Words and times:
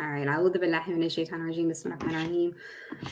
All 0.00 0.08
right. 0.08 0.28
أعوذ 0.28 0.58
بالله 0.58 0.82
من 0.88 1.02
الشيطان 1.02 1.40
الرجيم 1.40 1.68
بسم 1.68 1.92
الله 1.92 2.00
الرحمن 2.02 2.14
الرحيم 2.20 2.54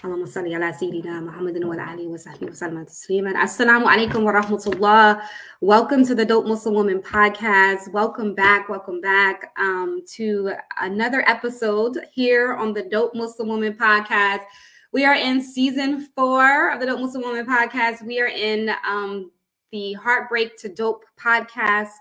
اللهم 0.04 0.26
صل 0.26 0.54
على 0.54 0.72
سيدنا 0.72 1.20
محمد 1.20 1.64
وعلى 1.64 1.94
آله 1.94 2.06
وصحبه 2.08 2.46
وسلم 2.46 2.84
تسليما 2.84 3.32
Assalamu 3.44 3.86
alaikum 3.86 4.24
wa 4.24 4.32
rahmatullah 4.32 5.22
Welcome 5.60 6.04
to 6.06 6.14
the 6.14 6.24
Dope 6.24 6.46
Muslim 6.46 6.74
Woman 6.74 7.00
podcast. 7.02 7.92
Welcome 7.92 8.34
back. 8.34 8.68
Welcome 8.68 9.00
back 9.00 9.52
um, 9.58 10.02
to 10.16 10.52
another 10.80 11.22
episode 11.28 11.98
here 12.12 12.54
on 12.54 12.72
the 12.72 12.82
Dope 12.82 13.14
Muslim 13.14 13.48
Woman 13.48 13.74
podcast. 13.74 14.40
We 14.92 15.04
are 15.04 15.14
in 15.14 15.42
season 15.42 16.08
four 16.16 16.72
of 16.72 16.80
the 16.80 16.86
Dope 16.86 17.00
Muslim 17.00 17.22
Woman 17.22 17.46
podcast. 17.46 18.04
We 18.04 18.20
are 18.20 18.32
in 18.50 18.70
um, 18.88 19.30
the 19.70 19.92
Heartbreak 19.92 20.56
to 20.62 20.68
Dope 20.68 21.04
podcast 21.20 21.92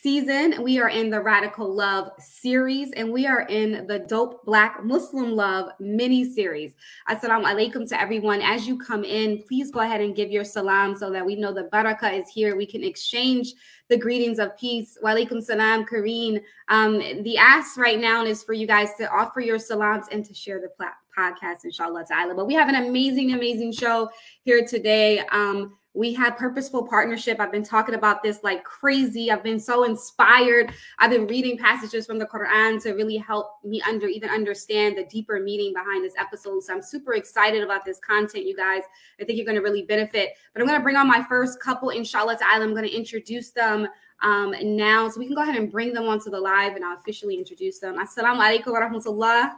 season. 0.00 0.62
We 0.62 0.80
are 0.80 0.88
in 0.88 1.10
the 1.10 1.20
Radical 1.20 1.72
Love 1.72 2.10
series 2.18 2.92
and 2.92 3.12
we 3.12 3.26
are 3.26 3.42
in 3.42 3.86
the 3.86 3.98
Dope 3.98 4.42
Black 4.46 4.82
Muslim 4.82 5.32
Love 5.32 5.68
mini 5.80 6.24
series. 6.24 6.74
Assalamu 7.10 7.44
alaikum 7.44 7.86
to 7.90 8.00
everyone. 8.00 8.40
As 8.40 8.66
you 8.66 8.78
come 8.78 9.04
in, 9.04 9.42
please 9.46 9.70
go 9.70 9.80
ahead 9.80 10.00
and 10.00 10.16
give 10.16 10.30
your 10.30 10.44
salam 10.44 10.96
so 10.96 11.10
that 11.10 11.24
we 11.24 11.36
know 11.36 11.52
the 11.52 11.64
barakah 11.64 12.18
is 12.18 12.28
here. 12.30 12.56
We 12.56 12.64
can 12.64 12.82
exchange 12.82 13.52
the 13.88 13.98
greetings 13.98 14.38
of 14.38 14.56
peace. 14.56 14.96
Wa 15.02 15.10
alaikum 15.10 15.42
salam, 15.42 15.84
Kareen. 15.84 16.40
Um, 16.68 16.98
the 17.22 17.36
ask 17.36 17.76
right 17.76 18.00
now 18.00 18.24
is 18.24 18.42
for 18.42 18.54
you 18.54 18.66
guys 18.66 18.94
to 18.98 19.10
offer 19.10 19.40
your 19.40 19.58
salams 19.58 20.06
and 20.10 20.24
to 20.24 20.32
share 20.32 20.58
the 20.58 20.68
plat- 20.68 20.94
podcast, 21.16 21.64
inshallah 21.64 22.06
ta'ala. 22.08 22.34
But 22.34 22.46
we 22.46 22.54
have 22.54 22.70
an 22.70 22.76
amazing, 22.76 23.34
amazing 23.34 23.72
show 23.72 24.08
here 24.44 24.66
today. 24.66 25.20
Um, 25.30 25.76
we 25.94 26.14
have 26.14 26.36
purposeful 26.36 26.86
partnership. 26.86 27.38
I've 27.38 27.52
been 27.52 27.64
talking 27.64 27.94
about 27.94 28.22
this 28.22 28.40
like 28.42 28.64
crazy. 28.64 29.30
I've 29.30 29.42
been 29.42 29.60
so 29.60 29.84
inspired. 29.84 30.72
I've 30.98 31.10
been 31.10 31.26
reading 31.26 31.58
passages 31.58 32.06
from 32.06 32.18
the 32.18 32.26
Quran 32.26 32.82
to 32.82 32.92
really 32.92 33.18
help 33.18 33.58
me 33.62 33.82
under 33.82 34.06
even 34.06 34.30
understand 34.30 34.96
the 34.96 35.04
deeper 35.04 35.38
meaning 35.40 35.74
behind 35.74 36.04
this 36.04 36.14
episode. 36.18 36.62
So 36.62 36.72
I'm 36.72 36.82
super 36.82 37.14
excited 37.14 37.62
about 37.62 37.84
this 37.84 37.98
content, 37.98 38.46
you 38.46 38.56
guys. 38.56 38.82
I 39.20 39.24
think 39.24 39.36
you're 39.36 39.44
going 39.44 39.56
to 39.56 39.62
really 39.62 39.82
benefit. 39.82 40.30
But 40.54 40.62
I'm 40.62 40.66
going 40.66 40.80
to 40.80 40.82
bring 40.82 40.96
on 40.96 41.06
my 41.06 41.22
first 41.28 41.60
couple, 41.60 41.90
inshallah 41.90 42.38
ta'ala. 42.38 42.64
I'm 42.64 42.72
going 42.74 42.88
to 42.88 42.94
introduce 42.94 43.50
them 43.50 43.86
um, 44.22 44.54
now. 44.62 45.08
So 45.08 45.20
we 45.20 45.26
can 45.26 45.34
go 45.34 45.42
ahead 45.42 45.56
and 45.56 45.70
bring 45.70 45.92
them 45.92 46.08
onto 46.08 46.30
the 46.30 46.40
live 46.40 46.74
and 46.74 46.84
I'll 46.84 46.96
officially 46.96 47.36
introduce 47.36 47.80
them. 47.80 47.98
Assalamu 47.98 48.40
alaikum 48.40 48.68
wa 48.68 48.80
rahmatullah. 48.80 49.52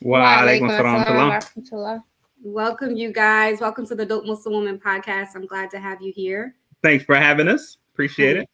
Wa 0.00 0.42
alaikum 0.42 0.68
wa 1.72 2.00
Welcome, 2.46 2.94
you 2.94 3.10
guys. 3.10 3.62
Welcome 3.62 3.86
to 3.86 3.94
the 3.94 4.04
Dope 4.04 4.26
Muslim 4.26 4.52
Woman 4.52 4.78
podcast. 4.78 5.28
I'm 5.34 5.46
glad 5.46 5.70
to 5.70 5.78
have 5.78 6.02
you 6.02 6.12
here. 6.14 6.54
Thanks 6.82 7.02
for 7.02 7.14
having 7.14 7.48
us. 7.48 7.78
Appreciate 7.94 8.36
it. 8.36 8.50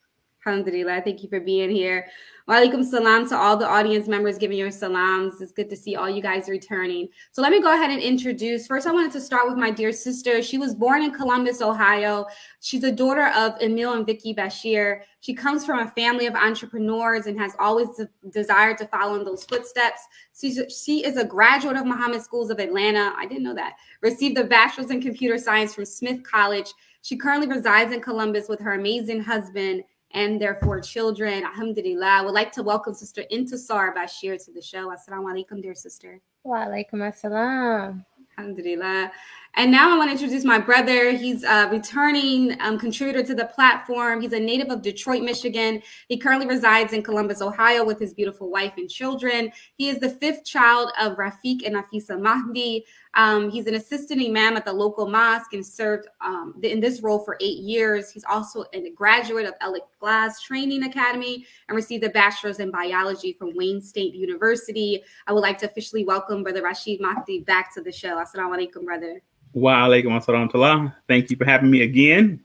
Alhamdulillah. 0.46 1.02
Thank 1.04 1.24
you 1.24 1.28
for 1.28 1.40
being 1.40 1.70
here. 1.70 2.06
Wa 2.50 2.56
alaikum 2.56 2.84
salam 2.84 3.28
to 3.28 3.36
all 3.36 3.56
the 3.56 3.64
audience 3.64 4.08
members 4.08 4.36
giving 4.36 4.58
your 4.58 4.72
salams. 4.72 5.40
It's 5.40 5.52
good 5.52 5.70
to 5.70 5.76
see 5.76 5.94
all 5.94 6.10
you 6.10 6.20
guys 6.20 6.48
returning. 6.48 7.06
So 7.30 7.42
let 7.42 7.52
me 7.52 7.60
go 7.60 7.72
ahead 7.72 7.92
and 7.92 8.02
introduce. 8.02 8.66
First, 8.66 8.88
I 8.88 8.92
wanted 8.92 9.12
to 9.12 9.20
start 9.20 9.46
with 9.46 9.56
my 9.56 9.70
dear 9.70 9.92
sister. 9.92 10.42
She 10.42 10.58
was 10.58 10.74
born 10.74 11.04
in 11.04 11.12
Columbus, 11.12 11.62
Ohio. 11.62 12.26
She's 12.58 12.82
a 12.82 12.90
daughter 12.90 13.28
of 13.36 13.54
Emil 13.62 13.92
and 13.92 14.04
Vicky 14.04 14.34
Bashir. 14.34 15.02
She 15.20 15.32
comes 15.32 15.64
from 15.64 15.78
a 15.78 15.92
family 15.92 16.26
of 16.26 16.34
entrepreneurs 16.34 17.26
and 17.26 17.38
has 17.38 17.54
always 17.60 17.86
desired 18.32 18.78
to 18.78 18.86
follow 18.88 19.14
in 19.14 19.24
those 19.24 19.44
footsteps. 19.44 20.00
She's, 20.36 20.60
she 20.76 21.04
is 21.04 21.18
a 21.18 21.24
graduate 21.24 21.76
of 21.76 21.86
Mohammed 21.86 22.20
Schools 22.20 22.50
of 22.50 22.58
Atlanta. 22.58 23.12
I 23.16 23.26
didn't 23.26 23.44
know 23.44 23.54
that. 23.54 23.74
Received 24.00 24.38
a 24.38 24.42
bachelor's 24.42 24.90
in 24.90 25.00
computer 25.00 25.38
science 25.38 25.72
from 25.72 25.84
Smith 25.84 26.24
College. 26.24 26.72
She 27.02 27.16
currently 27.16 27.46
resides 27.46 27.92
in 27.92 28.00
Columbus 28.00 28.48
with 28.48 28.58
her 28.58 28.72
amazing 28.72 29.22
husband 29.22 29.84
and 30.12 30.40
their 30.40 30.56
four 30.56 30.80
children. 30.80 31.44
Alhamdulillah. 31.44 32.06
I 32.06 32.22
would 32.22 32.34
like 32.34 32.52
to 32.52 32.62
welcome 32.62 32.94
Sister 32.94 33.24
Intisar 33.32 33.94
Bashir 33.94 34.42
to 34.44 34.52
the 34.52 34.62
show. 34.62 34.88
Assalamu 34.88 35.32
alaikum, 35.32 35.62
dear 35.62 35.74
sister. 35.74 36.20
Wa 36.44 36.66
alaikum 36.66 36.94
assalam. 36.94 38.04
Alhamdulillah. 38.38 39.12
And 39.54 39.70
now 39.70 39.92
I 39.92 39.98
want 39.98 40.08
to 40.08 40.12
introduce 40.12 40.44
my 40.44 40.58
brother. 40.58 41.10
He's 41.10 41.42
a 41.42 41.68
returning 41.70 42.56
um, 42.60 42.78
contributor 42.78 43.22
to 43.24 43.34
the 43.34 43.46
platform. 43.46 44.20
He's 44.20 44.32
a 44.32 44.38
native 44.38 44.70
of 44.70 44.80
Detroit, 44.80 45.22
Michigan. 45.22 45.82
He 46.08 46.16
currently 46.16 46.46
resides 46.46 46.92
in 46.92 47.02
Columbus, 47.02 47.42
Ohio, 47.42 47.84
with 47.84 47.98
his 47.98 48.14
beautiful 48.14 48.48
wife 48.48 48.74
and 48.76 48.88
children. 48.88 49.50
He 49.76 49.88
is 49.88 49.98
the 49.98 50.08
fifth 50.08 50.44
child 50.44 50.92
of 51.00 51.16
Rafiq 51.16 51.66
and 51.66 51.74
Nafisa 51.74 52.20
Mahdi. 52.20 52.84
Um, 53.14 53.50
he's 53.50 53.66
an 53.66 53.74
assistant 53.74 54.22
imam 54.22 54.56
at 54.56 54.64
the 54.64 54.72
local 54.72 55.08
mosque 55.08 55.52
and 55.52 55.66
served 55.66 56.06
um, 56.20 56.54
in 56.62 56.80
this 56.80 57.02
role 57.02 57.18
for 57.18 57.36
eight 57.40 57.58
years. 57.58 58.10
He's 58.10 58.24
also 58.24 58.64
a 58.72 58.90
graduate 58.90 59.46
of 59.46 59.54
Alec 59.60 59.82
Glass 59.98 60.40
Training 60.42 60.84
Academy 60.84 61.44
and 61.68 61.76
received 61.76 62.04
a 62.04 62.10
bachelor's 62.10 62.60
in 62.60 62.70
biology 62.70 63.32
from 63.32 63.54
Wayne 63.56 63.80
State 63.80 64.14
University. 64.14 65.02
I 65.26 65.32
would 65.32 65.40
like 65.40 65.58
to 65.58 65.66
officially 65.66 66.04
welcome 66.04 66.42
Brother 66.42 66.62
Rashid 66.62 67.00
Mahdi 67.00 67.40
back 67.40 67.74
to 67.74 67.82
the 67.82 67.92
show. 67.92 68.16
Assalamu 68.16 68.56
alaikum, 68.56 68.84
brother. 68.84 69.20
Wa 69.52 69.86
alaikum 69.86 70.18
assalam. 70.18 70.50
Talah. 70.50 70.94
Thank 71.08 71.30
you 71.30 71.36
for 71.36 71.44
having 71.44 71.70
me 71.70 71.82
again. 71.82 72.44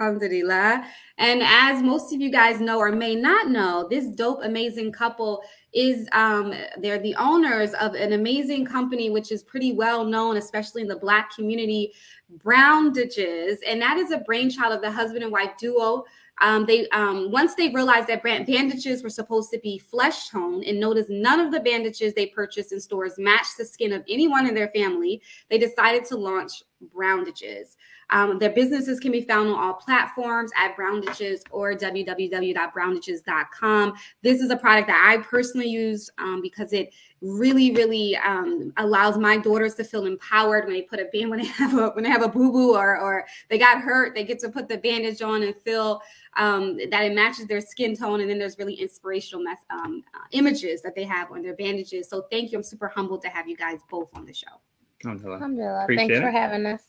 Alhamdulillah. 0.00 0.86
And 1.18 1.42
as 1.42 1.82
most 1.82 2.12
of 2.14 2.20
you 2.20 2.30
guys 2.30 2.58
know 2.58 2.78
or 2.78 2.90
may 2.90 3.14
not 3.14 3.48
know, 3.48 3.86
this 3.90 4.06
dope, 4.06 4.40
amazing 4.42 4.92
couple 4.92 5.42
is 5.72 6.08
um, 6.12 6.52
they're 6.78 6.98
the 6.98 7.14
owners 7.16 7.72
of 7.74 7.94
an 7.94 8.12
amazing 8.12 8.66
company 8.66 9.10
which 9.10 9.30
is 9.30 9.42
pretty 9.42 9.72
well 9.72 10.04
known, 10.04 10.36
especially 10.36 10.82
in 10.82 10.88
the 10.88 10.96
black 10.96 11.34
community, 11.34 11.92
Browndages. 12.38 13.56
And 13.66 13.80
that 13.82 13.96
is 13.96 14.10
a 14.10 14.18
brainchild 14.18 14.72
of 14.72 14.82
the 14.82 14.90
husband 14.90 15.22
and 15.22 15.32
wife 15.32 15.52
duo. 15.58 16.04
Um, 16.40 16.64
they 16.64 16.88
um, 16.88 17.30
once 17.30 17.54
they 17.54 17.68
realized 17.68 18.08
that 18.08 18.22
bandages 18.22 19.02
were 19.02 19.10
supposed 19.10 19.50
to 19.50 19.58
be 19.58 19.78
flesh 19.78 20.30
tone, 20.30 20.64
and 20.64 20.80
noticed 20.80 21.10
none 21.10 21.38
of 21.38 21.52
the 21.52 21.60
bandages 21.60 22.14
they 22.14 22.26
purchased 22.26 22.72
in 22.72 22.80
stores 22.80 23.14
matched 23.18 23.58
the 23.58 23.64
skin 23.64 23.92
of 23.92 24.02
anyone 24.08 24.46
in 24.46 24.54
their 24.54 24.68
family, 24.68 25.20
they 25.50 25.58
decided 25.58 26.06
to 26.06 26.16
launch 26.16 26.62
Browndages. 26.94 27.76
Um, 28.10 28.38
their 28.38 28.50
businesses 28.50 28.98
can 28.98 29.12
be 29.12 29.20
found 29.22 29.48
on 29.48 29.58
all 29.58 29.74
platforms 29.74 30.50
at 30.56 30.76
Browndages 30.76 31.42
or 31.50 31.74
www.browndages.com. 31.74 33.94
This 34.22 34.40
is 34.40 34.50
a 34.50 34.56
product 34.56 34.88
that 34.88 35.06
I 35.06 35.18
personally 35.22 35.68
use 35.68 36.10
um, 36.18 36.42
because 36.42 36.72
it 36.72 36.92
really, 37.20 37.70
really 37.72 38.16
um, 38.16 38.72
allows 38.78 39.18
my 39.18 39.36
daughters 39.36 39.74
to 39.76 39.84
feel 39.84 40.06
empowered 40.06 40.64
when 40.64 40.74
they 40.74 40.82
put 40.82 40.98
a 40.98 41.04
band 41.12 41.30
when 41.30 41.38
they 41.40 41.46
have 41.46 41.78
a 41.78 41.90
when 41.90 42.02
they 42.02 42.10
have 42.10 42.22
a 42.22 42.28
boo 42.28 42.50
boo 42.50 42.74
or 42.74 42.98
or 42.98 43.26
they 43.48 43.58
got 43.58 43.80
hurt. 43.80 44.14
They 44.14 44.24
get 44.24 44.40
to 44.40 44.48
put 44.48 44.68
the 44.68 44.78
bandage 44.78 45.22
on 45.22 45.42
and 45.42 45.54
feel 45.54 46.02
um, 46.36 46.78
that 46.90 47.04
it 47.04 47.14
matches 47.14 47.46
their 47.46 47.60
skin 47.60 47.96
tone. 47.96 48.20
And 48.20 48.30
then 48.30 48.38
there's 48.38 48.58
really 48.58 48.74
inspirational 48.74 49.44
mess, 49.44 49.58
um, 49.70 50.02
uh, 50.14 50.24
images 50.32 50.82
that 50.82 50.94
they 50.94 51.04
have 51.04 51.30
on 51.30 51.42
their 51.42 51.54
bandages. 51.54 52.08
So 52.08 52.22
thank 52.30 52.52
you. 52.52 52.58
I'm 52.58 52.64
super 52.64 52.88
humbled 52.88 53.22
to 53.22 53.28
have 53.28 53.48
you 53.48 53.56
guys 53.56 53.80
both 53.90 54.10
on 54.14 54.24
the 54.24 54.34
show. 54.34 54.60
Alhamdulillah. 55.04 55.36
Alhamdulillah. 55.36 55.86
Thanks 55.88 56.16
it. 56.16 56.20
for 56.20 56.30
having 56.30 56.66
us. 56.66 56.82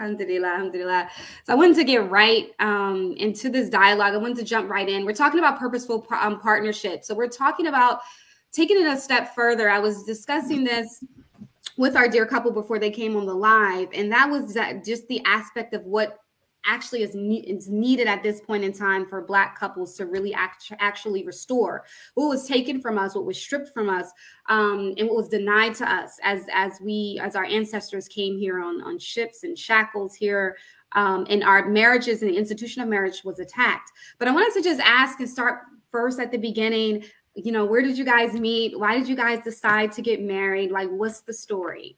Alhamdulillah, 0.00 0.48
alhamdulillah. 0.48 1.10
So 1.44 1.52
I 1.52 1.56
wanted 1.56 1.74
to 1.76 1.84
get 1.84 2.08
right 2.08 2.52
um, 2.60 3.14
into 3.16 3.50
this 3.50 3.68
dialogue. 3.68 4.14
I 4.14 4.16
wanted 4.16 4.36
to 4.36 4.44
jump 4.44 4.70
right 4.70 4.88
in. 4.88 5.04
We're 5.04 5.12
talking 5.12 5.40
about 5.40 5.58
purposeful 5.58 6.06
um, 6.20 6.38
partnership. 6.38 7.02
So 7.02 7.14
we're 7.14 7.28
talking 7.28 7.66
about 7.66 8.00
taking 8.52 8.80
it 8.80 8.86
a 8.86 8.96
step 8.96 9.34
further. 9.34 9.68
I 9.68 9.80
was 9.80 10.04
discussing 10.04 10.62
this 10.62 11.02
with 11.76 11.96
our 11.96 12.08
dear 12.08 12.26
couple 12.26 12.52
before 12.52 12.78
they 12.78 12.90
came 12.90 13.16
on 13.16 13.26
the 13.26 13.34
live, 13.34 13.88
and 13.92 14.10
that 14.12 14.30
was 14.30 14.54
that 14.54 14.84
just 14.84 15.08
the 15.08 15.20
aspect 15.24 15.74
of 15.74 15.82
what 15.84 16.18
actually 16.64 17.02
is, 17.02 17.14
ne- 17.14 17.40
is 17.40 17.68
needed 17.68 18.06
at 18.06 18.22
this 18.22 18.40
point 18.40 18.64
in 18.64 18.72
time 18.72 19.06
for 19.06 19.22
black 19.22 19.58
couples 19.58 19.94
to 19.96 20.06
really 20.06 20.34
act- 20.34 20.72
actually 20.78 21.24
restore 21.24 21.84
what 22.14 22.28
was 22.28 22.46
taken 22.46 22.80
from 22.80 22.98
us 22.98 23.14
what 23.14 23.24
was 23.24 23.40
stripped 23.40 23.72
from 23.72 23.88
us 23.88 24.10
um, 24.48 24.94
and 24.98 25.08
what 25.08 25.16
was 25.16 25.28
denied 25.28 25.74
to 25.74 25.90
us 25.90 26.18
as 26.22 26.46
as 26.52 26.72
we 26.80 27.20
as 27.22 27.36
our 27.36 27.44
ancestors 27.44 28.08
came 28.08 28.38
here 28.38 28.60
on 28.60 28.82
on 28.82 28.98
ships 28.98 29.44
and 29.44 29.58
shackles 29.58 30.14
here 30.14 30.56
um, 30.92 31.26
and 31.28 31.44
our 31.44 31.68
marriages 31.68 32.22
and 32.22 32.30
the 32.30 32.36
institution 32.36 32.80
of 32.80 32.88
marriage 32.88 33.22
was 33.22 33.40
attacked. 33.40 33.90
But 34.18 34.28
i 34.28 34.30
wanted 34.30 34.54
to 34.54 34.62
just 34.62 34.80
ask 34.80 35.20
and 35.20 35.28
start 35.28 35.60
first 35.90 36.18
at 36.18 36.30
the 36.30 36.38
beginning 36.38 37.04
you 37.34 37.52
know 37.52 37.64
where 37.64 37.82
did 37.82 37.96
you 37.96 38.04
guys 38.04 38.32
meet? 38.32 38.78
Why 38.78 38.98
did 38.98 39.08
you 39.08 39.14
guys 39.14 39.44
decide 39.44 39.92
to 39.92 40.02
get 40.02 40.20
married? 40.20 40.70
Like 40.70 40.88
what's 40.88 41.20
the 41.20 41.32
story 41.32 41.96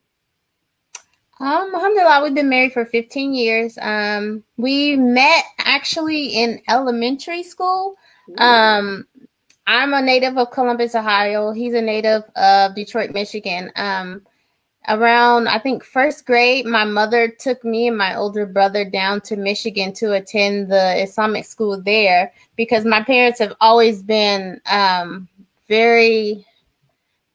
um, 1.41 1.75
alhamdulillah, 1.75 2.23
we've 2.23 2.35
been 2.35 2.51
married 2.51 2.73
for 2.73 2.85
15 2.85 3.35
years. 3.35 3.79
Um, 3.81 4.45
we 4.59 4.97
met 4.97 5.45
actually 5.59 6.27
in 6.27 6.61
elementary 6.69 7.43
school. 7.43 7.97
Um, 8.39 9.07
I'm 9.67 9.95
a 9.95 10.03
native 10.03 10.37
of 10.37 10.51
Columbus, 10.51 10.95
Ohio. 10.95 11.53
He's 11.53 11.75
a 11.75 11.81
native 11.81 12.25
of 12.37 12.75
Detroit, 12.75 13.13
Michigan. 13.13 13.73
Um, 13.77 14.23
around, 14.89 15.49
I 15.49 15.59
think, 15.59 15.83
first 15.83 16.27
grade, 16.27 16.67
my 16.67 16.85
mother 16.85 17.29
took 17.29 17.65
me 17.65 17.89
and 17.89 17.97
my 17.97 18.17
older 18.17 18.45
brother 18.45 18.85
down 18.85 19.23
to 19.23 19.37
Michigan 19.37 19.93
to 19.95 20.13
attend 20.13 20.71
the 20.71 21.03
Islamic 21.03 21.47
school 21.47 21.81
there 21.81 22.33
because 22.57 22.85
my 22.85 23.03
parents 23.03 23.39
have 23.39 23.55
always 23.61 24.03
been 24.03 24.61
um, 24.71 25.29
very 25.69 26.45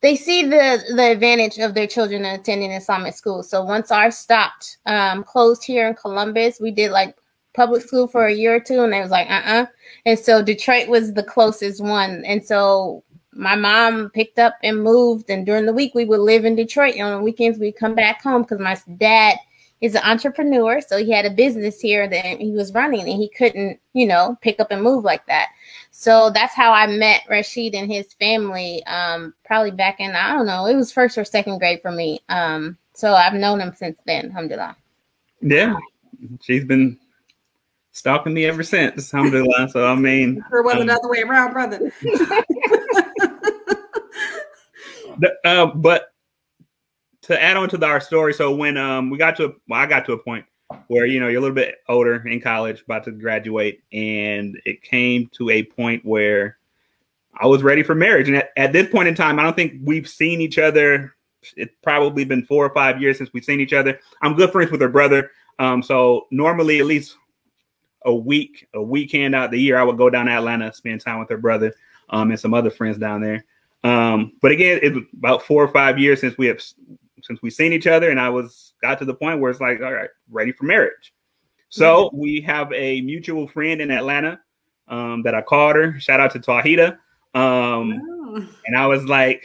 they 0.06 0.14
see 0.14 0.44
the 0.44 0.84
the 0.94 1.10
advantage 1.10 1.58
of 1.58 1.74
their 1.74 1.88
children 1.88 2.24
attending 2.24 2.70
Islamic 2.70 3.12
school. 3.12 3.42
So 3.42 3.64
once 3.64 3.90
ours 3.90 4.16
stopped, 4.16 4.78
um, 4.86 5.24
closed 5.24 5.64
here 5.64 5.88
in 5.88 5.94
Columbus, 5.94 6.60
we 6.60 6.70
did 6.70 6.92
like 6.92 7.16
public 7.54 7.82
school 7.82 8.06
for 8.06 8.26
a 8.26 8.32
year 8.32 8.54
or 8.54 8.60
two, 8.60 8.84
and 8.84 8.94
it 8.94 9.00
was 9.00 9.10
like, 9.10 9.28
uh, 9.28 9.42
uh 9.44 9.66
And 10.04 10.16
so 10.16 10.42
Detroit 10.42 10.86
was 10.88 11.12
the 11.12 11.24
closest 11.24 11.82
one, 11.82 12.24
and 12.24 12.46
so 12.46 13.02
my 13.32 13.56
mom 13.56 14.10
picked 14.10 14.38
up 14.38 14.54
and 14.62 14.80
moved, 14.80 15.28
and 15.28 15.44
during 15.44 15.66
the 15.66 15.72
week 15.80 15.92
we 15.92 16.04
would 16.04 16.20
live 16.20 16.44
in 16.44 16.54
Detroit. 16.54 16.94
And 16.94 17.02
on 17.02 17.18
the 17.18 17.24
weekends 17.24 17.58
we'd 17.58 17.82
come 17.82 17.96
back 17.96 18.22
home 18.22 18.42
because 18.42 18.60
my 18.60 18.78
dad 18.98 19.38
is 19.80 19.96
an 19.96 20.02
entrepreneur, 20.04 20.80
so 20.80 20.98
he 20.98 21.10
had 21.10 21.26
a 21.26 21.30
business 21.30 21.80
here 21.80 22.06
that 22.08 22.24
he 22.40 22.52
was 22.52 22.72
running, 22.74 23.00
and 23.00 23.20
he 23.20 23.28
couldn't, 23.30 23.80
you 23.92 24.06
know, 24.06 24.38
pick 24.40 24.60
up 24.60 24.70
and 24.70 24.84
move 24.84 25.02
like 25.02 25.26
that. 25.26 25.48
So 25.98 26.28
that's 26.28 26.52
how 26.52 26.72
I 26.72 26.86
met 26.88 27.22
Rashid 27.26 27.74
and 27.74 27.90
his 27.90 28.12
family. 28.12 28.84
Um, 28.84 29.32
probably 29.46 29.70
back 29.70 29.98
in 29.98 30.14
I 30.14 30.34
don't 30.34 30.44
know, 30.44 30.66
it 30.66 30.74
was 30.74 30.92
first 30.92 31.16
or 31.16 31.24
second 31.24 31.56
grade 31.58 31.80
for 31.80 31.90
me. 31.90 32.20
Um, 32.28 32.76
so 32.92 33.14
I've 33.14 33.32
known 33.32 33.62
him 33.62 33.72
since 33.74 33.98
then. 34.04 34.26
Alhamdulillah. 34.26 34.76
Yeah, 35.40 35.74
she's 36.42 36.66
been 36.66 36.98
stalking 37.92 38.34
me 38.34 38.44
ever 38.44 38.62
since. 38.62 39.14
Alhamdulillah. 39.14 39.70
So 39.70 39.86
I 39.86 39.94
mean, 39.94 40.44
there 40.50 40.62
was 40.62 40.74
um, 40.74 40.82
another 40.82 41.08
way 41.08 41.22
around, 41.22 41.54
brother. 41.54 41.78
the, 42.02 42.52
uh, 45.46 45.64
but 45.64 46.12
to 47.22 47.42
add 47.42 47.56
on 47.56 47.70
to 47.70 47.78
the, 47.78 47.86
our 47.86 48.00
story, 48.00 48.34
so 48.34 48.54
when 48.54 48.76
um 48.76 49.08
we 49.08 49.16
got 49.16 49.36
to, 49.38 49.54
well, 49.66 49.80
I 49.80 49.86
got 49.86 50.04
to 50.06 50.12
a 50.12 50.18
point 50.18 50.44
where 50.88 51.06
you 51.06 51.20
know 51.20 51.28
you're 51.28 51.38
a 51.38 51.42
little 51.42 51.54
bit 51.54 51.76
older 51.88 52.26
in 52.26 52.40
college, 52.40 52.82
about 52.82 53.04
to 53.04 53.12
graduate, 53.12 53.82
and 53.92 54.60
it 54.64 54.82
came 54.82 55.28
to 55.34 55.50
a 55.50 55.62
point 55.62 56.04
where 56.04 56.58
I 57.38 57.46
was 57.46 57.62
ready 57.62 57.82
for 57.82 57.94
marriage. 57.94 58.28
And 58.28 58.36
at, 58.38 58.50
at 58.56 58.72
this 58.72 58.88
point 58.90 59.08
in 59.08 59.14
time, 59.14 59.38
I 59.38 59.42
don't 59.42 59.56
think 59.56 59.74
we've 59.84 60.08
seen 60.08 60.40
each 60.40 60.58
other. 60.58 61.14
It's 61.56 61.74
probably 61.82 62.24
been 62.24 62.44
four 62.44 62.64
or 62.64 62.74
five 62.74 63.00
years 63.00 63.18
since 63.18 63.30
we've 63.32 63.44
seen 63.44 63.60
each 63.60 63.72
other. 63.72 64.00
I'm 64.22 64.34
good 64.34 64.50
friends 64.50 64.70
with 64.70 64.80
her 64.80 64.88
brother. 64.88 65.30
Um, 65.58 65.82
so 65.82 66.26
normally 66.30 66.80
at 66.80 66.86
least 66.86 67.16
a 68.04 68.14
week, 68.14 68.68
a 68.74 68.82
weekend 68.82 69.34
out 69.34 69.50
the 69.50 69.60
year, 69.60 69.78
I 69.78 69.84
would 69.84 69.96
go 69.96 70.10
down 70.10 70.26
to 70.26 70.32
Atlanta, 70.32 70.72
spend 70.72 71.00
time 71.00 71.18
with 71.18 71.28
her 71.28 71.38
brother, 71.38 71.74
um, 72.10 72.30
and 72.30 72.40
some 72.40 72.54
other 72.54 72.70
friends 72.70 72.98
down 72.98 73.20
there. 73.20 73.44
Um, 73.84 74.32
but 74.40 74.50
again, 74.50 74.80
it 74.82 74.94
was 74.94 75.04
about 75.16 75.42
four 75.42 75.62
or 75.62 75.68
five 75.68 75.98
years 75.98 76.20
since 76.20 76.36
we 76.38 76.46
have 76.46 76.60
since 77.26 77.42
we 77.42 77.50
seen 77.50 77.72
each 77.72 77.86
other, 77.86 78.10
and 78.10 78.20
I 78.20 78.28
was 78.28 78.74
got 78.80 78.98
to 78.98 79.04
the 79.04 79.14
point 79.14 79.40
where 79.40 79.50
it's 79.50 79.60
like, 79.60 79.80
all 79.80 79.92
right, 79.92 80.10
ready 80.30 80.52
for 80.52 80.64
marriage. 80.64 81.12
So 81.68 82.06
mm-hmm. 82.06 82.18
we 82.18 82.40
have 82.42 82.72
a 82.72 83.00
mutual 83.00 83.48
friend 83.48 83.80
in 83.80 83.90
Atlanta 83.90 84.40
um, 84.88 85.22
that 85.24 85.34
I 85.34 85.42
called 85.42 85.76
her. 85.76 85.98
Shout 85.98 86.20
out 86.20 86.32
to 86.32 86.40
Tawhida. 86.40 86.98
Um, 87.34 88.00
oh. 88.08 88.48
And 88.66 88.76
I 88.76 88.86
was 88.86 89.04
like, 89.04 89.44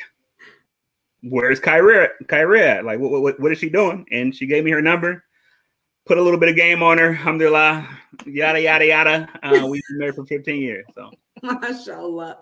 "Where's 1.24 1.60
Kyra? 1.60 2.10
Kyra? 2.26 2.84
Like, 2.84 3.00
what, 3.00 3.22
what, 3.22 3.40
what 3.40 3.52
is 3.52 3.58
she 3.58 3.70
doing?" 3.70 4.06
And 4.12 4.36
she 4.36 4.46
gave 4.46 4.64
me 4.64 4.72
her 4.72 4.82
number. 4.82 5.24
Put 6.06 6.18
a 6.18 6.22
little 6.22 6.40
bit 6.40 6.50
of 6.50 6.56
game 6.56 6.82
on 6.84 6.98
her. 6.98 7.10
Alhamdulillah. 7.10 7.88
Yada 8.26 8.62
yada 8.62 8.86
yada. 8.86 9.30
Uh, 9.42 9.68
we've 9.68 9.84
been 9.90 10.00
married 10.00 10.16
for 10.16 10.26
15 10.26 10.62
years. 10.62 10.86
So 10.94 11.12
MashaAllah. 11.44 12.36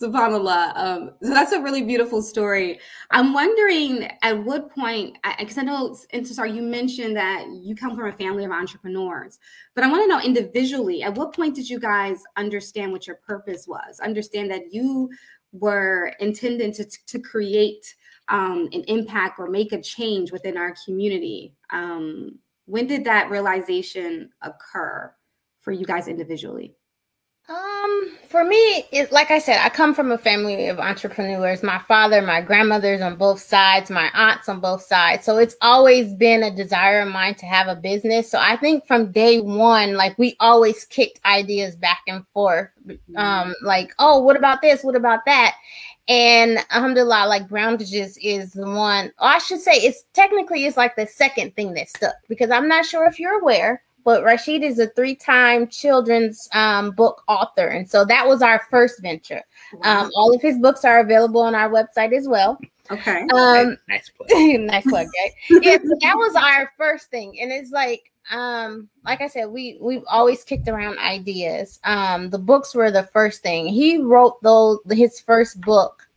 SubhanAllah. 0.00 0.76
Um, 0.76 1.10
so 1.22 1.30
that's 1.30 1.52
a 1.52 1.60
really 1.60 1.82
beautiful 1.82 2.22
story. 2.22 2.78
I'm 3.10 3.32
wondering 3.32 4.08
at 4.22 4.44
what 4.44 4.70
point, 4.70 5.18
because 5.38 5.58
I, 5.58 5.62
I, 5.62 5.64
know, 5.64 5.96
Intisar, 6.14 6.52
you 6.54 6.62
mentioned 6.62 7.16
that 7.16 7.46
you 7.50 7.74
come 7.74 7.96
from 7.96 8.06
a 8.06 8.12
family 8.12 8.44
of 8.44 8.52
entrepreneurs, 8.52 9.38
but 9.74 9.82
I 9.82 9.90
want 9.90 10.04
to 10.04 10.08
know 10.08 10.20
individually, 10.20 11.02
at 11.02 11.14
what 11.14 11.34
point 11.34 11.56
did 11.56 11.68
you 11.68 11.80
guys 11.80 12.22
understand 12.36 12.92
what 12.92 13.06
your 13.06 13.16
purpose 13.16 13.66
was? 13.66 13.98
Understand 14.00 14.50
that 14.50 14.72
you 14.72 15.10
were 15.52 16.12
intended 16.20 16.74
to, 16.74 16.84
to 17.06 17.18
create 17.18 17.94
um, 18.28 18.68
an 18.72 18.84
impact 18.86 19.38
or 19.38 19.48
make 19.48 19.72
a 19.72 19.82
change 19.82 20.30
within 20.30 20.56
our 20.56 20.74
community. 20.84 21.54
Um, 21.70 22.38
when 22.66 22.86
did 22.86 23.04
that 23.04 23.30
realization 23.30 24.30
occur 24.42 25.12
for 25.60 25.72
you 25.72 25.86
guys 25.86 26.06
individually? 26.06 26.77
Um, 27.48 28.10
for 28.28 28.44
me, 28.44 28.84
it 28.92 29.10
like 29.10 29.30
I 29.30 29.38
said, 29.38 29.58
I 29.64 29.70
come 29.70 29.94
from 29.94 30.12
a 30.12 30.18
family 30.18 30.68
of 30.68 30.78
entrepreneurs. 30.78 31.62
My 31.62 31.78
father, 31.78 32.20
my 32.20 32.42
grandmothers 32.42 33.00
on 33.00 33.16
both 33.16 33.40
sides, 33.40 33.88
my 33.90 34.10
aunts 34.12 34.50
on 34.50 34.60
both 34.60 34.82
sides. 34.82 35.24
So 35.24 35.38
it's 35.38 35.56
always 35.62 36.12
been 36.12 36.42
a 36.42 36.54
desire 36.54 37.00
of 37.00 37.08
mine 37.08 37.36
to 37.36 37.46
have 37.46 37.68
a 37.68 37.74
business. 37.74 38.30
So 38.30 38.38
I 38.38 38.56
think 38.56 38.86
from 38.86 39.12
day 39.12 39.40
one, 39.40 39.94
like 39.94 40.18
we 40.18 40.36
always 40.40 40.84
kicked 40.84 41.20
ideas 41.24 41.74
back 41.74 42.02
and 42.06 42.26
forth. 42.34 42.68
Mm-hmm. 42.86 43.16
Um, 43.16 43.54
like, 43.62 43.94
oh, 43.98 44.20
what 44.20 44.36
about 44.36 44.60
this? 44.60 44.84
What 44.84 44.96
about 44.96 45.24
that? 45.24 45.54
And 46.06 46.58
alhamdulillah, 46.70 47.26
like 47.28 47.48
Browndages 47.48 48.18
is 48.22 48.52
the 48.52 48.68
one, 48.68 49.10
I 49.18 49.38
should 49.38 49.60
say 49.60 49.72
it's 49.72 50.04
technically 50.12 50.66
it's 50.66 50.76
like 50.76 50.96
the 50.96 51.06
second 51.06 51.56
thing 51.56 51.72
that 51.74 51.88
stuck 51.88 52.14
because 52.28 52.50
I'm 52.50 52.68
not 52.68 52.84
sure 52.84 53.06
if 53.06 53.18
you're 53.18 53.40
aware 53.40 53.82
but 54.08 54.24
Rashid 54.24 54.62
is 54.62 54.78
a 54.78 54.86
three-time 54.88 55.68
children's 55.68 56.48
um, 56.54 56.92
book 56.92 57.22
author, 57.28 57.66
and 57.66 57.86
so 57.86 58.06
that 58.06 58.26
was 58.26 58.40
our 58.40 58.62
first 58.70 59.02
venture. 59.02 59.42
Um, 59.82 60.10
all 60.16 60.34
of 60.34 60.40
his 60.40 60.58
books 60.58 60.82
are 60.82 61.00
available 61.00 61.42
on 61.42 61.54
our 61.54 61.68
website 61.68 62.16
as 62.16 62.26
well. 62.26 62.58
Okay. 62.90 63.26
Um, 63.34 63.76
nice 63.90 64.08
plug. 64.08 64.30
nice 64.30 64.84
plug, 64.84 65.08
right? 65.08 65.62
yeah, 65.62 65.76
so 65.76 65.94
that 66.00 66.16
was 66.16 66.34
our 66.36 66.72
first 66.78 67.10
thing, 67.10 67.38
and 67.38 67.52
it's 67.52 67.70
like, 67.70 68.10
um, 68.30 68.88
like 69.04 69.20
I 69.20 69.28
said, 69.28 69.50
we 69.50 69.76
we've 69.78 70.04
always 70.08 70.42
kicked 70.42 70.68
around 70.68 70.98
ideas. 71.00 71.78
Um, 71.84 72.30
the 72.30 72.38
books 72.38 72.74
were 72.74 72.90
the 72.90 73.10
first 73.12 73.42
thing. 73.42 73.66
He 73.66 73.98
wrote 73.98 74.42
those 74.42 74.78
his 74.90 75.20
first 75.20 75.60
book. 75.60 76.08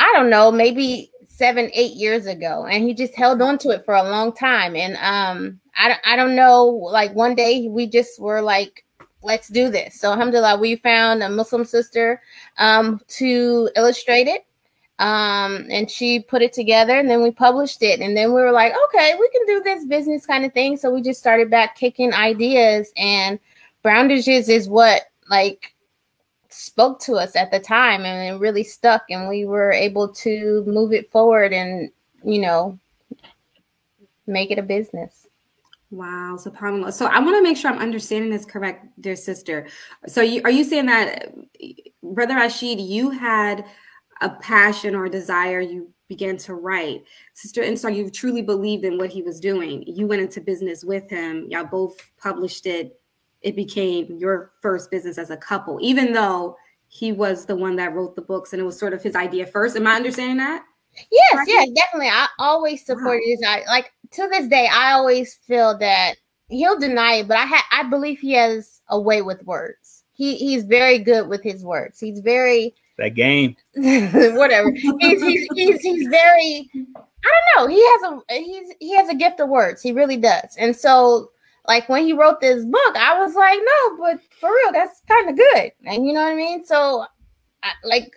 I 0.00 0.12
don't 0.16 0.28
know, 0.28 0.50
maybe 0.50 1.12
seven, 1.36 1.68
eight 1.74 1.94
years 1.94 2.26
ago, 2.26 2.66
and 2.66 2.84
he 2.84 2.94
just 2.94 3.14
held 3.14 3.42
on 3.42 3.58
to 3.58 3.70
it 3.70 3.84
for 3.84 3.94
a 3.94 4.08
long 4.08 4.32
time. 4.32 4.76
And 4.76 4.96
um, 4.98 5.60
I, 5.74 5.96
I 6.04 6.16
don't 6.16 6.36
know, 6.36 6.64
like 6.64 7.12
one 7.14 7.34
day 7.34 7.66
we 7.68 7.88
just 7.88 8.20
were 8.20 8.40
like, 8.40 8.84
let's 9.22 9.48
do 9.48 9.68
this. 9.68 9.98
So 10.00 10.12
alhamdulillah, 10.12 10.58
we 10.58 10.76
found 10.76 11.22
a 11.22 11.28
Muslim 11.28 11.64
sister 11.64 12.22
um, 12.58 13.00
to 13.08 13.68
illustrate 13.74 14.28
it. 14.28 14.46
Um, 15.00 15.66
and 15.70 15.90
she 15.90 16.20
put 16.20 16.40
it 16.40 16.52
together 16.52 16.96
and 16.96 17.10
then 17.10 17.20
we 17.20 17.32
published 17.32 17.82
it. 17.82 17.98
And 17.98 18.16
then 18.16 18.28
we 18.28 18.40
were 18.40 18.52
like, 18.52 18.72
okay, 18.86 19.14
we 19.18 19.28
can 19.30 19.44
do 19.44 19.60
this 19.64 19.84
business 19.86 20.24
kind 20.24 20.44
of 20.44 20.52
thing. 20.52 20.76
So 20.76 20.94
we 20.94 21.02
just 21.02 21.18
started 21.18 21.50
back 21.50 21.76
kicking 21.76 22.12
ideas 22.12 22.92
and 22.96 23.40
Browndages 23.84 24.48
is 24.48 24.68
what 24.68 25.02
like 25.28 25.73
spoke 26.54 27.00
to 27.00 27.14
us 27.14 27.36
at 27.36 27.50
the 27.50 27.58
time 27.58 28.04
and 28.04 28.34
it 28.34 28.38
really 28.38 28.64
stuck 28.64 29.02
and 29.10 29.28
we 29.28 29.44
were 29.44 29.72
able 29.72 30.08
to 30.08 30.62
move 30.66 30.92
it 30.92 31.10
forward 31.10 31.52
and 31.52 31.90
you 32.24 32.40
know 32.40 32.78
make 34.26 34.50
it 34.50 34.58
a 34.58 34.62
business 34.62 35.24
Wow, 35.90 36.36
so 36.36 36.50
subhanAllah. 36.50 36.92
So 36.92 37.06
I 37.06 37.20
want 37.20 37.36
to 37.36 37.42
make 37.42 37.56
sure 37.56 37.70
I'm 37.70 37.78
understanding 37.78 38.28
this 38.28 38.44
correct, 38.44 38.86
dear 39.00 39.14
sister. 39.14 39.68
So 40.08 40.22
you, 40.22 40.40
are 40.42 40.50
you 40.50 40.64
saying 40.64 40.86
that, 40.86 41.32
Brother 42.02 42.34
Rashid, 42.34 42.80
you 42.80 43.10
had 43.10 43.64
a 44.20 44.30
passion 44.30 44.96
or 44.96 45.08
desire, 45.08 45.60
you 45.60 45.92
began 46.08 46.36
to 46.38 46.54
write. 46.54 47.04
Sister 47.34 47.62
and 47.62 47.78
so 47.78 47.88
you 47.88 48.10
truly 48.10 48.42
believed 48.42 48.84
in 48.84 48.98
what 48.98 49.10
he 49.10 49.22
was 49.22 49.38
doing. 49.38 49.84
You 49.86 50.06
went 50.06 50.22
into 50.22 50.40
business 50.40 50.84
with 50.84 51.08
him. 51.08 51.46
Y'all 51.48 51.64
both 51.64 52.10
published 52.18 52.66
it. 52.66 53.00
It 53.44 53.54
became 53.54 54.16
your 54.18 54.52
first 54.60 54.90
business 54.90 55.18
as 55.18 55.30
a 55.30 55.36
couple, 55.36 55.78
even 55.82 56.12
though 56.12 56.56
he 56.88 57.12
was 57.12 57.44
the 57.44 57.56
one 57.56 57.76
that 57.76 57.92
wrote 57.92 58.16
the 58.16 58.22
books 58.22 58.52
and 58.52 58.60
it 58.60 58.64
was 58.64 58.78
sort 58.78 58.92
of 58.92 59.02
his 59.02 59.14
idea 59.14 59.46
first. 59.46 59.76
Am 59.76 59.86
I 59.86 59.94
understanding 59.94 60.38
that? 60.38 60.64
Yes, 61.10 61.34
right? 61.34 61.48
yes, 61.48 61.68
definitely. 61.70 62.08
I 62.08 62.28
always 62.38 62.84
supported 62.84 63.22
wow. 63.40 63.56
his 63.56 63.66
like 63.66 63.92
to 64.12 64.28
this 64.28 64.46
day, 64.48 64.68
I 64.72 64.92
always 64.92 65.34
feel 65.34 65.76
that 65.78 66.14
he'll 66.48 66.78
deny 66.78 67.14
it, 67.14 67.28
but 67.28 67.36
I 67.36 67.46
ha- 67.46 67.66
I 67.72 67.82
believe 67.84 68.20
he 68.20 68.32
has 68.32 68.80
a 68.88 69.00
way 69.00 69.22
with 69.22 69.44
words. 69.44 70.04
He 70.12 70.36
he's 70.36 70.62
very 70.64 70.98
good 70.98 71.28
with 71.28 71.42
his 71.42 71.64
words. 71.64 71.98
He's 71.98 72.20
very 72.20 72.74
that 72.98 73.14
game. 73.14 73.56
whatever. 73.74 74.70
He's, 74.70 75.20
he's 75.20 75.48
he's 75.54 75.80
he's 75.80 76.08
very 76.08 76.70
I 76.74 77.32
don't 77.56 77.56
know. 77.56 77.66
He 77.74 77.82
has 77.82 78.02
a 78.02 78.38
he's 78.38 78.74
he 78.78 78.94
has 78.94 79.08
a 79.08 79.14
gift 79.14 79.40
of 79.40 79.48
words. 79.48 79.82
He 79.82 79.92
really 79.92 80.16
does. 80.16 80.56
And 80.58 80.76
so 80.76 81.32
like 81.66 81.88
when 81.88 82.04
he 82.04 82.12
wrote 82.12 82.40
this 82.40 82.64
book, 82.64 82.96
I 82.96 83.18
was 83.18 83.34
like, 83.34 83.58
no, 83.58 83.96
but 83.98 84.20
for 84.38 84.50
real, 84.50 84.72
that's 84.72 85.00
kind 85.08 85.30
of 85.30 85.36
good. 85.36 85.72
And 85.86 86.06
you 86.06 86.12
know 86.12 86.22
what 86.22 86.32
I 86.32 86.36
mean? 86.36 86.64
So 86.64 87.04
I, 87.62 87.72
like 87.84 88.12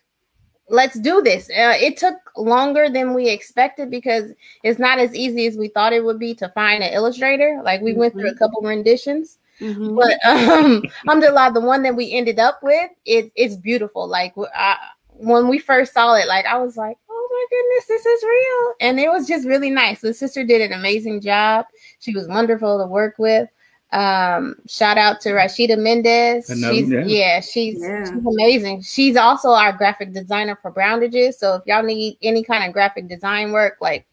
let's 0.70 1.00
do 1.00 1.22
this. 1.22 1.50
Uh, 1.50 1.76
it 1.80 1.98
took 1.98 2.16
longer 2.36 2.90
than 2.90 3.14
we 3.14 3.30
expected 3.30 3.90
because 3.90 4.32
it's 4.64 4.80
not 4.80 5.00
as 5.00 5.16
easy 5.16 5.46
as 5.48 5.58
we 5.58 5.70
thought 5.70 5.94
it 5.94 6.04
would 6.04 6.20
be 6.20 6.36
to 6.36 6.50
find 6.50 6.84
an 6.84 6.94
illustrator. 6.94 7.62
Like 7.64 7.82
we 7.82 7.92
mm-hmm. 7.92 8.00
went 8.02 8.14
through 8.14 8.28
a 8.28 8.32
mm-hmm. 8.32 8.38
couple 8.38 8.62
renditions. 8.62 9.40
Mm-hmm. 9.62 9.96
But 9.96 10.26
um, 10.26 10.84
alhamdulillah, 11.08 11.52
the 11.54 11.62
one 11.62 11.84
that 11.84 11.96
we 11.96 12.12
ended 12.12 12.40
up 12.40 12.60
with, 12.62 12.92
it, 13.06 13.32
it's 13.36 13.56
beautiful. 13.56 14.08
Like 14.08 14.34
I, 14.56 14.78
when 15.10 15.48
we 15.48 15.58
first 15.58 15.94
saw 15.94 16.16
it, 16.16 16.28
like 16.28 16.46
I 16.46 16.58
was 16.58 16.78
like, 16.78 16.98
my 17.38 17.46
goodness, 17.50 17.86
this 17.88 18.06
is 18.06 18.24
real. 18.24 18.74
And 18.82 19.00
it 19.00 19.10
was 19.10 19.28
just 19.28 19.48
really 19.48 19.70
nice. 19.70 20.02
The 20.02 20.14
sister 20.14 20.44
did 20.44 20.62
an 20.62 20.78
amazing 20.78 21.22
job. 21.22 21.66
She 22.00 22.14
was 22.14 22.28
wonderful 22.28 22.80
to 22.80 22.88
work 22.88 23.16
with. 23.18 23.50
Um, 23.94 24.56
shout 24.68 24.98
out 24.98 25.22
to 25.22 25.30
Rashida 25.30 25.78
Mendez. 25.78 26.48
she's, 26.48 26.90
yeah. 26.90 27.06
yeah, 27.06 27.40
she's, 27.40 27.80
yeah. 27.82 28.04
she's 28.04 28.26
amazing. 28.26 28.82
She's 28.82 29.16
also 29.16 29.50
our 29.50 29.72
graphic 29.72 30.14
designer 30.14 30.58
for 30.62 30.72
Browndages. 30.72 31.36
So 31.36 31.56
if 31.56 31.64
y'all 31.66 31.84
need 31.84 32.18
any 32.22 32.44
kind 32.44 32.66
of 32.66 32.74
graphic 32.74 33.08
design 33.08 33.52
work, 33.52 33.78
like 33.80 34.06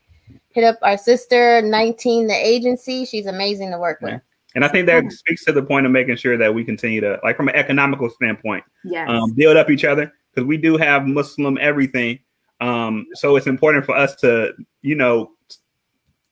hit 0.50 0.64
up 0.64 0.78
our 0.82 0.96
sister 0.96 1.60
19 1.62 2.28
the 2.28 2.34
agency. 2.34 3.04
She's 3.04 3.26
amazing 3.26 3.72
to 3.72 3.78
work 3.78 3.98
yeah. 4.00 4.14
with. 4.14 4.22
And 4.54 4.64
I 4.64 4.68
think 4.68 4.86
that 4.86 5.10
speaks 5.10 5.44
to 5.46 5.52
the 5.52 5.62
point 5.62 5.84
of 5.84 5.90
making 5.90 6.14
sure 6.16 6.36
that 6.36 6.54
we 6.54 6.64
continue 6.64 7.00
to, 7.00 7.18
like, 7.24 7.36
from 7.36 7.48
an 7.48 7.56
economical 7.56 8.08
standpoint, 8.08 8.62
yes. 8.84 9.08
um, 9.10 9.32
build 9.32 9.56
up 9.56 9.68
each 9.68 9.84
other 9.84 10.12
because 10.32 10.46
we 10.46 10.56
do 10.56 10.76
have 10.76 11.06
Muslim 11.06 11.58
everything. 11.60 12.20
Um, 12.61 13.06
so 13.14 13.37
it's 13.37 13.46
important 13.46 13.84
for 13.84 13.96
us 13.96 14.14
to, 14.16 14.52
you 14.82 14.94
know, 14.94 15.32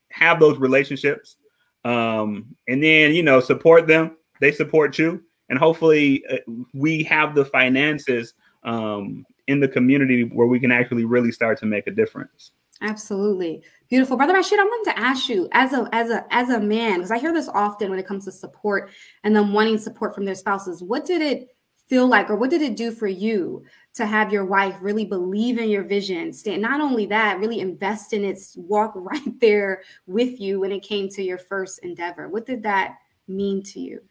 have 0.09 0.39
those 0.39 0.57
relationships, 0.57 1.37
um, 1.85 2.55
and 2.67 2.81
then 2.81 3.13
you 3.13 3.23
know 3.23 3.39
support 3.39 3.87
them. 3.87 4.17
They 4.39 4.51
support 4.51 4.97
you, 4.97 5.23
and 5.49 5.59
hopefully 5.59 6.23
uh, 6.29 6.37
we 6.73 7.03
have 7.03 7.35
the 7.35 7.45
finances 7.45 8.33
um, 8.63 9.25
in 9.47 9.59
the 9.59 9.67
community 9.67 10.23
where 10.23 10.47
we 10.47 10.59
can 10.59 10.71
actually 10.71 11.05
really 11.05 11.31
start 11.31 11.59
to 11.59 11.65
make 11.65 11.87
a 11.87 11.91
difference. 11.91 12.51
Absolutely. 12.81 13.63
Beautiful. 13.89 14.17
Brother 14.17 14.33
Rashid, 14.33 14.59
I 14.59 14.63
wanted 14.63 14.91
to 14.91 14.99
ask 14.99 15.29
you 15.29 15.47
as 15.51 15.73
a 15.73 15.87
as 15.93 16.09
a 16.09 16.25
as 16.31 16.49
a 16.49 16.59
man, 16.59 16.95
because 16.95 17.11
I 17.11 17.19
hear 17.19 17.33
this 17.33 17.49
often 17.49 17.89
when 17.89 17.99
it 17.99 18.07
comes 18.07 18.25
to 18.25 18.31
support 18.31 18.91
and 19.23 19.35
them 19.35 19.53
wanting 19.53 19.77
support 19.77 20.13
from 20.13 20.25
their 20.25 20.35
spouses. 20.35 20.83
What 20.83 21.05
did 21.05 21.21
it 21.21 21.49
feel 21.87 22.07
like 22.07 22.29
or 22.29 22.35
what 22.35 22.49
did 22.49 22.61
it 22.61 22.75
do 22.75 22.91
for 22.91 23.07
you 23.07 23.63
to 23.93 24.05
have 24.05 24.33
your 24.33 24.45
wife 24.45 24.75
really 24.81 25.05
believe 25.05 25.57
in 25.57 25.69
your 25.69 25.83
vision? 25.83 26.33
Stand 26.33 26.61
not 26.61 26.81
only 26.81 27.05
that 27.07 27.39
really 27.39 27.59
invest 27.59 28.13
in 28.13 28.23
it 28.23 28.39
walk 28.55 28.93
right 28.95 29.39
there 29.39 29.83
with 30.07 30.39
you 30.39 30.59
when 30.59 30.71
it 30.71 30.83
came 30.83 31.09
to 31.09 31.23
your 31.23 31.37
first 31.37 31.79
endeavor. 31.79 32.29
What 32.29 32.45
did 32.45 32.63
that 32.63 32.97
mean 33.27 33.63
to 33.63 33.79
you? 33.79 34.01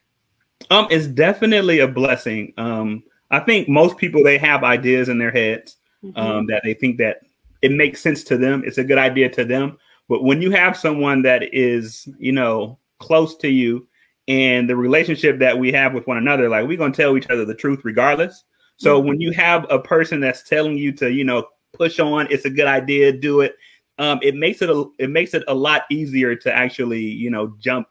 Um 0.71 0.87
it's 0.91 1.07
definitely 1.07 1.81
a 1.81 1.89
blessing. 1.89 2.53
Um 2.57 3.03
i 3.31 3.41
think 3.41 3.69
most 3.69 3.97
people 3.97 4.23
they 4.23 4.39
have 4.39 4.63
ideas 4.63 5.09
in 5.09 5.19
their 5.19 5.31
heads 5.31 5.77
mm-hmm. 6.05 6.19
um 6.19 6.47
that 6.47 6.63
they 6.65 6.75
think 6.75 6.99
that 6.99 7.21
it 7.63 7.73
makes 7.73 8.01
sense 8.01 8.25
to 8.25 8.37
them. 8.37 8.63
It's 8.67 8.79
a 8.79 8.85
good 8.85 8.99
idea 8.99 9.29
to 9.31 9.45
them. 9.45 9.79
But 10.09 10.25
when 10.25 10.43
you 10.43 10.51
have 10.51 10.77
someone 10.77 11.23
that 11.23 11.55
is 11.55 12.09
you 12.19 12.33
know 12.33 12.79
close 12.99 13.37
to 13.39 13.49
you 13.49 13.89
and 14.29 14.69
the 14.69 14.77
relationship 14.77 15.39
that 15.39 15.59
we 15.59 15.73
have 15.73 15.95
with 15.95 16.07
one 16.07 16.17
another 16.17 16.49
like 16.49 16.67
we're 16.67 16.77
going 16.77 16.93
to 16.93 17.03
tell 17.03 17.17
each 17.17 17.29
other 17.29 17.45
the 17.45 17.55
truth 17.55 17.81
regardless 17.85 18.45
so 18.83 18.99
mm-hmm. 18.99 19.09
when 19.09 19.21
you 19.21 19.31
have 19.33 19.67
a 19.71 19.79
person 19.79 20.21
that's 20.21 20.43
telling 20.43 20.77
you 20.77 20.93
to, 20.93 21.11
you 21.11 21.25
know, 21.25 21.47
push 21.73 22.01
on, 22.01 22.27
it's 22.31 22.45
a 22.45 22.51
good 22.51 22.67
idea, 22.67 23.13
do 23.13 23.41
it. 23.41 23.57
Um, 23.99 24.19
it 24.23 24.35
makes 24.35 24.61
it 24.61 24.71
a, 24.71 24.85
it 24.99 25.11
makes 25.11 25.35
it 25.35 25.45
a 25.47 25.55
lot 25.55 25.83
easier 25.91 26.35
to 26.35 26.53
actually, 26.53 27.03
you 27.03 27.31
know, 27.31 27.55
jump 27.61 27.87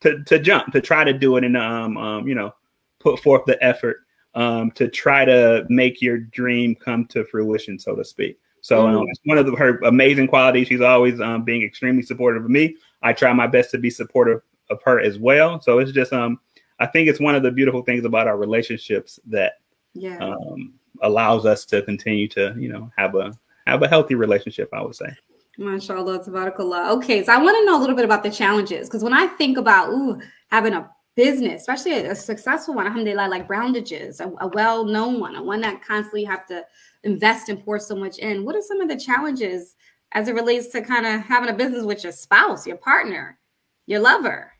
to 0.00 0.24
to 0.24 0.38
jump 0.38 0.72
to 0.72 0.80
try 0.80 1.04
to 1.04 1.12
do 1.12 1.36
it 1.36 1.44
and 1.44 1.56
um, 1.56 1.96
um 1.96 2.28
you 2.28 2.34
know 2.34 2.52
put 3.00 3.18
forth 3.20 3.42
the 3.46 3.62
effort 3.64 3.96
um 4.34 4.70
to 4.72 4.88
try 4.88 5.24
to 5.24 5.64
make 5.70 6.02
your 6.02 6.18
dream 6.18 6.74
come 6.74 7.06
to 7.06 7.24
fruition, 7.24 7.78
so 7.78 7.94
to 7.94 8.04
speak. 8.04 8.38
So 8.62 8.84
um, 8.84 9.06
it's 9.08 9.20
one 9.24 9.38
of 9.38 9.46
the, 9.46 9.52
her 9.52 9.78
amazing 9.84 10.26
qualities. 10.26 10.66
She's 10.66 10.80
always 10.80 11.20
um, 11.20 11.44
being 11.44 11.62
extremely 11.62 12.02
supportive 12.02 12.44
of 12.44 12.50
me. 12.50 12.76
I 13.00 13.12
try 13.12 13.32
my 13.32 13.46
best 13.46 13.70
to 13.70 13.78
be 13.78 13.90
supportive 13.90 14.40
of 14.70 14.82
her 14.84 15.00
as 15.00 15.18
well. 15.18 15.60
So 15.60 15.78
it's 15.78 15.92
just 15.92 16.12
um 16.12 16.40
I 16.78 16.86
think 16.86 17.08
it's 17.08 17.20
one 17.20 17.34
of 17.34 17.42
the 17.42 17.50
beautiful 17.50 17.82
things 17.82 18.04
about 18.04 18.26
our 18.26 18.36
relationships 18.36 19.18
that 19.26 19.54
yeah. 19.94 20.18
um, 20.18 20.74
allows 21.00 21.46
us 21.46 21.64
to 21.66 21.82
continue 21.82 22.28
to, 22.28 22.54
you 22.58 22.68
know, 22.68 22.90
have 22.96 23.14
a 23.14 23.32
have 23.66 23.82
a 23.82 23.88
healthy 23.88 24.14
relationship. 24.14 24.68
I 24.72 24.82
would 24.82 24.94
say. 24.94 25.08
MashaAllah, 25.58 26.28
tabarakallah. 26.28 26.90
Okay, 26.96 27.24
so 27.24 27.32
I 27.32 27.38
want 27.38 27.56
to 27.56 27.64
know 27.64 27.78
a 27.78 27.80
little 27.80 27.96
bit 27.96 28.04
about 28.04 28.22
the 28.22 28.30
challenges 28.30 28.88
because 28.88 29.02
when 29.02 29.14
I 29.14 29.26
think 29.26 29.56
about 29.56 29.90
ooh 29.90 30.20
having 30.50 30.74
a 30.74 30.90
business, 31.14 31.62
especially 31.62 31.92
a, 31.92 32.10
a 32.10 32.14
successful 32.14 32.74
one, 32.74 32.86
alhamdulillah, 32.86 33.28
like 33.28 33.48
Browndages, 33.48 34.20
a, 34.20 34.30
a 34.44 34.48
well-known 34.48 35.18
one, 35.18 35.34
a 35.34 35.42
one 35.42 35.62
that 35.62 35.82
constantly 35.82 36.24
have 36.24 36.46
to 36.48 36.62
invest 37.04 37.48
and 37.48 37.64
pour 37.64 37.78
so 37.78 37.96
much 37.96 38.18
in. 38.18 38.44
What 38.44 38.54
are 38.54 38.60
some 38.60 38.82
of 38.82 38.88
the 38.88 38.98
challenges 38.98 39.76
as 40.12 40.28
it 40.28 40.34
relates 40.34 40.68
to 40.68 40.82
kind 40.82 41.06
of 41.06 41.22
having 41.22 41.48
a 41.48 41.54
business 41.54 41.84
with 41.84 42.02
your 42.02 42.12
spouse, 42.12 42.66
your 42.66 42.76
partner, 42.76 43.38
your 43.86 44.00
lover? 44.00 44.52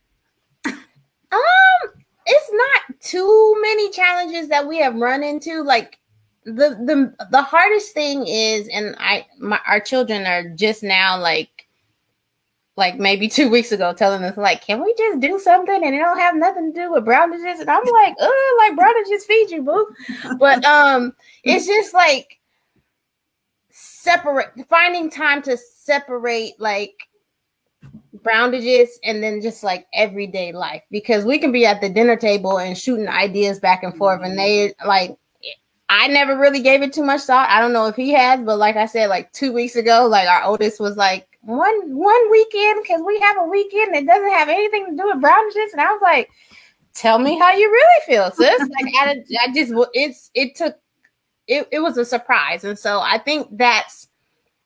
Um, 1.33 1.93
it's 2.27 2.51
not 2.53 3.01
too 3.01 3.57
many 3.61 3.91
challenges 3.91 4.49
that 4.49 4.67
we 4.67 4.79
have 4.79 4.95
run 4.97 5.23
into. 5.23 5.63
Like 5.63 5.99
the 6.45 6.71
the 6.85 7.15
the 7.31 7.43
hardest 7.43 7.93
thing 7.93 8.27
is, 8.27 8.69
and 8.69 8.95
I 8.99 9.27
my 9.39 9.61
our 9.67 9.81
children 9.81 10.27
are 10.27 10.49
just 10.51 10.83
now 10.83 11.19
like 11.19 11.67
like 12.77 12.99
maybe 12.99 13.29
two 13.29 13.49
weeks 13.49 13.73
ago 13.73 13.93
telling 13.95 14.23
us 14.23 14.37
like, 14.37 14.65
can 14.65 14.85
we 14.85 14.95
just 14.99 15.21
do 15.21 15.39
something 15.39 15.83
and 15.83 15.95
it 15.95 15.99
don't 15.99 16.19
have 16.19 16.37
nothing 16.37 16.73
to 16.73 16.81
do 16.81 16.93
with 16.93 17.05
Browndages? 17.05 17.61
And 17.61 17.71
I'm 17.71 17.85
like, 17.85 18.15
oh, 18.21 18.69
like 18.69 18.79
Browndages 18.79 19.23
feed 19.23 19.51
you, 19.51 19.63
boo. 19.63 19.89
But 20.39 20.65
um, 20.67 21.15
it's 21.43 21.67
just 21.67 21.95
like 21.95 22.39
separate 23.71 24.51
finding 24.69 25.11
time 25.11 25.43
to 25.43 25.57
separate 25.57 26.61
like 26.61 26.95
Browndages 28.27 28.89
and 29.05 29.23
then 29.23 29.41
just 29.41 29.63
like 29.63 29.87
everyday 29.95 30.53
life 30.53 30.83
because 30.91 31.25
we 31.25 31.39
can 31.39 31.53
be 31.53 31.65
at 31.65 31.81
the 31.81 31.89
dinner 31.89 32.17
table 32.17 32.59
and 32.59 32.77
shooting 32.77 33.09
ideas 33.09 33.61
back 33.61 33.83
and 33.83 33.97
forth 33.97 34.21
and 34.23 34.39
they 34.39 34.69
mm-hmm. 34.69 34.89
like 34.89 35.17
I 35.89 36.09
never 36.09 36.37
really 36.37 36.63
gave 36.63 36.83
it 36.83 36.93
too 36.93 37.05
much 37.05 37.23
thought. 37.23 37.49
I 37.49 37.61
don't 37.61 37.73
know 37.73 37.87
if 37.87 37.95
he 37.95 38.11
has, 38.11 38.41
but 38.43 38.59
like 38.59 38.77
I 38.77 38.87
said, 38.87 39.09
like 39.09 39.33
two 39.33 39.53
weeks 39.53 39.77
ago, 39.77 40.09
like 40.11 40.29
our 40.29 40.43
oldest 40.43 40.81
was 40.81 40.97
like 40.97 41.29
one 41.43 41.95
one 41.95 42.31
weekend 42.31 42.83
because 42.83 43.03
we 43.07 43.21
have 43.21 43.37
a 43.39 43.45
weekend 43.45 43.95
that 43.95 44.05
doesn't 44.05 44.33
have 44.33 44.49
anything 44.49 44.87
to 44.87 44.97
do 44.97 45.07
with 45.07 45.23
Browndages, 45.23 45.73
and 45.73 45.81
I 45.81 45.93
was 45.93 46.03
like, 46.03 46.29
"Tell 46.93 47.21
me 47.21 47.39
how 47.39 47.53
you 47.53 47.71
really 47.71 48.07
feel, 48.07 48.31
sis." 48.33 48.61
like 48.83 48.95
I, 48.99 49.23
I 49.41 49.53
just 49.55 49.73
it's 49.95 50.31
it 50.35 50.57
took 50.57 50.77
it 51.47 51.69
it 51.71 51.79
was 51.79 51.97
a 51.99 52.05
surprise, 52.05 52.65
and 52.65 52.77
so 52.77 52.99
I 52.99 53.19
think 53.19 53.47
that's 53.53 54.09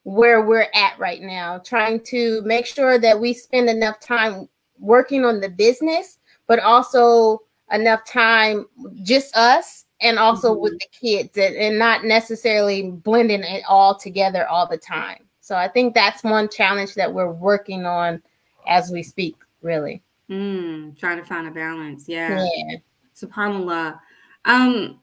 where 0.03 0.41
we're 0.41 0.67
at 0.73 0.97
right 0.97 1.21
now, 1.21 1.59
trying 1.59 1.99
to 1.99 2.41
make 2.41 2.65
sure 2.65 2.97
that 2.99 3.19
we 3.19 3.33
spend 3.33 3.69
enough 3.69 3.99
time 3.99 4.47
working 4.79 5.25
on 5.25 5.39
the 5.39 5.49
business, 5.49 6.19
but 6.47 6.59
also 6.59 7.39
enough 7.71 8.03
time 8.05 8.65
just 9.03 9.35
us 9.35 9.85
and 10.01 10.17
also 10.17 10.53
mm-hmm. 10.53 10.63
with 10.63 10.79
the 10.79 10.87
kids 10.91 11.37
and, 11.37 11.55
and 11.55 11.77
not 11.77 12.03
necessarily 12.03 12.91
blending 12.91 13.43
it 13.43 13.63
all 13.67 13.95
together 13.95 14.47
all 14.47 14.67
the 14.67 14.77
time. 14.77 15.23
So 15.39 15.55
I 15.55 15.67
think 15.67 15.93
that's 15.93 16.23
one 16.23 16.49
challenge 16.49 16.95
that 16.95 17.13
we're 17.13 17.31
working 17.31 17.85
on 17.85 18.21
as 18.67 18.91
we 18.91 19.03
speak, 19.03 19.35
really. 19.61 20.01
Mm, 20.29 20.97
trying 20.97 21.17
to 21.17 21.25
find 21.25 21.47
a 21.47 21.51
balance. 21.51 22.07
Yeah. 22.07 22.47
yeah. 22.55 22.77
SubhanAllah. 23.15 23.99
Um, 24.45 24.99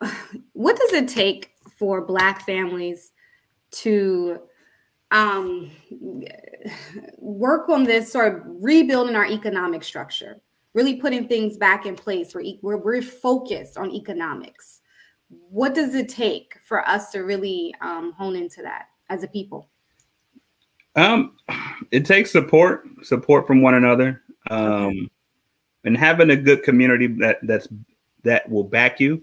what 0.52 0.76
does 0.76 0.92
it 0.92 1.08
take 1.08 1.52
for 1.78 2.00
Black 2.00 2.44
families 2.44 3.12
to 3.82 4.40
um, 5.10 5.70
work 7.18 7.68
on 7.68 7.84
this 7.84 8.10
sort 8.10 8.34
of 8.34 8.42
rebuilding 8.46 9.14
our 9.14 9.26
economic 9.26 9.84
structure, 9.84 10.40
really 10.74 10.96
putting 10.96 11.28
things 11.28 11.56
back 11.56 11.86
in 11.86 11.94
place 11.94 12.34
where 12.34 12.44
we're, 12.62 12.76
we're 12.76 13.02
focused 13.02 13.76
on 13.76 13.92
economics. 13.92 14.80
What 15.28 15.74
does 15.74 15.94
it 15.94 16.08
take 16.08 16.58
for 16.64 16.86
us 16.88 17.10
to 17.12 17.20
really 17.20 17.74
um, 17.80 18.12
hone 18.12 18.36
into 18.36 18.62
that 18.62 18.86
as 19.08 19.22
a 19.22 19.28
people? 19.28 19.68
Um, 20.94 21.36
it 21.90 22.04
takes 22.04 22.30
support, 22.30 22.86
support 23.02 23.46
from 23.46 23.62
one 23.62 23.74
another, 23.74 24.22
um, 24.50 24.86
okay. 24.86 25.08
and 25.84 25.96
having 25.96 26.30
a 26.30 26.36
good 26.36 26.62
community 26.62 27.06
that 27.18 27.38
that's 27.42 27.68
that 28.22 28.48
will 28.48 28.64
back 28.64 28.98
you. 28.98 29.22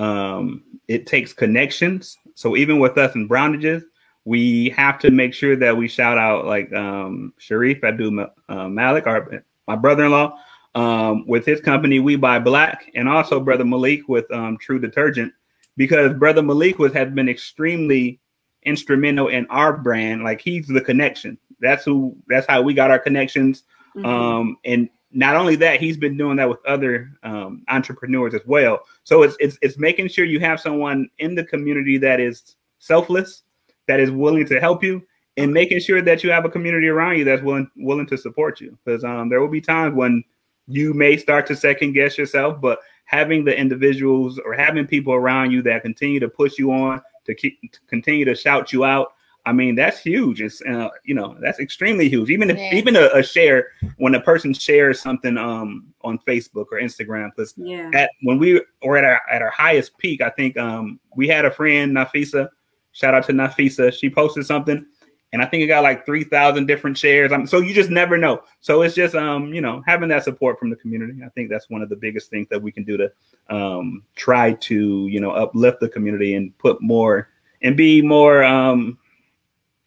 Um, 0.00 0.64
it 0.88 1.06
takes 1.06 1.32
connections. 1.32 2.16
So 2.34 2.56
even 2.56 2.78
with 2.78 2.96
us 2.96 3.14
in 3.14 3.28
Browndages, 3.28 3.82
we 4.24 4.70
have 4.70 4.98
to 5.00 5.10
make 5.10 5.34
sure 5.34 5.56
that 5.56 5.76
we 5.76 5.88
shout 5.88 6.16
out 6.16 6.46
like 6.46 6.72
um, 6.72 7.34
Sharif 7.38 7.84
Abdul 7.84 8.26
uh, 8.48 8.68
Malik, 8.68 9.06
our 9.06 9.44
my 9.68 9.76
brother-in-law, 9.76 10.36
um, 10.74 11.26
with 11.26 11.44
his 11.44 11.60
company 11.60 11.98
We 12.00 12.16
Buy 12.16 12.38
Black, 12.38 12.90
and 12.94 13.08
also 13.08 13.40
brother 13.40 13.64
Malik 13.64 14.08
with 14.08 14.30
um, 14.32 14.56
True 14.58 14.78
Detergent, 14.78 15.32
because 15.76 16.14
brother 16.14 16.42
Malik 16.42 16.78
was 16.78 16.92
has 16.94 17.10
been 17.10 17.28
extremely 17.28 18.20
instrumental 18.62 19.28
in 19.28 19.46
our 19.46 19.76
brand. 19.76 20.24
Like 20.24 20.40
he's 20.40 20.66
the 20.66 20.80
connection. 20.80 21.38
That's 21.60 21.84
who. 21.84 22.16
That's 22.26 22.46
how 22.46 22.62
we 22.62 22.72
got 22.74 22.90
our 22.90 22.98
connections. 22.98 23.64
Mm-hmm. 23.96 24.06
Um, 24.06 24.56
and 24.64 24.88
not 25.12 25.36
only 25.36 25.56
that, 25.56 25.80
he's 25.80 25.96
been 25.96 26.16
doing 26.16 26.36
that 26.36 26.48
with 26.48 26.64
other 26.66 27.10
um, 27.22 27.64
entrepreneurs 27.68 28.34
as 28.34 28.42
well. 28.46 28.80
So 29.04 29.22
it's, 29.22 29.36
it's 29.40 29.58
it's 29.60 29.78
making 29.78 30.08
sure 30.08 30.24
you 30.24 30.40
have 30.40 30.60
someone 30.60 31.08
in 31.18 31.34
the 31.34 31.44
community 31.44 31.98
that 31.98 32.20
is 32.20 32.56
selfless, 32.78 33.42
that 33.88 34.00
is 34.00 34.10
willing 34.10 34.46
to 34.46 34.60
help 34.60 34.84
you, 34.84 35.02
and 35.36 35.52
making 35.52 35.80
sure 35.80 36.00
that 36.02 36.22
you 36.22 36.30
have 36.30 36.44
a 36.44 36.50
community 36.50 36.88
around 36.88 37.18
you 37.18 37.24
that's 37.24 37.42
willing 37.42 37.68
willing 37.76 38.06
to 38.06 38.16
support 38.16 38.60
you. 38.60 38.78
Because 38.84 39.04
um, 39.04 39.28
there 39.28 39.40
will 39.40 39.48
be 39.48 39.60
times 39.60 39.94
when 39.94 40.22
you 40.66 40.94
may 40.94 41.16
start 41.16 41.46
to 41.48 41.56
second 41.56 41.92
guess 41.92 42.16
yourself, 42.16 42.60
but 42.60 42.78
having 43.04 43.44
the 43.44 43.58
individuals 43.58 44.38
or 44.44 44.54
having 44.54 44.86
people 44.86 45.12
around 45.12 45.50
you 45.50 45.62
that 45.62 45.82
continue 45.82 46.20
to 46.20 46.28
push 46.28 46.58
you 46.58 46.70
on, 46.70 47.02
to 47.26 47.34
keep 47.34 47.60
to 47.72 47.80
continue 47.88 48.24
to 48.24 48.36
shout 48.36 48.72
you 48.72 48.84
out, 48.84 49.14
I 49.46 49.52
mean, 49.52 49.74
that's 49.74 50.00
huge. 50.00 50.42
It's 50.42 50.60
uh, 50.62 50.88
you 51.04 51.14
know 51.14 51.36
that's 51.40 51.60
extremely 51.60 52.08
huge. 52.08 52.30
Even 52.30 52.50
if 52.50 52.58
yeah. 52.58 52.74
even 52.74 52.96
a, 52.96 53.08
a, 53.14 53.22
share 53.22 53.68
when 53.96 54.14
a 54.14 54.20
person 54.20 54.52
shares 54.52 55.00
something 55.00 55.38
um 55.38 55.86
on 56.02 56.18
Facebook 56.20 56.66
or 56.70 56.80
Instagram, 56.80 57.30
because 57.34 57.54
yeah. 57.56 57.90
at 57.94 58.10
when 58.22 58.38
we 58.38 58.62
were 58.82 58.98
at 58.98 59.04
our 59.04 59.20
at 59.30 59.42
our 59.42 59.50
highest 59.50 59.96
peak, 59.98 60.20
I 60.20 60.30
think 60.30 60.56
um 60.58 61.00
we 61.16 61.26
had 61.26 61.44
a 61.44 61.50
friend 61.50 61.96
Nafisa. 61.96 62.48
Shout 62.92 63.14
out 63.14 63.24
to 63.26 63.32
Nafisa. 63.32 63.92
She 63.92 64.10
posted 64.10 64.44
something, 64.44 64.84
and 65.32 65.40
I 65.40 65.46
think 65.46 65.62
it 65.62 65.68
got 65.68 65.84
like 65.84 66.04
three 66.04 66.24
thousand 66.24 66.66
different 66.66 66.98
shares. 66.98 67.32
So 67.48 67.60
you 67.60 67.72
just 67.72 67.90
never 67.90 68.18
know. 68.18 68.42
So 68.60 68.82
it's 68.82 68.94
just 68.94 69.14
um, 69.14 69.54
you 69.54 69.62
know, 69.62 69.82
having 69.86 70.10
that 70.10 70.24
support 70.24 70.58
from 70.58 70.68
the 70.68 70.76
community. 70.76 71.22
I 71.24 71.28
think 71.30 71.48
that's 71.48 71.70
one 71.70 71.82
of 71.82 71.88
the 71.88 71.96
biggest 71.96 72.28
things 72.28 72.48
that 72.50 72.60
we 72.60 72.72
can 72.72 72.84
do 72.84 72.98
to 72.98 73.10
um, 73.48 74.02
try 74.16 74.52
to 74.52 75.06
you 75.06 75.20
know 75.20 75.30
uplift 75.30 75.80
the 75.80 75.88
community 75.88 76.34
and 76.34 76.56
put 76.58 76.82
more 76.82 77.28
and 77.62 77.76
be 77.76 78.02
more 78.02 78.42
um, 78.42 78.98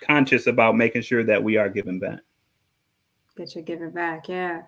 conscious 0.05 0.47
about 0.47 0.75
making 0.75 1.01
sure 1.01 1.23
that 1.23 1.43
we 1.43 1.57
are 1.57 1.69
giving 1.69 1.99
back. 1.99 2.19
That 3.37 3.55
you're 3.55 3.63
giving 3.63 3.91
back, 3.91 4.27
yeah. 4.27 4.61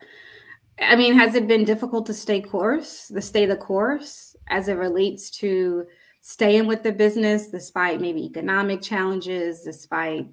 I 0.79 0.95
mean, 0.95 1.13
has 1.13 1.35
it 1.35 1.47
been 1.47 1.63
difficult 1.63 2.05
to 2.07 2.13
stay 2.13 2.41
course, 2.41 3.07
to 3.07 3.21
stay 3.21 3.45
the 3.45 3.55
course 3.55 4.35
as 4.47 4.67
it 4.67 4.73
relates 4.73 5.29
to 5.31 5.85
staying 6.21 6.65
with 6.65 6.83
the 6.83 6.91
business 6.91 7.47
despite 7.47 8.01
maybe 8.01 8.25
economic 8.25 8.81
challenges, 8.81 9.61
despite 9.61 10.27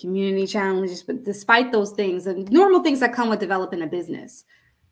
community 0.00 0.46
challenges, 0.46 1.02
but 1.02 1.22
despite 1.24 1.72
those 1.72 1.90
things 1.92 2.26
and 2.26 2.50
normal 2.50 2.82
things 2.82 3.00
that 3.00 3.12
come 3.12 3.28
with 3.28 3.40
developing 3.40 3.82
a 3.82 3.86
business, 3.86 4.44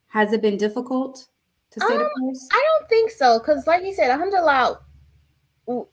has 0.09 0.33
it 0.33 0.43
been 0.43 0.57
difficult 0.57 1.29
to 1.71 1.81
stay 1.81 1.95
um, 1.95 1.99
the 2.01 2.11
course? 2.19 2.49
I 2.53 2.65
don't 2.67 2.89
think 2.89 3.11
so, 3.11 3.39
because 3.39 3.67
like 3.67 3.85
you 3.85 3.95
said, 3.95 4.11
alhamdulillah, 4.11 4.81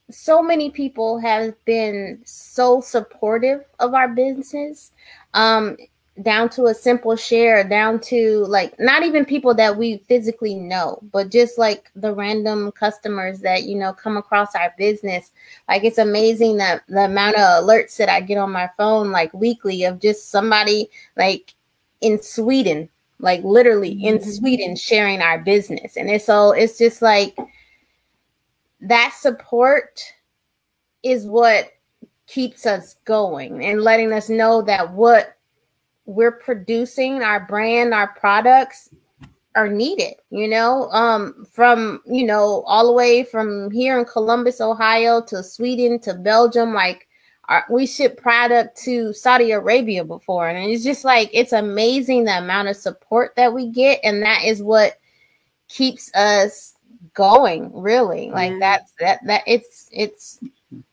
so 0.10 0.42
many 0.42 0.70
people 0.70 1.20
have 1.20 1.54
been 1.66 2.22
so 2.26 2.82
supportive 2.82 3.66
of 3.80 3.94
our 3.94 4.08
business. 4.08 4.92
Um, 5.34 5.78
down 6.24 6.50
to 6.50 6.66
a 6.66 6.74
simple 6.74 7.16
share, 7.16 7.64
down 7.64 8.00
to 8.00 8.46
like 8.46 8.74
not 8.80 9.04
even 9.04 9.26
people 9.26 9.54
that 9.54 9.78
we 9.78 9.98
physically 10.08 10.56
know, 10.56 11.00
but 11.12 11.30
just 11.30 11.58
like 11.58 11.92
the 11.96 12.14
random 12.14 12.72
customers 12.72 13.40
that 13.42 13.64
you 13.64 13.76
know 13.76 13.94
come 13.94 14.18
across 14.18 14.56
our 14.56 14.74
business. 14.78 15.32
Like 15.68 15.84
it's 15.84 16.00
amazing 16.00 16.58
that 16.58 16.84
the 16.88 17.06
amount 17.06 17.36
of 17.36 17.64
alerts 17.64 17.98
that 17.98 18.10
I 18.10 18.22
get 18.22 18.38
on 18.38 18.52
my 18.52 18.70
phone 18.78 19.12
like 19.12 19.34
weekly 19.34 19.84
of 19.84 20.00
just 20.00 20.32
somebody 20.32 20.90
like 21.16 21.54
in 22.02 22.22
Sweden, 22.22 22.90
like 23.20 23.44
literally 23.44 23.92
in 23.92 24.18
mm-hmm. 24.18 24.30
Sweden 24.30 24.76
sharing 24.76 25.22
our 25.22 25.40
business. 25.40 25.98
And 25.98 26.10
it's 26.10 26.26
so 26.26 26.52
it's 26.52 26.78
just 26.78 27.02
like 27.02 27.38
that 28.82 29.14
support 29.18 30.02
is 31.04 31.26
what 31.26 31.72
keeps 32.28 32.66
us 32.66 32.96
going 33.06 33.64
and 33.66 33.82
letting 33.82 34.12
us 34.12 34.30
know 34.30 34.62
that 34.62 34.92
what 34.92 35.38
we're 36.06 36.32
producing 36.32 37.22
our 37.24 37.46
brand 37.46 37.94
our 37.94 38.14
products 38.14 38.90
are 39.56 39.70
needed 39.70 40.14
you 40.30 40.48
know? 40.48 40.90
Um 40.92 41.46
from 41.52 42.02
you 42.06 42.26
know 42.26 42.64
all 42.68 42.86
the 42.86 42.94
way 42.94 43.24
from 43.24 43.72
here 43.72 43.98
in 43.98 44.06
columbus 44.06 44.62
ohio 44.62 45.22
to 45.24 45.42
sweden 45.44 46.00
to 46.02 46.14
belgium 46.14 46.74
like 46.74 47.08
our, 47.50 47.66
we 47.70 47.88
ship 47.88 48.22
product 48.22 48.78
to 48.84 49.14
saudi 49.14 49.52
arabia 49.52 50.04
before. 50.04 50.50
And 50.50 50.70
it's 50.70 50.84
just 50.84 51.06
like 51.06 51.30
it's 51.34 51.54
amazing 51.54 52.26
the 52.26 52.38
amount 52.38 52.68
of 52.68 52.76
support 52.76 53.36
that 53.36 53.54
we 53.54 53.70
get. 53.72 54.00
And 54.04 54.22
that 54.22 54.44
is 54.44 54.62
what 54.62 55.00
keeps 55.70 56.14
us 56.14 56.76
going 57.18 57.72
really 57.74 58.30
like 58.30 58.52
mm-hmm. 58.52 58.60
that's 58.60 58.94
that 59.00 59.20
that 59.26 59.42
it's 59.48 59.90
it's 59.92 60.40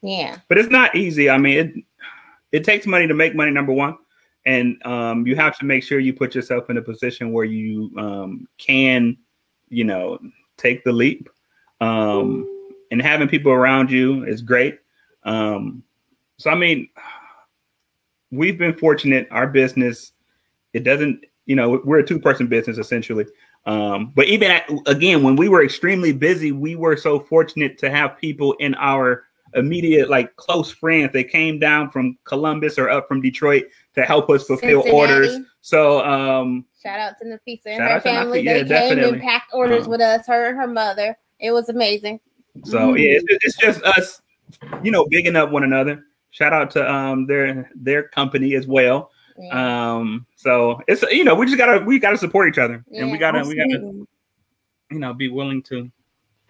yeah 0.00 0.38
but 0.48 0.56
it's 0.56 0.70
not 0.70 0.94
easy 0.96 1.28
i 1.28 1.36
mean 1.36 1.58
it 1.58 1.84
it 2.52 2.64
takes 2.64 2.86
money 2.86 3.06
to 3.06 3.14
make 3.14 3.34
money 3.34 3.50
number 3.50 3.72
one 3.72 3.96
and 4.46 4.84
um, 4.86 5.26
you 5.26 5.36
have 5.36 5.58
to 5.58 5.64
make 5.64 5.82
sure 5.82 5.98
you 5.98 6.12
put 6.12 6.34
yourself 6.34 6.68
in 6.68 6.76
a 6.76 6.82
position 6.82 7.32
where 7.32 7.44
you 7.44 7.90
um, 7.96 8.46
can, 8.58 9.16
you 9.68 9.84
know, 9.84 10.18
take 10.56 10.84
the 10.84 10.92
leap. 10.92 11.28
Um, 11.80 12.50
and 12.90 13.00
having 13.00 13.28
people 13.28 13.52
around 13.52 13.90
you 13.90 14.24
is 14.24 14.42
great. 14.42 14.78
Um, 15.24 15.82
so 16.38 16.50
I 16.50 16.54
mean, 16.54 16.88
we've 18.30 18.58
been 18.58 18.74
fortunate. 18.74 19.28
Our 19.30 19.46
business, 19.46 20.12
it 20.74 20.84
doesn't, 20.84 21.24
you 21.46 21.56
know, 21.56 21.80
we're 21.84 21.98
a 21.98 22.06
two-person 22.06 22.46
business 22.46 22.78
essentially. 22.78 23.26
Um, 23.66 24.12
but 24.14 24.26
even 24.26 24.50
at, 24.50 24.68
again, 24.86 25.22
when 25.22 25.36
we 25.36 25.48
were 25.48 25.64
extremely 25.64 26.12
busy, 26.12 26.52
we 26.52 26.76
were 26.76 26.96
so 26.96 27.18
fortunate 27.18 27.78
to 27.78 27.90
have 27.90 28.18
people 28.18 28.52
in 28.54 28.74
our 28.74 29.24
immediate, 29.54 30.10
like 30.10 30.34
close 30.36 30.70
friends. 30.70 31.12
They 31.12 31.24
came 31.24 31.58
down 31.58 31.90
from 31.90 32.18
Columbus 32.24 32.78
or 32.78 32.90
up 32.90 33.08
from 33.08 33.20
Detroit 33.20 33.64
to 33.94 34.02
help 34.02 34.28
us 34.30 34.46
fulfill 34.46 34.82
Cincinnati. 34.82 35.12
orders. 35.12 35.38
So 35.60 36.04
um 36.04 36.64
shout 36.82 37.00
out 37.00 37.14
to 37.18 37.24
Nafisa 37.24 37.66
and 37.66 37.82
her 37.82 38.00
family. 38.00 38.42
Yeah, 38.42 38.62
they 38.62 38.94
came 38.94 38.98
and 38.98 39.22
packed 39.22 39.54
orders 39.54 39.84
um, 39.84 39.90
with 39.90 40.00
us, 40.00 40.26
her 40.26 40.48
and 40.48 40.56
her 40.56 40.66
mother. 40.66 41.16
It 41.38 41.52
was 41.52 41.68
amazing. 41.68 42.20
So 42.64 42.78
mm-hmm. 42.78 42.96
yeah, 42.98 43.18
it's, 43.20 43.44
it's, 43.44 43.56
just 43.56 43.82
us, 43.82 44.22
you 44.82 44.90
know, 44.90 45.06
bigging 45.08 45.36
up 45.36 45.50
one 45.50 45.64
another. 45.64 46.04
Shout 46.30 46.52
out 46.52 46.70
to 46.72 46.92
um 46.92 47.26
their 47.26 47.70
their 47.74 48.08
company 48.08 48.54
as 48.54 48.66
well. 48.66 49.10
Yeah. 49.36 49.94
Um, 49.96 50.26
so 50.36 50.80
it's 50.86 51.02
you 51.02 51.24
know 51.24 51.34
we 51.34 51.46
just 51.46 51.58
gotta 51.58 51.84
we 51.84 51.98
gotta 51.98 52.18
support 52.18 52.48
each 52.48 52.58
other, 52.58 52.84
yeah, 52.88 53.02
and 53.02 53.10
we 53.12 53.18
gotta 53.18 53.38
absolutely. 53.38 53.64
we 53.64 53.72
gotta 53.74 54.06
you 54.90 54.98
know 54.98 55.12
be 55.12 55.28
willing 55.28 55.62
to 55.64 55.90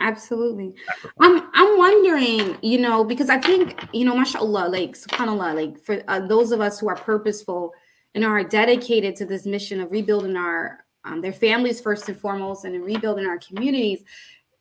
Absolutely. 0.00 0.74
I'm 1.20 1.48
I'm 1.54 1.78
wondering, 1.78 2.58
you 2.62 2.78
know, 2.78 3.04
because 3.04 3.30
I 3.30 3.38
think, 3.38 3.86
you 3.92 4.04
know, 4.04 4.16
mashallah, 4.16 4.68
like 4.68 4.92
subhanAllah, 4.92 5.54
like 5.54 5.84
for 5.84 6.02
uh, 6.08 6.20
those 6.26 6.50
of 6.50 6.60
us 6.60 6.80
who 6.80 6.88
are 6.88 6.96
purposeful 6.96 7.72
and 8.14 8.24
are 8.24 8.42
dedicated 8.42 9.14
to 9.16 9.24
this 9.24 9.46
mission 9.46 9.80
of 9.80 9.92
rebuilding 9.92 10.36
our 10.36 10.84
um, 11.04 11.20
their 11.20 11.32
families 11.32 11.80
first 11.80 12.08
and 12.08 12.18
foremost 12.18 12.64
and 12.64 12.84
rebuilding 12.84 13.26
our 13.26 13.38
communities, 13.38 14.02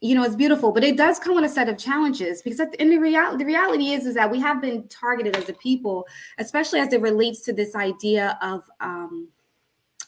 you 0.03 0.15
know, 0.15 0.23
it's 0.23 0.35
beautiful, 0.35 0.73
but 0.73 0.83
it 0.83 0.97
does 0.97 1.17
come 1.17 1.35
with 1.35 1.45
a 1.45 1.49
set 1.49 1.69
of 1.69 1.77
challenges 1.77 2.41
because 2.41 2.59
in 2.77 2.89
the 2.89 2.97
reality, 2.97 3.37
the 3.37 3.45
reality 3.45 3.91
is 3.91 4.05
is 4.05 4.15
that 4.15 4.29
we 4.29 4.37
have 4.41 4.61
been 4.61 4.85
targeted 4.89 5.37
as 5.37 5.47
a 5.47 5.53
people, 5.53 6.05
especially 6.39 6.79
as 6.81 6.91
it 6.91 6.99
relates 6.99 7.39
to 7.43 7.53
this 7.53 7.73
idea 7.73 8.37
of 8.41 8.63
um, 8.81 9.29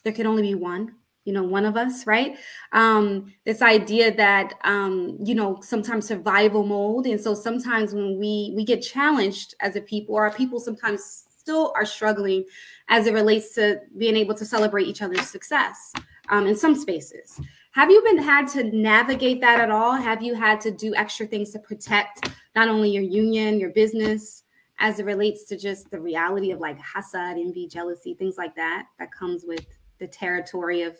there 0.04 0.12
can 0.12 0.28
only 0.28 0.42
be 0.42 0.54
one 0.54 0.94
you 1.24 1.34
know 1.34 1.44
one 1.44 1.66
of 1.66 1.76
us 1.76 2.06
right? 2.06 2.38
Um 2.72 3.34
this 3.46 3.62
idea 3.62 4.16
that 4.16 4.54
um 4.64 5.18
you 5.24 5.34
know 5.34 5.60
sometimes 5.62 6.08
survival 6.08 6.66
mode 6.66 7.08
and 7.08 7.20
so 7.20 7.34
sometimes 7.34 7.94
when 7.94 8.20
we 8.20 8.54
we 8.56 8.64
get 8.64 8.82
challenged 8.82 9.56
as 9.62 9.76
a 9.76 9.82
people 9.82 10.16
or 10.16 10.26
our 10.26 10.34
people 10.34 10.60
sometimes 10.60 11.26
still 11.38 11.74
are 11.76 11.86
struggling 11.86 12.44
as 12.90 13.08
it 13.08 13.14
relates 13.14 13.56
to 13.56 13.80
being 13.98 14.16
able 14.16 14.36
to 14.36 14.46
celebrate 14.46 14.88
each 14.88 15.02
other's 15.02 15.28
success 15.28 15.94
um, 16.30 16.48
in 16.48 16.56
some 16.56 16.76
spaces 16.76 17.40
have 17.76 17.92
you 17.92 18.02
been 18.04 18.18
had 18.18 18.48
to 18.48 18.64
navigate 18.64 19.42
that 19.42 19.60
at 19.60 19.70
all 19.70 19.94
have 19.94 20.24
you 20.24 20.34
had 20.34 20.60
to 20.62 20.72
do 20.72 20.96
extra 20.96 21.28
things 21.28 21.52
to 21.52 21.60
protect 21.60 22.32
not 22.56 22.68
only 22.68 22.90
your 22.90 23.04
union 23.04 23.60
your 23.60 23.72
business 23.72 24.44
as 24.80 25.00
it 25.00 25.06
relates 25.06 25.46
to 25.46 25.58
just 25.58 25.90
the 25.92 26.00
reality 26.00 26.52
of 26.52 26.60
like 26.60 26.78
hasad 26.80 27.40
envy 27.40 27.68
jealousy 27.68 28.14
things 28.14 28.38
like 28.38 28.56
that 28.56 28.88
that 28.98 29.12
comes 29.12 29.44
with 29.46 29.66
the 30.00 30.08
territory 30.08 30.82
of 30.82 30.98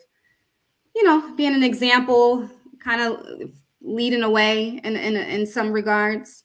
you 0.96 1.04
know, 1.04 1.34
being 1.36 1.54
an 1.54 1.62
example, 1.62 2.48
kind 2.80 3.02
of 3.02 3.52
leading 3.82 4.22
away 4.22 4.80
in, 4.82 4.96
in, 4.96 5.14
in 5.14 5.46
some 5.46 5.70
regards? 5.70 6.44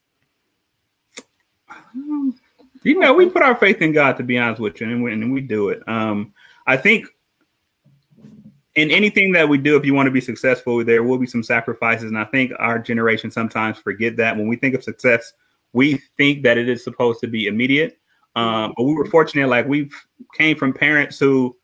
You 2.83 2.99
know, 2.99 3.13
we 3.13 3.29
put 3.29 3.43
our 3.43 3.55
faith 3.55 3.81
in 3.81 3.93
God, 3.93 4.17
to 4.17 4.23
be 4.23 4.37
honest 4.37 4.59
with 4.59 4.81
you, 4.81 4.87
and 4.87 5.01
we, 5.01 5.13
and 5.13 5.31
we 5.31 5.39
do 5.39 5.69
it. 5.69 5.87
Um, 5.87 6.33
I 6.67 6.75
think 6.75 7.07
in 8.75 8.89
anything 8.91 9.31
that 9.33 9.47
we 9.47 9.57
do, 9.57 9.75
if 9.75 9.85
you 9.85 9.93
want 9.93 10.07
to 10.07 10.11
be 10.11 10.21
successful, 10.21 10.83
there 10.83 11.03
will 11.03 11.17
be 11.17 11.27
some 11.27 11.43
sacrifices. 11.43 12.05
And 12.05 12.17
I 12.17 12.25
think 12.25 12.51
our 12.59 12.79
generation 12.79 13.29
sometimes 13.29 13.77
forget 13.77 14.15
that 14.17 14.35
when 14.37 14.47
we 14.47 14.55
think 14.55 14.75
of 14.75 14.83
success, 14.83 15.33
we 15.73 16.01
think 16.17 16.43
that 16.43 16.57
it 16.57 16.69
is 16.69 16.83
supposed 16.83 17.19
to 17.21 17.27
be 17.27 17.47
immediate. 17.47 17.99
Um, 18.35 18.73
but 18.77 18.83
we 18.83 18.93
were 18.93 19.05
fortunate, 19.05 19.49
like 19.49 19.67
we 19.67 19.89
came 20.37 20.55
from 20.55 20.73
parents 20.73 21.19
who 21.19 21.55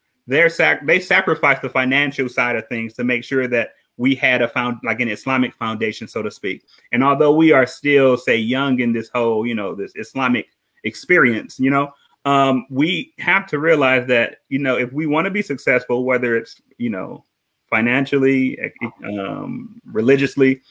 sac 0.50 0.86
they 0.86 1.00
sacrificed 1.00 1.62
the 1.62 1.70
financial 1.70 2.28
side 2.28 2.58
of 2.58 2.68
things 2.68 2.94
to 2.96 3.06
make 3.06 3.24
sure 3.24 3.48
that 3.48 3.70
we 3.96 4.14
had 4.14 4.42
a 4.42 4.50
found 4.50 4.78
like 4.84 5.00
an 5.00 5.08
Islamic 5.08 5.56
foundation, 5.56 6.08
so 6.08 6.22
to 6.22 6.30
speak. 6.30 6.66
And 6.92 7.04
although 7.04 7.34
we 7.34 7.54
are 7.54 7.66
still, 7.66 8.18
say, 8.18 8.38
young 8.38 8.80
in 8.82 8.92
this 8.92 9.10
whole, 9.10 9.48
you 9.48 9.56
know, 9.56 9.74
this 9.74 9.94
Islamic 9.96 10.48
experience, 10.84 11.58
you 11.60 11.70
know, 11.70 11.92
um, 12.28 12.68
we 12.70 13.14
have 13.20 13.48
to 13.48 13.58
realize 13.58 14.06
that, 14.08 14.40
you 14.50 14.60
know, 14.60 14.78
if 14.78 14.92
we 14.92 15.08
want 15.08 15.24
to 15.24 15.32
be 15.32 15.42
successful, 15.42 16.04
whether 16.04 16.36
it's, 16.36 16.62
you 16.78 16.90
know, 16.90 17.24
financially, 17.70 18.60
um, 19.06 19.80
religiously, 19.86 20.62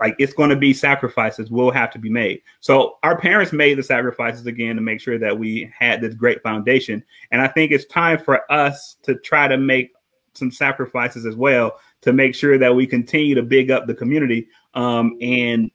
like 0.00 0.16
it's 0.18 0.32
going 0.32 0.50
to 0.50 0.56
be 0.56 0.74
sacrifices 0.74 1.52
will 1.52 1.70
have 1.70 1.92
to 1.92 2.00
be 2.00 2.10
made. 2.10 2.42
So 2.58 2.98
our 3.04 3.16
parents 3.16 3.52
made 3.52 3.78
the 3.78 3.82
sacrifices 3.84 4.46
again 4.46 4.74
to 4.74 4.82
make 4.82 5.00
sure 5.00 5.20
that 5.20 5.38
we 5.38 5.72
had 5.76 6.00
this 6.00 6.14
great 6.14 6.42
foundation. 6.42 7.04
And 7.30 7.40
I 7.40 7.46
think 7.46 7.70
it's 7.70 7.84
time 7.84 8.18
for 8.18 8.50
us 8.50 8.96
to 9.04 9.14
try 9.20 9.46
to 9.46 9.56
make 9.56 9.92
some 10.34 10.50
sacrifices 10.50 11.26
as 11.26 11.36
well 11.36 11.78
to 12.00 12.12
make 12.12 12.34
sure 12.34 12.58
that 12.58 12.74
we 12.74 12.88
continue 12.88 13.36
to 13.36 13.42
big 13.42 13.70
up 13.70 13.86
the 13.86 13.94
community 13.94 14.48
um, 14.74 15.16
and, 15.20 15.70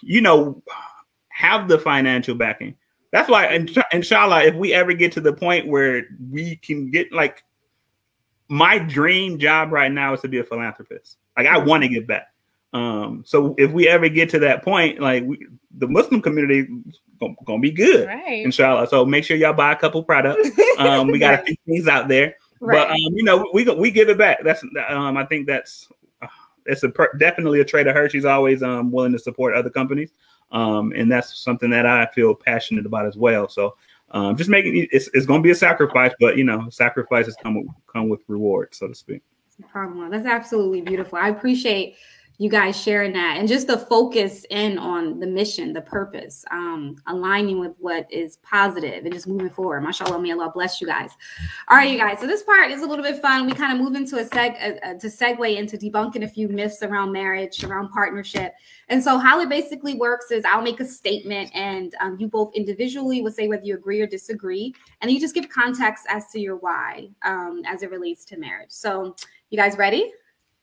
you 0.00 0.22
know, 0.22 0.62
have 1.28 1.68
the 1.68 1.78
financial 1.78 2.34
backing. 2.34 2.74
That's 3.14 3.30
why, 3.30 3.64
inshallah, 3.92 4.42
if 4.42 4.56
we 4.56 4.74
ever 4.74 4.92
get 4.92 5.12
to 5.12 5.20
the 5.20 5.32
point 5.32 5.68
where 5.68 6.02
we 6.32 6.56
can 6.56 6.90
get 6.90 7.12
like 7.12 7.44
my 8.48 8.76
dream 8.76 9.38
job 9.38 9.70
right 9.70 9.92
now 9.92 10.14
is 10.14 10.20
to 10.22 10.28
be 10.28 10.38
a 10.40 10.44
philanthropist. 10.44 11.18
Like 11.36 11.46
I 11.46 11.58
want 11.58 11.84
to 11.84 11.88
give 11.88 12.08
back. 12.08 12.34
Um, 12.72 13.22
so 13.24 13.54
if 13.56 13.70
we 13.70 13.86
ever 13.86 14.08
get 14.08 14.30
to 14.30 14.40
that 14.40 14.64
point, 14.64 14.98
like 14.98 15.22
we, 15.22 15.46
the 15.78 15.86
Muslim 15.86 16.20
community 16.22 16.66
gonna, 17.20 17.34
gonna 17.44 17.60
be 17.60 17.70
good, 17.70 18.08
Right. 18.08 18.44
inshallah. 18.44 18.88
So 18.88 19.04
make 19.06 19.22
sure 19.22 19.36
y'all 19.36 19.52
buy 19.52 19.70
a 19.70 19.76
couple 19.76 20.02
products. 20.02 20.50
Um, 20.78 21.06
we 21.06 21.20
got 21.20 21.34
a 21.40 21.42
few 21.46 21.54
things 21.68 21.86
out 21.86 22.08
there, 22.08 22.34
but 22.60 22.90
um, 22.90 22.96
you 22.96 23.22
know, 23.22 23.48
we 23.54 23.62
we 23.76 23.92
give 23.92 24.08
it 24.08 24.18
back. 24.18 24.38
That's 24.42 24.64
um, 24.88 25.16
I 25.16 25.24
think 25.24 25.46
that's 25.46 25.86
uh, 26.20 26.26
it's 26.66 26.82
a 26.82 26.88
per- 26.88 27.16
definitely 27.16 27.60
a 27.60 27.64
trait 27.64 27.86
of 27.86 27.94
her. 27.94 28.08
She's 28.08 28.24
always 28.24 28.60
um 28.64 28.90
willing 28.90 29.12
to 29.12 29.20
support 29.20 29.54
other 29.54 29.70
companies, 29.70 30.10
um, 30.54 30.92
and 30.96 31.12
that's 31.12 31.38
something 31.38 31.68
that 31.70 31.84
I 31.84 32.06
feel 32.14 32.34
passionate 32.34 32.86
about 32.86 33.06
as 33.06 33.16
well. 33.16 33.48
So. 33.48 33.76
Um, 34.10 34.36
just 34.36 34.48
making 34.48 34.86
it's, 34.92 35.10
it's 35.12 35.26
going 35.26 35.40
to 35.40 35.42
be 35.42 35.50
a 35.50 35.56
sacrifice, 35.56 36.12
but 36.20 36.36
you 36.36 36.44
know, 36.44 36.68
sacrifices 36.70 37.36
come 37.42 37.56
with, 37.56 37.66
come 37.92 38.08
with 38.08 38.20
rewards, 38.28 38.78
so 38.78 38.86
to 38.86 38.94
speak. 38.94 39.22
No 39.58 39.66
problem. 39.66 40.08
That's 40.08 40.26
absolutely 40.26 40.82
beautiful. 40.82 41.18
I 41.18 41.30
appreciate 41.30 41.96
you 42.38 42.50
guys 42.50 42.80
sharing 42.80 43.12
that 43.12 43.36
and 43.38 43.46
just 43.46 43.68
the 43.68 43.78
focus 43.78 44.44
in 44.50 44.76
on 44.76 45.20
the 45.20 45.26
mission, 45.26 45.72
the 45.72 45.80
purpose, 45.80 46.44
um, 46.50 46.96
aligning 47.06 47.60
with 47.60 47.72
what 47.78 48.10
is 48.10 48.38
positive 48.38 49.04
and 49.04 49.14
just 49.14 49.28
moving 49.28 49.50
forward. 49.50 49.82
Mashallah, 49.82 50.20
may 50.20 50.32
Allah 50.32 50.50
bless 50.52 50.80
you 50.80 50.86
guys. 50.86 51.10
All 51.68 51.76
right, 51.76 51.90
you 51.90 51.96
guys. 51.96 52.18
So 52.18 52.26
this 52.26 52.42
part 52.42 52.72
is 52.72 52.82
a 52.82 52.86
little 52.86 53.04
bit 53.04 53.22
fun. 53.22 53.46
We 53.46 53.52
kind 53.52 53.72
of 53.72 53.78
move 53.78 53.94
into 53.94 54.16
a 54.16 54.24
seg 54.24 54.58
to 54.98 55.06
segue 55.06 55.56
into 55.56 55.78
debunking 55.78 56.24
a 56.24 56.28
few 56.28 56.48
myths 56.48 56.82
around 56.82 57.12
marriage, 57.12 57.62
around 57.62 57.90
partnership. 57.90 58.54
And 58.88 59.02
so 59.02 59.16
how 59.16 59.40
it 59.40 59.48
basically 59.48 59.94
works 59.94 60.32
is 60.32 60.44
I'll 60.44 60.62
make 60.62 60.80
a 60.80 60.84
statement 60.84 61.50
and 61.54 61.94
um, 62.00 62.16
you 62.18 62.26
both 62.26 62.52
individually 62.54 63.22
will 63.22 63.32
say 63.32 63.46
whether 63.46 63.64
you 63.64 63.74
agree 63.74 64.00
or 64.00 64.08
disagree. 64.08 64.74
And 65.00 65.10
you 65.10 65.20
just 65.20 65.36
give 65.36 65.48
context 65.48 66.04
as 66.08 66.30
to 66.32 66.40
your 66.40 66.56
why 66.56 67.10
um, 67.24 67.62
as 67.64 67.84
it 67.84 67.92
relates 67.92 68.24
to 68.26 68.36
marriage. 68.36 68.70
So 68.70 69.14
you 69.50 69.56
guys 69.56 69.78
ready? 69.78 70.12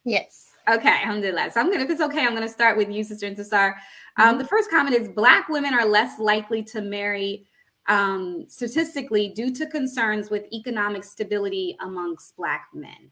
Yes. 0.03 0.50
Okay, 0.69 0.89
alhamdulillah. 0.89 1.51
So 1.51 1.59
I'm 1.59 1.71
gonna, 1.71 1.83
if 1.83 1.89
it's 1.89 2.01
okay, 2.01 2.25
I'm 2.25 2.33
gonna 2.33 2.47
start 2.47 2.77
with 2.77 2.89
you, 2.89 3.03
Sister 3.03 3.29
Intisar. 3.29 3.73
Um, 4.17 4.37
the 4.37 4.45
first 4.45 4.69
comment 4.69 4.95
is 4.95 5.09
black 5.09 5.49
women 5.49 5.73
are 5.73 5.85
less 5.85 6.19
likely 6.19 6.63
to 6.63 6.81
marry 6.81 7.45
um, 7.87 8.45
statistically 8.47 9.29
due 9.29 9.53
to 9.55 9.65
concerns 9.65 10.29
with 10.29 10.45
economic 10.53 11.03
stability 11.03 11.77
amongst 11.81 12.35
black 12.37 12.67
men. 12.73 13.09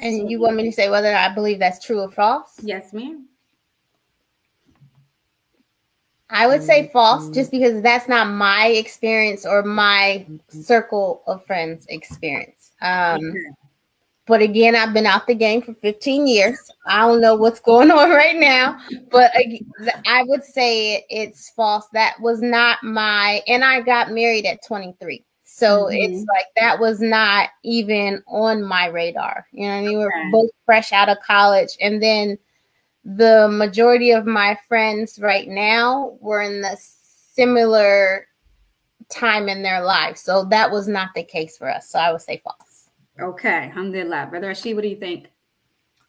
And 0.00 0.30
you 0.30 0.40
want 0.40 0.56
me 0.56 0.64
to 0.64 0.72
say 0.72 0.90
whether 0.90 1.14
I 1.14 1.32
believe 1.34 1.58
that's 1.58 1.84
true 1.84 2.00
or 2.00 2.10
false? 2.10 2.58
Yes, 2.62 2.92
ma'am. 2.92 3.26
I 6.30 6.46
would 6.46 6.62
say 6.62 6.90
false 6.92 7.30
just 7.30 7.50
because 7.50 7.80
that's 7.82 8.06
not 8.06 8.28
my 8.28 8.66
experience 8.66 9.46
or 9.46 9.62
my 9.62 10.26
circle 10.48 11.22
of 11.26 11.44
friends 11.46 11.86
experience. 11.88 12.72
Um, 12.82 13.32
but 14.28 14.42
again, 14.42 14.76
I've 14.76 14.92
been 14.92 15.06
out 15.06 15.26
the 15.26 15.34
game 15.34 15.62
for 15.62 15.74
15 15.74 16.26
years. 16.26 16.70
I 16.86 17.00
don't 17.06 17.20
know 17.20 17.34
what's 17.34 17.60
going 17.60 17.90
on 17.90 18.10
right 18.10 18.36
now, 18.36 18.78
but 19.10 19.32
I 20.06 20.22
would 20.24 20.44
say 20.44 21.04
it's 21.08 21.50
false. 21.50 21.86
That 21.92 22.20
was 22.20 22.42
not 22.42 22.82
my, 22.84 23.42
and 23.48 23.64
I 23.64 23.80
got 23.80 24.12
married 24.12 24.44
at 24.46 24.64
23. 24.66 25.24
So 25.42 25.86
Mhm. 25.86 25.96
it's 25.98 26.26
like 26.28 26.46
that 26.56 26.78
was 26.78 27.00
not 27.00 27.48
even 27.64 28.22
on 28.28 28.62
my 28.62 28.86
radar. 28.86 29.46
You 29.52 29.66
know, 29.66 29.74
I 29.74 29.80
mean, 29.80 29.98
we 29.98 30.04
were 30.04 30.12
Okay. 30.14 30.30
both 30.30 30.50
fresh 30.66 30.92
out 30.92 31.08
of 31.08 31.18
college. 31.20 31.76
And 31.80 32.02
then 32.02 32.38
the 33.04 33.48
majority 33.50 34.10
of 34.10 34.26
my 34.26 34.58
friends 34.68 35.18
right 35.18 35.48
now 35.48 36.18
were 36.20 36.42
in 36.42 36.60
the 36.60 36.76
similar 36.78 38.26
time 39.08 39.48
in 39.48 39.62
their 39.62 39.82
life. 39.82 40.18
So 40.18 40.44
that 40.44 40.70
was 40.70 40.86
not 40.86 41.14
the 41.14 41.24
case 41.24 41.56
for 41.56 41.70
us. 41.70 41.88
So 41.88 41.98
I 41.98 42.12
would 42.12 42.20
say 42.20 42.42
false. 42.44 42.67
Okay, 43.20 43.64
alhamdulillah. 43.64 44.28
Brother 44.30 44.48
Rashid, 44.48 44.74
what 44.76 44.82
do 44.82 44.88
you 44.88 44.96
think? 44.96 45.28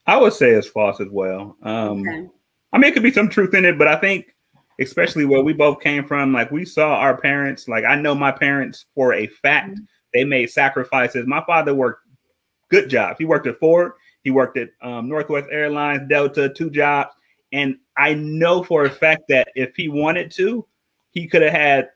I 0.05 0.17
would 0.17 0.33
say 0.33 0.51
it's 0.51 0.67
false 0.67 0.99
as 0.99 1.07
well. 1.09 1.57
Um, 1.63 2.01
Okay. 2.07 2.27
I 2.71 2.77
mean, 2.77 2.91
it 2.91 2.93
could 2.93 3.03
be 3.03 3.11
some 3.11 3.29
truth 3.29 3.53
in 3.55 3.65
it, 3.65 3.77
but 3.77 3.87
I 3.87 3.95
think, 3.95 4.35
especially 4.79 5.25
where 5.25 5.41
we 5.41 5.53
both 5.53 5.81
came 5.81 6.05
from, 6.05 6.31
like 6.33 6.51
we 6.51 6.65
saw 6.65 6.95
our 6.95 7.17
parents. 7.17 7.67
Like 7.67 7.83
I 7.83 7.95
know 7.95 8.13
my 8.15 8.31
parents 8.31 8.85
for 8.95 9.13
a 9.13 9.27
fact, 9.27 9.71
Mhm. 9.71 9.87
they 10.13 10.23
made 10.23 10.49
sacrifices. 10.51 11.25
My 11.27 11.43
father 11.45 11.73
worked 11.73 12.05
good 12.69 12.89
jobs. 12.89 13.17
He 13.17 13.25
worked 13.25 13.47
at 13.47 13.57
Ford. 13.57 13.93
He 14.23 14.29
worked 14.31 14.57
at 14.57 14.69
um, 14.81 15.09
Northwest 15.09 15.47
Airlines, 15.51 16.07
Delta, 16.09 16.49
two 16.49 16.69
jobs, 16.69 17.13
and 17.51 17.77
I 17.97 18.13
know 18.13 18.63
for 18.63 18.85
a 18.85 18.89
fact 18.89 19.23
that 19.29 19.49
if 19.55 19.75
he 19.75 19.87
wanted 19.89 20.29
to, 20.31 20.65
he 21.11 21.27
could 21.27 21.41
have 21.41 21.53
had. 21.53 21.89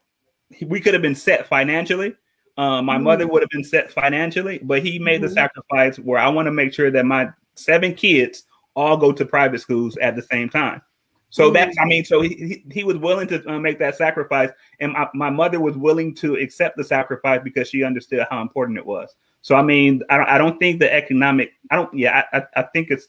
We 0.68 0.80
could 0.82 0.94
have 0.94 1.02
been 1.02 1.16
set 1.16 1.48
financially. 1.48 2.16
Um, 2.58 2.86
my 2.86 2.98
Mhm. 2.98 3.04
mother 3.04 3.28
would 3.28 3.42
have 3.42 3.50
been 3.50 3.64
set 3.64 3.92
financially, 3.92 4.60
but 4.62 4.84
he 4.84 5.00
made 5.00 5.22
the 5.22 5.28
Mhm. 5.28 5.34
sacrifice 5.34 5.98
where 5.98 6.20
I 6.20 6.30
want 6.30 6.46
to 6.46 6.52
make 6.52 6.74
sure 6.74 6.92
that 6.92 7.06
my 7.06 7.30
seven 7.56 7.94
kids 7.94 8.46
all 8.76 8.98
go 8.98 9.12
to 9.12 9.26
private 9.26 9.60
schools 9.60 9.98
at 9.98 10.16
the 10.16 10.22
same 10.22 10.50
time. 10.50 10.82
So 11.30 11.50
Mhm. 11.50 11.54
that's, 11.54 11.78
I 11.80 11.86
mean, 11.86 12.06
so 12.06 12.22
he, 12.22 12.30
he, 12.30 12.64
he 12.72 12.84
was 12.84 12.98
willing 12.98 13.28
to 13.30 13.44
uh, 13.50 13.58
make 13.60 13.80
that 13.80 13.96
sacrifice, 13.96 14.52
and 14.80 14.94
my, 14.94 15.08
my 15.16 15.30
mother 15.32 15.60
was 15.60 15.76
willing 15.76 16.14
to 16.16 16.36
accept 16.36 16.78
the 16.78 16.84
sacrifice 16.84 17.42
because 17.44 17.70
she 17.70 17.84
understood 17.84 18.28
how 18.30 18.42
important 18.42 18.78
it 18.78 18.86
was. 18.86 19.16
So 19.42 19.56
I 19.56 19.64
mean, 19.64 20.04
I 20.10 20.18
don't, 20.18 20.30
I 20.30 20.38
don't 20.38 20.60
think 20.60 20.80
the 20.80 20.94
economic, 20.94 21.54
I 21.72 21.76
don't, 21.76 21.92
yeah, 21.94 22.24
I, 22.32 22.38
I, 22.38 22.44
I 22.58 22.62
think 22.74 22.92
it's 22.92 23.08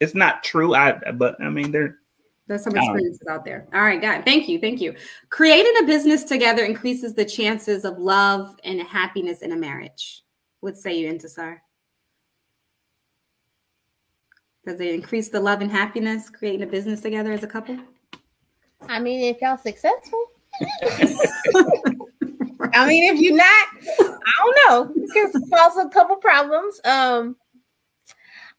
it's 0.00 0.14
not 0.14 0.42
true. 0.42 0.74
I, 0.74 0.92
but 1.12 1.40
I 1.40 1.50
mean, 1.50 1.70
there, 1.70 1.98
There's 2.46 2.64
some 2.64 2.76
experiences 2.76 3.26
out 3.30 3.44
there. 3.44 3.66
All 3.72 3.82
right, 3.82 4.00
God. 4.00 4.24
Thank 4.24 4.48
you. 4.48 4.58
Thank 4.58 4.80
you. 4.80 4.94
Creating 5.30 5.72
a 5.80 5.86
business 5.86 6.24
together 6.24 6.64
increases 6.64 7.14
the 7.14 7.24
chances 7.24 7.84
of 7.84 7.98
love 7.98 8.56
and 8.64 8.80
happiness 8.80 9.42
in 9.42 9.52
a 9.52 9.56
marriage. 9.56 10.22
What 10.60 10.76
say 10.76 10.98
you, 10.98 11.12
Intisar? 11.12 11.58
Does 14.66 14.80
it 14.80 14.94
increase 14.94 15.28
the 15.28 15.40
love 15.40 15.60
and 15.60 15.70
happiness 15.70 16.30
creating 16.30 16.62
a 16.62 16.66
business 16.66 17.00
together 17.00 17.32
as 17.32 17.42
a 17.42 17.48
couple? 17.48 17.78
I 18.88 19.00
mean, 19.00 19.22
if 19.22 19.40
y'all 19.40 19.56
successful. 19.56 20.26
I 22.74 22.86
mean, 22.86 23.12
if 23.12 23.20
you're 23.20 23.36
not, 23.36 23.68
I 24.00 24.32
don't 24.38 24.58
know. 24.66 24.92
You 24.94 25.08
can 25.12 25.32
cause 25.50 25.76
a 25.76 25.88
couple 25.88 26.16
problems. 26.16 26.80
Um, 26.84 27.36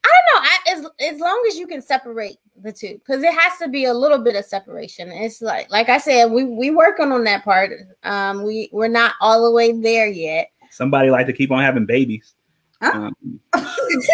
I 0.04 0.10
don't 0.12 0.26
know. 0.28 0.40
I, 0.42 0.58
as 0.72 1.12
as 1.14 1.20
long 1.20 1.42
as 1.48 1.56
you 1.56 1.66
can 1.66 1.80
separate 1.80 2.36
the 2.64 2.72
two, 2.72 2.94
because 2.94 3.22
it 3.22 3.32
has 3.32 3.58
to 3.60 3.68
be 3.68 3.84
a 3.84 3.94
little 3.94 4.18
bit 4.18 4.34
of 4.34 4.44
separation. 4.44 5.10
It's 5.12 5.40
like, 5.40 5.70
like 5.70 5.88
I 5.88 5.98
said, 5.98 6.32
we 6.32 6.44
we 6.44 6.70
working 6.70 7.12
on 7.12 7.22
that 7.24 7.44
part. 7.44 7.72
Um, 8.02 8.42
we 8.42 8.70
we're 8.72 8.88
not 8.88 9.14
all 9.20 9.44
the 9.44 9.52
way 9.52 9.72
there 9.72 10.08
yet. 10.08 10.50
somebody 10.70 11.10
like 11.10 11.26
to 11.26 11.32
keep 11.32 11.52
on 11.52 11.62
having 11.62 11.86
babies. 11.86 12.34
Huh? 12.82 13.10
Um, 13.12 13.40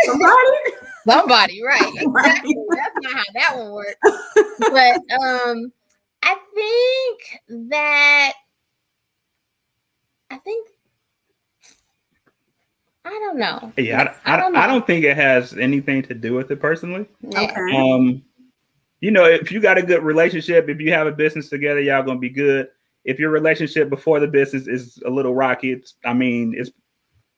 Somebody? 0.05 0.35
Somebody, 1.09 1.63
right? 1.63 1.93
Exactly. 1.97 2.55
That's 2.71 2.95
not 3.01 3.13
how 3.13 3.25
that 3.35 3.57
one 3.57 3.73
works. 3.73 3.97
But 4.61 5.01
um, 5.23 5.73
I 6.23 6.37
think 6.55 7.71
that 7.71 8.33
I 10.31 10.37
think 10.37 10.69
I 13.05 13.11
don't 13.11 13.39
know. 13.39 13.73
yeah, 13.79 14.15
I, 14.25 14.33
I, 14.33 14.35
I 14.35 14.37
don't 14.37 14.57
I 14.57 14.67
don't 14.67 14.87
think 14.87 15.05
it 15.05 15.17
has 15.17 15.55
anything 15.57 16.03
to 16.03 16.15
do 16.15 16.35
with 16.35 16.51
it 16.51 16.61
personally. 16.61 17.07
Yeah. 17.23 17.41
Okay. 17.41 17.77
Um, 17.77 18.23
you 19.01 19.11
know, 19.11 19.25
if 19.25 19.51
you 19.51 19.61
got 19.61 19.79
a 19.79 19.83
good 19.83 20.03
relationship, 20.03 20.69
if 20.69 20.81
you 20.81 20.93
have 20.93 21.07
a 21.07 21.13
business 21.13 21.49
together, 21.49 21.81
y'all 21.81 22.03
gonna 22.03 22.19
be 22.19 22.29
good. 22.29 22.69
If 23.05 23.19
your 23.19 23.31
relationship 23.31 23.89
before 23.89 24.21
the 24.21 24.27
business 24.27 24.69
is 24.69 24.99
a 25.07 25.11
little 25.11 25.35
rocky, 25.35 25.73
it's 25.73 25.95
I 26.05 26.13
mean, 26.13 26.55
it's 26.57 26.71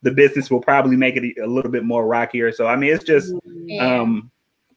the 0.03 0.11
business 0.11 0.51
will 0.51 0.61
probably 0.61 0.97
make 0.97 1.17
it 1.17 1.39
a 1.41 1.47
little 1.47 1.71
bit 1.71 1.85
more 1.85 2.07
rockier. 2.07 2.51
So 2.53 2.67
I 2.67 2.77
mean, 2.77 2.93
it's 2.93 3.05
just 3.05 3.33
Yeah. 3.45 4.01
um, 4.01 4.31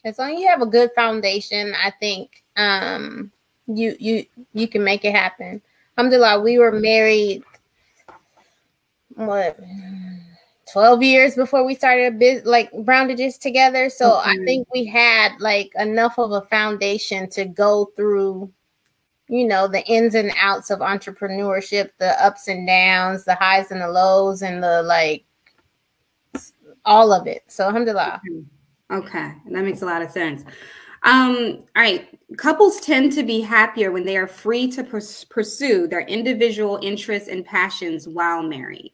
as 0.04 0.20
long 0.20 0.36
as 0.36 0.40
you 0.40 0.48
have 0.48 0.62
a 0.62 0.68
good 0.68 0.92
foundation, 0.94 1.74
I 1.84 1.92
think 2.00 2.44
um 2.58 3.32
you 3.68 3.96
you 4.00 4.26
you 4.54 4.68
can 4.68 4.84
make 4.84 5.04
it 5.06 5.16
happen. 5.16 5.62
Alhamdulillah, 5.98 6.42
we 6.42 6.60
were 6.60 6.72
married 6.72 7.44
what 9.16 9.58
12 10.72 11.04
years 11.04 11.36
before 11.36 11.64
we 11.64 11.76
started 11.76 12.14
a 12.14 12.18
bit 12.18 12.46
like 12.46 12.72
Browndages 12.72 13.40
together. 13.40 13.90
So 13.90 14.16
I 14.16 14.36
think 14.46 14.68
we 14.74 14.86
had 14.86 15.34
like 15.40 15.72
enough 15.78 16.18
of 16.18 16.32
a 16.32 16.42
foundation 16.42 17.30
to 17.32 17.46
go 17.46 17.92
through 17.96 18.52
you 19.28 19.48
know 19.48 19.68
the 19.68 19.84
ins 19.86 20.16
and 20.16 20.32
outs 20.40 20.70
of 20.70 20.80
entrepreneurship, 20.80 21.90
the 21.98 22.24
ups 22.24 22.48
and 22.48 22.68
downs, 22.68 23.26
the 23.26 23.36
highs 23.36 23.72
and 23.72 23.82
the 23.82 23.88
lows, 23.88 24.42
and 24.42 24.62
the 24.62 24.84
like 24.84 25.26
all 26.86 27.12
of 27.12 27.28
it. 27.28 27.44
So 27.48 27.66
alhamdulillah. 27.66 28.22
Okay, 28.92 29.34
that 29.50 29.64
makes 29.64 29.82
a 29.82 29.86
lot 29.86 30.02
of 30.02 30.12
sense. 30.12 30.44
Um, 31.04 31.64
all 31.76 31.84
right, 31.84 32.08
couples 32.38 32.80
tend 32.80 33.12
to 33.14 33.24
be 33.24 33.42
happier 33.42 33.92
when 33.92 34.06
they 34.06 34.18
are 34.18 34.28
free 34.28 34.68
to 34.72 34.84
pers- 34.84 35.24
pursue 35.26 35.88
their 35.88 36.02
individual 36.02 36.80
interests 36.82 37.30
and 37.30 37.46
passions 37.46 38.08
while 38.08 38.44
married. 38.44 38.94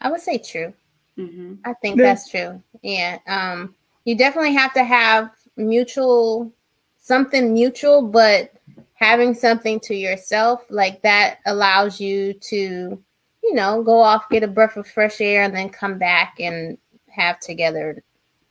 I 0.00 0.10
would 0.10 0.20
say 0.20 0.38
true. 0.38 0.72
hmm 1.16 1.54
I 1.64 1.74
think 1.74 1.98
Yeah. 1.98 2.04
that's 2.04 2.28
true. 2.30 2.62
Yeah. 2.82 3.18
Um, 3.26 3.74
you 4.04 4.16
definitely 4.16 4.54
have 4.54 4.72
to 4.74 4.84
have 4.84 5.30
mutual 5.56 6.52
something 6.98 7.52
mutual, 7.52 8.02
but 8.02 8.52
having 8.94 9.34
something 9.34 9.80
to 9.80 9.94
yourself 9.94 10.64
like 10.70 11.02
that 11.02 11.38
allows 11.46 12.00
you 12.00 12.34
to, 12.34 13.02
you 13.42 13.54
know, 13.54 13.82
go 13.82 13.98
off, 13.98 14.28
get 14.30 14.42
a 14.42 14.48
breath 14.48 14.76
of 14.76 14.86
fresh 14.86 15.20
air, 15.20 15.42
and 15.42 15.54
then 15.54 15.68
come 15.68 15.98
back 15.98 16.36
and 16.38 16.78
have 17.08 17.40
together 17.40 18.02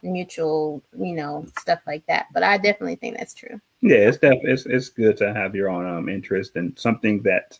mutual, 0.03 0.81
you 0.97 1.13
know, 1.13 1.45
stuff 1.59 1.79
like 1.87 2.05
that. 2.07 2.27
But 2.33 2.43
I 2.43 2.57
definitely 2.57 2.95
think 2.95 3.17
that's 3.17 3.33
true. 3.33 3.59
Yeah, 3.81 3.97
it's 3.97 4.17
definitely 4.17 4.51
it's, 4.51 4.65
it's 4.65 4.89
good 4.89 5.15
to 5.17 5.33
have 5.33 5.55
your 5.55 5.69
own 5.69 5.85
um, 5.87 6.09
interest 6.09 6.55
in 6.55 6.75
something 6.75 7.21
that 7.23 7.57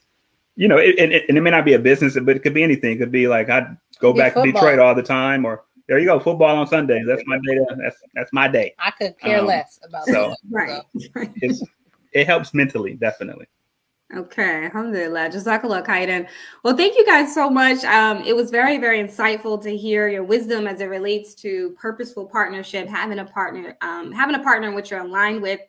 you 0.60 0.68
know, 0.68 0.78
it, 0.78 1.00
it, 1.00 1.24
and 1.30 1.38
it 1.38 1.42
may 1.42 1.52
not 1.52 1.64
be 1.64 1.74
a 1.74 1.80
business, 1.80 2.18
but 2.22 2.36
it 2.36 2.44
could 2.44 2.54
be 2.54 2.64
anything. 2.64 2.92
It 2.92 2.98
could 2.98 3.14
be 3.14 3.30
like 3.30 3.50
I 3.50 3.66
go 4.00 4.12
back 4.12 4.34
football. 4.34 4.46
to 4.46 4.52
Detroit 4.52 4.80
all 4.80 4.94
the 4.94 5.02
time, 5.02 5.46
or 5.46 5.64
there 5.88 5.98
you 6.00 6.06
go, 6.06 6.20
football 6.20 6.58
on 6.58 6.68
Sundays. 6.68 7.06
That's 7.08 7.24
my 7.26 7.38
day. 7.38 7.56
To, 7.56 7.78
that's 7.82 7.96
that's 8.14 8.34
my 8.34 8.50
day. 8.50 8.76
I 8.78 8.92
could 8.92 9.18
care 9.18 9.40
um, 9.40 9.46
less 9.46 9.80
about 9.88 10.06
so 10.06 10.36
that. 10.36 10.38
right. 10.52 10.84
it 12.12 12.28
helps 12.28 12.54
mentally, 12.54 12.96
definitely. 12.96 13.48
Okay, 14.14 14.66
alhamdulillah. 14.66 15.30
Jazakallah 15.30 15.86
khairan. 15.86 16.28
Well, 16.64 16.76
thank 16.76 16.98
you 16.98 17.06
guys 17.06 17.34
so 17.34 17.50
much. 17.50 17.86
Um, 17.86 18.22
it 18.24 18.36
was 18.36 18.52
very, 18.52 18.80
very 18.80 19.02
insightful 19.02 19.62
to 19.64 19.78
hear 19.78 20.10
your 20.10 20.26
wisdom 20.26 20.68
as 20.68 20.82
it 20.82 20.88
relates 20.88 21.34
to 21.36 21.70
purposeful 21.80 22.26
partnership, 22.26 22.90
having 22.90 23.20
a 23.20 23.26
partner, 23.26 23.78
um, 23.80 24.12
having 24.12 24.36
a 24.36 24.44
partner 24.44 24.68
in 24.68 24.76
which 24.76 24.92
you're 24.92 25.00
aligned 25.00 25.42
with 25.42 25.62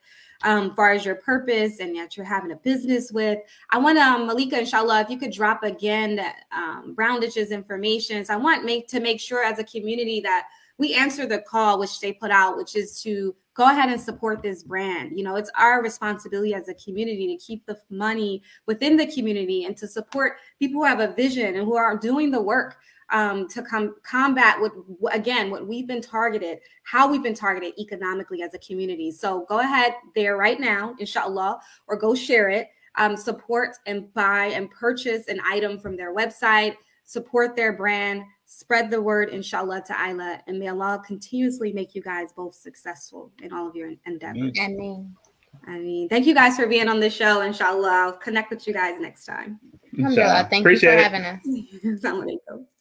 um, 0.42 0.74
far 0.74 0.92
as 0.92 1.04
your 1.04 1.16
purpose 1.16 1.80
and 1.80 1.94
that 1.96 2.16
you're 2.16 2.26
having 2.26 2.52
a 2.52 2.56
business 2.56 3.12
with. 3.12 3.38
I 3.70 3.78
want 3.78 3.98
um, 3.98 4.26
Malika, 4.26 4.60
inshallah, 4.60 5.02
if 5.02 5.10
you 5.10 5.18
could 5.18 5.32
drop 5.32 5.62
again 5.62 6.16
that 6.16 6.44
um, 6.52 6.94
Browndages 6.96 7.50
information. 7.50 8.24
So 8.24 8.34
I 8.34 8.36
want 8.36 8.64
make 8.64 8.88
to 8.88 9.00
make 9.00 9.20
sure 9.20 9.44
as 9.44 9.58
a 9.58 9.64
community 9.64 10.20
that 10.20 10.46
we 10.78 10.94
answer 10.94 11.26
the 11.26 11.40
call 11.40 11.78
which 11.78 12.00
they 12.00 12.12
put 12.12 12.30
out, 12.30 12.56
which 12.56 12.74
is 12.74 13.02
to 13.02 13.34
go 13.54 13.70
ahead 13.70 13.90
and 13.90 14.00
support 14.00 14.42
this 14.42 14.62
brand. 14.62 15.12
You 15.14 15.24
know, 15.24 15.36
it's 15.36 15.50
our 15.58 15.82
responsibility 15.82 16.54
as 16.54 16.68
a 16.68 16.74
community 16.74 17.26
to 17.36 17.44
keep 17.44 17.66
the 17.66 17.78
money 17.90 18.42
within 18.64 18.96
the 18.96 19.06
community 19.06 19.64
and 19.64 19.76
to 19.76 19.86
support 19.86 20.38
people 20.58 20.80
who 20.80 20.86
have 20.86 21.00
a 21.00 21.12
vision 21.12 21.56
and 21.56 21.66
who 21.66 21.76
are 21.76 21.98
doing 21.98 22.30
the 22.30 22.40
work 22.40 22.78
um, 23.12 23.48
to 23.48 23.62
com- 23.62 23.96
combat 24.02 24.60
what 24.60 24.72
again 25.12 25.50
what 25.50 25.66
we've 25.66 25.86
been 25.86 26.00
targeted, 26.00 26.58
how 26.84 27.10
we've 27.10 27.22
been 27.22 27.34
targeted 27.34 27.72
economically 27.78 28.42
as 28.42 28.54
a 28.54 28.58
community. 28.58 29.10
So 29.10 29.44
go 29.48 29.60
ahead 29.60 29.94
there 30.14 30.36
right 30.36 30.60
now, 30.60 30.94
inshallah, 30.98 31.60
or 31.86 31.96
go 31.96 32.14
share 32.14 32.48
it. 32.48 32.68
Um, 32.96 33.16
support 33.16 33.76
and 33.86 34.12
buy 34.14 34.46
and 34.46 34.68
purchase 34.70 35.28
an 35.28 35.40
item 35.46 35.78
from 35.78 35.96
their 35.96 36.14
website. 36.14 36.76
Support 37.04 37.56
their 37.56 37.72
brand 37.72 38.24
spread 38.52 38.90
the 38.90 39.00
word, 39.00 39.28
inshallah 39.28 39.80
ta'ala, 39.86 40.40
and 40.48 40.58
may 40.58 40.66
Allah 40.66 41.00
continuously 41.06 41.72
make 41.72 41.94
you 41.94 42.02
guys 42.02 42.32
both 42.32 42.52
successful 42.56 43.30
in 43.40 43.52
all 43.52 43.68
of 43.68 43.76
your 43.76 43.92
endeavors. 44.06 44.58
Ameen. 44.58 45.14
I 45.66 45.78
mean, 45.78 46.08
thank 46.08 46.26
you 46.26 46.34
guys 46.34 46.56
for 46.56 46.66
being 46.66 46.88
on 46.88 46.98
the 46.98 47.10
show. 47.10 47.42
Inshallah, 47.42 47.90
I'll 47.90 48.12
connect 48.12 48.50
with 48.50 48.66
you 48.66 48.74
guys 48.74 49.00
next 49.00 49.24
time. 49.24 49.60
Alhamdulillah. 49.96 50.48
Thank 50.50 50.62
Appreciate 50.62 50.92
you 50.92 50.96
for 50.96 51.02
having 51.02 51.24
us. 51.24 52.60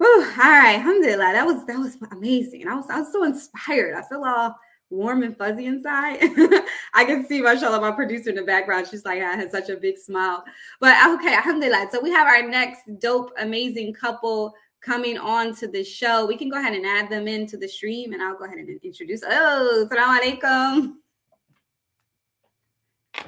all 0.00 0.20
right, 0.38 0.76
alhamdulillah. 0.76 1.32
That 1.32 1.46
was 1.46 1.64
that 1.66 1.78
was 1.78 1.96
amazing. 2.10 2.66
I 2.68 2.74
was 2.74 2.86
I 2.90 3.00
was 3.00 3.12
so 3.12 3.24
inspired. 3.24 3.94
I 3.94 4.02
feel 4.02 4.24
all 4.24 4.56
warm 4.90 5.22
and 5.22 5.36
fuzzy 5.36 5.66
inside. 5.66 6.18
I 6.94 7.04
can 7.04 7.26
see 7.26 7.40
mashallah, 7.40 7.80
my 7.80 7.90
producer 7.90 8.30
in 8.30 8.36
the 8.36 8.42
background. 8.42 8.86
She's 8.90 9.04
like, 9.04 9.22
I 9.22 9.34
had 9.34 9.50
such 9.50 9.68
a 9.68 9.76
big 9.76 9.98
smile. 9.98 10.44
But 10.80 10.96
okay, 11.14 11.34
alhamdulillah. 11.34 11.88
So 11.92 12.00
we 12.00 12.10
have 12.10 12.26
our 12.26 12.48
next 12.48 12.82
dope, 13.00 13.32
amazing 13.38 13.94
couple 13.94 14.54
coming 14.80 15.18
on 15.18 15.54
to 15.56 15.66
the 15.66 15.82
show. 15.82 16.26
We 16.26 16.36
can 16.36 16.48
go 16.48 16.58
ahead 16.58 16.74
and 16.74 16.86
add 16.86 17.10
them 17.10 17.26
into 17.26 17.56
the 17.56 17.68
stream 17.68 18.12
and 18.12 18.22
I'll 18.22 18.36
go 18.36 18.44
ahead 18.44 18.58
and 18.58 18.80
introduce. 18.82 19.22
Oh, 19.26 19.86
salam 19.90 20.20
alaikum. 20.20 20.92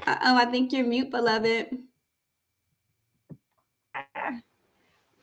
oh, 0.06 0.36
I 0.36 0.44
think 0.46 0.72
you're 0.72 0.86
mute, 0.86 1.10
beloved. 1.10 1.78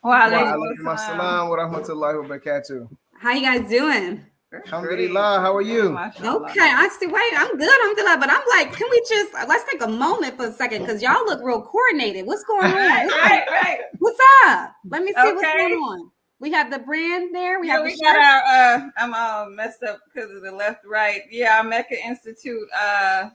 Wa 0.04 0.28
alaikum 0.28 0.84
assalam 0.84 1.50
wa 1.50 1.56
rahmatullahi 1.56 2.22
wa 2.22 2.36
barakatuh. 2.36 2.90
How 3.22 3.32
you 3.32 3.42
guys 3.42 3.70
doing? 3.70 4.26
Alhamdulillah, 4.54 5.40
how 5.40 5.56
are 5.56 5.62
you? 5.62 5.98
Okay, 5.98 6.60
I 6.60 6.90
see. 7.00 7.08
Wait, 7.08 7.34
I'm 7.38 7.58
good. 7.58 7.80
I'm 7.84 7.96
good. 7.96 8.20
But 8.20 8.30
I'm 8.30 8.42
like, 8.50 8.76
can 8.76 8.88
we 8.92 9.02
just 9.08 9.34
let's 9.48 9.64
take 9.72 9.82
a 9.82 9.88
moment 9.88 10.36
for 10.36 10.48
a 10.48 10.52
second 10.52 10.82
because 10.82 11.02
y'all 11.02 11.26
look 11.26 11.42
real 11.42 11.62
coordinated. 11.62 12.28
What's 12.28 12.44
going 12.44 12.66
on? 12.66 12.72
right, 12.76 13.46
right. 13.50 13.80
What's 14.00 14.20
up? 14.46 14.76
Let 14.90 15.04
me 15.04 15.14
see 15.14 15.20
okay. 15.22 15.32
what's 15.32 15.42
going 15.42 15.72
on. 15.72 16.12
We 16.40 16.52
have 16.52 16.70
the 16.70 16.80
brand 16.80 17.34
there. 17.34 17.62
We 17.62 17.68
yeah, 17.68 17.76
have 17.76 17.86
we 17.86 17.98
got 18.02 18.18
our. 18.18 18.44
Uh, 18.46 18.90
I'm 18.98 19.14
all 19.14 19.50
messed 19.52 19.84
up 19.84 20.02
because 20.14 20.30
of 20.32 20.42
the 20.42 20.52
left, 20.52 20.84
right. 20.86 21.22
Yeah, 21.32 21.60
our 21.60 21.64
Mecca 21.64 21.96
Institute 22.06 22.68
uh, 22.78 23.30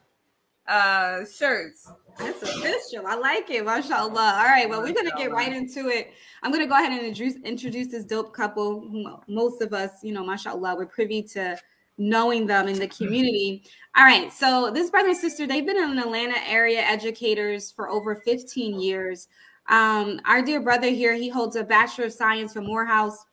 uh, 0.67 1.25
shirts. 1.25 1.91
It's 2.21 2.43
official. 2.43 3.07
I 3.07 3.17
like 3.17 3.51
it. 3.51 3.65
MashaAllah. 3.65 4.39
All 4.39 4.45
right. 4.45 4.69
Well, 4.69 4.81
we're 4.83 4.93
going 4.93 5.07
to 5.07 5.17
get 5.17 5.33
right 5.33 5.53
into 5.53 5.89
it. 5.89 6.13
I'm 6.43 6.51
going 6.51 6.63
to 6.63 6.69
go 6.69 6.75
ahead 6.75 6.93
and 6.93 7.07
introduce, 7.07 7.37
introduce 7.45 7.89
this 7.89 8.05
dope 8.05 8.33
couple. 8.33 9.21
Most 9.29 9.63
of 9.63 9.73
us, 9.73 9.91
you 10.03 10.13
know, 10.13 10.25
MashaAllah, 10.25 10.77
we're 10.77 10.87
privy 10.87 11.23
to 11.23 11.57
knowing 11.97 12.47
them 12.47 12.69
in 12.69 12.79
the 12.79 12.89
community. 12.89 13.65
All 13.97 14.05
right. 14.05 14.33
So, 14.33 14.71
this 14.73 14.91
brother 14.91 15.09
and 15.09 15.17
sister, 15.17 15.47
they've 15.47 15.67
been 15.67 15.77
in 15.77 15.99
Atlanta 15.99 16.37
area 16.47 16.81
educators 16.81 17.71
for 17.71 17.89
over 17.89 18.17
15 18.17 18.81
years. 18.81 19.29
Um, 19.69 20.21
our 20.25 20.41
dear 20.43 20.61
brother 20.61 20.89
here, 20.89 21.15
he 21.15 21.29
holds 21.29 21.57
a 21.57 21.65
Bachelor 21.65 22.07
of 22.07 22.13
Science 22.13 22.53
from 22.53 22.67
Morehouse 22.67 23.25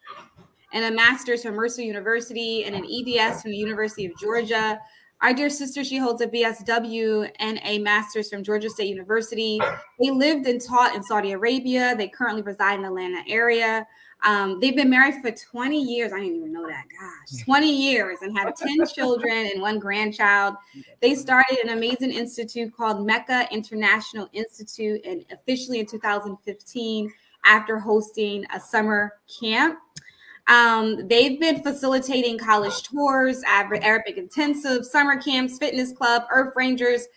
and 0.73 0.83
a 0.83 0.91
master's 0.91 1.43
from 1.43 1.55
Mercer 1.55 1.81
University 1.81 2.65
and 2.65 2.75
an 2.75 2.83
EDS 2.83 3.41
from 3.41 3.51
the 3.51 3.57
University 3.57 4.05
of 4.05 4.11
Georgia. 4.19 4.79
Our 5.21 5.33
dear 5.33 5.49
sister, 5.49 5.83
she 5.83 5.97
holds 5.97 6.21
a 6.21 6.27
BSW 6.27 7.31
and 7.39 7.59
a 7.63 7.79
master's 7.79 8.29
from 8.29 8.43
Georgia 8.43 8.69
State 8.69 8.89
University. 8.89 9.59
They 9.99 10.11
lived 10.11 10.45
and 10.45 10.61
taught 10.61 10.95
in 10.95 11.01
Saudi 11.03 11.31
Arabia. 11.31 11.95
They 11.97 12.07
currently 12.07 12.41
reside 12.41 12.75
in 12.75 12.81
the 12.81 12.89
Atlanta 12.89 13.23
area. 13.27 13.87
Um, 14.23 14.59
they've 14.59 14.75
been 14.75 14.89
married 14.89 15.15
for 15.21 15.31
20 15.31 15.81
years. 15.81 16.11
I 16.11 16.19
didn't 16.19 16.37
even 16.37 16.51
know 16.51 16.67
that. 16.67 16.85
Gosh, 16.99 17.43
20 17.45 17.71
years 17.71 18.19
and 18.21 18.37
have 18.37 18.55
10 18.55 18.85
children 18.87 19.49
and 19.53 19.61
one 19.61 19.79
grandchild. 19.79 20.55
They 21.01 21.15
started 21.15 21.59
an 21.63 21.69
amazing 21.69 22.11
institute 22.11 22.75
called 22.75 23.05
Mecca 23.05 23.47
International 23.51 24.27
Institute 24.33 25.01
and 25.05 25.23
officially 25.31 25.79
in 25.79 25.85
2015 25.85 27.11
after 27.45 27.77
hosting 27.77 28.45
a 28.53 28.59
summer 28.59 29.13
camp. 29.39 29.77
Um, 30.47 31.07
they've 31.07 31.39
been 31.39 31.63
facilitating 31.63 32.37
college 32.37 32.83
tours, 32.83 33.41
Arabic 33.47 34.17
intensive, 34.17 34.85
summer 34.85 35.19
camps, 35.19 35.57
fitness 35.57 35.91
club, 35.91 36.23
Earth 36.31 36.53
Rangers, 36.55 37.07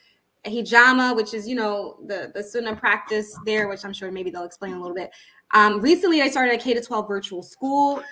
hijama, 0.44 1.14
which 1.14 1.34
is 1.34 1.48
you 1.48 1.54
know 1.54 1.98
the 2.06 2.32
the 2.34 2.42
Sunnah 2.42 2.76
practice 2.76 3.36
there, 3.44 3.68
which 3.68 3.84
I'm 3.84 3.92
sure 3.92 4.10
maybe 4.10 4.30
they'll 4.30 4.44
explain 4.44 4.74
a 4.74 4.80
little 4.80 4.94
bit. 4.94 5.10
Um, 5.52 5.80
recently, 5.80 6.20
I 6.22 6.28
started 6.28 6.54
a 6.54 6.58
K 6.58 6.74
to 6.74 6.80
12 6.82 7.08
virtual 7.08 7.42
school. 7.42 8.02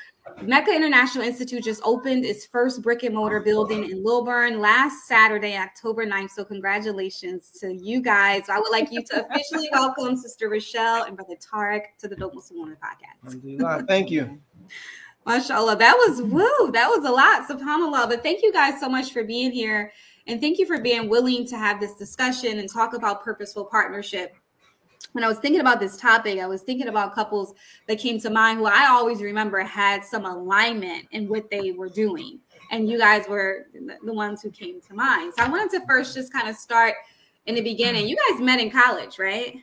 Mecca 0.43 0.75
International 0.75 1.23
Institute 1.23 1.63
just 1.63 1.81
opened 1.85 2.25
its 2.25 2.47
first 2.47 2.83
brick 2.83 3.05
and 3.05 3.15
mortar 3.15 3.41
building 3.41 3.89
in 3.89 4.03
Lilburn 4.03 4.59
last 4.61 5.07
Saturday, 5.07 5.57
October 5.57 6.05
9th. 6.05 6.31
So, 6.31 6.45
congratulations 6.45 7.51
to 7.61 7.73
you 7.73 8.01
guys. 8.01 8.49
I 8.49 8.59
would 8.59 8.73
like 8.73 8.91
you 8.91 9.05
to 9.05 9.27
officially 9.27 9.69
welcome 9.73 10.17
Sister 10.17 10.49
Rochelle 10.49 11.05
and 11.05 11.17
Brother 11.17 11.37
Tarek 11.37 11.97
to 11.99 12.09
the 12.09 12.17
Dope 12.17 12.35
Muslim 12.35 12.61
Woman 12.61 12.77
podcast. 12.83 13.31
Thank 13.31 13.45
you. 13.45 14.41
MashaAllah. 15.27 15.79
That 15.79 15.97
was 15.97 16.23
woo, 16.23 16.71
that 16.73 16.89
was 16.89 17.05
a 17.05 17.11
lot, 17.11 17.49
subhanAllah. 17.49 18.09
But 18.09 18.23
thank 18.23 18.43
you 18.43 18.53
guys 18.53 18.81
so 18.81 18.89
much 18.89 19.13
for 19.13 19.25
being 19.25 19.51
here. 19.51 19.93
And 20.29 20.41
thank 20.41 20.59
you 20.59 20.67
for 20.67 20.81
being 20.81 21.09
willing 21.09 21.47
to 21.47 21.57
have 21.57 21.81
this 21.81 21.95
discussion 21.95 22.59
and 22.59 22.71
talk 22.71 22.95
about 22.95 23.23
purposeful 23.23 23.65
partnership. 23.65 24.35
When 25.13 25.25
I 25.25 25.29
was 25.29 25.39
thinking 25.39 25.61
about 25.61 25.81
this 25.81 25.97
topic, 25.97 26.41
I 26.41 26.47
was 26.47 26.63
thinking 26.63 26.89
about 26.89 27.15
couples 27.15 27.55
that 27.87 27.99
came 27.99 28.21
to 28.21 28.31
mind 28.31 28.59
who 28.59 28.67
I 28.67 28.87
always 28.89 29.21
remember 29.21 29.61
had 29.61 30.05
some 30.05 30.25
alignment 30.25 31.07
in 31.13 31.29
what 31.29 31.51
they 31.51 31.73
were 31.73 31.89
doing. 31.89 32.41
And 32.71 32.89
you 32.89 32.99
guys 32.99 33.29
were 33.29 33.67
the 34.05 34.13
ones 34.13 34.43
who 34.43 34.51
came 34.51 34.81
to 34.81 34.95
mind. 34.95 35.33
So 35.39 35.45
I 35.45 35.49
wanted 35.49 35.71
to 35.79 35.87
first 35.87 36.15
just 36.15 36.33
kind 36.33 36.49
of 36.49 36.57
start 36.57 36.95
in 37.47 37.55
the 37.55 37.63
beginning. 37.63 38.09
You 38.09 38.17
guys 38.29 38.41
met 38.41 38.59
in 38.59 38.71
college, 38.71 39.19
right? 39.19 39.57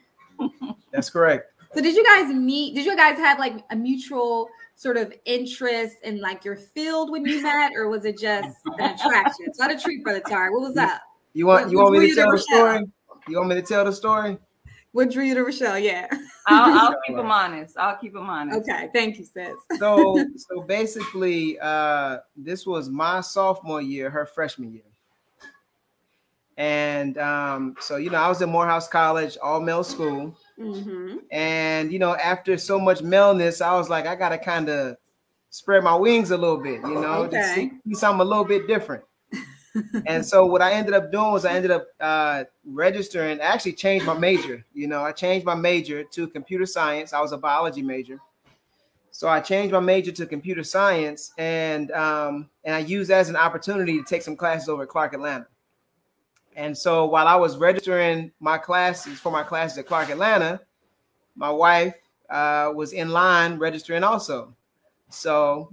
That's 0.91 1.09
correct. 1.09 1.51
So 1.75 1.81
did 1.81 1.95
you 1.95 2.03
guys 2.03 2.33
meet? 2.33 2.75
Did 2.75 2.85
you 2.85 2.95
guys 2.95 3.17
have 3.17 3.39
like 3.39 3.63
a 3.71 3.75
mutual 3.75 4.47
sort 4.83 4.97
of 4.97 5.13
interest 5.23 5.95
in 6.03 6.19
like 6.19 6.43
your 6.43 6.57
field 6.57 7.09
when 7.09 7.25
you 7.25 7.41
met, 7.41 7.71
or 7.75 7.87
was 7.87 8.03
it 8.03 8.19
just 8.19 8.49
an 8.77 8.93
attraction? 8.93 9.45
It's 9.47 9.57
not 9.57 9.71
a 9.71 9.79
treat 9.79 10.03
brother 10.03 10.21
the 10.23 10.29
tar. 10.29 10.51
What 10.51 10.61
was 10.61 10.75
that? 10.75 10.99
You 11.33 11.47
want 11.47 11.65
what, 11.65 11.71
you 11.71 11.77
want 11.79 11.97
me 11.97 12.09
to 12.09 12.15
tell 12.15 12.31
the 12.31 12.37
story? 12.37 12.85
You 13.29 13.37
want 13.37 13.49
me 13.49 13.55
to 13.55 13.61
tell 13.61 13.85
the 13.85 13.93
story? 13.93 14.37
What 14.91 15.09
drew 15.09 15.23
you 15.23 15.33
to 15.33 15.43
Rochelle? 15.43 15.79
Yeah. 15.79 16.07
I'll, 16.47 16.77
I'll 16.77 16.95
keep 17.07 17.15
them 17.15 17.31
honest. 17.31 17.77
I'll 17.77 17.95
keep 17.95 18.13
them 18.13 18.29
honest. 18.29 18.59
Okay. 18.59 18.89
Thank 18.93 19.17
you, 19.17 19.25
sis. 19.25 19.53
so 19.79 20.23
so 20.35 20.61
basically, 20.61 21.57
uh, 21.59 22.17
this 22.35 22.67
was 22.67 22.89
my 22.89 23.21
sophomore 23.21 23.81
year, 23.81 24.09
her 24.09 24.25
freshman 24.25 24.73
year. 24.73 24.83
And 26.57 27.17
um, 27.17 27.75
so 27.79 27.95
you 27.95 28.09
know, 28.09 28.19
I 28.19 28.27
was 28.27 28.41
at 28.41 28.49
Morehouse 28.49 28.87
College, 28.89 29.37
all 29.41 29.61
male 29.61 29.83
school. 29.83 30.37
Mm-hmm. 30.59 31.17
And 31.31 31.91
you 31.91 31.99
know, 31.99 32.15
after 32.15 32.57
so 32.57 32.79
much 32.79 33.01
maleness, 33.01 33.61
I 33.61 33.75
was 33.75 33.89
like, 33.89 34.05
I 34.05 34.15
gotta 34.15 34.37
kind 34.37 34.69
of 34.69 34.97
spread 35.49 35.83
my 35.83 35.95
wings 35.95 36.31
a 36.31 36.37
little 36.37 36.57
bit, 36.57 36.81
you 36.81 36.95
know, 36.95 37.23
okay. 37.23 37.37
to 37.37 37.43
see, 37.53 37.71
see 37.87 37.93
something 37.93 38.21
a 38.21 38.25
little 38.25 38.45
bit 38.45 38.67
different. 38.67 39.03
and 40.05 40.25
so 40.25 40.45
what 40.45 40.61
I 40.61 40.73
ended 40.73 40.93
up 40.93 41.11
doing 41.11 41.31
was 41.31 41.45
I 41.45 41.53
ended 41.53 41.71
up 41.71 41.87
uh, 41.99 42.43
registering. 42.65 43.41
I 43.41 43.45
actually 43.45 43.73
changed 43.73 44.05
my 44.05 44.17
major. 44.17 44.63
You 44.73 44.87
know, 44.87 45.03
I 45.03 45.11
changed 45.11 45.45
my 45.45 45.55
major 45.55 46.03
to 46.03 46.27
computer 46.27 46.65
science. 46.65 47.13
I 47.13 47.21
was 47.21 47.31
a 47.31 47.37
biology 47.37 47.81
major. 47.81 48.19
So 49.11 49.27
I 49.27 49.41
changed 49.41 49.71
my 49.71 49.79
major 49.79 50.11
to 50.11 50.25
computer 50.25 50.63
science, 50.63 51.33
and 51.37 51.91
um, 51.91 52.49
and 52.63 52.73
I 52.75 52.79
used 52.79 53.11
that 53.11 53.19
as 53.19 53.29
an 53.29 53.35
opportunity 53.35 53.99
to 53.99 54.03
take 54.03 54.23
some 54.23 54.35
classes 54.35 54.69
over 54.69 54.83
at 54.83 54.89
Clark 54.89 55.13
Atlanta. 55.13 55.45
And 56.55 56.77
so 56.77 57.05
while 57.05 57.27
I 57.27 57.35
was 57.35 57.57
registering 57.57 58.31
my 58.39 58.57
classes 58.57 59.19
for 59.19 59.31
my 59.31 59.43
classes 59.43 59.77
at 59.77 59.87
Clark 59.87 60.09
Atlanta, 60.09 60.61
my 61.35 61.49
wife 61.49 61.95
uh, 62.29 62.71
was 62.73 62.93
in 62.93 63.09
line 63.09 63.57
registering 63.57 64.03
also. 64.03 64.55
So 65.09 65.69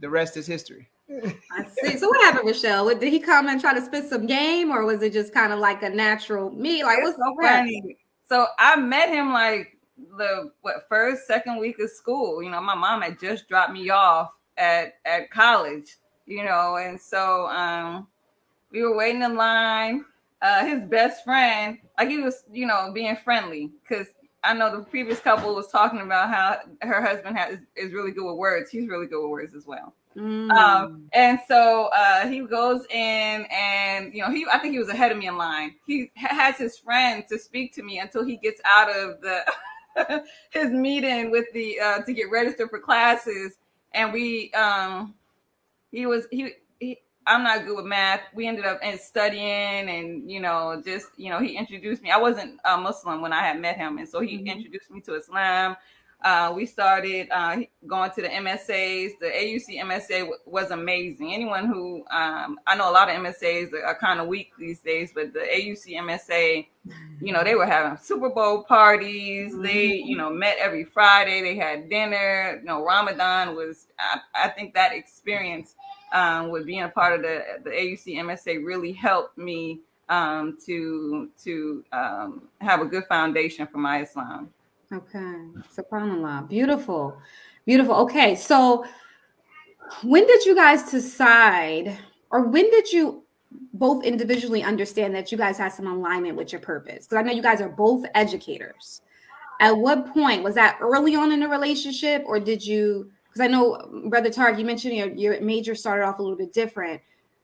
the 0.00 0.08
rest 0.08 0.36
is 0.36 0.46
history. 0.46 0.88
I 1.10 1.64
see. 1.82 1.98
So 1.98 2.08
what 2.08 2.24
happened, 2.24 2.46
Rochelle? 2.46 2.88
Did 2.88 3.12
he 3.12 3.18
come 3.18 3.48
and 3.48 3.60
try 3.60 3.74
to 3.74 3.84
spit 3.84 4.08
some 4.08 4.26
game, 4.26 4.70
or 4.70 4.84
was 4.84 5.02
it 5.02 5.12
just 5.12 5.34
kind 5.34 5.52
of 5.52 5.58
like 5.58 5.82
a 5.82 5.90
natural 5.90 6.50
me? 6.50 6.84
Like 6.84 7.02
what's 7.02 7.16
so 7.16 7.36
funny? 7.40 7.96
So 8.28 8.46
I 8.60 8.76
met 8.76 9.08
him 9.08 9.32
like 9.32 9.76
the 10.16 10.50
what 10.62 10.86
first 10.88 11.26
second 11.26 11.58
week 11.58 11.78
of 11.78 11.90
school 11.90 12.42
you 12.42 12.50
know 12.50 12.60
my 12.60 12.74
mom 12.74 13.02
had 13.02 13.18
just 13.18 13.48
dropped 13.48 13.72
me 13.72 13.90
off 13.90 14.30
at 14.56 14.94
at 15.04 15.30
college 15.30 15.96
you 16.26 16.44
know 16.44 16.76
and 16.76 17.00
so 17.00 17.46
um 17.48 18.06
we 18.72 18.82
were 18.82 18.96
waiting 18.96 19.22
in 19.22 19.34
line 19.34 20.04
uh 20.42 20.64
his 20.64 20.82
best 20.82 21.24
friend 21.24 21.78
like 21.98 22.08
he 22.08 22.18
was 22.18 22.44
you 22.50 22.66
know 22.66 22.90
being 22.92 23.16
friendly 23.16 23.70
because 23.82 24.08
I 24.42 24.54
know 24.54 24.74
the 24.74 24.84
previous 24.84 25.20
couple 25.20 25.54
was 25.54 25.68
talking 25.68 26.00
about 26.00 26.30
how 26.30 26.60
her 26.82 27.02
husband 27.02 27.36
has 27.36 27.58
is 27.76 27.92
really 27.92 28.10
good 28.10 28.24
with 28.24 28.36
words. 28.36 28.70
He's 28.70 28.88
really 28.88 29.06
good 29.06 29.20
with 29.20 29.30
words 29.30 29.54
as 29.54 29.66
well. 29.66 29.94
Mm. 30.16 30.50
Um, 30.50 31.08
and 31.12 31.38
so 31.46 31.88
uh, 31.94 32.26
he 32.26 32.40
goes 32.40 32.84
in, 32.90 33.46
and 33.50 34.12
you 34.12 34.22
know, 34.22 34.30
he 34.30 34.46
I 34.52 34.58
think 34.58 34.72
he 34.72 34.78
was 34.78 34.88
ahead 34.88 35.12
of 35.12 35.18
me 35.18 35.28
in 35.28 35.36
line. 35.36 35.76
He 35.86 36.10
has 36.14 36.56
his 36.56 36.78
friend 36.78 37.24
to 37.28 37.38
speak 37.38 37.74
to 37.74 37.82
me 37.82 37.98
until 37.98 38.24
he 38.24 38.36
gets 38.36 38.60
out 38.64 38.90
of 38.90 39.20
the 39.20 40.24
his 40.50 40.70
meeting 40.70 41.30
with 41.30 41.46
the 41.52 41.78
uh, 41.78 41.98
to 42.00 42.12
get 42.12 42.30
registered 42.30 42.70
for 42.70 42.80
classes, 42.80 43.58
and 43.92 44.12
we 44.12 44.52
um 44.52 45.14
he 45.92 46.06
was 46.06 46.26
he, 46.30 46.52
he 46.69 46.69
I'm 47.26 47.42
not 47.42 47.64
good 47.64 47.76
with 47.76 47.84
math. 47.84 48.20
We 48.34 48.46
ended 48.46 48.64
up 48.64 48.80
in 48.82 48.98
studying, 48.98 49.88
and 49.88 50.30
you 50.30 50.40
know, 50.40 50.82
just 50.84 51.08
you 51.16 51.30
know, 51.30 51.40
he 51.40 51.56
introduced 51.56 52.02
me. 52.02 52.10
I 52.10 52.18
wasn't 52.18 52.60
a 52.64 52.76
Muslim 52.76 53.20
when 53.20 53.32
I 53.32 53.40
had 53.40 53.60
met 53.60 53.76
him, 53.76 53.98
and 53.98 54.08
so 54.08 54.20
he 54.20 54.38
mm-hmm. 54.38 54.48
introduced 54.48 54.90
me 54.90 55.00
to 55.02 55.14
Islam. 55.14 55.76
Uh, 56.22 56.52
we 56.54 56.66
started 56.66 57.28
uh, 57.30 57.56
going 57.86 58.10
to 58.10 58.20
the 58.20 58.28
MSAs. 58.28 59.12
The 59.20 59.26
AUC 59.26 59.82
MSA 59.82 60.20
w- 60.20 60.36
was 60.44 60.70
amazing. 60.70 61.32
Anyone 61.32 61.66
who 61.66 62.04
um, 62.10 62.58
I 62.66 62.76
know 62.76 62.90
a 62.90 62.92
lot 62.92 63.08
of 63.08 63.16
MSAs 63.16 63.72
are, 63.72 63.84
are 63.84 63.98
kind 63.98 64.20
of 64.20 64.26
weak 64.26 64.52
these 64.58 64.80
days, 64.80 65.12
but 65.14 65.32
the 65.32 65.40
AUC 65.40 65.96
MSA, 65.96 66.66
you 67.22 67.32
know, 67.32 67.42
they 67.42 67.54
were 67.54 67.64
having 67.64 67.96
Super 67.96 68.28
Bowl 68.28 68.64
parties. 68.64 69.58
They, 69.58 69.94
you 69.94 70.16
know, 70.16 70.28
met 70.28 70.58
every 70.58 70.84
Friday. 70.84 71.40
They 71.40 71.56
had 71.56 71.88
dinner. 71.88 72.58
You 72.60 72.66
know, 72.66 72.84
Ramadan 72.84 73.56
was. 73.56 73.86
I, 73.98 74.20
I 74.34 74.48
think 74.48 74.74
that 74.74 74.92
experience 74.92 75.74
um, 76.12 76.50
with 76.50 76.66
being 76.66 76.82
a 76.82 76.88
part 76.88 77.14
of 77.14 77.22
the 77.22 77.42
the 77.64 77.70
AUC 77.70 78.16
MSA 78.16 78.64
really 78.64 78.92
helped 78.92 79.38
me 79.38 79.80
um, 80.08 80.58
to 80.66 81.30
to 81.44 81.84
um, 81.92 82.42
have 82.60 82.80
a 82.80 82.84
good 82.84 83.04
foundation 83.06 83.66
for 83.66 83.78
my 83.78 84.02
Islam. 84.02 84.50
Okay. 84.92 85.36
SubhanAllah. 85.76 86.48
Beautiful. 86.48 87.16
Beautiful. 87.64 87.94
Okay. 87.94 88.34
So 88.34 88.84
when 90.02 90.26
did 90.26 90.44
you 90.44 90.54
guys 90.54 90.90
decide, 90.90 91.96
or 92.30 92.42
when 92.42 92.70
did 92.70 92.92
you 92.92 93.22
both 93.74 94.04
individually 94.04 94.62
understand 94.62 95.14
that 95.14 95.32
you 95.32 95.38
guys 95.38 95.58
had 95.58 95.72
some 95.72 95.86
alignment 95.86 96.36
with 96.36 96.52
your 96.52 96.60
purpose? 96.60 97.06
Because 97.06 97.18
I 97.18 97.22
know 97.22 97.32
you 97.32 97.42
guys 97.42 97.60
are 97.60 97.68
both 97.68 98.04
educators. 98.14 99.02
At 99.60 99.76
what 99.76 100.12
point 100.12 100.42
was 100.42 100.54
that 100.54 100.78
early 100.80 101.14
on 101.16 101.32
in 101.32 101.40
the 101.40 101.48
relationship, 101.48 102.24
or 102.26 102.40
did 102.40 102.64
you? 102.64 103.10
Because 103.30 103.42
I 103.42 103.46
know, 103.46 103.88
Brother 104.08 104.28
Tarek, 104.28 104.58
you 104.58 104.64
mentioned 104.64 104.94
your, 104.94 105.08
your 105.10 105.40
major 105.40 105.74
started 105.74 106.04
off 106.04 106.18
a 106.18 106.22
little 106.22 106.36
bit 106.36 106.52
different. 106.52 107.00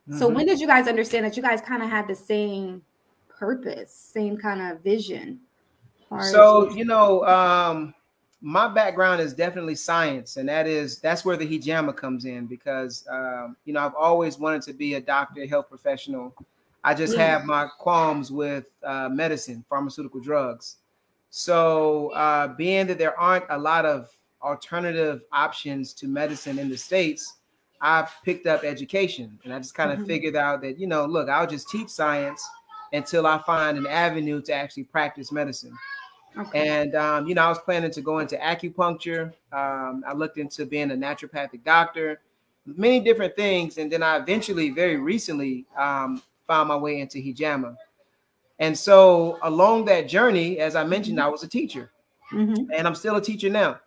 Mm-hmm. 0.09 0.18
So 0.18 0.29
when 0.29 0.46
did 0.46 0.61
you 0.61 0.66
guys 0.66 0.88
understand 0.88 1.25
that 1.25 1.37
you 1.37 1.42
guys 1.42 1.61
kind 1.61 1.83
of 1.83 1.88
had 1.88 2.09
the 2.09 2.14
same 2.14 2.83
purpose, 3.29 3.92
same 3.94 4.37
kind 4.37 4.61
of 4.61 4.83
vision? 4.83 5.40
So 6.31 6.70
you 6.70 6.85
know, 6.85 7.25
um, 7.27 7.94
my 8.40 8.68
background 8.68 9.20
is 9.20 9.35
definitely 9.35 9.75
science, 9.75 10.37
and 10.37 10.49
that 10.49 10.66
is 10.66 11.01
that's 11.01 11.25
where 11.25 11.37
the 11.37 11.46
hijama 11.46 11.96
comes 11.96 12.25
in 12.25 12.46
because 12.46 13.05
um, 13.11 13.57
you 13.64 13.72
know 13.72 13.81
I've 13.81 13.94
always 13.94 14.38
wanted 14.38 14.62
to 14.62 14.72
be 14.72 14.94
a 14.94 15.01
doctor, 15.01 15.46
health 15.46 15.68
professional. 15.68 16.35
I 16.85 16.94
just 16.94 17.16
have 17.16 17.44
my 17.44 17.66
qualms 17.79 18.31
with 18.31 18.66
uh, 18.85 19.09
medicine, 19.09 19.64
pharmaceutical 19.68 20.20
drugs. 20.20 20.77
So 21.31 22.11
uh, 22.11 22.49
being 22.49 22.87
that 22.87 22.99
there 22.99 23.18
aren't 23.18 23.44
a 23.51 23.59
lot 23.59 23.85
of 23.85 24.16
alternative 24.47 25.23
options 25.33 25.93
to 25.95 26.07
medicine 26.07 26.59
in 26.59 26.69
the 26.69 26.77
states, 26.77 27.35
I 27.81 28.09
picked 28.25 28.47
up 28.47 28.65
education, 28.65 29.39
and 29.45 29.53
I 29.53 29.59
just 29.59 29.75
kind 29.75 29.91
of 29.93 29.99
mm-hmm. 29.99 30.07
figured 30.07 30.37
out 30.37 30.63
that 30.63 30.79
you 30.79 30.87
know, 30.87 31.05
look, 31.05 31.29
I'll 31.29 31.47
just 31.47 31.69
teach 31.69 31.91
science 31.91 32.47
until 32.93 33.27
I 33.27 33.39
find 33.43 33.77
an 33.77 33.87
avenue 33.87 34.41
to 34.43 34.55
actually 34.55 34.85
practice 34.85 35.33
medicine. 35.33 35.77
Okay. 36.39 36.69
And 36.69 36.95
um, 36.95 37.27
you 37.27 37.35
know, 37.35 37.43
I 37.43 37.49
was 37.49 37.59
planning 37.59 37.91
to 37.91 38.01
go 38.01 38.19
into 38.21 38.37
acupuncture. 38.37 39.33
Um, 39.53 40.05
I 40.07 40.13
looked 40.15 40.39
into 40.39 40.65
being 40.65 40.91
a 40.91 40.95
naturopathic 40.95 41.65
doctor, 41.65 42.21
many 42.65 43.01
different 43.01 43.37
things, 43.37 43.79
and 43.79 43.91
then 43.91 44.03
I 44.03 44.17
eventually, 44.17 44.71
very 44.71 44.97
recently, 44.97 45.67
um, 45.79 46.23
found 46.47 46.69
my 46.69 46.77
way 46.77 47.01
into 47.01 47.19
hijama. 47.19 47.77
And 48.59 48.77
so, 48.79 49.39
along 49.43 49.85
that 49.87 50.09
journey, 50.09 50.61
as 50.61 50.77
I 50.77 50.85
mentioned, 50.85 51.21
I 51.21 51.29
was 51.29 51.43
a 51.43 51.49
teacher, 51.49 51.91
mm-hmm. 52.33 52.71
and 52.75 52.87
I'm 52.87 52.95
still 52.95 53.17
a 53.17 53.23
teacher 53.23 53.51
now. 53.51 53.81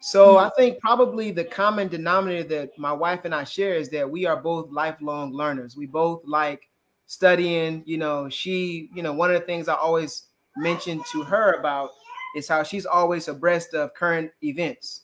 So 0.00 0.34
mm-hmm. 0.34 0.46
I 0.46 0.50
think 0.56 0.80
probably 0.80 1.30
the 1.30 1.44
common 1.44 1.88
denominator 1.88 2.48
that 2.48 2.78
my 2.78 2.92
wife 2.92 3.24
and 3.24 3.34
I 3.34 3.44
share 3.44 3.74
is 3.74 3.88
that 3.90 4.08
we 4.08 4.26
are 4.26 4.36
both 4.36 4.70
lifelong 4.70 5.32
learners. 5.32 5.76
We 5.76 5.86
both 5.86 6.22
like 6.24 6.68
studying. 7.06 7.82
You 7.86 7.98
know, 7.98 8.28
she, 8.28 8.90
you 8.94 9.02
know, 9.02 9.12
one 9.12 9.34
of 9.34 9.40
the 9.40 9.46
things 9.46 9.68
I 9.68 9.74
always 9.74 10.24
mention 10.56 11.02
to 11.12 11.22
her 11.22 11.54
about 11.54 11.90
is 12.34 12.46
how 12.48 12.62
she's 12.62 12.86
always 12.86 13.28
abreast 13.28 13.74
of 13.74 13.94
current 13.94 14.30
events. 14.42 15.02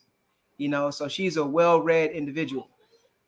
You 0.59 0.69
know, 0.69 0.91
so 0.91 1.09
she's 1.09 1.37
a 1.39 1.45
well-read 1.45 2.11
individual. 2.13 2.69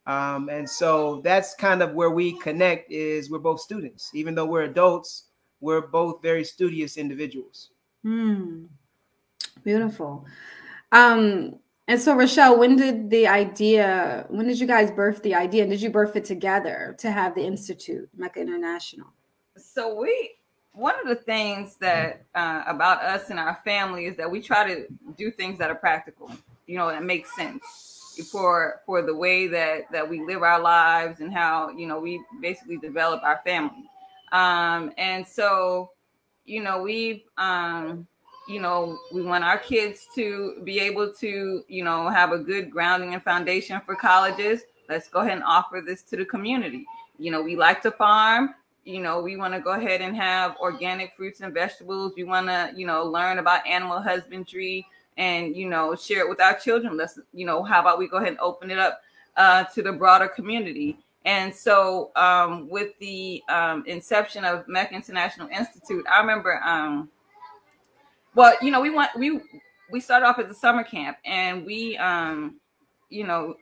Um, 0.07 0.51
and 0.51 0.69
so 0.69 1.23
that's 1.25 1.55
kind 1.55 1.83
of 1.83 1.95
where 1.95 2.11
we 2.11 2.39
connect 2.41 2.93
is 2.93 3.31
we're 3.31 3.39
both 3.39 3.61
students. 3.61 4.11
Even 4.15 4.35
though 4.35 4.45
we're 4.45 4.65
adults, 4.65 5.25
we're 5.61 5.81
both 5.81 6.21
very 6.21 6.45
studious 6.45 6.99
individuals. 6.99 7.71
Hmm. 8.03 8.67
Beautiful. 9.63 10.27
Um, 10.95 11.59
and 11.87 12.01
so 12.01 12.15
Rochelle, 12.15 12.59
when 12.59 12.77
did 12.77 13.11
the 13.11 13.27
idea, 13.27 14.25
when 14.31 14.47
did 14.47 14.59
you 14.59 14.67
guys 14.67 14.91
birth 14.91 15.23
the 15.23 15.35
idea? 15.35 15.63
And 15.63 15.71
Did 15.71 15.83
you 15.83 15.91
birth 15.91 16.17
it 16.17 16.25
together 16.25 16.97
to 16.99 17.11
have 17.11 17.35
the 17.35 17.43
Institute, 17.43 18.09
Mecca 18.17 18.41
International? 18.41 19.09
So 19.57 19.95
we 19.95 20.31
one 20.73 20.95
of 21.01 21.07
the 21.07 21.15
things 21.15 21.77
that 21.77 22.25
uh, 22.35 22.65
about 22.67 23.01
us 23.03 23.31
and 23.31 23.39
our 23.39 23.61
family 23.65 24.07
is 24.07 24.17
that 24.17 24.29
we 24.31 24.41
try 24.41 24.67
to 24.67 24.87
do 25.17 25.31
things 25.31 25.59
that 25.59 25.71
are 25.71 25.77
practical 25.77 26.31
you 26.67 26.77
know 26.77 26.89
that 26.89 27.05
makes 27.05 27.35
sense 27.37 28.19
for 28.31 28.81
for 28.85 29.03
the 29.03 29.15
way 29.15 29.47
that 29.47 29.91
that 29.93 30.09
we 30.09 30.21
live 30.25 30.43
our 30.43 30.61
lives 30.61 31.21
and 31.21 31.33
how 31.33 31.69
you 31.71 31.87
know 31.87 32.01
we 32.01 32.21
basically 32.41 32.77
develop 32.77 33.23
our 33.23 33.41
family 33.45 33.85
um 34.33 34.93
and 34.99 35.27
so 35.27 35.91
you 36.45 36.63
know 36.63 36.83
we 36.83 37.25
um 37.39 38.07
you 38.49 38.61
know 38.61 38.99
we 39.13 39.23
want 39.23 39.45
our 39.45 39.59
kids 39.59 40.07
to 40.15 40.61
be 40.65 40.79
able 40.79 41.13
to 41.13 41.65
you 41.69 41.85
know 41.85 42.09
have 42.09 42.33
a 42.33 42.39
good 42.39 42.71
grounding 42.71 43.15
and 43.15 43.23
foundation 43.23 43.81
for 43.87 43.95
colleges 43.95 44.63
let's 44.89 45.09
go 45.09 45.21
ahead 45.21 45.33
and 45.33 45.45
offer 45.45 45.83
this 45.85 46.03
to 46.03 46.17
the 46.17 46.25
community. 46.25 46.85
You 47.19 47.31
know 47.31 47.43
we 47.43 47.57
like 47.57 47.83
to 47.83 47.91
farm 47.91 48.55
you 48.85 49.01
know 49.01 49.23
we 49.23 49.37
want 49.37 49.55
to 49.55 49.61
go 49.61 49.73
ahead 49.73 50.01
and 50.01 50.15
have 50.17 50.57
organic 50.57 51.17
fruits 51.17 51.41
and 51.41 51.55
vegetables 51.55 52.13
we 52.17 52.25
want 52.25 52.49
to 52.49 52.73
you 52.77 52.87
know 52.87 53.05
learn 53.05 53.39
about 53.39 53.67
animal 53.67 54.03
husbandry 54.03 54.87
and 55.17 55.57
you 55.57 55.69
know 55.69 55.95
share 55.95 56.21
it 56.21 56.29
with 56.29 56.41
our 56.41 56.59
children. 56.59 56.97
Let's 56.97 57.19
you 57.33 57.47
know 57.47 57.63
how 57.63 57.81
about 57.81 57.99
we 57.99 58.09
go 58.09 58.17
ahead 58.17 58.31
and 58.31 58.41
open 58.41 58.71
it 58.71 58.79
up 58.79 59.01
uh, 59.37 59.65
to 59.65 59.83
the 59.83 59.93
broader 59.93 60.29
community. 60.29 60.99
And 61.27 61.55
so 61.55 62.11
um, 62.17 62.69
with 62.69 62.99
the 62.99 63.43
um, 63.49 63.85
inception 63.87 64.45
of 64.45 64.69
Mecca 64.69 64.95
International 64.95 65.49
Institute, 65.49 66.05
I 66.11 66.21
remember, 66.21 66.61
um, 66.63 67.09
well, 68.35 68.55
you 68.63 68.71
know, 68.71 68.81
we 68.81 68.91
want 68.91 69.11
we 69.17 69.41
we 69.91 70.01
started 70.01 70.27
off 70.27 70.39
at 70.39 70.49
the 70.49 70.55
summer 70.55 70.83
camp, 70.83 71.17
and 71.25 71.65
we, 71.65 71.97
um, 71.99 72.59
you 73.11 73.25
know, 73.25 73.55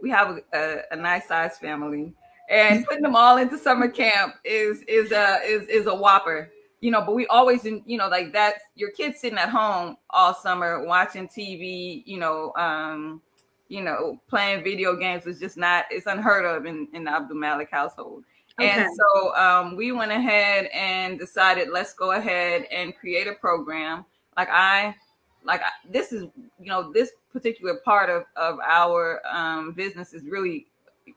we 0.00 0.10
have 0.10 0.38
a, 0.52 0.58
a, 0.58 0.82
a 0.92 0.96
nice 0.96 1.28
sized 1.28 1.60
family, 1.60 2.12
and 2.50 2.84
putting 2.86 3.02
them 3.02 3.16
all 3.16 3.38
into 3.38 3.58
summer 3.58 3.88
camp 3.88 4.34
is 4.44 4.82
is 4.82 5.12
a 5.12 5.40
is 5.44 5.66
is 5.68 5.86
a 5.86 5.94
whopper 5.94 6.50
you 6.80 6.90
know 6.90 7.02
but 7.02 7.14
we 7.14 7.26
always 7.26 7.64
you 7.64 7.98
know 7.98 8.08
like 8.08 8.32
that's 8.32 8.62
your 8.74 8.90
kids 8.90 9.20
sitting 9.20 9.38
at 9.38 9.48
home 9.48 9.96
all 10.10 10.34
summer 10.34 10.84
watching 10.84 11.28
tv 11.28 12.02
you 12.06 12.18
know 12.18 12.52
um 12.56 13.20
you 13.68 13.82
know 13.82 14.20
playing 14.28 14.64
video 14.64 14.96
games 14.96 15.26
is 15.26 15.38
just 15.38 15.56
not 15.56 15.84
it's 15.90 16.06
unheard 16.06 16.44
of 16.44 16.66
in 16.66 16.88
in 16.94 17.04
the 17.04 17.10
abdul 17.10 17.36
malik 17.36 17.68
household 17.70 18.24
okay. 18.60 18.82
and 18.82 18.96
so 18.96 19.34
um 19.36 19.76
we 19.76 19.92
went 19.92 20.12
ahead 20.12 20.66
and 20.66 21.18
decided 21.18 21.68
let's 21.70 21.94
go 21.94 22.12
ahead 22.12 22.66
and 22.70 22.96
create 22.96 23.26
a 23.26 23.34
program 23.34 24.04
like 24.36 24.48
i 24.50 24.94
like 25.44 25.62
this 25.88 26.12
is 26.12 26.22
you 26.58 26.66
know 26.66 26.92
this 26.92 27.12
particular 27.32 27.76
part 27.84 28.10
of 28.10 28.24
of 28.36 28.58
our 28.66 29.20
um, 29.30 29.72
business 29.72 30.12
is 30.12 30.24
really 30.24 30.66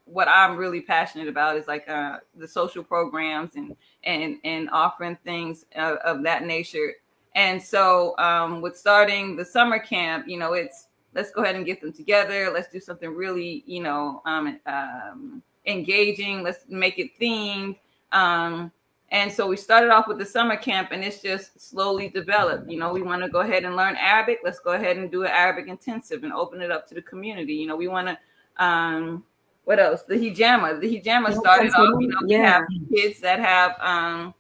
what 0.06 0.28
I'm 0.28 0.58
really 0.58 0.82
passionate 0.82 1.28
about 1.28 1.58
is 1.58 1.68
like 1.68 1.88
uh, 1.90 2.18
the 2.36 2.48
social 2.48 2.84
programs 2.84 3.56
and 3.56 3.76
and 4.04 4.38
and 4.44 4.70
offering 4.72 5.18
things 5.24 5.66
of, 5.76 5.98
of 5.98 6.24
that 6.24 6.46
nature. 6.46 6.94
And 7.36 7.62
so 7.62 8.16
um, 8.20 8.62
with 8.62 8.78
starting 8.78 9.36
the 9.36 9.46
summer 9.46 9.80
camp, 9.80 10.28
you 10.28 10.38
know, 10.38 10.54
it's 10.54 10.88
let's 11.16 11.32
go 11.32 11.44
ahead 11.44 11.56
and 11.56 11.66
get 11.66 11.82
them 11.82 11.92
together. 11.92 12.52
Let's 12.54 12.72
do 12.72 12.80
something 12.80 13.10
really, 13.10 13.64
you 13.66 13.82
know, 13.82 14.22
um, 14.26 14.60
um, 14.66 15.42
engaging. 15.66 16.44
Let's 16.44 16.66
make 16.70 17.00
it 17.00 17.18
themed. 17.20 17.78
Um, 18.12 18.72
and 19.10 19.32
so 19.32 19.48
we 19.48 19.58
started 19.58 19.92
off 19.92 20.08
with 20.08 20.18
the 20.18 20.26
summer 20.26 20.58
camp, 20.58 20.90
and 20.92 21.04
it's 21.04 21.22
just 21.22 21.62
slowly 21.62 22.10
developed. 22.10 22.70
You 22.70 22.80
know, 22.80 22.92
we 22.92 23.04
want 23.04 23.22
to 23.22 23.30
go 23.30 23.42
ahead 23.42 23.64
and 23.64 23.76
learn 23.76 23.96
Arabic. 23.96 24.40
Let's 24.44 24.60
go 24.60 24.72
ahead 24.72 24.98
and 24.98 25.12
do 25.12 25.24
an 25.24 25.30
Arabic 25.30 25.68
intensive 25.68 26.24
and 26.24 26.34
open 26.34 26.62
it 26.62 26.72
up 26.72 26.88
to 26.88 26.96
the 26.96 27.02
community. 27.02 27.54
You 27.54 27.68
know, 27.68 27.76
we 27.76 27.88
want 27.88 28.08
to. 28.08 28.64
Um, 28.64 29.24
what 29.66 29.80
else? 29.80 30.02
The 30.02 30.16
hijama. 30.16 30.82
The 30.82 31.00
hijama 31.00 31.34
started 31.34 31.72
off. 31.74 32.02
You 32.02 32.08
know, 32.08 32.18
yeah. 32.26 32.38
we 32.38 32.44
have 32.44 32.64
kids 32.92 33.20
that 33.22 33.40
have 33.40 33.76
um, 33.80 34.34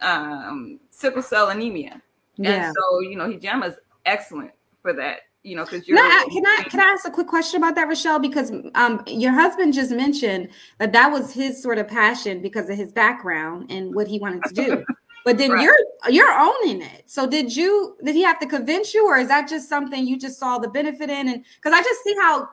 um, 0.00 0.80
sickle 0.90 1.22
cell 1.22 1.50
anemia, 1.50 2.02
yeah. 2.36 2.66
and 2.66 2.74
so 2.76 3.00
you 3.00 3.16
know, 3.16 3.28
hijama 3.28 3.68
is 3.68 3.76
excellent 4.04 4.50
for 4.82 4.92
that 4.92 5.20
you 5.46 5.54
know, 5.54 5.64
because 5.64 5.86
you're. 5.86 5.96
No, 5.96 6.28
can 6.28 6.44
I 6.44 6.64
can 6.68 6.80
I 6.80 6.84
ask 6.84 7.06
a 7.06 7.10
quick 7.10 7.28
question 7.28 7.62
about 7.62 7.76
that, 7.76 7.86
Rochelle? 7.86 8.18
Because 8.18 8.52
um, 8.74 9.02
your 9.06 9.32
husband 9.32 9.74
just 9.74 9.92
mentioned 9.92 10.48
that 10.78 10.92
that 10.92 11.12
was 11.12 11.32
his 11.32 11.62
sort 11.62 11.78
of 11.78 11.86
passion 11.86 12.42
because 12.42 12.68
of 12.68 12.76
his 12.76 12.90
background 12.90 13.70
and 13.70 13.94
what 13.94 14.08
he 14.08 14.18
wanted 14.18 14.42
to 14.44 14.54
do. 14.54 14.84
But 15.24 15.38
then 15.38 15.50
right. 15.50 15.60
you're 15.64 15.76
you're 16.08 16.30
owning 16.30 16.82
it. 16.82 17.10
So 17.10 17.26
did 17.26 17.56
you 17.56 17.96
did 18.04 18.14
he 18.14 18.22
have 18.22 18.38
to 18.38 18.46
convince 18.46 18.94
you, 18.94 19.08
or 19.08 19.18
is 19.18 19.26
that 19.26 19.48
just 19.48 19.68
something 19.68 20.06
you 20.06 20.16
just 20.16 20.38
saw 20.38 20.58
the 20.58 20.68
benefit 20.68 21.10
in? 21.10 21.28
And 21.28 21.44
because 21.56 21.76
I 21.76 21.82
just 21.82 22.04
see 22.04 22.14
how 22.20 22.48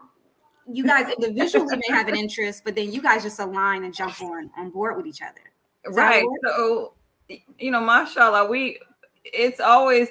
you 0.67 0.83
guys 0.83 1.07
individually 1.13 1.77
may 1.77 1.95
have 1.95 2.07
an 2.07 2.15
interest, 2.23 2.63
but 2.65 2.73
then 2.73 2.91
you 2.91 2.99
guys 2.99 3.21
just 3.21 3.39
align 3.39 3.83
and 3.83 3.93
jump 3.93 4.19
on 4.23 4.49
on 4.57 4.71
board 4.71 4.97
with 4.97 5.05
each 5.05 5.21
other. 5.21 5.51
Is 5.87 5.95
right. 5.95 6.25
So 6.43 6.93
you 7.59 7.69
know, 7.69 7.79
mashallah, 7.79 8.49
we 8.49 8.79
it's 9.23 9.59
always 9.59 10.09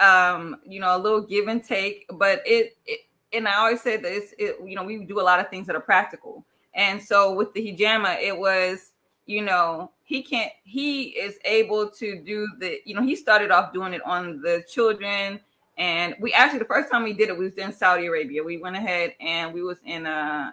um, 0.00 0.56
you 0.64 0.80
know, 0.80 0.96
a 0.96 0.98
little 0.98 1.20
give 1.20 1.48
and 1.48 1.64
take, 1.64 2.06
but 2.12 2.42
it, 2.44 2.76
it 2.84 3.00
and 3.32 3.48
I 3.48 3.56
always 3.56 3.80
say 3.82 3.96
that 3.96 4.10
it's, 4.10 4.32
it, 4.38 4.56
you 4.64 4.74
know, 4.76 4.84
we 4.84 5.04
do 5.04 5.20
a 5.20 5.22
lot 5.22 5.40
of 5.40 5.48
things 5.48 5.66
that 5.66 5.76
are 5.76 5.80
practical. 5.80 6.44
And 6.74 7.02
so 7.02 7.34
with 7.34 7.52
the 7.54 7.60
hijama, 7.60 8.20
it 8.20 8.36
was, 8.36 8.92
you 9.26 9.42
know, 9.42 9.90
he 10.04 10.22
can't, 10.22 10.52
he 10.64 11.08
is 11.08 11.38
able 11.44 11.90
to 11.90 12.20
do 12.20 12.46
the, 12.58 12.78
you 12.84 12.94
know, 12.94 13.02
he 13.02 13.16
started 13.16 13.50
off 13.50 13.72
doing 13.72 13.92
it 13.92 14.04
on 14.04 14.40
the 14.40 14.64
children. 14.68 15.40
And 15.78 16.14
we 16.20 16.32
actually, 16.32 16.60
the 16.60 16.66
first 16.66 16.90
time 16.90 17.02
we 17.02 17.12
did 17.12 17.28
it, 17.28 17.36
we 17.36 17.46
was 17.46 17.54
in 17.54 17.72
Saudi 17.72 18.06
Arabia. 18.06 18.42
We 18.42 18.58
went 18.58 18.76
ahead 18.76 19.14
and 19.20 19.52
we 19.52 19.62
was 19.62 19.78
in, 19.84 20.06
uh, 20.06 20.52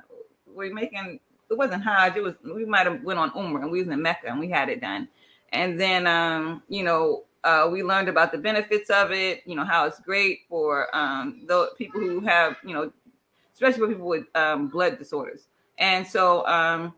we 0.54 0.70
are 0.70 0.74
making, 0.74 1.20
it 1.50 1.58
wasn't 1.58 1.84
Hajj, 1.84 2.18
it 2.18 2.24
was, 2.24 2.34
we 2.44 2.66
might 2.66 2.88
have 2.88 3.04
went 3.04 3.20
on 3.20 3.32
Umrah 3.32 3.62
and 3.62 3.72
we 3.72 3.80
was 3.80 3.88
in 3.88 4.02
Mecca 4.02 4.28
and 4.28 4.40
we 4.40 4.50
had 4.50 4.70
it 4.70 4.82
done. 4.82 5.08
And 5.52 5.80
then, 5.80 6.08
um, 6.08 6.64
you 6.68 6.84
know, 6.84 7.26
uh, 7.44 7.70
we 7.72 7.84
learned 7.84 8.10
about 8.10 8.32
the 8.32 8.38
benefits 8.38 8.90
of 8.90 9.12
it, 9.12 9.44
you 9.46 9.56
know, 9.56 9.66
how 9.66 9.86
it's 9.86 10.00
great 10.00 10.42
for 10.48 10.94
um, 10.96 11.44
the 11.48 11.70
people 11.78 12.00
who 12.00 12.20
have, 12.22 12.56
you 12.64 12.74
know, 12.74 12.92
especially 13.54 13.80
for 13.80 13.88
people 13.88 14.08
with 14.08 14.26
um, 14.36 14.68
blood 14.68 14.98
disorders. 14.98 15.48
And 15.78 16.06
so, 16.06 16.46
um, 16.48 16.94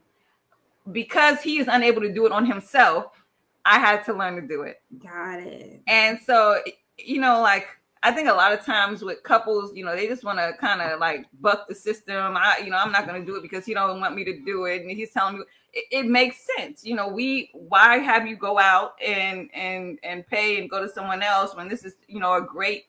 because 0.92 1.42
he 1.42 1.58
is 1.58 1.68
unable 1.70 2.02
to 2.02 2.14
do 2.14 2.26
it 2.26 2.32
on 2.32 2.46
himself, 2.46 3.08
I 3.66 3.80
had 3.80 4.04
to 4.06 4.14
learn 4.14 4.36
to 4.36 4.48
do 4.48 4.62
it. 4.62 4.82
Got 5.04 5.40
it. 5.40 5.82
And 5.88 6.20
so, 6.20 6.62
you 6.98 7.20
know, 7.20 7.42
like 7.42 7.68
I 8.04 8.12
think 8.12 8.30
a 8.30 8.34
lot 8.34 8.54
of 8.54 8.64
times 8.64 9.02
with 9.02 9.24
couples, 9.24 9.76
you 9.76 9.84
know, 9.84 9.96
they 9.96 10.08
just 10.08 10.24
want 10.24 10.38
to 10.38 10.54
kind 10.60 10.80
of 10.80 11.00
like 11.00 11.26
buck 11.42 11.68
the 11.68 11.74
system. 11.74 12.38
I, 12.38 12.62
you 12.64 12.70
know, 12.70 12.78
I'm 12.78 12.92
not 12.92 13.08
going 13.08 13.20
to 13.20 13.26
do 13.26 13.36
it 13.36 13.42
because 13.42 13.66
he 13.66 13.74
don't 13.74 14.00
want 14.00 14.16
me 14.16 14.24
to 14.26 14.40
do 14.42 14.66
it, 14.66 14.84
and 14.84 14.92
he's 14.92 15.12
telling 15.12 15.40
me 15.40 15.46
it, 15.76 16.06
makes 16.06 16.38
sense. 16.58 16.86
You 16.86 16.96
know, 16.96 17.08
we 17.08 17.50
why 17.54 17.98
have 17.98 18.28
you 18.28 18.36
go 18.36 18.58
out 18.60 18.94
and 19.06 19.50
and 19.54 20.00
and 20.04 20.26
pay 20.28 20.60
and 20.60 20.70
go 20.70 20.82
to 20.82 20.90
someone 20.90 21.22
else 21.22 21.56
when 21.56 21.68
this 21.68 21.84
is 21.84 21.96
you 22.08 22.20
know 22.20 22.34
a 22.36 22.42
great 22.42 22.86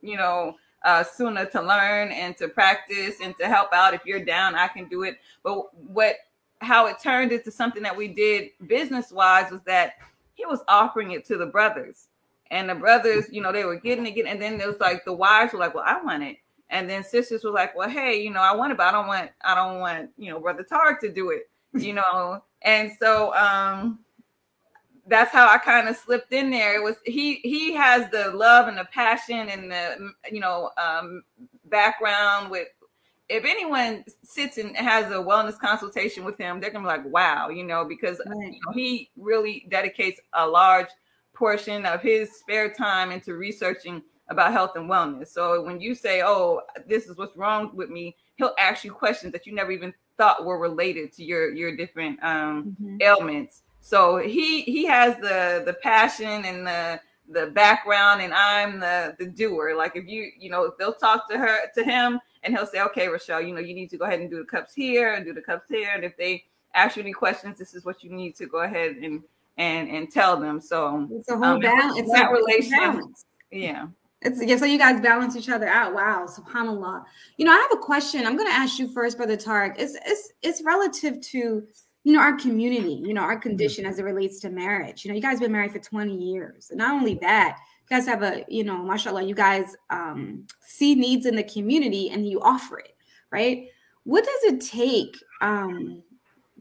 you 0.00 0.16
know 0.16 0.54
uh 0.84 1.02
sunnah 1.02 1.50
to 1.50 1.60
learn 1.60 2.12
and 2.12 2.36
to 2.36 2.48
practice 2.48 3.16
and 3.22 3.36
to 3.38 3.46
help 3.46 3.72
out. 3.72 3.94
If 3.94 4.06
you're 4.06 4.24
down, 4.24 4.54
I 4.54 4.68
can 4.68 4.88
do 4.88 5.02
it. 5.02 5.18
But 5.42 5.74
what 5.74 6.16
how 6.60 6.86
it 6.86 6.96
turned 7.02 7.32
into 7.32 7.50
something 7.50 7.82
that 7.82 7.96
we 7.96 8.08
did 8.08 8.50
business 8.66 9.12
wise 9.12 9.50
was 9.50 9.60
that 9.62 9.94
he 10.34 10.46
was 10.46 10.60
offering 10.68 11.12
it 11.12 11.24
to 11.26 11.36
the 11.36 11.46
brothers 11.46 12.08
and 12.50 12.68
the 12.68 12.74
brothers, 12.74 13.26
you 13.30 13.42
know, 13.42 13.52
they 13.52 13.64
were 13.64 13.76
getting 13.76 14.06
it, 14.06 14.12
getting, 14.12 14.30
and 14.32 14.40
then 14.40 14.60
it 14.60 14.66
was 14.66 14.80
like 14.80 15.04
the 15.04 15.12
wives 15.12 15.52
were 15.52 15.58
like, 15.58 15.74
"Well, 15.74 15.84
I 15.86 16.00
want 16.02 16.22
it," 16.22 16.38
and 16.70 16.88
then 16.88 17.04
sisters 17.04 17.44
were 17.44 17.50
like, 17.50 17.76
"Well, 17.76 17.88
hey, 17.88 18.22
you 18.22 18.30
know, 18.30 18.40
I 18.40 18.54
want 18.54 18.72
it, 18.72 18.78
but 18.78 18.86
I 18.86 18.92
don't 18.92 19.06
want, 19.06 19.30
I 19.44 19.54
don't 19.54 19.80
want, 19.80 20.10
you 20.16 20.30
know, 20.30 20.40
brother 20.40 20.64
Tarek 20.64 21.00
to 21.00 21.12
do 21.12 21.30
it, 21.30 21.50
you 21.74 21.94
know." 21.94 22.42
and 22.62 22.90
so, 22.98 23.34
um, 23.34 24.00
that's 25.06 25.32
how 25.32 25.48
I 25.48 25.58
kind 25.58 25.88
of 25.88 25.96
slipped 25.96 26.32
in 26.32 26.50
there. 26.50 26.76
It 26.76 26.82
was 26.82 26.96
he 27.04 27.36
he 27.36 27.72
has 27.74 28.10
the 28.10 28.30
love 28.30 28.68
and 28.68 28.76
the 28.76 28.84
passion 28.92 29.48
and 29.48 29.70
the 29.70 30.12
you 30.30 30.40
know 30.40 30.70
um, 30.76 31.22
background 31.66 32.50
with. 32.50 32.68
If 33.30 33.44
anyone 33.44 34.06
sits 34.22 34.56
and 34.56 34.74
has 34.74 35.12
a 35.12 35.16
wellness 35.16 35.58
consultation 35.58 36.24
with 36.24 36.38
him, 36.38 36.60
they're 36.60 36.70
gonna 36.70 36.84
be 36.84 36.88
like, 36.88 37.04
"Wow," 37.12 37.50
you 37.50 37.62
know, 37.62 37.84
because 37.84 38.20
right. 38.24 38.52
you 38.54 38.60
know 38.64 38.72
he 38.72 39.10
really 39.16 39.66
dedicates 39.68 40.18
a 40.32 40.46
large 40.46 40.88
portion 41.34 41.84
of 41.84 42.00
his 42.00 42.38
spare 42.38 42.72
time 42.72 43.12
into 43.12 43.34
researching 43.34 44.02
about 44.30 44.52
health 44.52 44.72
and 44.76 44.88
wellness. 44.88 45.28
So 45.28 45.62
when 45.62 45.78
you 45.78 45.94
say, 45.94 46.22
"Oh, 46.22 46.62
this 46.86 47.06
is 47.06 47.18
what's 47.18 47.36
wrong 47.36 47.70
with 47.74 47.90
me," 47.90 48.16
he'll 48.38 48.54
ask 48.58 48.84
you 48.84 48.92
questions 48.92 49.32
that 49.32 49.46
you 49.46 49.54
never 49.54 49.70
even 49.72 49.92
thought 50.16 50.44
were 50.44 50.58
related 50.58 51.12
to 51.14 51.24
your 51.24 51.52
your 51.52 51.76
different 51.76 52.22
um, 52.22 52.76
mm-hmm. 52.80 52.96
ailments. 53.02 53.62
So 53.80 54.16
he 54.16 54.62
he 54.62 54.86
has 54.86 55.16
the 55.16 55.62
the 55.66 55.74
passion 55.82 56.44
and 56.44 56.66
the 56.66 57.00
the 57.30 57.48
background, 57.48 58.22
and 58.22 58.32
I'm 58.32 58.80
the 58.80 59.14
the 59.18 59.26
doer. 59.26 59.74
Like 59.76 59.96
if 59.96 60.06
you 60.06 60.30
you 60.38 60.50
know 60.50 60.72
they'll 60.78 60.94
talk 60.94 61.28
to 61.30 61.38
her 61.38 61.58
to 61.74 61.84
him, 61.84 62.20
and 62.42 62.54
he'll 62.54 62.66
say, 62.66 62.80
"Okay, 62.82 63.08
Rochelle, 63.08 63.42
you 63.42 63.54
know 63.54 63.60
you 63.60 63.74
need 63.74 63.90
to 63.90 63.98
go 63.98 64.06
ahead 64.06 64.20
and 64.20 64.30
do 64.30 64.38
the 64.38 64.44
cups 64.44 64.74
here 64.74 65.14
and 65.14 65.24
do 65.24 65.32
the 65.32 65.42
cups 65.42 65.68
here." 65.68 65.90
And 65.94 66.04
if 66.04 66.16
they 66.16 66.44
ask 66.74 66.96
you 66.96 67.02
any 67.02 67.12
questions, 67.12 67.58
this 67.58 67.74
is 67.74 67.84
what 67.84 68.02
you 68.02 68.10
need 68.10 68.36
to 68.36 68.46
go 68.46 68.60
ahead 68.60 68.96
and 68.96 69.22
and 69.56 69.88
and 69.88 70.10
tell 70.10 70.38
them. 70.38 70.60
So 70.60 71.08
it's 71.12 71.28
a 71.28 71.36
whole 71.36 71.44
um, 71.44 71.60
balance. 71.60 71.98
It's 71.98 72.12
that 72.12 72.30
relation. 72.30 73.14
Yeah. 73.50 73.86
It's 74.22 74.44
yeah, 74.44 74.56
so 74.56 74.64
you 74.64 74.78
guys 74.78 75.00
balance 75.00 75.36
each 75.36 75.48
other 75.48 75.68
out. 75.68 75.94
Wow, 75.94 76.26
subhanAllah. 76.28 77.04
You 77.36 77.44
know, 77.44 77.52
I 77.52 77.56
have 77.56 77.78
a 77.78 77.82
question. 77.82 78.26
I'm 78.26 78.36
gonna 78.36 78.50
ask 78.50 78.78
you 78.78 78.88
first, 78.88 79.16
Brother 79.16 79.36
Tarek. 79.36 79.76
It's 79.78 79.96
it's 80.04 80.32
it's 80.42 80.62
relative 80.62 81.20
to 81.20 81.62
you 82.04 82.12
know 82.12 82.20
our 82.20 82.36
community, 82.36 83.00
you 83.04 83.14
know, 83.14 83.20
our 83.20 83.38
condition 83.38 83.86
as 83.86 83.98
it 83.98 84.04
relates 84.04 84.40
to 84.40 84.50
marriage. 84.50 85.04
You 85.04 85.10
know, 85.10 85.14
you 85.14 85.22
guys 85.22 85.38
been 85.38 85.52
married 85.52 85.72
for 85.72 85.78
20 85.78 86.16
years. 86.16 86.70
And 86.70 86.78
not 86.78 86.94
only 86.94 87.14
that, 87.16 87.58
you 87.88 87.96
guys 87.96 88.06
have 88.06 88.22
a, 88.22 88.44
you 88.48 88.64
know, 88.64 88.82
mashallah, 88.82 89.22
you 89.22 89.34
guys 89.34 89.76
um 89.90 90.46
see 90.62 90.96
needs 90.96 91.26
in 91.26 91.36
the 91.36 91.44
community 91.44 92.10
and 92.10 92.28
you 92.28 92.40
offer 92.40 92.80
it, 92.80 92.96
right? 93.30 93.68
What 94.02 94.24
does 94.24 94.54
it 94.54 94.60
take 94.62 95.16
um 95.42 96.02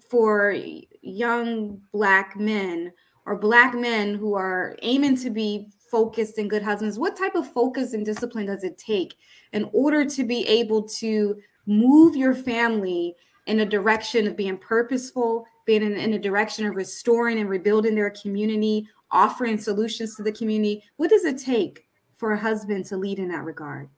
for 0.09 0.55
young 1.01 1.81
black 1.91 2.37
men 2.37 2.93
or 3.25 3.37
black 3.37 3.73
men 3.73 4.13
who 4.15 4.35
are 4.35 4.77
aiming 4.81 5.17
to 5.17 5.29
be 5.29 5.69
focused 5.89 6.37
and 6.37 6.49
good 6.49 6.61
husbands 6.61 6.99
what 6.99 7.17
type 7.17 7.35
of 7.35 7.51
focus 7.51 7.93
and 7.93 8.05
discipline 8.05 8.45
does 8.45 8.63
it 8.63 8.77
take 8.77 9.15
in 9.53 9.69
order 9.73 10.05
to 10.05 10.23
be 10.23 10.45
able 10.47 10.81
to 10.83 11.37
move 11.65 12.15
your 12.15 12.33
family 12.33 13.15
in 13.45 13.61
a 13.61 13.65
direction 13.65 14.27
of 14.27 14.35
being 14.35 14.57
purposeful 14.57 15.45
being 15.65 15.83
in, 15.83 15.97
in 15.97 16.13
a 16.13 16.19
direction 16.19 16.65
of 16.65 16.75
restoring 16.75 17.39
and 17.39 17.49
rebuilding 17.49 17.93
their 17.93 18.09
community 18.09 18.87
offering 19.11 19.57
solutions 19.57 20.15
to 20.15 20.23
the 20.23 20.31
community? 20.31 20.83
What 20.97 21.09
does 21.09 21.25
it 21.25 21.37
take 21.37 21.85
for 22.15 22.33
a 22.33 22.39
husband 22.39 22.85
to 22.87 22.97
lead 22.97 23.19
in 23.19 23.29
that 23.29 23.43
regard? 23.43 23.89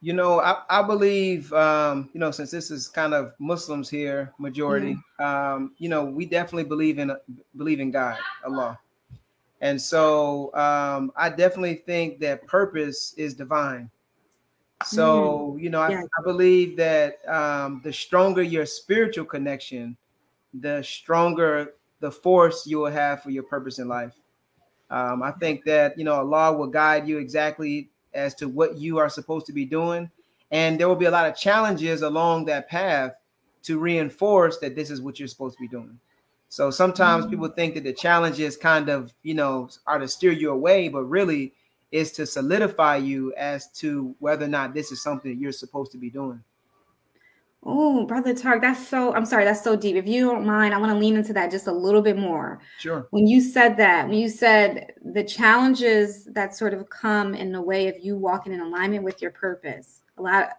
You 0.00 0.12
know, 0.12 0.40
I, 0.40 0.62
I 0.70 0.82
believe, 0.82 1.52
um, 1.52 2.08
you 2.12 2.20
know, 2.20 2.30
since 2.30 2.52
this 2.52 2.70
is 2.70 2.86
kind 2.86 3.14
of 3.14 3.32
Muslims 3.40 3.90
here, 3.90 4.32
majority, 4.38 4.96
um, 5.18 5.72
you 5.78 5.88
know, 5.88 6.04
we 6.04 6.24
definitely 6.24 6.64
believe 6.64 7.00
in 7.00 7.10
believe 7.56 7.80
in 7.80 7.90
God, 7.90 8.16
Allah, 8.44 8.78
and 9.60 9.80
so 9.80 10.54
um, 10.54 11.12
I 11.16 11.30
definitely 11.30 11.76
think 11.86 12.20
that 12.20 12.46
purpose 12.46 13.14
is 13.16 13.34
divine. 13.34 13.90
So 14.84 15.56
mm. 15.56 15.62
you 15.62 15.70
know, 15.70 15.80
I, 15.80 15.90
yeah. 15.90 16.02
I, 16.02 16.22
believe 16.22 16.76
that 16.76 17.18
um, 17.26 17.80
the 17.82 17.92
stronger 17.92 18.42
your 18.42 18.66
spiritual 18.66 19.24
connection, 19.24 19.96
the 20.54 20.82
stronger 20.82 21.74
the 22.00 22.10
force 22.10 22.66
you 22.66 22.78
will 22.78 22.90
have 22.90 23.22
for 23.22 23.30
your 23.30 23.42
purpose 23.42 23.80
in 23.80 23.88
life. 23.88 24.14
Um, 24.90 25.22
I 25.22 25.32
think 25.32 25.64
that 25.64 25.98
you 25.98 26.04
know 26.04 26.14
Allah 26.14 26.56
will 26.56 26.68
guide 26.68 27.08
you 27.08 27.18
exactly 27.18 27.90
as 28.14 28.34
to 28.36 28.48
what 28.48 28.76
you 28.78 28.98
are 28.98 29.08
supposed 29.08 29.46
to 29.46 29.52
be 29.52 29.64
doing. 29.64 30.10
And 30.50 30.78
there 30.78 30.88
will 30.88 30.96
be 30.96 31.06
a 31.06 31.10
lot 31.10 31.26
of 31.26 31.36
challenges 31.36 32.02
along 32.02 32.46
that 32.46 32.68
path 32.68 33.12
to 33.64 33.78
reinforce 33.78 34.58
that 34.58 34.74
this 34.74 34.90
is 34.90 35.02
what 35.02 35.18
you're 35.18 35.28
supposed 35.28 35.56
to 35.56 35.60
be 35.60 35.68
doing. 35.68 35.98
So 36.48 36.70
sometimes 36.70 37.24
mm-hmm. 37.24 37.30
people 37.30 37.48
think 37.48 37.74
that 37.74 37.84
the 37.84 37.92
challenges 37.92 38.56
kind 38.56 38.88
of, 38.88 39.12
you 39.22 39.34
know, 39.34 39.68
are 39.86 39.98
to 39.98 40.08
steer 40.08 40.32
you 40.32 40.50
away, 40.50 40.88
but 40.88 41.04
really 41.04 41.52
is 41.92 42.12
to 42.12 42.26
solidify 42.26 42.96
you 42.96 43.34
as 43.36 43.68
to 43.72 44.14
whether 44.18 44.44
or 44.44 44.48
not 44.48 44.74
this 44.74 44.92
is 44.92 45.02
something 45.02 45.30
that 45.30 45.40
you're 45.40 45.52
supposed 45.52 45.92
to 45.92 45.98
be 45.98 46.10
doing. 46.10 46.42
Oh, 47.64 48.06
brother 48.06 48.34
Tarek, 48.34 48.60
that's 48.60 48.86
so. 48.86 49.12
I'm 49.14 49.26
sorry, 49.26 49.44
that's 49.44 49.64
so 49.64 49.74
deep. 49.74 49.96
If 49.96 50.06
you 50.06 50.24
don't 50.24 50.46
mind, 50.46 50.72
I 50.72 50.78
want 50.78 50.92
to 50.92 50.98
lean 50.98 51.16
into 51.16 51.32
that 51.32 51.50
just 51.50 51.66
a 51.66 51.72
little 51.72 52.00
bit 52.00 52.16
more. 52.16 52.60
Sure. 52.78 53.08
When 53.10 53.26
you 53.26 53.40
said 53.40 53.76
that, 53.78 54.08
when 54.08 54.16
you 54.16 54.28
said 54.28 54.92
the 55.04 55.24
challenges 55.24 56.26
that 56.26 56.54
sort 56.54 56.72
of 56.72 56.88
come 56.88 57.34
in 57.34 57.50
the 57.50 57.60
way 57.60 57.88
of 57.88 57.98
you 57.98 58.16
walking 58.16 58.52
in 58.52 58.60
alignment 58.60 59.02
with 59.02 59.20
your 59.20 59.32
purpose, 59.32 60.02
a 60.18 60.22
lot. 60.22 60.50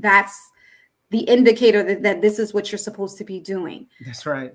That's 0.00 0.50
the 1.10 1.20
indicator 1.20 1.82
that, 1.82 2.02
that 2.02 2.20
this 2.20 2.38
is 2.38 2.52
what 2.52 2.70
you're 2.70 2.78
supposed 2.78 3.16
to 3.18 3.24
be 3.24 3.40
doing. 3.40 3.86
That's 4.04 4.26
right. 4.26 4.52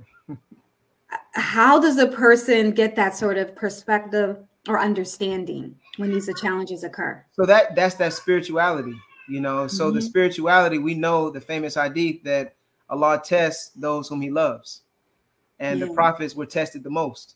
How 1.33 1.79
does 1.79 1.97
a 1.97 2.07
person 2.07 2.71
get 2.71 2.95
that 2.95 3.15
sort 3.15 3.37
of 3.37 3.55
perspective 3.55 4.37
or 4.67 4.79
understanding 4.79 5.75
when 5.97 6.11
these 6.11 6.29
challenges 6.41 6.83
occur? 6.83 7.23
So 7.33 7.45
that 7.45 7.75
that's 7.75 7.95
that 7.95 8.13
spirituality 8.13 8.95
you 9.27 9.39
know 9.39 9.67
so 9.67 9.85
mm-hmm. 9.85 9.95
the 9.95 10.01
spirituality 10.01 10.77
we 10.77 10.93
know 10.93 11.29
the 11.29 11.41
famous 11.41 11.75
hadith 11.75 12.23
that 12.23 12.55
allah 12.89 13.21
tests 13.23 13.69
those 13.75 14.07
whom 14.07 14.21
he 14.21 14.29
loves 14.29 14.81
and 15.59 15.79
yeah. 15.79 15.85
the 15.85 15.93
prophets 15.93 16.35
were 16.35 16.45
tested 16.45 16.83
the 16.83 16.89
most 16.89 17.35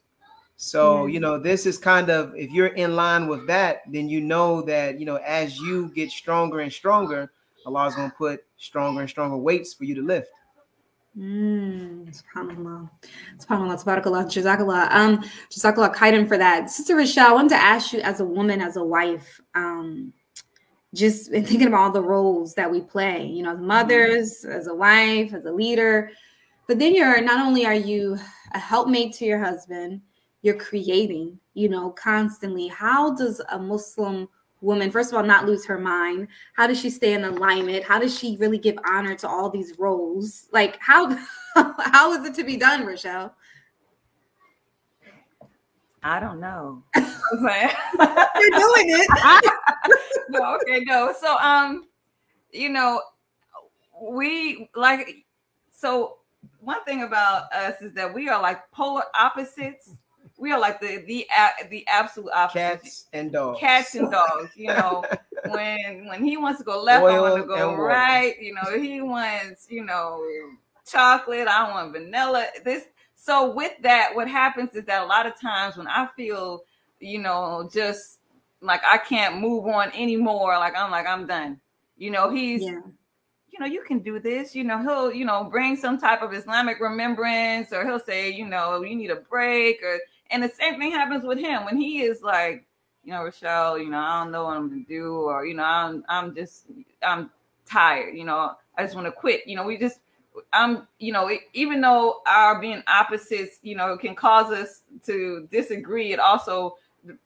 so 0.58 1.06
yeah. 1.06 1.14
you 1.14 1.20
know 1.20 1.38
this 1.38 1.66
is 1.66 1.78
kind 1.78 2.10
of 2.10 2.36
if 2.36 2.52
you're 2.52 2.68
in 2.68 2.96
line 2.96 3.28
with 3.28 3.46
that 3.48 3.82
then 3.88 4.10
you 4.10 4.20
know 4.20 4.62
that 4.62 5.00
you 5.00 5.06
know 5.06 5.18
as 5.18 5.58
you 5.60 5.90
get 5.90 6.12
stronger 6.12 6.60
and 6.60 6.72
stronger 6.72 7.32
Allah's 7.66 7.96
going 7.96 8.10
to 8.10 8.16
put 8.16 8.46
stronger 8.58 9.02
and 9.02 9.10
stronger 9.10 9.36
weights 9.36 9.74
for 9.74 9.84
you 9.84 9.94
to 9.96 10.02
lift 10.02 10.30
Mm, 11.18 12.14
subhanAllah. 12.16 12.90
SubhanAllah. 13.40 13.84
Tabarakallah. 13.84 14.26
Jazakallah. 14.26 14.92
Um, 14.92 15.24
Jazakallah 15.50 15.96
khairan 15.96 16.28
for 16.28 16.38
that. 16.38 16.70
Sister 16.70 16.96
Rochelle, 16.96 17.30
I 17.30 17.32
wanted 17.32 17.50
to 17.50 17.56
ask 17.56 17.92
you 17.92 18.02
as 18.02 18.20
a 18.20 18.26
woman, 18.26 18.62
as 18.62 18.78
a 18.78 18.84
wife, 18.84 19.42
um, 19.56 20.14
just 20.94 21.32
thinking 21.32 21.64
about 21.64 21.80
all 21.80 21.92
the 21.92 22.04
roles 22.04 22.54
that 22.54 22.70
we 22.70 22.82
play, 22.82 23.26
you 23.26 23.42
know, 23.42 23.52
as 23.52 23.58
mm-hmm. 23.58 23.68
mothers, 23.68 24.46
as 24.46 24.68
a 24.68 24.76
wife, 24.76 25.34
as 25.34 25.46
a 25.46 25.52
leader. 25.52 26.12
But 26.68 26.80
then 26.80 26.94
you're 26.94 27.22
not 27.22 27.46
only 27.46 27.66
are 27.66 27.74
you 27.74 28.18
a 28.54 28.60
helpmate 28.60 29.14
to 29.14 29.26
your 29.26 29.40
husband, 29.40 30.02
you're 30.44 30.56
creating, 30.56 31.40
you 31.56 31.70
know, 31.70 31.90
constantly. 31.92 32.68
How 32.68 33.16
does 33.16 33.42
a 33.52 33.58
Muslim 33.58 34.28
woman, 34.62 34.92
first 34.92 35.12
of 35.12 35.18
all, 35.18 35.24
not 35.24 35.46
lose 35.46 35.66
her 35.66 35.78
mind? 35.78 36.28
How 36.56 36.68
does 36.68 36.80
she 36.80 36.90
stay 36.90 37.14
in 37.14 37.24
alignment? 37.24 37.84
How 37.84 38.00
does 38.00 38.18
she 38.18 38.38
really 38.38 38.58
give 38.58 38.78
honor 38.88 39.16
to 39.16 39.28
all 39.28 39.50
these 39.50 39.78
roles? 39.78 40.48
Like 40.52 40.78
how 40.80 41.18
how 41.56 42.14
is 42.14 42.26
it 42.26 42.34
to 42.36 42.44
be 42.44 42.58
done, 42.58 42.86
Rochelle? 42.86 43.36
I 46.04 46.20
don't 46.20 46.40
know. 46.40 46.84
You're 46.96 47.04
doing 47.42 48.86
it. 48.90 49.54
no, 50.30 50.58
okay, 50.62 50.84
no. 50.86 51.14
So 51.20 51.38
um, 51.38 51.88
you 52.52 52.70
know, 52.70 53.02
we 54.02 54.70
like 54.76 55.26
so 55.72 56.18
one 56.60 56.84
thing 56.86 57.04
about 57.04 57.52
us 57.54 57.82
is 57.82 57.94
that 57.94 58.14
we 58.14 58.30
are 58.30 58.42
like 58.42 58.70
polar 58.72 59.04
opposites. 59.20 59.92
We 60.38 60.52
are 60.52 60.60
like 60.60 60.80
the 60.80 61.04
the 61.08 61.28
the 61.70 61.86
absolute 61.88 62.32
opposite. 62.32 62.84
Cats 62.84 63.06
and 63.12 63.32
dogs. 63.32 63.60
Cats 63.60 63.96
and 63.96 64.12
dogs. 64.12 64.52
You 64.56 64.68
know, 64.68 65.04
when 65.50 66.08
when 66.08 66.24
he 66.24 66.38
wants 66.38 66.60
to 66.60 66.64
go 66.64 66.82
left, 66.82 67.04
Oil 67.04 67.26
I 67.26 67.30
want 67.30 67.42
to 67.42 67.48
go 67.48 67.76
right. 67.76 68.40
You 68.40 68.54
know, 68.54 68.80
he 68.80 69.02
wants 69.02 69.68
you 69.70 69.84
know 69.84 70.24
chocolate. 70.86 71.48
I 71.48 71.72
want 71.72 71.94
vanilla. 71.94 72.48
This 72.64 72.86
so 73.16 73.52
with 73.52 73.74
that, 73.82 74.12
what 74.14 74.30
happens 74.30 74.74
is 74.76 74.86
that 74.86 75.04
a 75.04 75.06
lot 75.06 75.26
of 75.26 75.40
times 75.40 75.76
when 75.76 75.88
I 75.88 76.08
feel, 76.16 76.64
you 77.00 77.20
know, 77.20 77.70
just 77.74 78.20
like 78.62 78.82
I 78.86 78.98
can't 78.98 79.40
move 79.40 79.66
on 79.66 79.92
anymore, 79.94 80.54
like 80.58 80.78
I'm 80.78 80.92
like 80.92 81.08
I'm 81.08 81.28
done. 81.28 81.60
You 81.98 82.12
know, 82.12 82.30
he's 82.30 82.62
yeah. 82.62 82.80
you 83.50 83.60
know, 83.60 83.66
you 83.66 83.84
can 83.86 84.00
do 84.00 84.20
this. 84.20 84.56
You 84.56 84.64
know, 84.64 84.82
he'll, 84.82 85.12
you 85.12 85.26
know, 85.26 85.44
bring 85.44 85.76
some 85.76 86.00
type 86.00 86.22
of 86.22 86.34
Islamic 86.34 86.80
remembrance 86.80 87.74
or 87.74 87.86
he'll 87.86 88.00
say, 88.00 88.30
you 88.30 88.46
know, 88.46 88.82
you 88.84 88.96
need 88.96 89.10
a 89.10 89.18
break 89.18 89.82
or 89.84 90.00
and 90.32 90.44
the 90.44 90.50
same 90.50 90.80
thing 90.80 90.92
happens 90.92 91.24
with 91.24 91.40
him 91.40 91.66
when 91.66 91.78
he 91.78 92.02
is 92.02 92.22
like, 92.22 92.66
you 93.04 93.12
know, 93.12 93.24
Rochelle, 93.24 93.78
you 93.78 93.90
know, 93.90 94.00
I 94.00 94.24
don't 94.24 94.32
know 94.32 94.46
what 94.46 94.58
I'm 94.58 94.70
gonna 94.70 94.82
do, 94.88 95.16
or 95.16 95.46
you 95.46 95.54
know, 95.54 95.64
I'm 95.64 96.04
I'm 96.10 96.36
just 96.36 96.66
I'm 97.02 97.32
tired, 97.66 98.16
you 98.16 98.24
know, 98.24 98.54
I 98.78 98.84
just 98.84 98.96
want 98.96 99.08
to 99.08 99.12
quit. 99.12 99.48
You 99.48 99.56
know, 99.56 99.64
we 99.64 99.78
just 99.78 100.00
I'm, 100.54 100.88
you 101.00 101.12
know, 101.12 101.32
even 101.54 101.82
though 101.82 102.22
our 102.28 102.60
being 102.60 102.84
opposites, 102.88 103.60
you 103.62 103.76
know, 103.76 103.98
can 103.98 104.16
cause 104.16 104.52
us 104.52 104.84
to 105.06 105.48
disagree, 105.52 106.14
it 106.14 106.20
also 106.20 106.78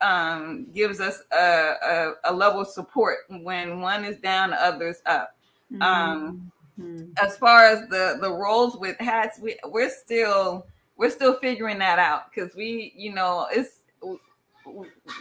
um, 0.02 0.68
gives 0.74 1.00
us 1.00 1.22
a, 1.32 1.36
a, 1.36 2.14
a, 2.26 2.34
level 2.34 2.62
of 2.62 2.68
support 2.68 3.20
when 3.30 3.82
one 3.82 4.06
is 4.06 4.18
down, 4.18 4.52
the 4.52 4.64
other's 4.64 5.02
up. 5.06 5.36
Mm-hmm. 5.72 5.82
Um, 5.82 6.52
mm-hmm. 6.80 7.12
As 7.22 7.38
far 7.38 7.66
as 7.66 7.88
the 7.90 8.18
the 8.22 8.32
roles 8.32 8.78
with 8.78 8.98
hats, 9.00 9.40
we 9.40 9.58
we're 9.66 9.90
still 9.90 10.68
we're 10.98 11.10
still 11.10 11.36
figuring 11.36 11.80
that 11.80 12.00
out 12.00 12.32
because 12.34 12.56
we, 12.56 12.94
you 12.96 13.14
know, 13.14 13.48
it's 13.52 13.82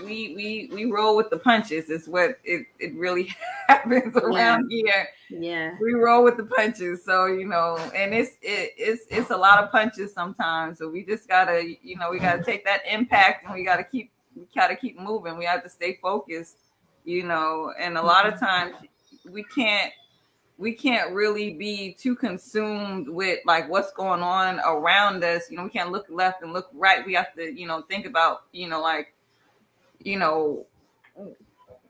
we 0.02 0.34
we 0.34 0.70
we 0.72 0.84
roll 0.84 1.16
with 1.16 1.30
the 1.30 1.38
punches 1.38 1.88
is 1.88 2.08
what 2.08 2.38
it, 2.44 2.66
it 2.78 2.94
really 2.94 3.34
happens 3.68 4.14
around 4.16 4.66
yeah. 4.70 4.82
here. 4.84 5.08
Yeah. 5.30 5.76
We 5.80 5.94
roll 5.94 6.24
with 6.24 6.36
the 6.36 6.44
punches. 6.44 7.04
So, 7.04 7.26
you 7.26 7.46
know, 7.46 7.76
and 7.94 8.14
it's 8.14 8.32
it, 8.42 8.72
it's 8.76 9.06
it's 9.10 9.30
a 9.30 9.36
lot 9.36 9.62
of 9.62 9.70
punches 9.70 10.12
sometimes. 10.12 10.78
So 10.78 10.88
we 10.88 11.04
just 11.04 11.28
gotta, 11.28 11.74
you 11.82 11.96
know, 11.96 12.10
we 12.10 12.18
gotta 12.18 12.42
take 12.44 12.64
that 12.64 12.82
impact 12.90 13.44
and 13.44 13.54
we 13.54 13.64
gotta 13.64 13.84
keep 13.84 14.10
we 14.36 14.46
gotta 14.54 14.76
keep 14.76 14.98
moving. 14.98 15.38
We 15.38 15.44
have 15.44 15.62
to 15.62 15.68
stay 15.68 15.98
focused, 16.02 16.56
you 17.04 17.24
know, 17.24 17.72
and 17.78 17.96
a 17.96 18.02
lot 18.02 18.26
of 18.26 18.38
times 18.38 18.76
we 19.30 19.44
can't 19.44 19.92
we 20.60 20.72
can't 20.74 21.12
really 21.12 21.54
be 21.54 21.94
too 21.98 22.14
consumed 22.14 23.08
with 23.08 23.38
like 23.46 23.68
what's 23.70 23.92
going 23.92 24.20
on 24.20 24.60
around 24.60 25.24
us. 25.24 25.50
You 25.50 25.56
know, 25.56 25.64
we 25.64 25.70
can't 25.70 25.90
look 25.90 26.06
left 26.10 26.42
and 26.42 26.52
look 26.52 26.68
right. 26.74 27.04
We 27.04 27.14
have 27.14 27.32
to, 27.34 27.50
you 27.50 27.66
know, 27.66 27.80
think 27.82 28.04
about, 28.04 28.42
you 28.52 28.68
know, 28.68 28.80
like 28.80 29.14
you 30.04 30.18
know, 30.18 30.66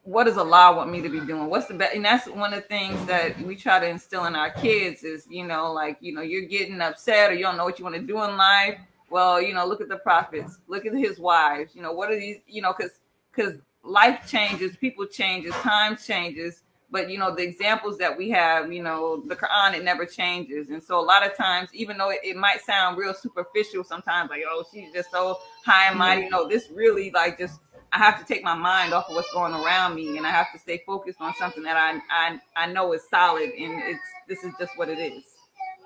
what 0.02 0.24
does 0.24 0.38
Allah 0.38 0.74
want 0.76 0.90
me 0.90 1.00
to 1.02 1.08
be 1.08 1.20
doing? 1.20 1.46
What's 1.46 1.66
the 1.66 1.74
best? 1.74 1.94
And 1.94 2.04
that's 2.04 2.26
one 2.26 2.52
of 2.52 2.62
the 2.62 2.68
things 2.68 3.04
that 3.06 3.40
we 3.42 3.54
try 3.54 3.78
to 3.78 3.88
instill 3.88 4.24
in 4.24 4.34
our 4.34 4.50
kids 4.50 5.04
is, 5.04 5.26
you 5.28 5.46
know, 5.46 5.72
like, 5.72 5.98
you 6.00 6.12
know, 6.12 6.22
you're 6.22 6.46
getting 6.46 6.80
upset 6.80 7.30
or 7.30 7.34
you 7.34 7.42
don't 7.42 7.56
know 7.56 7.64
what 7.64 7.78
you 7.78 7.84
want 7.84 7.96
to 7.96 8.02
do 8.02 8.22
in 8.22 8.36
life. 8.36 8.78
Well, 9.10 9.40
you 9.40 9.54
know, 9.54 9.66
look 9.66 9.80
at 9.80 9.88
the 9.88 9.98
prophets, 9.98 10.58
look 10.68 10.86
at 10.86 10.94
his 10.94 11.18
wives, 11.18 11.74
you 11.74 11.82
know, 11.82 11.92
what 11.92 12.10
are 12.10 12.18
these, 12.18 12.38
you 12.46 12.62
know, 12.62 12.72
because 12.76 13.00
because 13.34 13.54
life 13.82 14.28
changes, 14.28 14.76
people 14.76 15.06
changes, 15.06 15.52
time 15.56 15.96
changes. 15.96 16.62
But 16.90 17.08
you 17.08 17.18
know, 17.18 17.34
the 17.34 17.42
examples 17.42 17.98
that 17.98 18.16
we 18.16 18.30
have, 18.30 18.72
you 18.72 18.82
know, 18.82 19.22
the 19.26 19.36
Quran, 19.36 19.74
it 19.74 19.84
never 19.84 20.04
changes. 20.04 20.70
And 20.70 20.82
so 20.82 20.98
a 20.98 21.04
lot 21.04 21.24
of 21.24 21.36
times, 21.36 21.70
even 21.72 21.96
though 21.96 22.10
it, 22.10 22.20
it 22.24 22.36
might 22.36 22.62
sound 22.62 22.98
real 22.98 23.14
superficial 23.14 23.84
sometimes, 23.84 24.30
like, 24.30 24.42
oh, 24.48 24.64
she's 24.72 24.92
just 24.92 25.10
so 25.10 25.38
high 25.64 25.88
and 25.88 25.98
mighty, 25.98 26.28
know, 26.28 26.48
this 26.48 26.68
really 26.70 27.10
like 27.12 27.38
just 27.38 27.60
I 27.92 27.98
have 27.98 28.18
to 28.20 28.24
take 28.24 28.44
my 28.44 28.54
mind 28.54 28.92
off 28.92 29.08
of 29.08 29.16
what's 29.16 29.32
going 29.32 29.52
around 29.52 29.94
me, 29.94 30.16
and 30.16 30.26
I 30.26 30.30
have 30.30 30.52
to 30.52 30.58
stay 30.58 30.82
focused 30.86 31.20
on 31.20 31.34
something 31.34 31.62
that 31.64 31.76
I 31.76 32.00
I, 32.10 32.40
I 32.56 32.66
know 32.66 32.92
is 32.92 33.08
solid, 33.08 33.50
and 33.50 33.82
it's 33.84 34.00
this 34.28 34.44
is 34.44 34.52
just 34.58 34.76
what 34.76 34.88
it 34.88 34.98
is. 34.98 35.24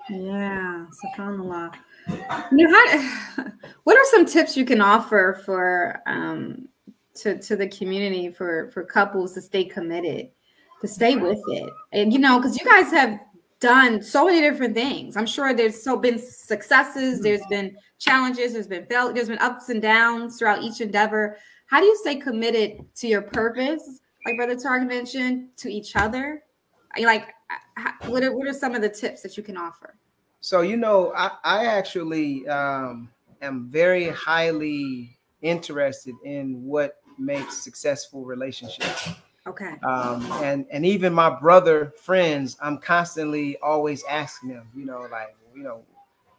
Yeah, 0.09 0.85
subhanallah. 1.03 1.73
You 2.51 2.69
how, 2.69 3.45
what 3.83 3.97
are 3.97 4.05
some 4.11 4.25
tips 4.25 4.55
you 4.55 4.65
can 4.65 4.81
offer 4.81 5.41
for 5.45 6.01
um 6.05 6.67
to 7.15 7.39
to 7.39 7.55
the 7.55 7.67
community 7.67 8.29
for 8.29 8.69
for 8.71 8.83
couples 8.83 9.33
to 9.33 9.41
stay 9.41 9.65
committed, 9.65 10.29
to 10.85 10.93
stay 10.93 11.15
with 11.15 11.41
it, 11.47 11.69
and 11.91 12.13
you 12.13 12.19
know, 12.19 12.39
because 12.39 12.57
you 12.57 12.65
guys 12.65 12.91
have 12.91 13.19
done 13.59 14.01
so 14.01 14.25
many 14.25 14.41
different 14.41 14.75
things. 14.75 15.17
I'm 15.17 15.25
sure 15.25 15.53
there's 15.53 15.81
so 15.81 15.97
been 15.97 16.19
successes, 16.19 17.21
there's 17.21 17.45
been 17.49 17.75
challenges, 17.97 18.53
there's 18.53 18.67
been 18.67 18.85
fail, 18.85 19.11
there's 19.13 19.29
been 19.29 19.39
ups 19.39 19.69
and 19.69 19.81
downs 19.81 20.37
throughout 20.37 20.61
each 20.61 20.81
endeavor. 20.81 21.37
How 21.67 21.79
do 21.79 21.85
you 21.85 21.97
stay 21.97 22.15
committed 22.15 22.85
to 22.95 23.07
your 23.07 23.21
purpose, 23.21 24.01
like 24.25 24.35
Brother 24.37 24.55
Tarek 24.55 24.87
mentioned, 24.87 25.49
to 25.57 25.71
each 25.71 25.95
other? 25.95 26.43
Like, 26.99 27.33
what 28.05 28.23
are, 28.23 28.35
what 28.35 28.47
are 28.47 28.53
some 28.53 28.75
of 28.75 28.81
the 28.81 28.89
tips 28.89 29.21
that 29.23 29.35
you 29.35 29.43
can 29.43 29.57
offer? 29.57 29.95
So, 30.41 30.61
you 30.61 30.77
know, 30.77 31.11
I, 31.15 31.31
I 31.43 31.65
actually 31.65 32.47
um, 32.47 33.09
am 33.41 33.67
very 33.69 34.09
highly 34.09 35.17
interested 35.41 36.13
in 36.23 36.63
what 36.63 36.97
makes 37.17 37.57
successful 37.57 38.25
relationships. 38.25 39.09
Okay. 39.47 39.75
Um, 39.83 40.25
and 40.43 40.65
and 40.71 40.85
even 40.85 41.13
my 41.13 41.29
brother 41.29 41.93
friends, 41.97 42.57
I'm 42.61 42.79
constantly 42.79 43.57
always 43.57 44.03
asking 44.09 44.49
them, 44.49 44.67
you 44.75 44.85
know, 44.85 45.07
like, 45.11 45.35
you 45.55 45.61
know, 45.61 45.83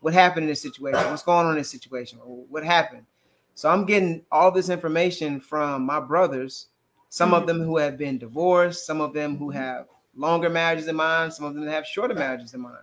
what 0.00 0.12
happened 0.12 0.44
in 0.44 0.48
this 0.48 0.62
situation? 0.62 1.08
What's 1.10 1.22
going 1.22 1.46
on 1.46 1.52
in 1.52 1.58
this 1.58 1.70
situation? 1.70 2.18
What 2.18 2.64
happened? 2.64 3.06
So 3.54 3.70
I'm 3.70 3.86
getting 3.86 4.24
all 4.30 4.50
this 4.50 4.68
information 4.68 5.40
from 5.40 5.86
my 5.86 6.00
brothers, 6.00 6.66
some 7.08 7.30
mm-hmm. 7.30 7.40
of 7.40 7.46
them 7.46 7.62
who 7.62 7.76
have 7.78 7.96
been 7.96 8.18
divorced, 8.18 8.86
some 8.86 9.00
of 9.00 9.14
them 9.14 9.36
who 9.36 9.50
have 9.50 9.86
longer 10.16 10.50
marriages 10.50 10.86
than 10.86 10.96
mine, 10.96 11.30
some 11.30 11.46
of 11.46 11.54
them 11.54 11.64
that 11.64 11.70
have 11.70 11.86
shorter 11.86 12.14
marriages 12.14 12.52
than 12.52 12.62
mine. 12.62 12.74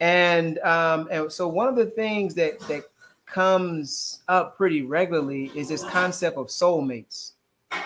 And 0.00 0.58
um, 0.60 1.08
and 1.10 1.30
so 1.30 1.46
one 1.48 1.68
of 1.68 1.76
the 1.76 1.86
things 1.86 2.34
that 2.34 2.58
that 2.60 2.84
comes 3.26 4.20
up 4.28 4.56
pretty 4.56 4.82
regularly 4.82 5.52
is 5.54 5.68
this 5.68 5.84
concept 5.84 6.36
of 6.38 6.48
soulmates. 6.48 7.32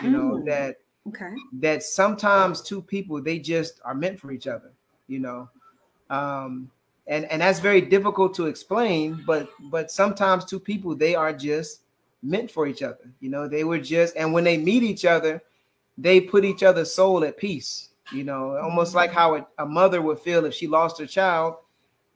You 0.02 0.08
mm. 0.08 0.12
know 0.12 0.44
that 0.44 0.78
okay 1.08 1.34
that 1.52 1.82
sometimes 1.82 2.62
two 2.62 2.82
people 2.82 3.20
they 3.22 3.38
just 3.38 3.80
are 3.84 3.94
meant 3.94 4.18
for 4.18 4.32
each 4.32 4.46
other. 4.46 4.72
You 5.08 5.20
know, 5.20 5.48
um, 6.10 6.70
and 7.06 7.24
and 7.26 7.40
that's 7.42 7.60
very 7.60 7.80
difficult 7.80 8.34
to 8.34 8.46
explain. 8.46 9.22
But 9.26 9.48
but 9.70 9.90
sometimes 9.90 10.44
two 10.44 10.60
people 10.60 10.94
they 10.94 11.14
are 11.14 11.32
just 11.32 11.82
meant 12.22 12.50
for 12.50 12.66
each 12.66 12.82
other. 12.82 13.10
You 13.20 13.30
know, 13.30 13.48
they 13.48 13.64
were 13.64 13.78
just 13.78 14.16
and 14.16 14.32
when 14.32 14.44
they 14.44 14.58
meet 14.58 14.82
each 14.82 15.04
other, 15.04 15.42
they 15.96 16.20
put 16.20 16.44
each 16.44 16.62
other's 16.62 16.92
soul 16.92 17.24
at 17.24 17.36
peace. 17.36 17.90
You 18.12 18.24
know, 18.24 18.56
almost 18.56 18.94
like 18.94 19.12
how 19.12 19.34
a, 19.34 19.46
a 19.58 19.66
mother 19.66 20.00
would 20.00 20.20
feel 20.20 20.44
if 20.44 20.54
she 20.54 20.66
lost 20.68 20.98
her 21.00 21.06
child 21.06 21.56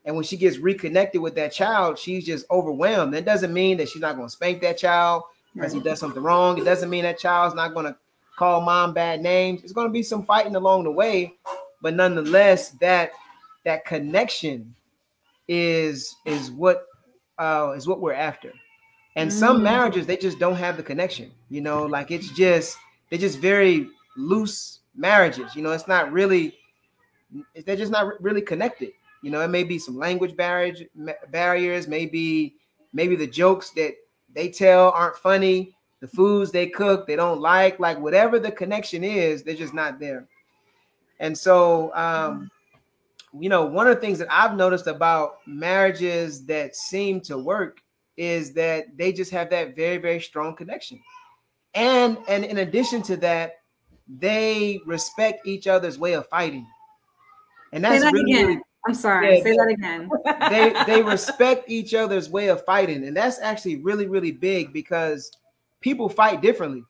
and 0.04 0.14
when 0.14 0.24
she 0.24 0.36
gets 0.36 0.58
reconnected 0.58 1.20
with 1.20 1.34
that 1.34 1.52
child, 1.52 1.98
she's 1.98 2.24
just 2.24 2.46
overwhelmed. 2.50 3.12
That 3.12 3.24
doesn't 3.24 3.52
mean 3.52 3.76
that 3.78 3.88
she's 3.88 4.00
not 4.00 4.16
going 4.16 4.28
to 4.28 4.32
spank 4.32 4.62
that 4.62 4.78
child 4.78 5.24
because 5.54 5.72
he 5.72 5.80
does 5.80 5.98
something 5.98 6.22
wrong. 6.22 6.58
It 6.58 6.64
doesn't 6.64 6.88
mean 6.88 7.02
that 7.02 7.18
child's 7.18 7.54
not 7.54 7.74
going 7.74 7.86
to 7.86 7.96
call 8.40 8.62
mom 8.62 8.94
bad 8.94 9.20
names. 9.20 9.62
It's 9.62 9.74
going 9.74 9.86
to 9.86 9.92
be 9.92 10.02
some 10.02 10.24
fighting 10.24 10.56
along 10.56 10.84
the 10.84 10.90
way, 10.90 11.34
but 11.82 11.92
nonetheless, 11.92 12.70
that 12.80 13.10
that 13.66 13.84
connection 13.84 14.74
is 15.46 16.16
is 16.24 16.50
what 16.50 16.86
uh, 17.38 17.74
is 17.76 17.86
what 17.86 18.00
we're 18.00 18.14
after. 18.14 18.50
And 19.16 19.30
some 19.30 19.58
mm. 19.58 19.64
marriages 19.64 20.06
they 20.06 20.16
just 20.16 20.38
don't 20.38 20.56
have 20.56 20.78
the 20.78 20.82
connection. 20.82 21.30
You 21.50 21.60
know, 21.60 21.84
like 21.84 22.10
it's 22.10 22.30
just 22.30 22.78
they're 23.10 23.18
just 23.18 23.40
very 23.40 23.88
loose 24.16 24.80
marriages. 24.96 25.54
You 25.54 25.62
know, 25.62 25.72
it's 25.72 25.88
not 25.88 26.10
really 26.10 26.56
they're 27.66 27.76
just 27.76 27.92
not 27.92 28.18
really 28.22 28.40
connected. 28.40 28.92
You 29.22 29.30
know, 29.30 29.42
it 29.42 29.48
may 29.48 29.64
be 29.64 29.78
some 29.78 29.98
language 29.98 30.34
barriers, 30.34 30.80
barriers, 31.30 31.86
maybe 31.86 32.54
maybe 32.94 33.16
the 33.16 33.26
jokes 33.26 33.68
that 33.72 33.92
they 34.34 34.48
tell 34.48 34.92
aren't 34.92 35.16
funny, 35.16 35.74
the 36.00 36.08
foods 36.08 36.50
they 36.50 36.66
cook 36.66 37.06
they 37.06 37.16
don't 37.16 37.40
like, 37.40 37.78
like 37.78 37.98
whatever 37.98 38.38
the 38.38 38.50
connection 38.50 39.04
is, 39.04 39.42
they're 39.42 39.54
just 39.54 39.74
not 39.74 40.00
there. 40.00 40.26
And 41.18 41.36
so, 41.36 41.94
um, 41.94 42.50
you 43.38 43.48
know, 43.48 43.64
one 43.66 43.86
of 43.86 43.94
the 43.94 44.00
things 44.00 44.18
that 44.18 44.28
I've 44.30 44.56
noticed 44.56 44.86
about 44.86 45.38
marriages 45.46 46.44
that 46.46 46.74
seem 46.74 47.20
to 47.22 47.38
work 47.38 47.80
is 48.16 48.52
that 48.54 48.96
they 48.96 49.12
just 49.12 49.30
have 49.30 49.50
that 49.50 49.76
very, 49.76 49.98
very 49.98 50.20
strong 50.20 50.56
connection. 50.56 51.00
And 51.74 52.18
and 52.28 52.44
in 52.44 52.58
addition 52.58 53.02
to 53.02 53.16
that, 53.18 53.60
they 54.08 54.80
respect 54.86 55.46
each 55.46 55.66
other's 55.66 55.98
way 55.98 56.14
of 56.14 56.26
fighting. 56.28 56.66
And 57.72 57.84
that's 57.84 58.02
that 58.02 58.12
really, 58.12 58.32
again. 58.32 58.62
I'm 58.86 58.94
sorry. 58.94 59.36
Yeah, 59.36 59.42
Say 59.44 59.56
that 59.56 59.68
again. 59.68 60.10
they 60.50 60.84
they 60.92 61.02
respect 61.02 61.70
each 61.70 61.94
other's 61.94 62.28
way 62.28 62.48
of 62.48 62.64
fighting, 62.64 63.06
and 63.06 63.16
that's 63.16 63.38
actually 63.40 63.76
really 63.76 64.06
really 64.06 64.32
big 64.32 64.72
because 64.72 65.30
people 65.80 66.08
fight 66.08 66.40
differently. 66.40 66.82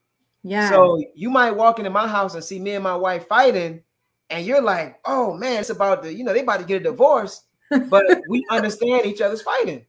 Yeah. 0.42 0.70
So 0.70 1.02
you 1.14 1.30
might 1.30 1.52
walk 1.52 1.78
into 1.78 1.90
my 1.90 2.08
house 2.08 2.34
and 2.34 2.42
see 2.42 2.58
me 2.58 2.72
and 2.72 2.84
my 2.84 2.96
wife 2.96 3.26
fighting, 3.28 3.82
and 4.30 4.46
you're 4.46 4.62
like, 4.62 4.98
"Oh 5.04 5.34
man, 5.34 5.60
it's 5.60 5.70
about 5.70 6.02
the 6.02 6.12
you 6.12 6.24
know 6.24 6.32
they 6.32 6.40
about 6.40 6.60
to 6.60 6.66
get 6.66 6.80
a 6.80 6.84
divorce," 6.84 7.44
but 7.88 8.04
we 8.28 8.44
understand 8.50 9.06
each 9.06 9.20
other's 9.20 9.42
fighting. 9.42 9.84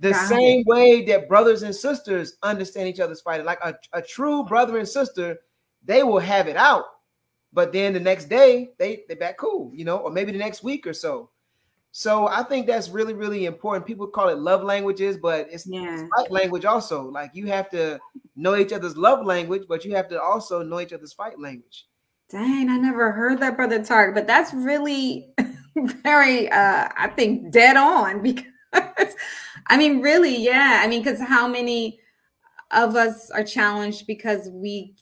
The 0.00 0.12
same 0.12 0.62
way 0.66 1.06
that 1.06 1.26
brothers 1.26 1.62
and 1.62 1.74
sisters 1.74 2.36
understand 2.42 2.88
each 2.88 3.00
other's 3.00 3.22
fighting, 3.22 3.46
like 3.46 3.60
a, 3.62 3.74
a 3.94 4.02
true 4.02 4.44
brother 4.44 4.76
and 4.76 4.86
sister, 4.86 5.38
they 5.82 6.02
will 6.02 6.18
have 6.18 6.48
it 6.48 6.56
out 6.56 6.84
but 7.56 7.72
then 7.72 7.94
the 7.94 8.00
next 8.00 8.26
day 8.26 8.72
they 8.78 9.04
they 9.08 9.14
back 9.14 9.38
cool, 9.38 9.72
you 9.74 9.86
know, 9.86 9.96
or 9.96 10.10
maybe 10.10 10.30
the 10.30 10.38
next 10.38 10.62
week 10.62 10.86
or 10.86 10.92
so. 10.92 11.30
So 11.98 12.28
I 12.28 12.42
think 12.42 12.66
that's 12.66 12.90
really 12.90 13.14
really 13.14 13.46
important. 13.46 13.86
People 13.86 14.06
call 14.06 14.28
it 14.28 14.36
love 14.36 14.62
languages, 14.62 15.16
but 15.16 15.48
it's, 15.50 15.66
yeah. 15.66 15.94
it's 15.94 16.10
fight 16.14 16.30
language 16.30 16.66
also. 16.66 17.04
Like 17.04 17.30
you 17.32 17.46
have 17.46 17.70
to 17.70 17.98
know 18.36 18.54
each 18.54 18.74
other's 18.74 18.98
love 18.98 19.24
language, 19.24 19.62
but 19.66 19.82
you 19.82 19.96
have 19.96 20.06
to 20.10 20.20
also 20.20 20.62
know 20.62 20.78
each 20.78 20.92
other's 20.92 21.14
fight 21.14 21.40
language. 21.40 21.86
Dang, 22.30 22.68
I 22.68 22.76
never 22.76 23.12
heard 23.12 23.40
that, 23.40 23.56
brother 23.56 23.78
Tarek, 23.78 24.12
but 24.12 24.26
that's 24.26 24.52
really 24.52 25.32
very 26.02 26.50
uh 26.50 26.90
I 26.98 27.08
think 27.16 27.50
dead 27.50 27.78
on 27.78 28.22
because 28.74 29.16
I 29.68 29.78
mean 29.78 30.02
really, 30.02 30.36
yeah. 30.36 30.82
I 30.84 30.88
mean, 30.88 31.02
because 31.02 31.18
how 31.18 31.48
many 31.48 31.98
of 32.72 32.94
us 32.94 33.30
are 33.30 33.42
challenged 33.42 34.06
because 34.06 34.50
we 34.52 34.94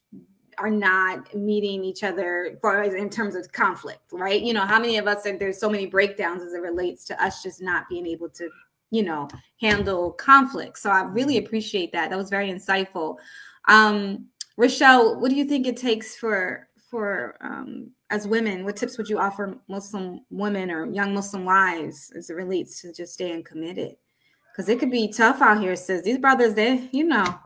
are 0.59 0.71
not 0.71 1.35
meeting 1.35 1.85
each 1.85 2.03
other 2.03 2.59
for 2.61 2.83
in 2.83 3.11
terms 3.11 3.35
of 3.35 3.51
conflict, 3.53 4.13
right? 4.13 4.41
You 4.41 4.53
know, 4.53 4.67
how 4.67 4.79
many 4.79 4.99
of 4.99 5.07
us 5.07 5.27
are 5.27 5.37
there's 5.37 5.59
so 5.59 5.71
many 5.71 5.87
breakdowns 5.87 6.43
as 6.43 6.53
it 6.53 6.61
relates 6.61 7.05
to 7.07 7.23
us 7.23 7.43
just 7.43 7.63
not 7.63 7.89
being 7.89 8.07
able 8.07 8.29
to, 8.31 8.49
you 8.91 9.03
know, 9.03 9.29
handle 9.61 10.13
conflict. 10.13 10.79
So 10.79 10.91
I 10.91 11.03
really 11.03 11.39
appreciate 11.39 11.93
that. 11.93 12.11
That 12.11 12.19
was 12.19 12.31
very 12.31 12.51
insightful. 12.51 13.17
Um, 13.69 14.27
Rochelle, 14.57 15.21
what 15.21 15.31
do 15.31 15.37
you 15.37 15.45
think 15.45 15.67
it 15.67 15.77
takes 15.77 16.17
for 16.17 16.69
for 16.91 17.37
um, 17.41 17.91
as 18.11 18.29
women? 18.29 18.65
What 18.65 18.77
tips 18.77 18.97
would 18.99 19.09
you 19.09 19.19
offer 19.19 19.59
Muslim 19.69 20.21
women 20.31 20.71
or 20.71 20.87
young 20.87 21.13
Muslim 21.13 21.45
wives 21.45 22.13
as 22.17 22.31
it 22.31 22.35
relates 22.35 22.81
to 22.83 22.93
just 22.93 23.15
staying 23.15 23.43
committed? 23.43 23.97
Because 24.53 24.69
it 24.69 24.79
could 24.79 24.91
be 24.91 25.13
tough 25.13 25.43
out 25.43 25.61
here. 25.61 25.75
Says 25.75 26.05
these 26.05 26.19
brothers, 26.19 26.55
they 26.55 26.89
you 26.93 27.05
know, 27.05 27.39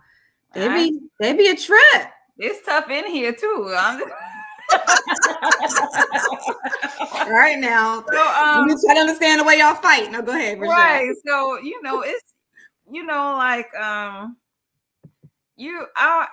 they 0.53 0.69
be 0.69 1.01
they 1.21 1.33
be 1.33 1.49
a 1.49 1.57
trip. 1.57 2.13
It's 2.39 2.65
tough 2.65 2.89
in 2.89 3.07
here 3.07 3.33
too. 3.33 3.75
All 3.77 3.99
right 7.31 7.59
now. 7.59 8.05
So 8.13 8.19
um, 8.19 8.69
you 8.69 8.79
try 8.85 8.95
to 8.95 9.01
understand 9.01 9.41
the 9.41 9.45
way 9.45 9.59
y'all 9.59 9.75
fight. 9.75 10.11
No, 10.11 10.23
go 10.23 10.33
ahead. 10.33 10.61
Right. 10.61 11.15
So 11.27 11.61
you 11.61 11.83
know, 11.83 12.03
it's 12.03 12.35
you 12.91 13.05
know, 13.05 13.35
like 13.37 13.75
um 13.75 14.37
you 15.57 15.87
I 15.97 16.29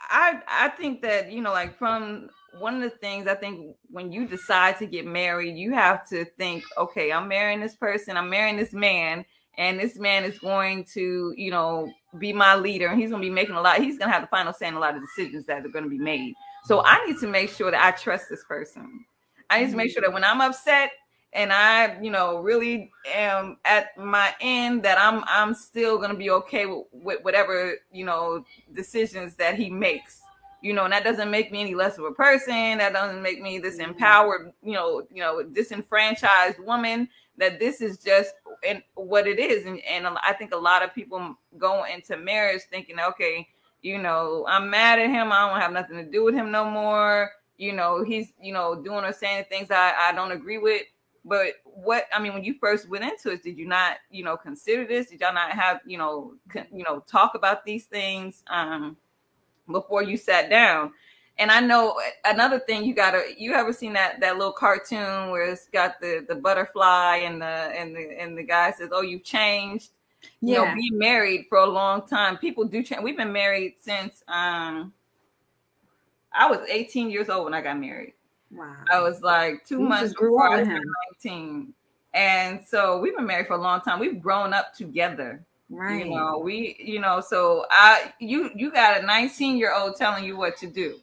I 0.00 0.40
I 0.48 0.68
think 0.70 1.02
that, 1.02 1.30
you 1.30 1.40
know, 1.40 1.52
like 1.52 1.78
from 1.78 2.28
one 2.58 2.76
of 2.76 2.82
the 2.82 2.96
things 2.98 3.26
I 3.26 3.34
think 3.34 3.76
when 3.90 4.12
you 4.12 4.26
decide 4.26 4.78
to 4.78 4.86
get 4.86 5.06
married, 5.06 5.56
you 5.56 5.74
have 5.74 6.08
to 6.08 6.24
think, 6.38 6.64
okay, 6.78 7.12
I'm 7.12 7.28
marrying 7.28 7.60
this 7.60 7.76
person, 7.76 8.16
I'm 8.16 8.30
marrying 8.30 8.56
this 8.56 8.72
man, 8.72 9.24
and 9.58 9.78
this 9.78 9.98
man 9.98 10.24
is 10.24 10.38
going 10.38 10.84
to, 10.94 11.34
you 11.36 11.50
know, 11.50 11.90
be 12.18 12.32
my 12.32 12.54
leader 12.54 12.88
and 12.88 13.00
he's 13.00 13.10
going 13.10 13.22
to 13.22 13.28
be 13.28 13.32
making 13.32 13.54
a 13.54 13.60
lot 13.60 13.78
he's 13.78 13.98
going 13.98 14.08
to 14.08 14.12
have 14.12 14.22
the 14.22 14.28
final 14.28 14.52
say 14.52 14.68
in 14.68 14.74
a 14.74 14.78
lot 14.78 14.94
of 14.94 15.02
decisions 15.02 15.46
that 15.46 15.64
are 15.64 15.68
going 15.68 15.84
to 15.84 15.90
be 15.90 15.98
made. 15.98 16.34
So 16.64 16.82
i 16.84 17.04
need 17.06 17.18
to 17.20 17.26
make 17.26 17.50
sure 17.50 17.70
that 17.70 17.84
i 17.84 17.90
trust 17.92 18.26
this 18.28 18.44
person. 18.44 19.04
I 19.50 19.60
need 19.60 19.70
to 19.70 19.76
make 19.76 19.90
sure 19.92 20.02
that 20.02 20.12
when 20.12 20.24
i'm 20.24 20.40
upset 20.40 20.90
and 21.32 21.52
i 21.52 22.00
you 22.00 22.10
know 22.10 22.38
really 22.38 22.90
am 23.14 23.58
at 23.64 23.96
my 23.96 24.34
end 24.40 24.82
that 24.82 24.98
i'm 24.98 25.22
i'm 25.26 25.54
still 25.54 25.98
going 25.98 26.10
to 26.10 26.16
be 26.16 26.30
okay 26.30 26.66
with, 26.66 26.84
with 26.92 27.22
whatever 27.22 27.74
you 27.92 28.04
know 28.04 28.44
decisions 28.74 29.36
that 29.36 29.54
he 29.54 29.70
makes. 29.70 30.22
You 30.62 30.72
know 30.72 30.84
and 30.84 30.92
that 30.92 31.04
doesn't 31.04 31.30
make 31.30 31.52
me 31.52 31.60
any 31.60 31.74
less 31.74 31.98
of 31.98 32.04
a 32.04 32.12
person. 32.12 32.78
That 32.78 32.92
doesn't 32.92 33.22
make 33.22 33.40
me 33.40 33.58
this 33.58 33.78
mm-hmm. 33.78 33.90
empowered 33.90 34.52
you 34.62 34.72
know 34.72 35.06
you 35.12 35.20
know 35.22 35.42
disenfranchised 35.42 36.58
woman. 36.58 37.08
That 37.38 37.60
this 37.60 37.82
is 37.82 37.98
just 37.98 38.32
and 38.66 38.82
what 38.94 39.26
it 39.26 39.38
is 39.38 39.66
and, 39.66 39.80
and 39.84 40.06
i 40.24 40.32
think 40.32 40.52
a 40.52 40.56
lot 40.56 40.82
of 40.82 40.94
people 40.94 41.36
go 41.58 41.84
into 41.84 42.16
marriage 42.16 42.62
thinking 42.70 42.98
okay 43.00 43.46
you 43.82 43.98
know 43.98 44.44
i'm 44.48 44.68
mad 44.68 44.98
at 44.98 45.10
him 45.10 45.32
i 45.32 45.48
don't 45.48 45.60
have 45.60 45.72
nothing 45.72 45.96
to 45.96 46.04
do 46.04 46.24
with 46.24 46.34
him 46.34 46.50
no 46.50 46.68
more 46.68 47.30
you 47.58 47.72
know 47.72 48.02
he's 48.02 48.32
you 48.40 48.52
know 48.52 48.74
doing 48.74 49.04
or 49.04 49.12
saying 49.12 49.44
things 49.48 49.70
i, 49.70 49.94
I 49.98 50.12
don't 50.12 50.32
agree 50.32 50.58
with. 50.58 50.82
But 51.24 51.54
what 51.64 52.04
i 52.14 52.20
mean 52.20 52.34
when 52.34 52.44
you 52.44 52.54
first 52.60 52.88
went 52.88 53.04
into 53.04 53.30
it 53.30 53.42
did 53.42 53.58
you 53.58 53.66
not 53.66 53.96
you 54.10 54.22
know 54.22 54.36
consider 54.36 54.86
this? 54.86 55.08
Did 55.08 55.20
y'all 55.20 55.34
not 55.34 55.50
have 55.50 55.80
you 55.84 55.98
know 55.98 56.34
con, 56.48 56.66
you 56.72 56.84
know 56.84 57.00
talk 57.00 57.34
about 57.34 57.64
these 57.64 57.86
things 57.86 58.44
um 58.48 58.96
before 59.70 60.02
you 60.02 60.16
sat 60.16 60.48
down 60.48 60.92
and 61.38 61.50
I 61.50 61.60
know 61.60 62.00
another 62.24 62.58
thing 62.58 62.84
you 62.84 62.94
gotta 62.94 63.22
you 63.36 63.52
ever 63.52 63.72
seen 63.72 63.92
that 63.92 64.20
that 64.20 64.38
little 64.38 64.52
cartoon 64.52 65.30
where 65.30 65.50
it's 65.50 65.68
got 65.68 66.00
the 66.00 66.24
the 66.26 66.34
butterfly 66.34 67.16
and 67.24 67.40
the 67.40 67.46
and 67.46 67.94
the 67.94 68.20
and 68.20 68.36
the 68.36 68.42
guy 68.42 68.72
says, 68.72 68.90
Oh, 68.92 69.02
you've 69.02 69.24
changed. 69.24 69.90
Yeah. 70.40 70.60
You 70.60 70.66
know, 70.66 70.74
being 70.74 70.98
married 70.98 71.46
for 71.48 71.58
a 71.58 71.66
long 71.66 72.06
time. 72.06 72.38
People 72.38 72.64
do 72.64 72.82
change. 72.82 73.02
We've 73.02 73.16
been 73.16 73.32
married 73.32 73.74
since 73.80 74.22
um 74.28 74.92
I 76.32 76.50
was 76.50 76.60
18 76.68 77.10
years 77.10 77.28
old 77.28 77.44
when 77.44 77.54
I 77.54 77.60
got 77.60 77.78
married. 77.78 78.14
Wow. 78.50 78.74
I 78.90 79.00
was 79.00 79.20
like 79.22 79.64
two 79.66 79.80
you 79.80 79.88
months 79.88 80.14
before 80.14 80.48
I 80.48 80.60
was 80.60 80.68
19. 81.22 81.72
And 82.14 82.60
so 82.66 82.98
we've 82.98 83.14
been 83.16 83.26
married 83.26 83.46
for 83.46 83.54
a 83.54 83.60
long 83.60 83.82
time. 83.82 83.98
We've 83.98 84.22
grown 84.22 84.54
up 84.54 84.72
together. 84.72 85.44
Right. 85.68 86.04
You 86.06 86.14
know, 86.14 86.38
we, 86.38 86.76
you 86.78 87.00
know, 87.00 87.20
so 87.20 87.66
I 87.70 88.14
you 88.20 88.50
you 88.54 88.70
got 88.70 89.02
a 89.02 89.04
19 89.04 89.58
year 89.58 89.74
old 89.74 89.96
telling 89.96 90.24
you 90.24 90.36
what 90.36 90.56
to 90.58 90.66
do 90.66 91.00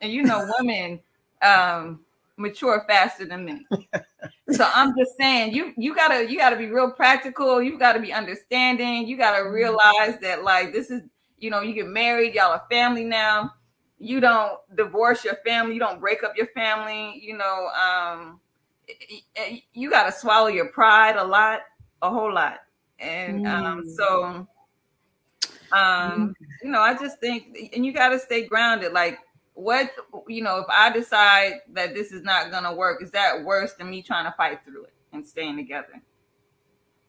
and 0.00 0.12
you 0.12 0.22
know 0.22 0.48
women 0.58 1.00
um 1.42 2.00
mature 2.36 2.84
faster 2.88 3.24
than 3.24 3.44
men. 3.44 3.66
so 4.50 4.68
I'm 4.74 4.94
just 4.96 5.16
saying 5.16 5.54
you 5.54 5.72
you 5.76 5.94
gotta 5.94 6.30
you 6.30 6.38
gotta 6.38 6.56
be 6.56 6.66
real 6.66 6.92
practical, 6.92 7.62
you 7.62 7.78
gotta 7.78 8.00
be 8.00 8.12
understanding, 8.12 9.06
you 9.06 9.16
gotta 9.16 9.44
mm-hmm. 9.44 9.54
realize 9.54 10.18
that 10.20 10.44
like 10.44 10.72
this 10.72 10.90
is 10.90 11.02
you 11.38 11.50
know, 11.50 11.60
you 11.60 11.74
get 11.74 11.86
married, 11.86 12.34
y'all 12.34 12.52
are 12.52 12.64
family 12.70 13.04
now. 13.04 13.52
You 14.00 14.20
don't 14.20 14.58
divorce 14.76 15.24
your 15.24 15.36
family, 15.46 15.74
you 15.74 15.80
don't 15.80 16.00
break 16.00 16.22
up 16.22 16.36
your 16.36 16.48
family, 16.48 17.20
you 17.20 17.36
know, 17.36 17.68
um 17.68 18.40
you 19.72 19.90
gotta 19.90 20.12
swallow 20.12 20.48
your 20.48 20.68
pride 20.70 21.16
a 21.16 21.24
lot, 21.24 21.60
a 22.02 22.10
whole 22.10 22.32
lot. 22.32 22.60
And 23.00 23.46
um 23.46 23.84
so 23.88 24.46
Um, 25.70 26.34
you 26.62 26.70
know, 26.70 26.80
I 26.80 26.94
just 26.94 27.20
think, 27.20 27.70
and 27.74 27.84
you 27.84 27.92
got 27.92 28.08
to 28.08 28.18
stay 28.18 28.46
grounded. 28.46 28.92
Like, 28.92 29.18
what 29.58 29.90
you 30.28 30.42
know, 30.42 30.58
if 30.58 30.66
I 30.68 30.90
decide 30.90 31.54
that 31.72 31.92
this 31.92 32.12
is 32.12 32.22
not 32.22 32.52
gonna 32.52 32.72
work, 32.72 33.02
is 33.02 33.10
that 33.10 33.44
worse 33.44 33.74
than 33.74 33.90
me 33.90 34.02
trying 34.02 34.24
to 34.24 34.34
fight 34.36 34.60
through 34.64 34.84
it 34.84 34.94
and 35.12 35.26
staying 35.26 35.56
together? 35.56 36.00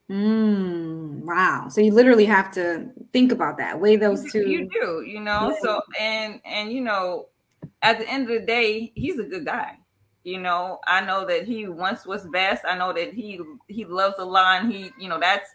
Mm, 0.10 1.22
wow. 1.24 1.68
So 1.70 1.82
you 1.82 1.94
literally 1.94 2.26
have 2.26 2.52
to 2.54 2.90
think 3.14 3.32
about 3.32 3.60
that, 3.60 3.80
weigh 3.80 3.98
those 3.98 4.32
two. 4.32 4.50
You 4.50 4.68
do, 4.68 5.04
you 5.06 5.20
know. 5.20 5.56
So 5.62 5.80
and 6.00 6.42
and 6.44 6.74
you 6.74 6.82
know, 6.82 7.28
at 7.84 8.00
the 8.00 8.10
end 8.10 8.24
of 8.24 8.40
the 8.40 8.46
day, 8.46 8.92
he's 8.96 9.20
a 9.20 9.24
good 9.24 9.46
guy. 9.46 9.78
You 10.24 10.40
know, 10.40 10.80
I 10.88 11.06
know 11.06 11.26
that 11.28 11.46
he 11.46 11.68
wants 11.68 12.08
what's 12.08 12.26
best. 12.26 12.66
I 12.68 12.76
know 12.76 12.94
that 12.94 13.14
he 13.14 13.40
he 13.68 13.86
loves 13.86 14.18
the 14.18 14.26
line. 14.26 14.72
He, 14.72 14.92
you 15.00 15.08
know, 15.08 15.20
that's 15.20 15.54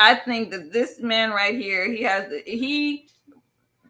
I 0.00 0.16
think 0.16 0.50
that 0.50 0.72
this 0.72 0.98
man 0.98 1.30
right 1.30 1.54
here, 1.54 1.88
he 1.88 2.02
has 2.02 2.32
he 2.44 3.08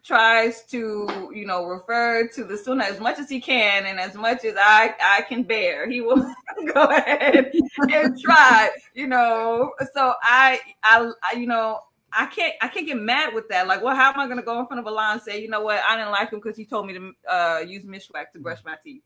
tries 0.05 0.63
to, 0.65 1.31
you 1.33 1.45
know, 1.45 1.65
refer 1.65 2.27
to 2.27 2.43
the 2.43 2.57
sunnah 2.57 2.83
as 2.83 2.99
much 2.99 3.17
as 3.17 3.27
he 3.27 3.41
can 3.41 3.85
and 3.85 3.99
as 3.99 4.13
much 4.13 4.45
as 4.45 4.55
I 4.57 4.93
I 5.03 5.23
can 5.23 5.43
bear. 5.43 5.89
He 5.89 6.01
will 6.01 6.17
go 6.73 6.83
ahead 6.83 7.51
and 7.91 8.19
try, 8.19 8.69
you 8.93 9.07
know. 9.07 9.71
So 9.93 10.13
I, 10.21 10.59
I, 10.83 11.11
I, 11.23 11.37
you 11.37 11.47
know, 11.47 11.79
I 12.13 12.27
can't 12.27 12.53
I 12.61 12.67
can't 12.67 12.85
get 12.85 12.97
mad 12.97 13.33
with 13.33 13.49
that. 13.49 13.67
Like, 13.67 13.81
well, 13.81 13.95
how 13.95 14.11
am 14.13 14.19
I 14.19 14.25
going 14.25 14.37
to 14.37 14.43
go 14.43 14.59
in 14.59 14.67
front 14.67 14.79
of 14.79 14.87
Allah 14.87 15.13
and 15.13 15.21
say, 15.21 15.41
you 15.41 15.49
know 15.49 15.61
what, 15.61 15.81
I 15.87 15.97
didn't 15.97 16.11
like 16.11 16.31
him 16.31 16.39
because 16.39 16.57
he 16.57 16.65
told 16.65 16.85
me 16.85 16.93
to 16.93 17.11
uh, 17.29 17.59
use 17.67 17.83
miswak 17.83 18.31
to 18.33 18.39
brush 18.39 18.63
my 18.63 18.75
teeth. 18.83 19.01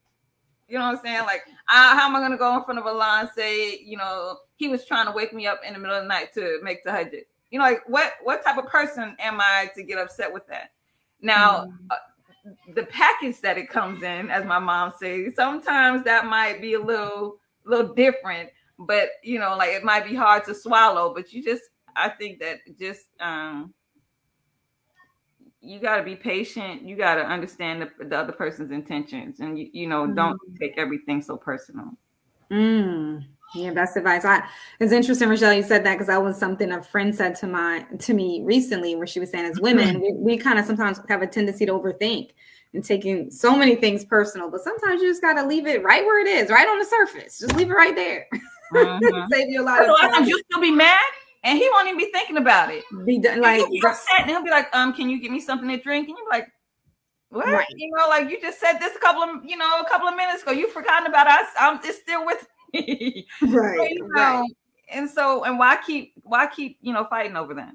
You 0.67 0.77
know 0.77 0.85
what 0.85 0.97
I'm 0.97 1.01
saying? 1.03 1.21
Like, 1.21 1.41
I, 1.67 1.97
how 1.97 2.07
am 2.07 2.15
I 2.15 2.19
going 2.19 2.31
to 2.31 2.37
go 2.37 2.55
in 2.55 2.63
front 2.63 2.79
of 2.79 2.85
Allah 2.85 3.21
and 3.21 3.29
say, 3.35 3.79
you 3.79 3.97
know, 3.97 4.37
he 4.57 4.67
was 4.67 4.85
trying 4.85 5.07
to 5.07 5.11
wake 5.11 5.33
me 5.33 5.47
up 5.47 5.61
in 5.65 5.73
the 5.73 5.79
middle 5.79 5.95
of 5.95 6.03
the 6.03 6.07
night 6.07 6.31
to 6.35 6.59
make 6.61 6.85
tahajjud? 6.85 7.23
You 7.49 7.57
know, 7.57 7.65
like 7.65 7.81
what 7.87 8.13
what 8.21 8.43
type 8.43 8.57
of 8.57 8.67
person 8.67 9.15
am 9.17 9.39
I 9.39 9.71
to 9.75 9.81
get 9.81 9.97
upset 9.97 10.31
with 10.31 10.45
that? 10.47 10.71
Now, 11.21 11.65
mm-hmm. 11.65 11.87
uh, 11.89 12.53
the 12.75 12.83
package 12.83 13.41
that 13.41 13.57
it 13.57 13.69
comes 13.69 14.03
in, 14.03 14.29
as 14.29 14.45
my 14.45 14.59
mom 14.59 14.93
says, 14.99 15.35
sometimes 15.35 16.03
that 16.05 16.25
might 16.25 16.61
be 16.61 16.73
a 16.73 16.79
little 16.79 17.39
little 17.65 17.93
different, 17.93 18.49
but 18.79 19.09
you 19.23 19.39
know, 19.39 19.55
like 19.57 19.71
it 19.71 19.83
might 19.83 20.05
be 20.05 20.15
hard 20.15 20.45
to 20.45 20.55
swallow. 20.55 21.13
But 21.13 21.33
you 21.33 21.43
just, 21.43 21.63
I 21.95 22.09
think 22.09 22.39
that 22.39 22.59
just 22.79 23.05
um 23.19 23.73
you 25.61 25.79
got 25.79 25.97
to 25.97 26.03
be 26.03 26.15
patient. 26.15 26.83
You 26.83 26.95
got 26.95 27.15
to 27.15 27.25
understand 27.25 27.81
the, 27.81 28.05
the, 28.05 28.17
other 28.17 28.31
person's 28.31 28.71
intentions, 28.71 29.41
and 29.41 29.59
you, 29.59 29.69
you 29.73 29.87
know, 29.87 30.03
mm-hmm. 30.03 30.15
don't 30.15 30.39
take 30.59 30.77
everything 30.77 31.21
so 31.21 31.35
personal. 31.35 31.91
Mm. 32.51 33.25
Yeah, 33.55 33.71
best 33.71 33.97
advice. 33.97 34.25
I 34.25 34.47
it's 34.79 34.91
interesting, 34.91 35.27
Rochelle, 35.27 35.53
you 35.53 35.63
said 35.63 35.83
that 35.85 35.93
because 35.93 36.07
that 36.07 36.21
was 36.21 36.37
something 36.37 36.71
a 36.71 36.83
friend 36.83 37.13
said 37.13 37.35
to 37.37 37.47
my 37.47 37.85
to 37.99 38.13
me 38.13 38.41
recently, 38.43 38.95
where 38.95 39.07
she 39.07 39.19
was 39.19 39.31
saying, 39.31 39.45
as 39.45 39.59
women, 39.59 39.99
we, 40.01 40.13
we 40.13 40.37
kind 40.37 40.59
of 40.59 40.65
sometimes 40.65 40.99
have 41.09 41.21
a 41.21 41.27
tendency 41.27 41.65
to 41.65 41.71
overthink 41.71 42.31
and 42.73 42.83
taking 42.83 43.31
so 43.31 43.55
many 43.55 43.75
things 43.75 44.05
personal, 44.05 44.49
but 44.49 44.61
sometimes 44.61 45.01
you 45.01 45.09
just 45.09 45.21
gotta 45.21 45.45
leave 45.45 45.65
it 45.65 45.83
right 45.83 46.05
where 46.05 46.21
it 46.21 46.27
is, 46.27 46.51
right 46.51 46.67
on 46.67 46.77
the 46.77 46.85
surface. 46.85 47.39
Just 47.39 47.55
leave 47.55 47.71
it 47.71 47.73
right 47.73 47.95
there. 47.95 48.27
Mm-hmm. 48.73 49.25
Save 49.31 49.49
you 49.49 49.61
a 49.61 49.65
lot 49.65 49.81
of 49.81 49.99
time. 49.99 50.25
You 50.25 50.39
still 50.51 50.61
be 50.61 50.71
mad, 50.71 50.99
and 51.43 51.57
he 51.57 51.67
won't 51.71 51.87
even 51.87 51.97
be 51.97 52.11
thinking 52.11 52.37
about 52.37 52.71
it. 52.71 52.83
Be 53.05 53.17
done, 53.17 53.41
like 53.41 53.67
be 53.69 53.81
upset, 53.83 54.21
and 54.21 54.29
he'll 54.29 54.43
be 54.43 54.51
like, 54.51 54.73
"Um, 54.75 54.93
can 54.93 55.09
you 55.09 55.19
give 55.19 55.31
me 55.31 55.39
something 55.39 55.67
to 55.69 55.77
drink?" 55.77 56.07
And 56.07 56.17
you're 56.17 56.29
like, 56.29 56.47
"What?" 57.29 57.47
Right. 57.47 57.65
You 57.75 57.91
know, 57.97 58.07
like 58.07 58.29
you 58.29 58.39
just 58.39 58.59
said 58.59 58.73
this 58.77 58.95
a 58.95 58.99
couple 58.99 59.23
of 59.23 59.43
you 59.43 59.57
know 59.57 59.79
a 59.79 59.89
couple 59.89 60.07
of 60.07 60.15
minutes 60.15 60.43
ago. 60.43 60.51
You 60.51 60.69
forgotten 60.69 61.07
about 61.07 61.27
us. 61.27 61.47
I'm 61.59 61.79
it's 61.83 61.97
still 61.97 62.23
with 62.25 62.45
right, 62.73 63.25
so, 63.41 63.83
you 63.83 63.99
know, 64.01 64.07
right. 64.09 64.49
And 64.91 65.09
so, 65.09 65.43
and 65.43 65.59
why 65.59 65.77
keep 65.85 66.13
why 66.23 66.47
keep 66.47 66.77
you 66.81 66.93
know 66.93 67.05
fighting 67.09 67.37
over 67.37 67.53
that? 67.53 67.73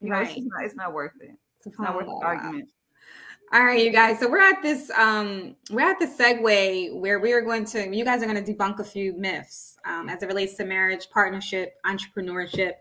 You 0.00 0.10
right. 0.10 0.26
know, 0.26 0.32
it's 0.32 0.46
not, 0.46 0.64
it's 0.64 0.74
not 0.74 0.92
worth 0.92 1.12
it. 1.20 1.30
It's 1.66 1.78
not 1.78 1.94
worth 1.94 2.06
the 2.06 2.20
argument. 2.24 2.68
All 3.52 3.64
right, 3.64 3.84
you 3.84 3.90
guys. 3.90 4.20
So 4.20 4.30
we're 4.30 4.38
at 4.38 4.62
this 4.62 4.90
um 4.90 5.56
we're 5.70 5.88
at 5.88 5.98
the 5.98 6.06
segue 6.06 6.94
where 7.00 7.18
we 7.18 7.32
are 7.32 7.40
going 7.40 7.64
to 7.66 7.94
you 7.94 8.04
guys 8.04 8.22
are 8.22 8.26
going 8.26 8.42
to 8.42 8.54
debunk 8.54 8.78
a 8.78 8.84
few 8.84 9.12
myths 9.14 9.76
um, 9.84 10.08
as 10.08 10.22
it 10.22 10.26
relates 10.26 10.54
to 10.54 10.64
marriage, 10.64 11.10
partnership, 11.10 11.74
entrepreneurship. 11.84 12.74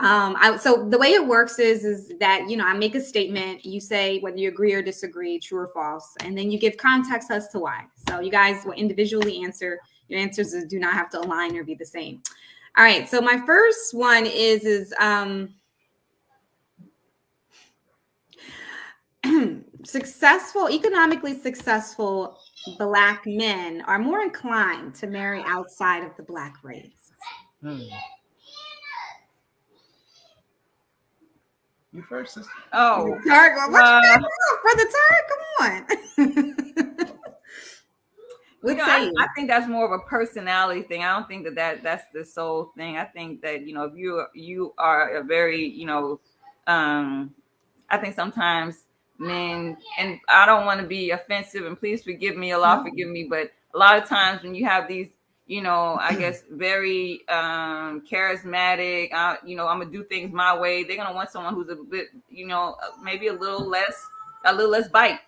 Um, 0.00 0.34
I, 0.40 0.56
so 0.56 0.88
the 0.88 0.98
way 0.98 1.12
it 1.12 1.24
works 1.24 1.58
is 1.58 1.84
is 1.84 2.12
that 2.18 2.48
you 2.48 2.56
know 2.56 2.64
I 2.64 2.72
make 2.72 2.96
a 2.96 3.00
statement, 3.00 3.64
you 3.64 3.80
say 3.80 4.18
whether 4.18 4.36
you 4.36 4.48
agree 4.48 4.72
or 4.72 4.82
disagree, 4.82 5.38
true 5.38 5.58
or 5.58 5.68
false, 5.68 6.16
and 6.20 6.36
then 6.36 6.50
you 6.50 6.58
give 6.58 6.76
context 6.76 7.30
as 7.30 7.48
to 7.50 7.60
why. 7.60 7.84
So 8.08 8.18
you 8.18 8.32
guys 8.32 8.64
will 8.64 8.72
individually 8.72 9.44
answer 9.44 9.78
your 10.10 10.20
answers 10.20 10.52
do 10.68 10.78
not 10.78 10.92
have 10.94 11.08
to 11.10 11.20
align 11.20 11.56
or 11.56 11.64
be 11.64 11.74
the 11.74 11.86
same. 11.86 12.22
All 12.76 12.84
right. 12.84 13.08
So 13.08 13.20
my 13.20 13.40
first 13.46 13.94
one 13.94 14.26
is 14.26 14.64
is 14.64 14.92
um 15.00 15.54
successful, 19.84 20.68
economically 20.70 21.38
successful 21.38 22.38
black 22.78 23.22
men 23.26 23.82
are 23.86 23.98
more 23.98 24.22
inclined 24.22 24.94
to 24.96 25.06
marry 25.06 25.42
outside 25.46 26.04
of 26.04 26.16
the 26.16 26.22
black 26.22 26.56
race. 26.62 27.12
Hmm. 27.62 27.80
You 31.92 32.02
first, 32.08 32.34
sister. 32.34 32.52
Oh, 32.72 33.18
Tarek, 33.26 33.72
what 33.72 33.82
uh, 33.82 34.00
you 34.04 34.26
brother 34.62 34.86
Tarek? 34.94 35.26
Come 35.28 35.42
on. 35.60 36.76
you 38.62 38.74
know, 38.74 38.84
I, 38.84 39.10
I, 39.18 39.26
think 39.34 39.48
that's 39.48 39.66
more 39.66 39.86
of 39.86 39.92
a 39.92 40.04
personality 40.04 40.82
thing. 40.82 41.02
I 41.02 41.16
don't 41.16 41.26
think 41.26 41.44
that, 41.44 41.54
that 41.54 41.82
that's 41.82 42.04
the 42.12 42.24
sole 42.24 42.72
thing. 42.76 42.96
I 42.96 43.04
think 43.04 43.40
that 43.42 43.66
you 43.66 43.72
know 43.72 43.84
if 43.84 43.96
you 43.96 44.24
you 44.34 44.74
are 44.76 45.16
a 45.16 45.24
very 45.24 45.66
you 45.66 45.86
know, 45.86 46.20
um, 46.66 47.34
I 47.88 47.96
think 47.96 48.14
sometimes 48.14 48.84
men 49.18 49.76
and 49.98 50.18
I 50.28 50.46
don't 50.46 50.66
want 50.66 50.80
to 50.80 50.86
be 50.86 51.10
offensive 51.10 51.64
and 51.64 51.78
please 51.78 52.02
forgive 52.02 52.36
me, 52.36 52.52
Allah 52.52 52.76
no. 52.76 52.90
forgive 52.90 53.08
me, 53.08 53.24
but 53.24 53.50
a 53.74 53.78
lot 53.78 54.02
of 54.02 54.08
times 54.08 54.42
when 54.42 54.54
you 54.54 54.66
have 54.66 54.88
these 54.88 55.08
you 55.50 55.62
know, 55.62 55.98
I 56.00 56.14
guess 56.14 56.44
very 56.50 57.26
um 57.28 58.02
charismatic. 58.02 59.12
Uh, 59.12 59.36
you 59.44 59.56
know, 59.56 59.66
I'm 59.66 59.80
gonna 59.80 59.90
do 59.90 60.04
things 60.04 60.32
my 60.32 60.56
way. 60.56 60.84
They're 60.84 60.96
gonna 60.96 61.14
want 61.14 61.30
someone 61.30 61.54
who's 61.54 61.68
a 61.70 61.76
bit, 61.76 62.08
you 62.28 62.46
know, 62.46 62.76
maybe 63.02 63.26
a 63.26 63.32
little 63.32 63.68
less, 63.68 64.06
a 64.44 64.54
little 64.54 64.70
less 64.70 64.88
bite. 64.88 65.18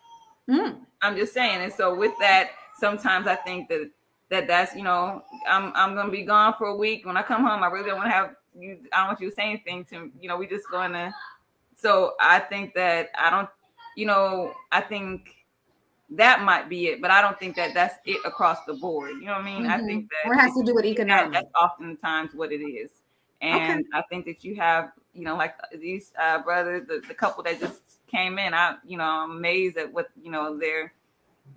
Mm. 0.49 0.81
I'm 1.03 1.17
just 1.17 1.35
saying. 1.35 1.63
And 1.63 1.73
so 1.73 1.95
with 1.95 2.13
that, 2.21 2.51
sometimes 2.83 3.29
I 3.29 3.37
think 3.37 3.69
that 3.69 3.91
that 4.29 4.49
that's 4.49 4.75
you 4.75 4.83
know 4.83 5.23
I'm 5.49 5.73
I'm 5.75 5.95
gonna 5.95 6.11
be 6.11 6.25
gone 6.25 6.55
for 6.59 6.67
a 6.67 6.77
week. 6.77 7.07
When 7.07 7.17
I 7.17 7.23
come 7.23 7.45
home, 7.47 7.63
I 7.63 7.69
really 7.69 7.89
don't 7.89 7.99
want 7.99 8.09
to 8.09 8.15
have 8.15 8.35
you. 8.59 8.79
I 8.93 8.99
don't 8.99 9.07
want 9.09 9.21
you 9.21 9.31
to 9.31 9.35
say 9.35 9.45
anything 9.45 9.85
to 9.87 10.11
you 10.21 10.29
know. 10.29 10.37
We 10.37 10.47
just 10.47 10.69
going 10.69 10.93
to. 10.93 11.15
So 11.77 12.15
I 12.21 12.41
think 12.41 12.75
that 12.75 13.11
I 13.17 13.31
don't. 13.31 13.49
You 13.97 14.07
know, 14.07 14.55
I 14.73 14.81
think 14.81 15.29
that 16.11 16.43
might 16.43 16.69
be 16.69 16.89
it, 16.89 17.03
but 17.03 17.11
I 17.11 17.21
don't 17.21 17.39
think 17.39 17.57
that 17.57 17.75
that's 17.75 17.97
it 18.07 18.21
across 18.25 18.65
the 18.67 18.75
board. 18.75 19.13
You 19.21 19.27
know 19.27 19.33
what 19.33 19.43
I 19.43 19.45
mean? 19.45 19.63
Mm-hmm. 19.65 19.85
I 19.85 19.87
think 19.87 20.09
that 20.11 20.31
or 20.31 20.35
has 20.35 20.53
to 20.55 20.65
do 20.65 20.75
with 20.75 20.87
economics. 20.87 21.35
That's 21.35 21.55
oftentimes 21.55 22.35
what 22.35 22.53
it 22.53 22.63
is, 22.63 22.91
and 23.43 23.81
okay. 23.81 23.89
I 23.95 24.03
think 24.11 24.25
that 24.25 24.43
you 24.43 24.57
have 24.57 24.93
you 25.15 25.25
know 25.25 25.37
like 25.37 25.55
these 25.79 26.13
uh, 26.19 26.43
brothers, 26.43 26.89
the, 26.89 27.03
the 27.07 27.15
couple 27.15 27.43
that 27.45 27.61
just 27.61 27.83
came 28.11 28.39
in. 28.39 28.55
I 28.55 28.77
you 28.85 28.97
know 28.97 29.05
I'm 29.05 29.33
amazed 29.33 29.77
at 29.77 29.93
what 29.93 30.09
you 30.23 30.31
know 30.31 30.59
they're 30.59 30.95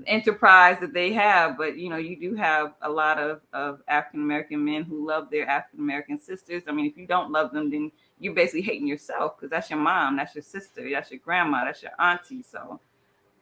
enterprise 0.07 0.77
that 0.79 0.93
they 0.93 1.13
have 1.13 1.57
but 1.57 1.77
you 1.77 1.89
know 1.89 1.97
you 1.97 2.19
do 2.19 2.35
have 2.35 2.73
a 2.81 2.89
lot 2.89 3.17
of, 3.17 3.41
of 3.53 3.81
african 3.87 4.21
american 4.21 4.63
men 4.63 4.83
who 4.83 5.07
love 5.07 5.29
their 5.29 5.47
african 5.47 5.79
american 5.79 6.19
sisters 6.19 6.63
i 6.67 6.71
mean 6.71 6.85
if 6.85 6.97
you 6.97 7.07
don't 7.07 7.31
love 7.31 7.51
them 7.51 7.69
then 7.69 7.91
you're 8.19 8.33
basically 8.33 8.61
hating 8.61 8.87
yourself 8.87 9.35
because 9.35 9.49
that's 9.49 9.69
your 9.69 9.79
mom 9.79 10.17
that's 10.17 10.35
your 10.35 10.41
sister 10.41 10.89
that's 10.91 11.11
your 11.11 11.19
grandma 11.19 11.65
that's 11.65 11.81
your 11.81 11.91
auntie 11.99 12.43
so 12.43 12.79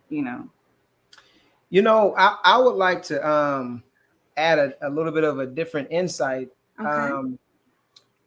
you 0.10 0.22
know 0.22 0.48
you 1.70 1.82
know 1.82 2.14
i, 2.18 2.38
I 2.44 2.58
would 2.58 2.76
like 2.76 3.04
to 3.04 3.28
um 3.28 3.84
add 4.38 4.60
a, 4.60 4.74
a 4.82 4.90
little 4.90 5.12
bit 5.12 5.24
of 5.24 5.40
a 5.40 5.46
different 5.46 5.88
insight 5.92 6.50
okay. 6.80 6.90
um 6.90 7.38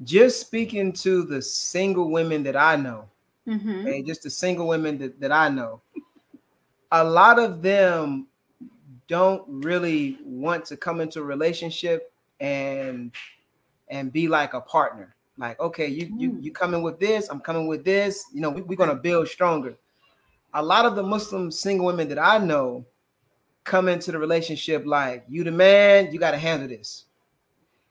just 0.05 0.41
speaking 0.41 0.93
to 0.93 1.23
the 1.23 1.41
single 1.41 2.11
women 2.11 2.43
that 2.43 2.57
i 2.57 2.77
know 2.77 3.09
mm-hmm. 3.47 3.81
okay 3.81 4.03
just 4.03 4.23
the 4.23 4.31
single 4.31 4.69
women 4.69 4.99
that, 4.99 5.21
that 5.21 5.33
i 5.33 5.49
know 5.49 5.81
a 6.93 7.05
lot 7.05 7.39
of 7.39 7.63
them 7.63 8.27
don't 9.09 9.45
really 9.47 10.19
want 10.25 10.65
to 10.67 10.77
come 10.77 11.01
into 11.01 11.21
a 11.21 11.23
relationship 11.23 12.13
and 12.41 13.13
and 13.89 14.13
be 14.13 14.29
like 14.29 14.55
a 14.55 14.61
partner 14.61 15.15
like 15.39 15.59
okay 15.61 15.87
you 15.87 16.13
you 16.19 16.31
hmm. 16.31 16.41
you 16.41 16.53
coming 16.53 16.83
with 16.83 16.99
this 16.99 17.29
i'm 17.29 17.41
coming 17.41 17.67
with 17.67 17.85
this 17.85 18.27
you 18.33 18.41
know 18.41 18.51
we, 18.51 18.63
we're 18.63 18.77
going 18.77 18.91
to 18.91 18.97
build 18.97 19.29
stronger 19.29 19.77
a 20.55 20.63
lot 20.63 20.85
of 20.85 20.97
the 20.97 21.03
muslim 21.03 21.51
single 21.51 21.87
women 21.87 22.09
that 22.09 22.19
i 22.19 22.39
know 22.39 22.85
come 23.65 23.89
into 23.89 24.13
the 24.13 24.19
relationship 24.19 24.85
like 24.87 25.25
you 25.29 25.45
the 25.45 25.51
man 25.51 26.13
you 26.13 26.19
got 26.19 26.33
to 26.33 26.39
handle 26.39 26.69
this 26.69 27.07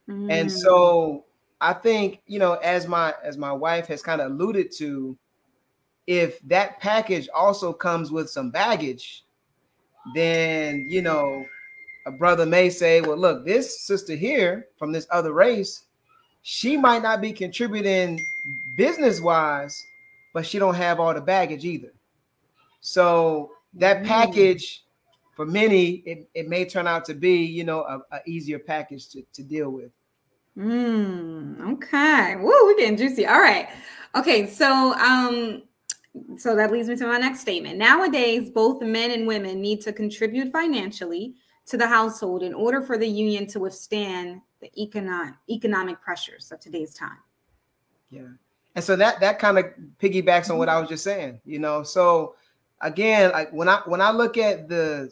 mm. 0.10 0.32
and 0.32 0.52
so 0.52 1.26
i 1.62 1.74
think 1.74 2.22
you 2.28 2.40
know 2.40 2.54
as 2.56 2.88
my 2.88 3.14
as 3.24 3.38
my 3.38 3.52
wife 3.52 3.88
has 3.88 4.02
kind 4.02 4.22
of 4.22 4.32
alluded 4.32 4.72
to 4.72 5.18
if 6.08 6.40
that 6.42 6.80
package 6.80 7.28
also 7.34 7.74
comes 7.74 8.12
with 8.12 8.30
some 8.30 8.52
baggage, 8.52 9.26
then 10.14 10.86
you 10.90 11.02
know 11.02 11.46
a 12.06 12.12
brother 12.12 12.46
may 12.46 12.70
say, 12.70 13.02
well, 13.02 13.18
look, 13.18 13.46
this 13.46 13.82
sister 13.82 14.16
here 14.16 14.68
from 14.78 14.92
this 14.92 15.08
other 15.10 15.34
race, 15.34 15.86
she 16.44 16.78
might 16.78 17.02
not 17.02 17.22
be 17.22 17.34
contributing 17.34 18.20
business 18.78 19.20
wise, 19.20 19.84
but 20.34 20.46
she 20.46 20.60
don't 20.60 20.76
have 20.76 21.00
all 21.00 21.14
the 21.14 21.22
baggage 21.22 21.66
either. 21.66 21.92
So 22.82 23.50
that 23.74 24.04
mm. 24.04 24.06
package 24.06 24.84
for 25.36 25.46
many, 25.46 26.04
it, 26.06 26.30
it 26.36 26.48
may 26.48 26.66
turn 26.66 26.86
out 26.86 27.04
to 27.06 27.16
be, 27.16 27.44
you 27.44 27.64
know, 27.64 27.82
a, 27.82 28.00
a 28.16 28.20
easier 28.28 28.60
package 28.60 29.10
to, 29.10 29.24
to 29.34 29.42
deal 29.42 29.72
with. 29.72 29.92
Mm, 30.56 31.74
okay. 31.74 32.36
Woo, 32.38 32.66
we're 32.66 32.78
getting 32.78 32.96
juicy. 32.96 33.26
All 33.26 33.42
right. 33.42 33.68
Okay. 34.16 34.48
So, 34.48 34.94
um, 34.94 35.64
so 36.38 36.56
that 36.56 36.72
leads 36.72 36.88
me 36.88 36.96
to 36.96 37.08
my 37.08 37.18
next 37.18 37.42
statement. 37.42 37.78
Nowadays, 37.78 38.50
both 38.50 38.82
men 38.82 39.12
and 39.12 39.28
women 39.28 39.62
need 39.62 39.82
to 39.82 39.94
contribute 39.94 40.52
financially 40.52 41.36
to 41.68 41.78
the 41.78 41.88
household 41.88 42.44
in 42.44 42.54
order 42.54 42.82
for 42.82 42.98
the 42.98 43.08
union 43.08 43.48
to 43.48 43.60
withstand 43.60 44.42
the 44.62 44.72
economic 44.82 45.34
economic 45.50 46.02
pressures 46.02 46.52
of 46.52 46.60
today's 46.60 46.94
time. 46.94 47.18
Yeah. 48.10 48.28
And 48.76 48.84
so 48.84 48.96
that 48.96 49.20
that 49.20 49.40
kind 49.40 49.58
of 49.58 49.66
piggybacks 50.00 50.50
on 50.50 50.58
what 50.58 50.70
I 50.70 50.80
was 50.80 50.90
just 50.90 51.04
saying, 51.04 51.40
you 51.46 51.60
know. 51.60 51.84
So 51.84 52.36
again, 52.82 53.32
like 53.32 53.52
when 53.52 53.70
I 53.70 53.82
when 53.86 54.02
I 54.02 54.12
look 54.12 54.38
at 54.38 54.68
the 54.68 55.12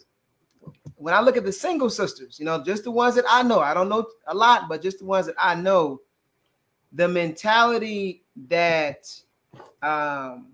when 0.95 1.13
I 1.13 1.21
look 1.21 1.37
at 1.37 1.43
the 1.43 1.51
single 1.51 1.89
sisters, 1.89 2.39
you 2.39 2.45
know, 2.45 2.63
just 2.63 2.83
the 2.83 2.91
ones 2.91 3.15
that 3.15 3.25
I 3.27 3.43
know, 3.43 3.59
I 3.59 3.73
don't 3.73 3.89
know 3.89 4.05
a 4.27 4.33
lot, 4.33 4.69
but 4.69 4.81
just 4.81 4.99
the 4.99 5.05
ones 5.05 5.25
that 5.25 5.35
I 5.37 5.55
know, 5.55 6.01
the 6.91 7.07
mentality 7.07 8.23
that 8.47 9.09
um 9.81 10.52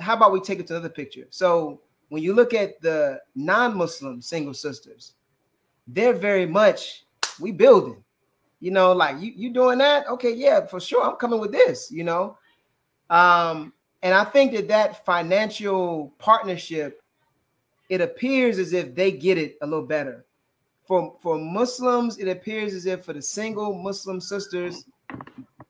how 0.00 0.14
about 0.14 0.32
we 0.32 0.40
take 0.40 0.60
it 0.60 0.66
to 0.68 0.74
another 0.74 0.88
picture? 0.88 1.26
So 1.30 1.80
when 2.08 2.22
you 2.22 2.34
look 2.34 2.54
at 2.54 2.80
the 2.80 3.20
non-Muslim 3.34 4.22
single 4.22 4.54
sisters, 4.54 5.14
they're 5.86 6.12
very 6.12 6.46
much 6.46 7.04
we 7.40 7.52
building. 7.52 8.02
You 8.60 8.70
know, 8.70 8.92
like 8.92 9.20
you 9.20 9.32
you 9.36 9.52
doing 9.52 9.78
that? 9.78 10.08
Okay, 10.08 10.32
yeah, 10.32 10.64
for 10.66 10.80
sure. 10.80 11.04
I'm 11.04 11.16
coming 11.16 11.40
with 11.40 11.52
this. 11.52 11.90
You 11.90 12.04
know, 12.04 12.38
um, 13.10 13.72
and 14.02 14.14
I 14.14 14.24
think 14.24 14.52
that 14.52 14.68
that 14.68 15.04
financial 15.04 16.14
partnership, 16.18 17.02
it 17.88 18.00
appears 18.00 18.58
as 18.58 18.72
if 18.72 18.94
they 18.94 19.12
get 19.12 19.36
it 19.36 19.58
a 19.62 19.66
little 19.66 19.86
better. 19.86 20.24
For 20.86 21.16
for 21.20 21.38
Muslims, 21.38 22.18
it 22.18 22.28
appears 22.28 22.72
as 22.72 22.86
if 22.86 23.04
for 23.04 23.12
the 23.12 23.22
single 23.22 23.74
Muslim 23.74 24.20
sisters, 24.20 24.84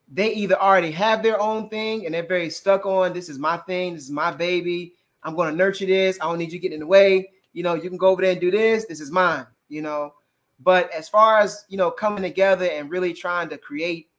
they 0.07 0.33
either 0.33 0.55
already 0.55 0.91
have 0.91 1.21
their 1.21 1.39
own 1.39 1.69
thing 1.69 2.05
and 2.05 2.13
they're 2.13 2.25
very 2.25 2.49
stuck 2.49 2.85
on 2.85 3.13
this 3.13 3.29
is 3.29 3.37
my 3.37 3.57
thing, 3.57 3.93
this 3.93 4.03
is 4.03 4.11
my 4.11 4.31
baby. 4.31 4.93
I'm 5.23 5.35
going 5.35 5.49
to 5.49 5.55
nurture 5.55 5.85
this. 5.85 6.17
I 6.21 6.25
don't 6.25 6.37
need 6.37 6.51
you 6.51 6.59
getting 6.59 6.75
in 6.75 6.79
the 6.81 6.87
way. 6.87 7.29
You 7.53 7.63
know, 7.63 7.73
you 7.73 7.89
can 7.89 7.97
go 7.97 8.07
over 8.07 8.21
there 8.21 8.31
and 8.31 8.39
do 8.39 8.51
this. 8.51 8.85
This 8.85 9.01
is 9.01 9.11
mine, 9.11 9.45
you 9.67 9.81
know. 9.81 10.13
But 10.59 10.91
as 10.91 11.09
far 11.09 11.39
as, 11.39 11.65
you 11.67 11.77
know, 11.77 11.91
coming 11.91 12.23
together 12.23 12.65
and 12.65 12.89
really 12.89 13.13
trying 13.13 13.49
to 13.49 13.57
create 13.57 14.09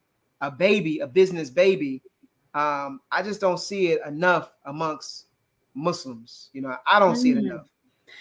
a 0.41 0.51
baby, 0.51 1.01
a 1.01 1.07
business 1.07 1.51
baby, 1.51 2.03
um, 2.55 3.01
I 3.11 3.23
just 3.23 3.41
don't 3.41 3.59
see 3.59 3.89
it 3.89 4.01
enough 4.07 4.53
amongst 4.67 5.27
Muslims. 5.75 6.51
You 6.53 6.63
know, 6.63 6.77
I 6.87 6.99
don't 6.99 7.17
see 7.17 7.31
it 7.31 7.39
mm. 7.39 7.51
enough. 7.51 7.69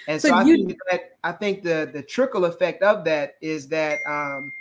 And 0.07 0.21
so, 0.21 0.29
so 0.29 0.35
I 0.35 0.43
you, 0.43 0.65
think 0.65 0.79
that 0.91 1.17
I 1.23 1.31
think 1.31 1.63
the 1.63 1.89
the 1.91 2.01
trickle 2.01 2.45
effect 2.45 2.83
of 2.83 3.03
that 3.05 3.35
is 3.41 3.67
that 3.69 3.99
um, 4.07 4.51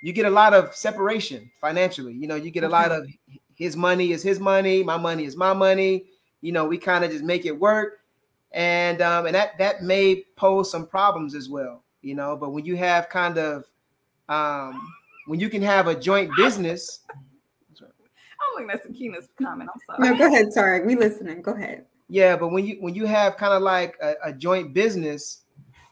you 0.00 0.12
get 0.12 0.26
a 0.26 0.30
lot 0.30 0.54
of 0.54 0.74
separation 0.74 1.50
financially. 1.60 2.12
You 2.12 2.28
know, 2.28 2.36
you 2.36 2.50
get 2.50 2.64
a 2.64 2.68
lot 2.68 2.92
of 2.92 3.06
his 3.54 3.76
money 3.76 4.12
is 4.12 4.22
his 4.22 4.38
money, 4.38 4.82
my 4.82 4.96
money 4.96 5.24
is 5.24 5.36
my 5.36 5.52
money. 5.52 6.04
You 6.40 6.52
know, 6.52 6.64
we 6.66 6.78
kind 6.78 7.04
of 7.04 7.10
just 7.10 7.24
make 7.24 7.44
it 7.46 7.58
work, 7.58 8.00
and 8.52 9.02
um, 9.02 9.26
and 9.26 9.34
that 9.34 9.58
that 9.58 9.82
may 9.82 10.24
pose 10.36 10.70
some 10.70 10.86
problems 10.86 11.34
as 11.34 11.48
well. 11.48 11.82
You 12.02 12.14
know, 12.14 12.36
but 12.36 12.50
when 12.50 12.64
you 12.64 12.76
have 12.76 13.08
kind 13.08 13.38
of 13.38 13.64
um, 14.28 14.92
when 15.26 15.40
you 15.40 15.48
can 15.50 15.62
have 15.62 15.88
a 15.88 15.94
joint 15.94 16.30
business. 16.36 17.00
I'm 17.80 18.64
looking 18.64 18.70
at 18.70 18.82
Sakina's 18.82 19.28
comment. 19.40 19.68
I'm 19.72 19.80
sorry. 19.86 20.10
No, 20.10 20.18
go 20.18 20.26
ahead. 20.26 20.52
Sorry, 20.52 20.86
we 20.86 20.94
listening. 20.94 21.42
Go 21.42 21.52
ahead. 21.52 21.84
Yeah, 22.08 22.36
but 22.36 22.48
when 22.48 22.64
you 22.64 22.76
when 22.80 22.94
you 22.94 23.04
have 23.06 23.36
kind 23.36 23.52
of 23.52 23.62
like 23.62 23.96
a, 24.00 24.14
a 24.24 24.32
joint 24.32 24.72
business 24.72 25.42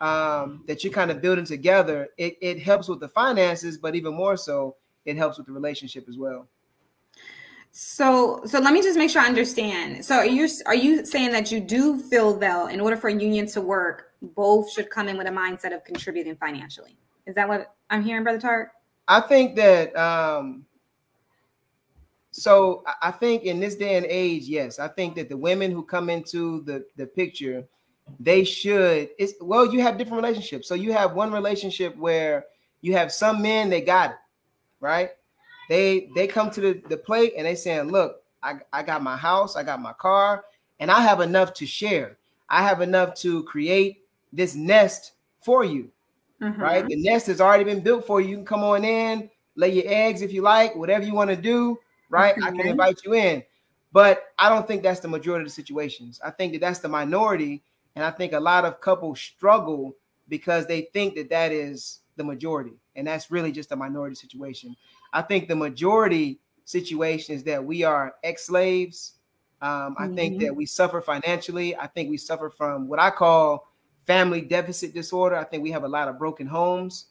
um, 0.01 0.63
that 0.67 0.85
you're 0.85 0.93
kind 0.93 1.11
of 1.11 1.21
building 1.21 1.45
together, 1.45 2.09
it, 2.19 2.37
it 2.41 2.61
helps 2.61 2.89
with 2.89 3.01
the 3.01 3.09
finances, 3.09 3.79
but 3.79 3.95
even 3.95 4.15
more 4.15 4.37
so, 4.37 4.77
it 5.05 5.17
helps 5.17 5.39
with 5.39 5.47
the 5.47 5.53
relationship 5.53 6.09
as 6.09 6.19
well. 6.19 6.47
So, 7.71 8.41
so 8.47 8.59
let 8.59 8.73
me 8.73 8.81
just 8.81 8.99
make 8.99 9.11
sure 9.11 9.21
I 9.21 9.27
understand. 9.27 10.03
So, 10.03 10.17
are 10.17 10.27
you 10.27 10.49
are 10.65 10.75
you 10.75 11.05
saying 11.05 11.33
that 11.33 11.53
you 11.53 11.61
do 11.61 11.99
feel 11.99 12.39
though, 12.39 12.69
in 12.69 12.81
order 12.81 12.97
for 12.97 13.09
a 13.09 13.13
union 13.13 13.47
to 13.49 13.61
work, 13.61 14.13
both 14.23 14.71
should 14.73 14.89
come 14.89 15.09
in 15.09 15.19
with 15.19 15.27
a 15.27 15.31
mindset 15.31 15.75
of 15.75 15.85
contributing 15.85 16.37
financially? 16.37 16.97
Is 17.27 17.35
that 17.35 17.47
what 17.47 17.75
I'm 17.91 18.03
hearing, 18.03 18.23
Brother 18.23 18.39
Tarek? 18.41 18.69
I 19.09 19.21
think 19.21 19.57
that. 19.57 19.95
um 19.97 20.65
So, 22.31 22.83
I 23.03 23.11
think 23.11 23.45
in 23.45 23.61
this 23.61 23.77
day 23.77 23.97
and 23.97 24.07
age, 24.09 24.45
yes, 24.45 24.79
I 24.79 24.89
think 24.89 25.15
that 25.17 25.29
the 25.29 25.37
women 25.37 25.71
who 25.71 25.83
come 25.83 26.09
into 26.09 26.63
the 26.63 26.85
the 26.97 27.07
picture 27.07 27.67
they 28.21 28.45
should 28.45 29.11
it's 29.19 29.35
well 29.41 29.73
you 29.73 29.81
have 29.81 29.99
different 29.99 30.23
relationships. 30.23 30.69
So 30.69 30.75
you 30.75 30.93
have 30.93 31.15
one 31.15 31.33
relationship 31.33 31.97
where 31.97 32.47
you 32.81 32.93
have 32.93 33.13
some 33.13 33.43
men 33.43 33.69
they 33.69 33.81
got 33.81 34.11
it 34.11 34.17
right? 34.81 35.11
They 35.69 36.09
they 36.15 36.27
come 36.27 36.51
to 36.51 36.61
the, 36.61 36.83
the 36.89 36.97
plate 36.97 37.35
and 37.37 37.47
they 37.47 37.55
saying 37.55 37.91
look 37.91 38.23
I, 38.43 38.57
I 38.73 38.83
got 38.83 39.03
my 39.03 39.17
house 39.17 39.57
i 39.57 39.63
got 39.63 39.81
my 39.81 39.95
car 39.95 40.45
and 40.79 40.91
i 40.91 41.01
have 41.01 41.21
enough 41.21 41.53
to 41.55 41.67
share. 41.67 42.19
I 42.49 42.63
have 42.63 42.81
enough 42.81 43.15
to 43.17 43.43
create 43.43 44.05
this 44.33 44.55
nest 44.55 45.13
for 45.41 45.65
you 45.65 45.91
mm-hmm. 46.41 46.61
right? 46.61 46.87
The 46.87 46.97
nest 46.97 47.27
has 47.27 47.41
already 47.41 47.65
been 47.65 47.81
built 47.81 48.07
for 48.07 48.21
you. 48.21 48.29
You 48.29 48.37
can 48.37 48.45
come 48.45 48.63
on 48.63 48.85
in 48.85 49.31
lay 49.57 49.73
your 49.73 49.85
eggs 49.87 50.21
if 50.21 50.33
you 50.33 50.43
like 50.43 50.77
whatever 50.77 51.05
you 51.05 51.15
want 51.15 51.31
to 51.31 51.37
do 51.37 51.79
right? 52.11 52.35
Mm-hmm. 52.37 52.45
i 52.45 52.51
can 52.51 52.69
invite 52.69 52.99
you 53.05 53.15
in. 53.15 53.43
But 53.93 54.25
i 54.39 54.49
don't 54.49 54.67
think 54.67 54.83
that's 54.83 55.01
the 55.01 55.09
majority 55.09 55.43
of 55.43 55.49
the 55.49 55.55
situations. 55.55 56.21
I 56.25 56.31
think 56.31 56.53
that 56.53 56.61
that's 56.61 56.81
the 56.81 56.89
minority 56.89 57.63
and 57.97 58.05
I 58.05 58.11
think 58.11 58.35
a 58.35 58.41
lot 58.41 58.65
of 58.67 58.81
couples 58.81 59.19
struggle 59.21 59.97
because 60.29 60.67
they 60.67 60.83
think 60.93 61.15
that 61.17 61.31
that 61.31 61.51
is 61.51 62.01
the 62.17 62.25
majority. 62.25 62.75
And 62.95 63.07
that's 63.07 63.31
really 63.31 63.51
just 63.51 63.73
a 63.73 63.77
minority 63.77 64.15
situation. 64.15 64.77
I 65.13 65.23
think 65.23 65.49
the 65.49 65.57
majority 65.57 66.39
situation 66.67 67.35
is 67.35 67.43
that 67.45 67.65
we 67.65 67.85
are 67.85 68.15
ex 68.23 68.47
slaves. 68.47 69.15
Um, 69.63 69.97
I 69.99 70.05
mm-hmm. 70.05 70.15
think 70.15 70.41
that 70.43 70.55
we 70.55 70.67
suffer 70.67 71.01
financially. 71.01 71.75
I 71.75 71.87
think 71.87 72.11
we 72.11 72.19
suffer 72.19 72.51
from 72.51 72.87
what 72.87 73.01
I 73.01 73.11
call 73.11 73.73
family 74.07 74.43
deficit 74.43 74.95
disorder. 74.95 75.37
I 75.37 75.45
think 75.45 75.63
we 75.63 75.71
have 75.71 75.85
a 75.85 75.89
lot 75.89 76.09
of 76.09 76.19
broken 76.19 76.47
homes. 76.47 77.07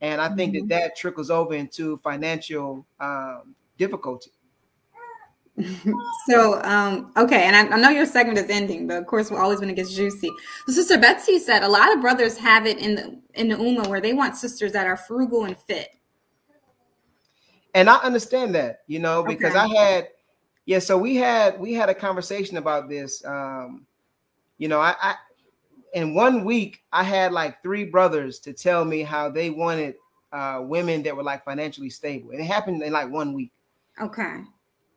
And 0.00 0.20
I 0.20 0.34
think 0.34 0.54
mm-hmm. 0.54 0.68
that 0.68 0.80
that 0.80 0.96
trickles 0.96 1.30
over 1.30 1.54
into 1.54 1.98
financial 1.98 2.86
um, 2.98 3.54
difficulty. 3.76 4.32
so 6.28 6.62
um 6.62 7.12
okay 7.16 7.44
and 7.44 7.56
I, 7.56 7.74
I, 7.74 7.80
know 7.80 7.90
your 7.90 8.06
segment 8.06 8.38
is 8.38 8.48
ending 8.48 8.86
but 8.86 8.96
of 8.98 9.06
course 9.06 9.30
we're 9.30 9.40
always 9.40 9.60
when 9.60 9.70
it 9.70 9.76
gets 9.76 9.94
juicy. 9.94 10.30
So 10.66 10.72
sister 10.72 10.98
betsy 10.98 11.38
said 11.38 11.62
a 11.62 11.68
lot 11.68 11.92
of 11.92 12.00
brothers 12.00 12.36
have 12.38 12.66
it 12.66 12.78
in 12.78 12.94
the 12.94 13.20
in 13.34 13.48
the 13.48 13.56
ummah 13.56 13.86
where 13.86 14.00
they 14.00 14.12
want 14.12 14.36
sisters 14.36 14.72
that 14.72 14.86
are 14.86 14.96
frugal 14.96 15.44
and 15.44 15.58
fit. 15.58 15.96
And 17.74 17.88
i 17.88 17.96
understand 17.96 18.54
that 18.54 18.80
you 18.86 18.98
know 18.98 19.22
because 19.22 19.54
okay. 19.54 19.60
i 19.60 19.68
had 19.68 20.08
yeah 20.66 20.78
so 20.78 20.96
we 20.98 21.16
had 21.16 21.58
we 21.60 21.72
had 21.72 21.88
a 21.88 21.94
conversation 21.94 22.56
about 22.56 22.88
this 22.88 23.24
um 23.24 23.86
you 24.58 24.68
know 24.68 24.80
i 24.80 24.94
i 25.00 25.14
in 25.94 26.14
one 26.14 26.44
week 26.44 26.82
i 26.92 27.02
had 27.02 27.32
like 27.32 27.62
three 27.62 27.84
brothers 27.84 28.38
to 28.40 28.52
tell 28.52 28.84
me 28.84 29.02
how 29.02 29.28
they 29.28 29.50
wanted 29.50 29.94
uh 30.32 30.60
women 30.62 31.02
that 31.02 31.16
were 31.16 31.22
like 31.22 31.44
financially 31.44 31.90
stable. 31.90 32.30
And 32.30 32.40
it 32.40 32.44
happened 32.44 32.82
in 32.82 32.92
like 32.92 33.10
one 33.10 33.34
week. 33.34 33.52
Okay 34.00 34.42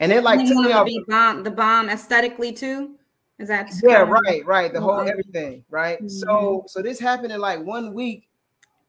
and 0.04 0.12
it 0.12 0.22
like 0.22 0.46
took 0.46 0.58
me 0.58 0.74
off 0.74 0.86
the 0.86 1.04
bomb, 1.08 1.44
the 1.44 1.52
bomb 1.52 1.90
aesthetically 1.90 2.52
too. 2.52 2.96
Is 3.40 3.48
that 3.48 3.72
yeah, 3.82 4.02
right, 4.02 4.46
right. 4.46 4.72
The 4.72 4.82
whole 4.82 5.00
everything, 5.00 5.64
right? 5.70 5.98
Mm-hmm. 5.98 6.10
So 6.10 6.66
so 6.68 6.82
this 6.82 7.00
happened 7.00 7.32
in 7.32 7.40
like 7.40 7.64
one 7.64 7.94
week, 7.94 8.28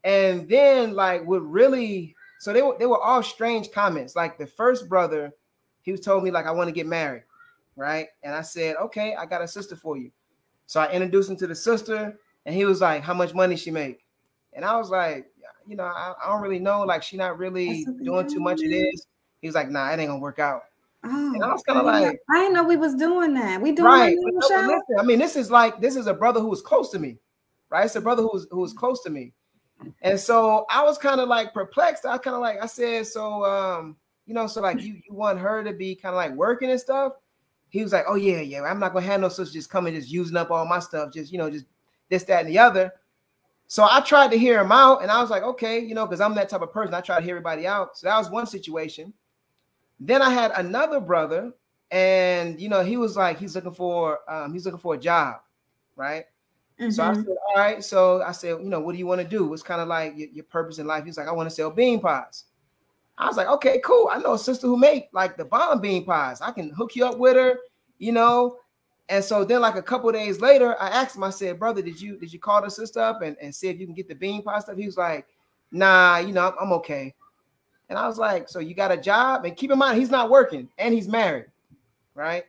and 0.03 0.49
then 0.49 0.95
like 0.95 1.25
what 1.25 1.39
really 1.39 2.17
so 2.41 2.53
they 2.53 2.63
were 2.63 2.77
they 2.79 2.87
were 2.87 3.01
all 3.01 3.23
strange 3.23 3.71
comments. 3.71 4.17
Like 4.17 4.39
the 4.39 4.47
first 4.47 4.89
brother, 4.89 5.33
he 5.83 5.93
was 5.93 6.01
told 6.01 6.25
me 6.25 6.33
like 6.33 6.47
I 6.47 6.51
want 6.51 6.67
to 6.67 6.73
get 6.73 6.87
married, 6.87 7.23
right? 7.77 8.09
And 8.25 8.35
I 8.35 8.43
said, 8.43 8.75
okay, 8.77 9.15
I 9.15 9.25
got 9.25 9.41
a 9.41 9.49
sister 9.49 9.77
for 9.77 9.97
you. 9.97 10.11
So 10.67 10.81
I 10.81 10.91
introduced 10.91 11.31
him 11.31 11.37
to 11.37 11.47
the 11.47 11.55
sister, 11.55 12.19
and 12.45 12.55
he 12.55 12.65
was 12.65 12.81
like, 12.81 13.03
how 13.03 13.15
much 13.15 13.35
money 13.35 13.55
she 13.55 13.71
make? 13.71 14.05
And 14.53 14.65
I 14.65 14.77
was 14.77 14.91
like, 14.91 15.31
you 15.69 15.77
know, 15.77 15.85
I, 15.85 16.15
I 16.23 16.29
don't 16.29 16.43
really 16.43 16.59
know. 16.59 16.83
Like 16.83 17.05
she 17.05 17.17
not 17.17 17.39
really 17.39 17.87
doing 18.03 18.29
too 18.29 18.41
much 18.41 18.63
of 18.63 18.69
this. 18.69 19.07
He 19.41 19.47
was 19.47 19.55
like, 19.55 19.71
nah, 19.71 19.91
it 19.91 20.01
ain't 20.01 20.09
gonna 20.09 20.19
work 20.19 20.41
out. 20.41 20.65
Oh, 21.07 21.35
and 21.35 21.45
I 21.45 21.53
was 21.53 21.63
kind 21.63 21.79
of 21.79 21.85
like, 21.85 22.19
I 22.31 22.35
didn't 22.35 22.55
know 22.55 22.65
we 22.65 22.77
was 22.77 22.95
doing 22.95 23.35
that. 23.35 23.61
We 23.61 23.73
doing 23.73 23.87
right. 23.87 24.17
listen, 24.19 24.81
I 24.99 25.03
mean, 25.03 25.19
this 25.19 25.37
is 25.37 25.51
like 25.51 25.81
this 25.81 25.97
is 25.97 26.07
a 26.07 26.15
brother 26.15 26.41
who 26.41 26.49
was 26.49 26.63
close 26.63 26.91
to 26.91 26.99
me, 26.99 27.19
right? 27.71 27.85
It's 27.85 27.97
a 27.97 28.01
brother 28.01 28.23
who 28.23 28.31
was 28.33 28.47
who 28.51 28.61
was 28.61 28.73
close 28.73 29.03
to 29.03 29.11
me, 29.11 29.33
and 30.01 30.19
so 30.19 30.65
I 30.71 30.83
was 30.83 30.97
kind 30.97 31.21
of 31.21 31.29
like 31.29 31.53
perplexed. 31.53 32.07
I 32.07 32.17
kind 32.17 32.35
of 32.35 32.41
like 32.41 32.63
I 32.63 32.67
said, 32.67 33.07
so 33.07 33.45
um, 33.45 33.97
you 34.25 34.33
know, 34.33 34.47
so 34.47 34.63
like 34.63 34.81
you 34.81 34.95
you 34.95 35.15
want 35.15 35.39
her 35.39 35.63
to 35.63 35.75
be 35.75 35.95
kind 35.95 36.15
of 36.15 36.17
like 36.17 36.33
working 36.33 36.71
and 36.71 36.81
stuff. 36.81 37.13
He 37.69 37.83
was 37.83 37.93
like, 37.93 38.07
oh 38.09 38.15
yeah, 38.15 38.41
yeah, 38.41 38.63
I'm 38.63 38.79
not 38.79 38.95
gonna 38.95 39.05
have 39.05 39.21
no 39.21 39.29
such 39.29 39.53
just 39.53 39.69
coming 39.69 39.95
just 39.95 40.11
using 40.11 40.37
up 40.37 40.51
all 40.51 40.65
my 40.65 40.79
stuff, 40.79 41.13
just 41.13 41.31
you 41.31 41.39
know, 41.39 41.51
just 41.51 41.67
this, 42.09 42.25
that, 42.25 42.41
and 42.41 42.49
the 42.49 42.59
other. 42.59 42.93
So 43.67 43.87
I 43.91 44.01
tried 44.01 44.31
to 44.31 44.39
hear 44.39 44.61
him 44.61 44.73
out, 44.73 45.03
and 45.03 45.11
I 45.11 45.21
was 45.21 45.31
like, 45.31 45.43
okay, 45.43 45.81
you 45.81 45.95
know, 45.95 46.07
because 46.07 46.21
I'm 46.21 46.35
that 46.37 46.49
type 46.49 46.63
of 46.63 46.73
person. 46.73 46.95
I 46.95 47.03
try 47.03 47.19
to 47.19 47.23
hear 47.23 47.37
everybody 47.37 47.67
out. 47.67 47.99
So 47.99 48.07
that 48.07 48.17
was 48.17 48.31
one 48.31 48.47
situation. 48.47 49.13
Then 50.01 50.23
I 50.23 50.31
had 50.31 50.53
another 50.57 51.01
brother, 51.01 51.53
and 51.91 52.61
you 52.61 52.69
know, 52.69 52.83
he 52.83 52.97
was 52.97 53.17
like, 53.17 53.39
he's 53.39 53.55
looking 53.55 53.73
for 53.73 54.21
um, 54.29 54.53
he's 54.53 54.65
looking 54.65 54.81
for 54.81 54.95
a 54.95 54.99
job, 54.99 55.37
right? 55.97 56.25
Mm-hmm. 56.81 56.91
So 56.91 57.05
I 57.05 57.11
mm-hmm. 57.11 57.23
said, 57.23 57.37
all 57.49 57.57
right. 57.57 57.85
So 57.85 58.23
I 58.23 58.33
said, 58.33 58.61
you 58.61 58.69
know, 58.69 58.81
what 58.81 58.93
do 58.93 58.99
you 58.99 59.07
want 59.07 59.21
to 59.21 59.27
do? 59.27 59.47
What's 59.47 59.63
kind 59.63 59.81
of 59.81 59.89
like 59.89 60.15
your, 60.17 60.29
your 60.31 60.45
purpose 60.45 60.79
in 60.79 60.87
life? 60.87 61.05
He's 61.05 61.17
like, 61.17 61.29
I 61.29 61.33
want 61.33 61.49
to 61.49 61.55
sell 61.55 61.71
bean 61.71 62.01
pies. 62.01 62.45
I 63.17 63.29
was 63.29 63.37
like, 63.37 63.47
okay, 63.47 63.81
cool. 63.85 64.09
I 64.11 64.19
know 64.19 64.35
a 64.35 64.39
sister 64.39 64.67
who 64.67 64.77
make 64.77 65.09
like 65.13 65.37
the 65.37 65.45
bomb 65.45 65.81
bean 65.81 66.05
pies. 66.05 66.41
I 66.41 66.51
can 66.51 66.71
hook 66.71 66.97
you 66.97 67.07
up 67.07 67.19
with 67.19 67.37
her, 67.37 67.59
you 67.99 68.11
know. 68.11 68.59
And 69.09 69.23
so 69.23 69.45
then, 69.45 69.61
like 69.61 69.77
a 69.77 69.83
couple 69.83 70.11
days 70.11 70.41
later, 70.41 70.81
I 70.81 70.89
asked 70.89 71.15
him, 71.15 71.23
I 71.23 71.31
said, 71.31 71.59
brother, 71.59 71.83
did 71.83 72.01
you 72.01 72.19
did 72.19 72.33
you 72.33 72.41
call 72.41 72.63
the 72.63 72.71
sister 72.71 73.01
up 73.01 73.23
and, 73.23 73.37
and 73.41 73.55
see 73.55 73.69
if 73.69 73.79
you 73.79 73.87
can 73.87 73.95
get 73.95 74.09
the 74.09 74.15
bean 74.15 74.43
pie 74.43 74.59
stuff? 74.59 74.77
He 74.77 74.87
was 74.87 74.97
like, 74.97 75.27
nah, 75.71 76.19
you 76.19 76.33
know, 76.33 76.49
I'm, 76.49 76.55
I'm 76.61 76.73
okay. 76.73 77.15
And 77.95 78.03
I 78.03 78.09
was 78.09 78.19
like, 78.19 78.49
so 78.49 78.59
you 78.59 78.75
got 78.75 78.91
a 78.91 78.97
job? 78.97 79.45
And 79.45 79.57
keep 79.57 79.71
in 79.71 79.79
mind, 79.79 80.01
he's 80.01 80.11
not 80.11 80.29
working 80.29 80.69
and 80.79 80.93
he's 80.93 81.07
married, 81.07 81.45
right? 82.17 82.45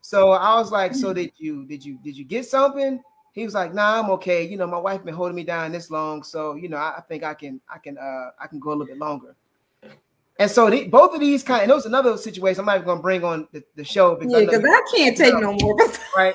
So 0.00 0.32
I 0.32 0.56
was 0.56 0.72
like, 0.72 0.92
so 0.92 1.12
did 1.12 1.30
you 1.38 1.64
did 1.66 1.84
you 1.84 2.00
did 2.02 2.16
you 2.16 2.24
get 2.24 2.46
something? 2.46 3.00
He 3.30 3.44
was 3.44 3.54
like, 3.54 3.72
nah, 3.72 4.00
I'm 4.00 4.10
okay. 4.10 4.44
You 4.44 4.56
know, 4.56 4.66
my 4.66 4.78
wife 4.78 5.04
been 5.04 5.14
holding 5.14 5.36
me 5.36 5.44
down 5.44 5.70
this 5.70 5.88
long, 5.88 6.24
so 6.24 6.56
you 6.56 6.68
know, 6.68 6.78
I, 6.78 6.94
I 6.96 7.00
think 7.02 7.22
I 7.22 7.32
can 7.32 7.60
I 7.72 7.78
can 7.78 7.96
uh 7.96 8.30
I 8.40 8.48
can 8.48 8.58
go 8.58 8.70
a 8.70 8.72
little 8.72 8.86
bit 8.86 8.98
longer. 8.98 9.36
And 10.40 10.50
so 10.50 10.68
the, 10.68 10.88
both 10.88 11.14
of 11.14 11.20
these 11.20 11.44
kind, 11.44 11.62
and 11.62 11.70
there 11.70 11.76
was 11.76 11.86
another 11.86 12.16
situation. 12.16 12.58
I'm 12.58 12.66
not 12.66 12.74
even 12.74 12.86
gonna 12.86 13.02
bring 13.02 13.22
on 13.22 13.46
the, 13.52 13.62
the 13.76 13.84
show 13.84 14.16
because 14.16 14.32
yeah, 14.32 14.58
I, 14.58 14.72
I, 14.72 14.82
can't 14.96 15.16
take 15.16 15.34
no 15.38 15.52
more. 15.52 15.76
right. 16.16 16.34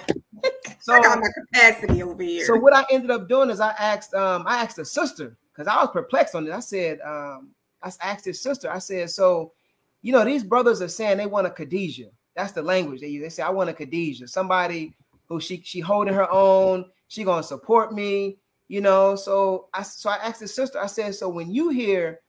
So 0.80 0.94
I 0.94 1.02
got 1.02 1.20
my 1.20 1.28
capacity 1.38 2.02
over 2.02 2.24
here. 2.24 2.46
So 2.46 2.56
what 2.56 2.74
I 2.74 2.86
ended 2.90 3.12
up 3.12 3.28
doing 3.28 3.50
is 3.50 3.60
I 3.60 3.72
asked 3.72 4.14
um 4.14 4.46
I 4.48 4.64
asked 4.64 4.80
a 4.80 4.86
sister 4.86 5.36
because 5.52 5.68
I 5.68 5.76
was 5.82 5.90
perplexed 5.92 6.34
on 6.34 6.48
it. 6.48 6.54
I 6.54 6.62
said 6.62 7.02
um 7.02 7.50
I 7.82 7.92
asked 8.02 8.26
his 8.26 8.42
sister. 8.42 8.72
I 8.72 8.80
said 8.80 9.10
so, 9.10 9.54
you 10.02 10.12
know 10.12 10.24
these 10.24 10.44
brothers 10.44 10.82
are 10.82 10.88
saying 10.88 11.18
they 11.18 11.26
want 11.26 11.48
a 11.48 11.52
Khadijah. 11.52 12.10
That's 12.36 12.52
the 12.52 12.62
language 12.62 13.02
they 13.02 13.08
use. 13.08 13.24
They 13.24 13.30
say 13.30 13.44
I 13.44 13.50
want 13.50 13.70
a 13.70 13.74
Khadijah, 13.74 14.28
somebody 14.28 14.94
who 15.28 15.40
she 15.40 15.62
she 15.64 15.80
holding 15.80 16.14
her 16.14 16.32
own. 16.32 16.86
She 17.08 17.24
gonna 17.24 17.44
support 17.44 17.94
me. 17.94 18.38
You 18.68 18.82
know. 18.82 19.16
So 19.16 19.68
I 19.74 19.84
so 19.84 20.10
I 20.10 20.16
asked 20.16 20.42
his 20.42 20.54
sister. 20.54 20.80
I 20.80 20.88
said 20.88 21.16
so 21.16 21.30
when 21.30 21.52
you 21.52 21.70
hear 21.70 22.22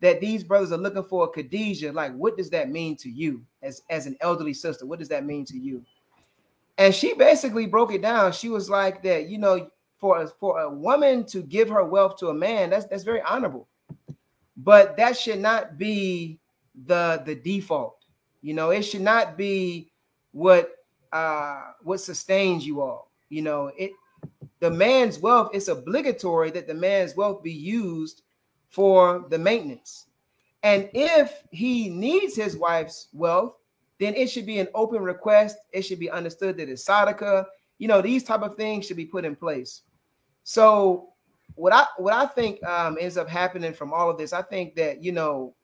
that 0.00 0.20
these 0.20 0.44
brothers 0.44 0.72
are 0.72 0.78
looking 0.78 1.04
for 1.04 1.24
a 1.24 1.28
Khadijah, 1.28 1.92
like 1.92 2.14
what 2.14 2.36
does 2.36 2.50
that 2.50 2.68
mean 2.70 2.96
to 2.96 3.08
you 3.08 3.42
as, 3.62 3.82
as 3.90 4.06
an 4.06 4.16
elderly 4.20 4.52
sister? 4.52 4.84
What 4.84 4.98
does 4.98 5.08
that 5.08 5.24
mean 5.24 5.44
to 5.46 5.56
you? 5.56 5.82
And 6.76 6.94
she 6.94 7.14
basically 7.14 7.66
broke 7.66 7.92
it 7.92 8.02
down. 8.02 8.32
She 8.32 8.48
was 8.48 8.68
like 8.68 9.02
that, 9.04 9.28
you 9.28 9.38
know, 9.38 9.70
for 9.98 10.22
a, 10.22 10.28
for 10.28 10.60
a 10.60 10.68
woman 10.68 11.24
to 11.24 11.42
give 11.42 11.68
her 11.68 11.84
wealth 11.84 12.16
to 12.18 12.28
a 12.28 12.34
man, 12.34 12.70
that's 12.70 12.86
that's 12.86 13.04
very 13.04 13.22
honorable. 13.22 13.68
But 14.56 14.96
that 14.96 15.16
should 15.16 15.40
not 15.40 15.78
be 15.78 16.40
the 16.86 17.22
the 17.24 17.34
default. 17.34 18.04
You 18.42 18.54
know, 18.54 18.70
it 18.70 18.82
should 18.82 19.02
not 19.02 19.36
be 19.36 19.90
what 20.32 20.72
uh 21.12 21.72
what 21.82 22.00
sustains 22.00 22.66
you 22.66 22.80
all. 22.80 23.10
You 23.28 23.42
know, 23.42 23.70
it 23.76 23.92
the 24.60 24.70
man's 24.70 25.18
wealth, 25.18 25.50
it's 25.52 25.68
obligatory 25.68 26.50
that 26.52 26.66
the 26.66 26.74
man's 26.74 27.16
wealth 27.16 27.42
be 27.42 27.52
used 27.52 28.22
for 28.68 29.26
the 29.28 29.38
maintenance. 29.38 30.06
And 30.62 30.88
if 30.94 31.42
he 31.50 31.90
needs 31.90 32.34
his 32.34 32.56
wife's 32.56 33.08
wealth, 33.12 33.56
then 34.00 34.14
it 34.14 34.28
should 34.28 34.46
be 34.46 34.58
an 34.58 34.68
open 34.74 35.02
request. 35.02 35.58
It 35.72 35.82
should 35.82 35.98
be 35.98 36.10
understood 36.10 36.56
that 36.56 36.68
it's 36.68 36.84
sadaqah. 36.88 37.44
You 37.78 37.88
know, 37.88 38.00
these 38.00 38.24
type 38.24 38.42
of 38.42 38.56
things 38.56 38.86
should 38.86 38.96
be 38.96 39.04
put 39.04 39.24
in 39.24 39.36
place. 39.36 39.82
So 40.42 41.10
what 41.54 41.72
I 41.72 41.86
what 41.98 42.14
I 42.14 42.26
think 42.26 42.62
um, 42.64 42.96
ends 43.00 43.16
up 43.16 43.28
happening 43.28 43.72
from 43.72 43.92
all 43.92 44.10
of 44.10 44.18
this, 44.18 44.32
I 44.32 44.42
think 44.42 44.74
that 44.76 45.02
you 45.02 45.12
know, 45.12 45.54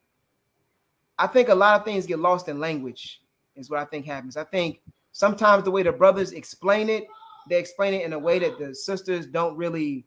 I 1.18 1.26
think 1.26 1.48
a 1.48 1.54
lot 1.54 1.78
of 1.78 1.84
things 1.84 2.06
get 2.06 2.18
lost 2.18 2.48
in 2.48 2.60
language. 2.60 3.20
Is 3.56 3.68
what 3.68 3.80
I 3.80 3.84
think 3.84 4.06
happens. 4.06 4.36
I 4.36 4.44
think 4.44 4.80
sometimes 5.12 5.64
the 5.64 5.70
way 5.70 5.82
the 5.82 5.92
brothers 5.92 6.32
explain 6.32 6.88
it, 6.88 7.04
they 7.48 7.58
explain 7.58 7.92
it 7.94 8.04
in 8.04 8.12
a 8.12 8.18
way 8.18 8.38
that 8.38 8.58
the 8.58 8.74
sisters 8.74 9.26
don't 9.26 9.56
really 9.56 10.06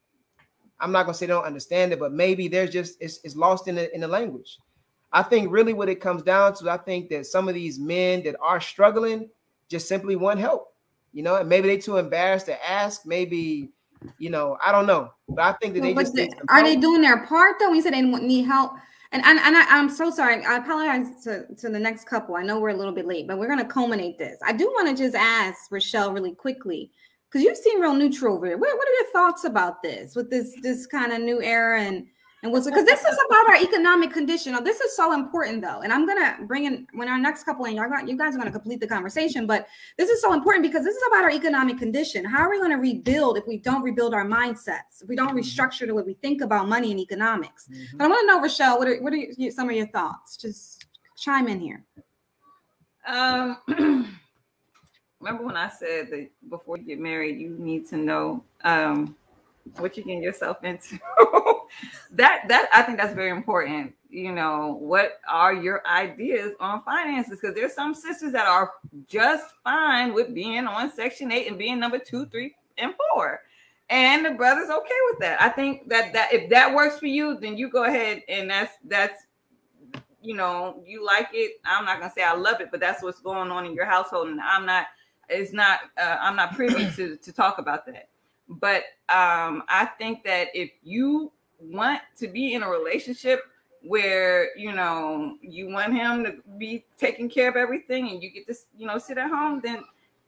I'm 0.80 0.92
not 0.92 1.06
gonna 1.06 1.14
say 1.14 1.26
they 1.26 1.34
don't 1.34 1.46
understand 1.46 1.94
it, 1.94 2.00
but 2.00 2.14
maybe 2.14 2.48
there's 2.48 2.70
just 2.70 2.98
it's, 3.00 3.20
it's 3.24 3.36
lost 3.36 3.68
in 3.68 3.76
the 3.76 3.94
in 3.94 4.02
the 4.02 4.08
language. 4.08 4.58
I 5.14 5.24
think 5.24 5.52
really 5.52 5.74
what 5.74 5.90
it 5.90 6.02
comes 6.02 6.24
down 6.24 6.56
to, 6.56 6.70
I 6.70 6.78
think 6.78 7.10
that 7.10 7.28
some 7.28 7.48
of 7.48 7.54
these 7.54 7.80
men 7.80 8.24
that 8.24 8.36
are 8.42 8.60
struggling 8.60 9.30
just 9.70 9.88
simply 9.88 10.16
want 10.16 10.40
help, 10.40 10.74
you 11.14 11.22
know, 11.22 11.36
and 11.36 11.48
maybe 11.48 11.68
they 11.68 11.78
too 11.78 11.98
embarrassed 11.98 12.48
to 12.48 12.70
ask. 12.70 13.06
Maybe, 13.06 13.70
you 14.18 14.30
know, 14.30 14.58
I 14.64 14.72
don't 14.72 14.86
know, 14.86 15.12
but 15.30 15.42
I 15.42 15.54
think 15.54 15.74
that 15.76 15.82
they 15.82 15.94
just 15.94 16.14
the, 16.14 16.32
are 16.50 16.64
they 16.64 16.76
doing 16.76 17.02
their 17.02 17.26
part 17.26 17.58
though? 17.60 17.72
We 17.72 17.82
said 17.82 17.94
they 17.94 18.02
need 18.02 18.44
help. 18.44 18.74
And, 19.12 19.24
and, 19.26 19.38
and 19.40 19.56
I, 19.56 19.78
am 19.78 19.90
so 19.90 20.10
sorry. 20.10 20.44
I 20.44 20.58
apologize 20.58 21.24
to, 21.26 21.46
to 21.58 21.70
the 21.70 21.80
next 21.80 22.06
couple. 22.06 22.36
I 22.36 22.42
know 22.42 22.60
we're 22.60 22.70
a 22.70 22.76
little 22.76 22.94
bit 22.94 23.06
late, 23.06 23.28
but 23.28 23.38
we're 23.38 23.48
going 23.48 23.60
to 23.60 23.66
culminate 23.66 24.18
this. 24.18 24.40
I 24.44 24.54
do 24.54 24.66
want 24.66 24.90
to 24.90 25.04
just 25.04 25.16
ask 25.16 25.72
Rochelle 25.72 26.12
really 26.12 26.34
quickly 26.34 26.90
because 27.30 27.44
you 27.44 27.56
seem 27.56 27.80
real 27.80 27.94
neutral 27.94 28.36
over 28.36 28.48
here. 28.48 28.58
What, 28.58 28.76
what 28.76 28.88
are 28.88 28.94
your 28.94 29.12
thoughts 29.12 29.44
about 29.44 29.84
this 29.84 30.16
with 30.16 30.32
this 30.32 30.56
this 30.64 30.88
kind 30.88 31.14
of 31.14 31.22
new 31.22 31.42
era 31.42 31.82
and 31.82 32.08
and 32.44 32.52
what's 32.52 32.66
because 32.66 32.84
this 32.84 33.00
is 33.00 33.18
about 33.30 33.50
our 33.50 33.56
economic 33.56 34.12
condition. 34.12 34.52
Now, 34.52 34.60
this 34.60 34.82
is 34.82 34.96
so 34.96 35.14
important 35.14 35.62
though, 35.62 35.80
and 35.80 35.94
I'm 35.94 36.06
gonna 36.06 36.40
bring 36.42 36.66
in 36.66 36.86
when 36.94 37.08
our 37.08 37.18
next 37.18 37.46
couple 37.46 37.64
in, 37.66 37.78
y'all 37.78 37.90
got 37.90 38.08
you 38.08 38.18
guys 38.18 38.36
are 38.36 38.38
gonna 38.38 38.52
complete 38.52 38.82
the 38.82 38.88
conversation. 38.88 39.48
But 39.48 39.68
this 39.98 40.10
is 40.10 40.22
so 40.22 40.34
important 40.34 40.64
because 40.64 40.84
this 40.84 40.94
is 40.94 41.04
about 41.08 41.24
our 41.24 41.32
economic 41.32 41.78
condition. 41.78 42.26
How 42.26 42.40
are 42.40 42.50
we 42.50 42.60
gonna 42.60 42.78
rebuild 42.78 43.38
if 43.38 43.48
we 43.48 43.58
don't 43.58 43.82
rebuild 43.82 44.14
our 44.14 44.26
mindsets? 44.26 45.02
If 45.02 45.08
we 45.08 45.16
don't 45.16 45.30
mm-hmm. 45.30 45.38
restructure 45.38 45.88
the 45.88 45.94
way 45.94 46.04
we 46.04 46.16
think 46.16 46.42
about 46.42 46.68
money 46.68 46.92
and 46.92 47.00
economics? 47.00 47.70
Mm-hmm. 47.72 47.98
But 47.98 48.04
I 48.04 48.08
want 48.10 48.20
to 48.22 48.28
know, 48.28 48.42
Rochelle, 48.42 48.78
what 48.78 48.90
are 48.90 49.02
what 49.02 49.14
are 49.14 49.52
some 49.52 49.70
of 49.70 49.76
your 49.76 49.88
thoughts? 49.88 50.36
Just 50.36 50.86
chime 51.16 51.48
in 51.48 51.62
here. 51.62 51.84
Um. 53.08 53.58
remember 55.24 55.46
when 55.46 55.56
I 55.56 55.70
said 55.70 56.10
that 56.10 56.30
before 56.50 56.78
you 56.78 56.84
get 56.84 57.00
married, 57.00 57.40
you 57.40 57.56
need 57.58 57.88
to 57.88 57.96
know 57.96 58.44
um, 58.66 59.16
what 59.78 59.96
you're 59.96 60.06
getting 60.06 60.22
yourself 60.22 60.62
into. 60.66 61.00
that 62.12 62.44
that 62.48 62.70
I 62.74 62.84
think 62.84 62.98
that's 62.98 63.14
very 63.14 63.32
important. 63.32 63.94
You 64.10 64.32
know, 64.32 64.78
what 64.80 65.20
are 65.28 65.54
your 65.54 65.86
ideas 65.88 66.54
on 66.60 66.84
finances? 66.84 67.40
Because 67.42 67.56
there's 67.56 67.74
some 67.74 67.94
sisters 67.96 68.32
that 68.34 68.46
are 68.46 68.72
just 69.08 69.46
fine 69.64 70.14
with 70.14 70.34
being 70.34 70.68
on 70.68 70.92
Section 70.92 71.32
Eight 71.32 71.48
and 71.48 71.58
being 71.58 71.80
number 71.80 71.98
two, 71.98 72.26
three, 72.28 72.56
and 72.78 72.94
four. 73.14 73.42
And 73.90 74.26
the 74.26 74.32
brother's 74.32 74.70
okay 74.70 75.00
with 75.12 75.20
that. 75.20 75.42
I 75.42 75.50
think 75.50 75.90
that 75.90 76.14
that 76.14 76.34
if 76.34 76.50
that 76.50 76.74
works 76.74 77.00
for 77.00 77.08
you, 77.08 77.38
then 77.40 77.58
you 77.58 77.70
go 77.70 77.86
ahead 77.86 78.24
and 78.28 78.50
that's 78.50 78.74
that's 78.86 79.26
you 80.22 80.36
know 80.36 80.84
you 80.86 81.06
like 81.06 81.30
it. 81.34 81.60
I'm 81.66 81.86
not 81.86 82.00
gonna 82.00 82.14
say 82.16 82.24
I 82.24 82.34
love 82.34 82.62
it, 82.62 82.70
but 82.72 82.80
that's 82.80 83.04
what's 83.04 83.20
going 83.20 83.52
on 83.52 83.66
in 83.66 83.74
your 83.74 83.86
household, 83.86 84.30
and 84.30 84.40
I'm 84.40 84.66
not 84.66 84.88
It's 85.30 85.54
not 85.54 85.80
uh, 85.98 86.18
i'm 86.20 86.36
not 86.36 86.54
privy 86.54 86.90
to 86.98 87.18
to 87.18 87.32
talk 87.32 87.58
about 87.58 87.86
that 87.86 88.10
but 88.48 88.84
um 89.10 89.64
i 89.70 89.88
think 89.98 90.24
that 90.26 90.50
if 90.54 90.70
you 90.84 91.32
want 91.72 92.02
to 92.18 92.28
be 92.28 92.54
in 92.54 92.64
a 92.64 92.70
relationship 92.70 93.42
where 93.84 94.58
you 94.58 94.72
know 94.72 95.36
you 95.42 95.68
want 95.68 95.94
him 95.94 96.24
to 96.24 96.36
be 96.58 96.86
taking 96.98 97.30
care 97.30 97.50
of 97.50 97.56
everything 97.56 98.10
and 98.10 98.24
you 98.24 98.32
get 98.32 98.48
to 98.48 98.56
you 98.78 98.88
know 98.88 98.98
sit 98.98 99.18
at 99.18 99.30
home 99.30 99.60
then 99.62 99.84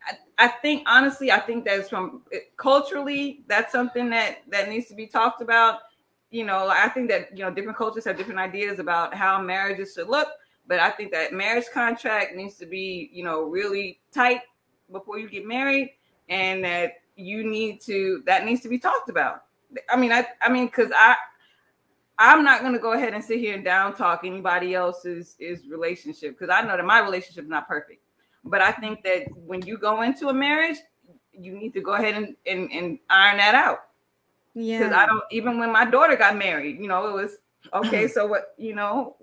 I, 0.05 0.45
I 0.45 0.47
think 0.49 0.83
honestly 0.85 1.31
i 1.31 1.39
think 1.39 1.63
that's 1.63 1.89
from 1.89 2.23
culturally 2.57 3.43
that's 3.47 3.71
something 3.71 4.09
that 4.09 4.39
that 4.49 4.69
needs 4.69 4.87
to 4.87 4.95
be 4.95 5.07
talked 5.07 5.41
about. 5.41 5.79
You 6.31 6.43
know 6.43 6.67
i 6.67 6.89
think 6.89 7.09
that 7.09 7.37
you 7.37 7.45
know 7.45 7.51
different 7.51 7.77
cultures 7.77 8.03
have 8.05 8.17
different 8.17 8.39
ideas 8.39 8.79
about 8.79 9.13
how 9.13 9.41
marriages 9.41 9.93
should 9.93 10.09
look 10.09 10.27
but 10.67 10.79
i 10.79 10.89
think 10.89 11.11
that 11.13 11.31
marriage 11.31 11.65
contract 11.73 12.35
needs 12.35 12.55
to 12.55 12.65
be 12.65 13.09
you 13.13 13.23
know 13.23 13.43
really 13.43 14.01
tight 14.11 14.41
before 14.91 15.17
you 15.17 15.29
get 15.29 15.45
married 15.45 15.91
and 16.27 16.63
that 16.65 16.93
you 17.15 17.49
need 17.49 17.79
to 17.81 18.21
that 18.25 18.43
needs 18.43 18.59
to 18.61 18.69
be 18.69 18.77
talked 18.77 19.07
about 19.07 19.43
i 19.89 19.95
mean 19.95 20.11
i 20.11 20.25
i 20.41 20.49
mean 20.51 20.65
because 20.65 20.91
i 20.95 21.15
i'm 22.17 22.43
not 22.43 22.61
going 22.61 22.73
to 22.73 22.79
go 22.79 22.93
ahead 22.93 23.13
and 23.13 23.23
sit 23.23 23.39
here 23.39 23.55
and 23.55 23.63
down 23.63 23.93
talk 23.93 24.21
anybody 24.23 24.73
else's 24.73 25.35
is 25.39 25.67
relationship 25.67 26.37
because 26.37 26.53
i 26.53 26.65
know 26.65 26.77
that 26.77 26.85
my 26.85 26.99
relationship 26.99 27.43
is 27.43 27.49
not 27.49 27.67
perfect 27.67 28.01
but 28.43 28.61
i 28.61 28.71
think 28.71 29.03
that 29.03 29.25
when 29.45 29.61
you 29.65 29.77
go 29.77 30.01
into 30.01 30.29
a 30.29 30.33
marriage 30.33 30.77
you 31.31 31.51
need 31.51 31.73
to 31.73 31.81
go 31.81 31.93
ahead 31.93 32.15
and 32.15 32.35
and, 32.45 32.71
and 32.71 32.99
iron 33.09 33.37
that 33.37 33.55
out 33.55 33.79
yeah 34.53 34.79
because 34.79 34.93
i 34.93 35.05
don't 35.05 35.23
even 35.31 35.59
when 35.59 35.71
my 35.71 35.85
daughter 35.85 36.15
got 36.15 36.37
married 36.37 36.79
you 36.79 36.87
know 36.87 37.07
it 37.07 37.13
was 37.13 37.37
okay 37.73 38.07
so 38.15 38.25
what 38.25 38.53
you 38.57 38.73
know 38.73 39.15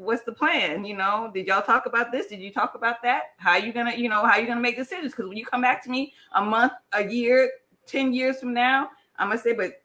what's 0.00 0.22
the 0.22 0.32
plan? 0.32 0.84
You 0.84 0.96
know, 0.96 1.30
did 1.32 1.46
y'all 1.46 1.62
talk 1.62 1.86
about 1.86 2.10
this? 2.10 2.26
Did 2.26 2.40
you 2.40 2.50
talk 2.50 2.74
about 2.74 3.02
that? 3.02 3.34
How 3.36 3.56
you 3.56 3.72
gonna, 3.72 3.94
you 3.94 4.08
know, 4.08 4.24
how 4.24 4.38
you 4.38 4.46
gonna 4.46 4.60
make 4.60 4.76
decisions? 4.76 5.12
Because 5.12 5.28
when 5.28 5.36
you 5.36 5.44
come 5.44 5.60
back 5.60 5.84
to 5.84 5.90
me 5.90 6.14
a 6.34 6.42
month, 6.42 6.72
a 6.92 7.06
year, 7.06 7.50
ten 7.86 8.12
years 8.12 8.40
from 8.40 8.54
now, 8.54 8.88
I'm 9.20 9.28
gonna 9.28 9.40
say, 9.40 9.52
but 9.52 9.82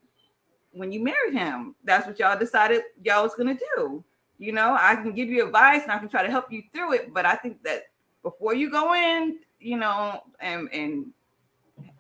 when 0.72 0.92
you 0.92 1.04
married 1.04 1.34
him, 1.34 1.76
that's 1.84 2.08
what 2.08 2.18
y'all 2.18 2.40
decided 2.40 2.84
y'all 3.04 3.24
was 3.24 3.36
gonna 3.36 3.58
do. 3.76 4.04
You 4.38 4.54
know, 4.54 4.76
I 4.80 4.96
can 4.96 5.14
give 5.14 5.30
you 5.30 5.46
advice 5.46 5.84
and 5.84 5.92
I 5.92 6.00
can 6.00 6.10
try 6.10 6.24
to 6.24 6.32
help 6.32 6.52
you 6.52 6.64
through 6.74 6.94
it, 6.94 7.14
but 7.14 7.26
I 7.26 7.36
think 7.36 7.62
that 7.64 7.84
before 8.24 8.54
you 8.54 8.72
go 8.72 8.94
in, 8.94 9.40
you 9.60 9.78
know, 9.78 10.22
and 10.40 10.70
and 10.74 11.08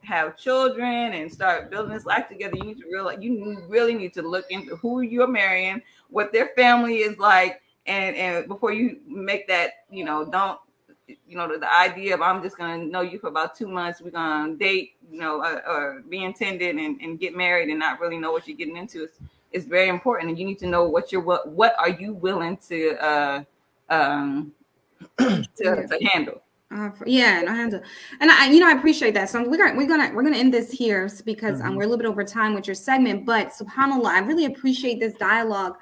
have 0.01 0.37
children 0.37 1.13
and 1.13 1.31
start 1.31 1.69
building 1.69 1.93
this 1.93 2.05
life 2.05 2.27
together, 2.29 2.55
you 2.57 2.63
need 2.63 2.79
to 2.79 2.87
realize 2.91 3.17
you 3.21 3.65
really 3.67 3.93
need 3.93 4.13
to 4.13 4.21
look 4.21 4.45
into 4.49 4.75
who 4.77 5.01
you're 5.01 5.27
marrying, 5.27 5.81
what 6.09 6.31
their 6.31 6.49
family 6.55 6.97
is 6.97 7.17
like, 7.17 7.61
and 7.85 8.15
and 8.15 8.47
before 8.47 8.71
you 8.71 8.99
make 9.07 9.47
that 9.47 9.71
you 9.89 10.05
know 10.05 10.25
don't 10.25 10.59
you 11.07 11.37
know, 11.37 11.51
the, 11.51 11.59
the, 11.59 11.73
idea 11.73 12.15
of 12.15 12.21
I'm 12.21 12.41
just 12.41 12.57
gonna 12.57 12.83
know 12.83 13.01
you 13.01 13.19
for 13.19 13.27
about 13.27 13.55
two 13.55 13.67
months, 13.67 14.01
we're 14.01 14.11
gonna 14.11 14.55
date, 14.55 14.93
you 15.11 15.19
know, 15.19 15.41
uh, 15.41 15.61
or 15.67 16.03
be 16.09 16.23
intended 16.23 16.75
and, 16.75 16.99
and 17.01 17.19
get 17.19 17.35
married 17.35 17.69
and 17.69 17.79
not 17.79 17.99
really 17.99 18.17
know 18.17 18.31
what 18.31 18.47
you're 18.47 18.57
getting 18.57 18.77
into 18.77 19.03
is, 19.03 19.11
is 19.51 19.65
very 19.65 19.89
important. 19.89 20.29
And 20.29 20.39
you 20.39 20.45
need 20.45 20.59
to 20.59 20.67
know 20.67 20.87
what 20.87 21.11
you're 21.11 21.21
what 21.21 21.47
what 21.49 21.75
are 21.77 21.89
you 21.89 22.13
willing 22.13 22.57
to 22.69 22.95
uh 23.03 23.43
um 23.89 24.53
to, 25.17 25.45
to 25.57 25.99
handle. 26.11 26.41
Uh, 26.71 26.89
yeah, 27.05 27.41
no 27.41 27.53
handle, 27.53 27.79
and 28.19 28.31
I, 28.31 28.49
you 28.49 28.59
know, 28.59 28.67
I 28.67 28.71
appreciate 28.71 29.13
that. 29.13 29.29
So 29.29 29.47
we're 29.47 29.57
gonna 29.57 29.77
we're 29.77 29.87
gonna 29.87 30.11
we're 30.13 30.23
gonna 30.23 30.37
end 30.37 30.53
this 30.53 30.71
here 30.71 31.09
because 31.23 31.55
um, 31.55 31.59
mm-hmm. 31.59 31.67
um, 31.67 31.75
we're 31.75 31.83
a 31.83 31.87
little 31.87 31.99
bit 31.99 32.07
over 32.07 32.23
time 32.23 32.55
with 32.55 32.67
your 32.67 32.75
segment. 32.75 33.25
But 33.25 33.49
Subhanallah, 33.49 34.07
I 34.07 34.19
really 34.19 34.45
appreciate 34.45 34.99
this 34.99 35.13
dialogue 35.13 35.75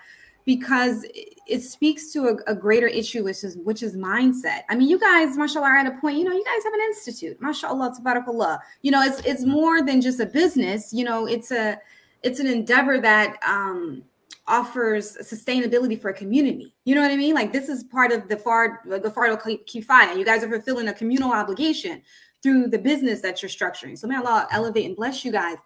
because 0.45 1.05
it 1.47 1.61
speaks 1.61 2.11
to 2.13 2.27
a, 2.27 2.51
a, 2.51 2.55
greater 2.55 2.87
issue, 2.87 3.23
which 3.23 3.43
is 3.43 3.57
which 3.57 3.83
is 3.83 3.95
mindset. 3.95 4.61
I 4.69 4.75
mean, 4.75 4.87
you 4.87 4.99
guys, 4.99 5.37
mashallah, 5.37 5.67
are 5.67 5.77
at 5.77 5.87
a 5.87 5.91
point, 5.99 6.17
you 6.17 6.23
know, 6.23 6.31
you 6.31 6.43
guys 6.43 6.63
have 6.63 6.73
an 6.73 6.81
institute, 6.81 7.41
mashallah, 7.41 7.95
tabarakallah. 7.99 8.59
You 8.81 8.91
know, 8.91 9.01
it's 9.01 9.19
it's 9.21 9.43
more 9.43 9.81
than 9.81 10.01
just 10.01 10.19
a 10.19 10.25
business, 10.25 10.93
you 10.93 11.03
know, 11.03 11.25
it's 11.25 11.51
a 11.51 11.79
it's 12.21 12.39
an 12.39 12.47
endeavor 12.47 12.99
that 13.01 13.37
um 13.47 14.03
offers 14.47 15.17
sustainability 15.17 15.99
for 15.99 16.09
a 16.09 16.13
community. 16.13 16.75
You 16.83 16.95
know 16.95 17.01
what 17.01 17.11
I 17.11 17.15
mean? 17.15 17.33
Like 17.33 17.53
this 17.53 17.69
is 17.69 17.83
part 17.83 18.11
of 18.11 18.27
the 18.27 18.37
far 18.37 18.81
the 18.85 18.99
Fardu 19.09 19.37
Kifaya. 19.65 20.17
You 20.17 20.25
guys 20.25 20.43
are 20.43 20.49
fulfilling 20.49 20.87
a 20.89 20.93
communal 20.93 21.31
obligation 21.31 22.01
through 22.41 22.67
the 22.67 22.77
business 22.77 23.21
that 23.21 23.41
you're 23.41 23.49
structuring. 23.49 23.97
So 23.97 24.07
may 24.07 24.17
Allah 24.17 24.47
elevate 24.51 24.85
and 24.85 24.95
bless 24.95 25.23
you 25.23 25.31
guys. 25.31 25.57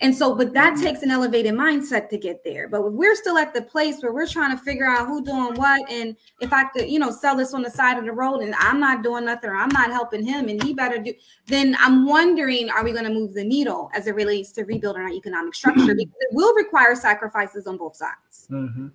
And 0.00 0.14
so, 0.14 0.34
but 0.34 0.52
that 0.52 0.78
takes 0.78 1.02
an 1.02 1.10
elevated 1.10 1.54
mindset 1.54 2.10
to 2.10 2.18
get 2.18 2.44
there. 2.44 2.68
But 2.68 2.92
we're 2.92 3.16
still 3.16 3.38
at 3.38 3.54
the 3.54 3.62
place 3.62 4.02
where 4.02 4.12
we're 4.12 4.26
trying 4.26 4.56
to 4.56 4.62
figure 4.62 4.84
out 4.84 5.06
who 5.06 5.24
doing 5.24 5.54
what, 5.54 5.90
and 5.90 6.16
if 6.40 6.52
I 6.52 6.64
could, 6.64 6.88
you 6.88 6.98
know, 6.98 7.10
sell 7.10 7.34
this 7.34 7.54
on 7.54 7.62
the 7.62 7.70
side 7.70 7.96
of 7.96 8.04
the 8.04 8.12
road, 8.12 8.40
and 8.40 8.54
I'm 8.58 8.78
not 8.78 9.02
doing 9.02 9.24
nothing, 9.24 9.48
or 9.48 9.56
I'm 9.56 9.70
not 9.70 9.90
helping 9.90 10.24
him, 10.24 10.48
and 10.48 10.62
he 10.62 10.74
better 10.74 10.98
do. 10.98 11.14
Then 11.46 11.76
I'm 11.80 12.06
wondering, 12.06 12.68
are 12.68 12.84
we 12.84 12.92
going 12.92 13.04
to 13.04 13.12
move 13.12 13.32
the 13.32 13.44
needle 13.44 13.90
as 13.94 14.06
it 14.06 14.14
relates 14.14 14.52
to 14.52 14.64
rebuilding 14.64 15.02
our 15.02 15.10
economic 15.10 15.54
structure? 15.54 15.76
Because 15.96 16.14
it 16.20 16.28
will 16.32 16.54
require 16.54 16.94
sacrifices 16.94 17.66
on 17.66 17.78
both 17.78 17.96
sides. 17.96 18.48
Mm-hmm. 18.50 18.88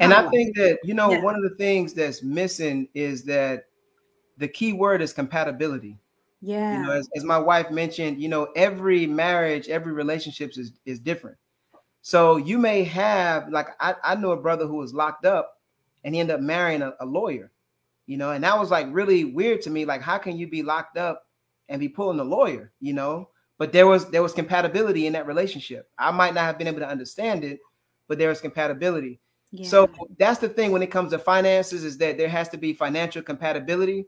And 0.00 0.14
I 0.14 0.28
think 0.30 0.56
that 0.56 0.78
you 0.82 0.94
know 0.94 1.10
yeah. 1.10 1.20
one 1.20 1.34
of 1.34 1.42
the 1.42 1.54
things 1.56 1.92
that's 1.92 2.22
missing 2.22 2.88
is 2.94 3.24
that 3.24 3.66
the 4.38 4.48
key 4.48 4.72
word 4.72 5.02
is 5.02 5.12
compatibility. 5.12 5.98
Yeah. 6.40 6.80
You 6.80 6.86
know, 6.86 6.92
as, 6.92 7.08
as 7.16 7.24
my 7.24 7.38
wife 7.38 7.70
mentioned, 7.70 8.22
you 8.22 8.28
know, 8.28 8.48
every 8.54 9.06
marriage, 9.06 9.68
every 9.68 9.92
relationship 9.92 10.56
is, 10.56 10.72
is 10.84 11.00
different. 11.00 11.36
So 12.02 12.36
you 12.36 12.58
may 12.58 12.84
have, 12.84 13.48
like, 13.50 13.68
I, 13.80 13.94
I 14.04 14.14
know 14.14 14.30
a 14.30 14.36
brother 14.36 14.66
who 14.66 14.76
was 14.76 14.94
locked 14.94 15.26
up 15.26 15.58
and 16.04 16.14
he 16.14 16.20
ended 16.20 16.36
up 16.36 16.40
marrying 16.40 16.82
a, 16.82 16.94
a 17.00 17.06
lawyer, 17.06 17.50
you 18.06 18.16
know, 18.16 18.30
and 18.30 18.44
that 18.44 18.58
was 18.58 18.70
like 18.70 18.86
really 18.90 19.24
weird 19.24 19.62
to 19.62 19.70
me. 19.70 19.84
Like, 19.84 20.00
how 20.00 20.16
can 20.16 20.38
you 20.38 20.48
be 20.48 20.62
locked 20.62 20.96
up 20.96 21.26
and 21.68 21.80
be 21.80 21.88
pulling 21.88 22.20
a 22.20 22.24
lawyer, 22.24 22.72
you 22.80 22.92
know? 22.92 23.28
But 23.58 23.72
there 23.72 23.88
was 23.88 24.08
there 24.10 24.22
was 24.22 24.32
compatibility 24.32 25.08
in 25.08 25.12
that 25.14 25.26
relationship. 25.26 25.90
I 25.98 26.12
might 26.12 26.32
not 26.32 26.44
have 26.44 26.58
been 26.58 26.68
able 26.68 26.78
to 26.78 26.88
understand 26.88 27.42
it, 27.42 27.58
but 28.06 28.16
there 28.16 28.28
was 28.28 28.40
compatibility. 28.40 29.18
Yeah. 29.50 29.68
So 29.68 29.90
that's 30.16 30.38
the 30.38 30.48
thing 30.48 30.70
when 30.70 30.82
it 30.82 30.92
comes 30.92 31.10
to 31.10 31.18
finances 31.18 31.82
is 31.82 31.98
that 31.98 32.16
there 32.16 32.28
has 32.28 32.48
to 32.50 32.56
be 32.56 32.72
financial 32.72 33.20
compatibility 33.20 34.06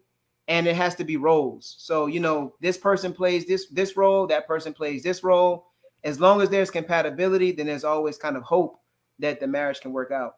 and 0.50 0.66
it 0.66 0.74
has 0.74 0.96
to 0.96 1.04
be 1.04 1.16
roles. 1.16 1.76
So, 1.78 2.06
you 2.06 2.18
know, 2.18 2.54
this 2.60 2.76
person 2.76 3.14
plays 3.14 3.46
this 3.46 3.68
this 3.68 3.96
role, 3.96 4.26
that 4.26 4.46
person 4.46 4.74
plays 4.74 5.02
this 5.02 5.24
role. 5.24 5.68
As 6.02 6.18
long 6.18 6.42
as 6.42 6.50
there's 6.50 6.70
compatibility, 6.70 7.52
then 7.52 7.66
there's 7.66 7.84
always 7.84 8.18
kind 8.18 8.36
of 8.36 8.42
hope 8.42 8.80
that 9.20 9.38
the 9.38 9.46
marriage 9.46 9.80
can 9.80 9.92
work 9.92 10.10
out. 10.10 10.34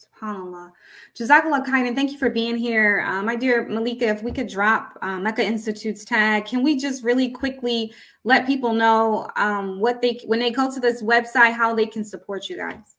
SubhanAllah. 0.00 0.70
Jazakallah 1.14 1.66
khairan. 1.66 1.94
Thank 1.94 2.12
you 2.12 2.18
for 2.18 2.30
being 2.30 2.56
here. 2.56 3.04
Uh, 3.06 3.22
my 3.22 3.36
dear 3.36 3.68
Malika, 3.68 4.06
if 4.06 4.22
we 4.22 4.32
could 4.32 4.48
drop 4.48 4.96
uh, 5.02 5.18
Mecca 5.18 5.44
Institute's 5.44 6.04
tag, 6.04 6.46
can 6.46 6.62
we 6.62 6.76
just 6.76 7.04
really 7.04 7.28
quickly 7.30 7.92
let 8.24 8.46
people 8.46 8.72
know 8.72 9.28
um, 9.36 9.78
what 9.80 10.00
they, 10.00 10.20
when 10.24 10.38
they 10.38 10.50
go 10.50 10.72
to 10.72 10.80
this 10.80 11.02
website, 11.02 11.52
how 11.52 11.74
they 11.74 11.86
can 11.86 12.04
support 12.04 12.48
you 12.48 12.56
guys? 12.56 12.96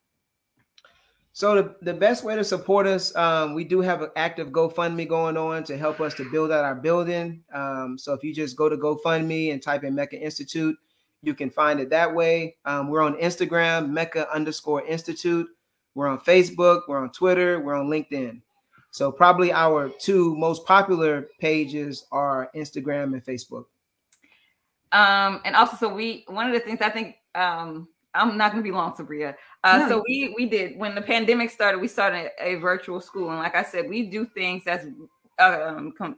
So 1.36 1.56
the, 1.56 1.76
the 1.82 1.94
best 1.96 2.24
way 2.24 2.36
to 2.36 2.44
support 2.44 2.86
us, 2.86 3.16
um, 3.16 3.56
we 3.56 3.64
do 3.64 3.82
have 3.82 4.04
an 4.04 4.12
active 4.16 4.50
GoFundMe 4.50 5.08
going 5.08 5.36
on 5.36 5.64
to 5.64 5.76
help 5.76 6.00
us 6.00 6.14
to 6.16 6.32
build 6.32 6.52
out 6.52 6.64
our 6.64 6.76
building. 6.76 7.44
Um, 7.52 7.98
so 7.98 8.14
if 8.14 8.24
you 8.24 8.36
just 8.36 8.56
go 8.56 8.70
to 8.70 8.78
GoFundMe 8.78 9.52
and 9.52 9.62
type 9.62 9.84
in 9.84 9.96
Mecca 9.96 10.20
Institute, 10.20 10.78
you 11.24 11.34
can 11.34 11.50
find 11.50 11.80
it 11.80 11.90
that 11.90 12.14
way. 12.14 12.58
Um, 12.66 12.88
we're 12.88 13.02
on 13.02 13.16
Instagram, 13.16 13.90
Mecca 13.90 14.32
underscore 14.32 14.86
Institute. 14.86 15.48
We're 15.96 16.08
on 16.08 16.20
Facebook, 16.20 16.82
we're 16.88 17.02
on 17.02 17.12
Twitter, 17.12 17.60
we're 17.60 17.76
on 17.76 17.88
LinkedIn. 17.88 18.42
So 18.92 19.12
probably 19.12 19.52
our 19.52 19.90
two 19.90 20.36
most 20.36 20.66
popular 20.68 21.30
pages 21.40 22.06
are 22.12 22.52
Instagram 22.56 23.14
and 23.14 23.26
Facebook. 23.26 23.66
Um, 24.92 25.42
and 25.46 25.56
also, 25.56 25.78
so 25.78 25.92
we 25.92 26.26
one 26.28 26.46
of 26.46 26.54
the 26.54 26.60
things 26.60 26.80
I 26.82 26.90
think 26.92 27.16
um, 27.34 27.88
I'm 28.16 28.38
not 28.38 28.52
going 28.52 28.64
to 28.64 28.68
be 28.68 28.76
long, 28.76 28.94
Sabria. 28.94 29.36
Uh, 29.64 29.80
no. 29.80 29.90
So 29.90 30.04
we 30.08 30.34
we 30.38 30.46
did 30.46 30.78
when 30.78 30.96
the 30.96 31.02
pandemic 31.02 31.50
started. 31.50 31.80
We 31.80 31.88
started 31.88 32.32
a 32.40 32.56
virtual 32.56 33.00
school, 33.02 33.30
and 33.30 33.40
like 33.40 33.56
I 33.56 33.64
said, 33.64 33.90
we 33.90 34.08
do 34.08 34.26
things 34.26 34.64
that's 34.66 34.86
um, 35.40 35.94
com- 35.98 36.18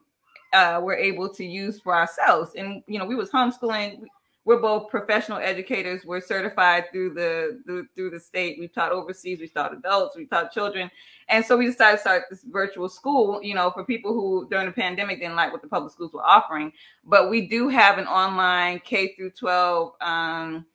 uh, 0.54 0.80
we're 0.82 0.96
able 0.96 1.30
to 1.30 1.46
use 1.46 1.80
for 1.80 1.96
ourselves. 1.96 2.52
And 2.56 2.84
you 2.88 3.00
know, 3.00 3.06
we 3.06 3.16
was 3.16 3.30
homeschooling. 3.30 4.02
We're 4.46 4.62
both 4.62 4.92
professional 4.92 5.40
educators. 5.40 6.06
We're 6.06 6.22
certified 6.22 6.86
through 6.92 7.16
the 7.16 7.62
through, 7.66 7.88
through 7.96 8.12
the 8.12 8.20
state. 8.20 8.58
We've 8.60 8.74
taught 8.74 8.92
overseas. 8.92 9.40
We've 9.40 9.54
taught 9.54 9.74
adults. 9.74 10.16
We've 10.16 10.30
taught 10.30 10.52
children. 10.52 10.92
And 11.30 11.44
so 11.44 11.58
we 11.58 11.66
decided 11.66 11.98
to 11.98 12.02
start 12.02 12.24
this 12.30 12.44
virtual 12.44 12.88
school. 12.88 13.42
You 13.42 13.56
know, 13.56 13.72
for 13.72 13.84
people 13.84 14.14
who 14.14 14.48
during 14.50 14.68
the 14.68 14.72
pandemic 14.72 15.20
didn't 15.20 15.36
like 15.36 15.52
what 15.52 15.62
the 15.62 15.68
public 15.68 15.92
schools 15.92 16.14
were 16.14 16.24
offering. 16.24 16.72
But 17.04 17.30
we 17.30 17.48
do 17.48 17.70
have 17.70 17.98
an 17.98 18.06
online 18.06 18.82
K 18.86 19.16
through 19.16 19.32
12. 19.32 19.94
Um, 20.02 20.66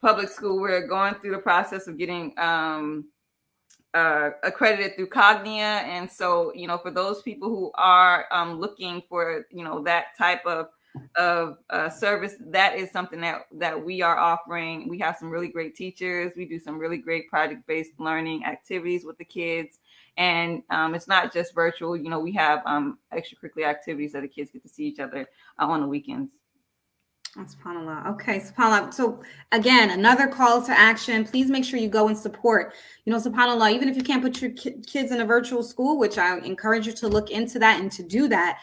public 0.00 0.28
school. 0.28 0.60
We're 0.60 0.86
going 0.86 1.14
through 1.16 1.32
the 1.32 1.38
process 1.38 1.86
of 1.86 1.98
getting 1.98 2.34
um, 2.38 3.06
uh, 3.94 4.30
accredited 4.42 4.96
through 4.96 5.08
Cognia, 5.08 5.82
and 5.86 6.10
so 6.10 6.52
you 6.54 6.66
know, 6.66 6.78
for 6.78 6.90
those 6.90 7.22
people 7.22 7.48
who 7.48 7.70
are 7.74 8.26
um, 8.30 8.60
looking 8.60 9.02
for 9.08 9.46
you 9.50 9.64
know 9.64 9.82
that 9.84 10.16
type 10.16 10.44
of 10.46 10.68
of 11.16 11.58
uh, 11.70 11.88
service, 11.88 12.34
that 12.40 12.76
is 12.76 12.90
something 12.90 13.20
that 13.20 13.46
that 13.52 13.84
we 13.84 14.02
are 14.02 14.18
offering. 14.18 14.88
We 14.88 14.98
have 14.98 15.16
some 15.16 15.30
really 15.30 15.48
great 15.48 15.74
teachers. 15.74 16.32
We 16.36 16.46
do 16.46 16.58
some 16.58 16.78
really 16.78 16.98
great 16.98 17.28
project 17.28 17.66
based 17.66 17.92
learning 17.98 18.44
activities 18.44 19.04
with 19.04 19.18
the 19.18 19.24
kids. 19.24 19.78
And 20.16 20.62
um, 20.70 20.94
it's 20.94 21.08
not 21.08 21.32
just 21.32 21.54
virtual. 21.54 21.96
You 21.96 22.10
know, 22.10 22.20
we 22.20 22.32
have 22.32 22.62
um, 22.66 22.98
extracurricular 23.12 23.66
activities 23.66 24.12
that 24.12 24.22
the 24.22 24.28
kids 24.28 24.50
get 24.50 24.62
to 24.62 24.68
see 24.68 24.84
each 24.84 24.98
other 24.98 25.26
uh, 25.58 25.66
on 25.66 25.80
the 25.80 25.86
weekends. 25.86 26.32
SubhanAllah. 27.38 28.08
Okay, 28.08 28.40
SubhanAllah. 28.40 28.92
So 28.92 29.22
again, 29.52 29.90
another 29.90 30.26
call 30.26 30.62
to 30.62 30.72
action. 30.72 31.24
Please 31.24 31.48
make 31.48 31.64
sure 31.64 31.78
you 31.78 31.88
go 31.88 32.08
and 32.08 32.18
support. 32.18 32.74
You 33.04 33.12
know, 33.12 33.20
SubhanAllah, 33.20 33.72
even 33.72 33.88
if 33.88 33.96
you 33.96 34.02
can't 34.02 34.22
put 34.22 34.42
your 34.42 34.50
kids 34.50 35.12
in 35.12 35.20
a 35.20 35.24
virtual 35.24 35.62
school, 35.62 35.98
which 35.98 36.18
I 36.18 36.38
encourage 36.38 36.86
you 36.86 36.92
to 36.94 37.08
look 37.08 37.30
into 37.30 37.60
that 37.60 37.80
and 37.80 37.90
to 37.92 38.02
do 38.02 38.26
that, 38.28 38.58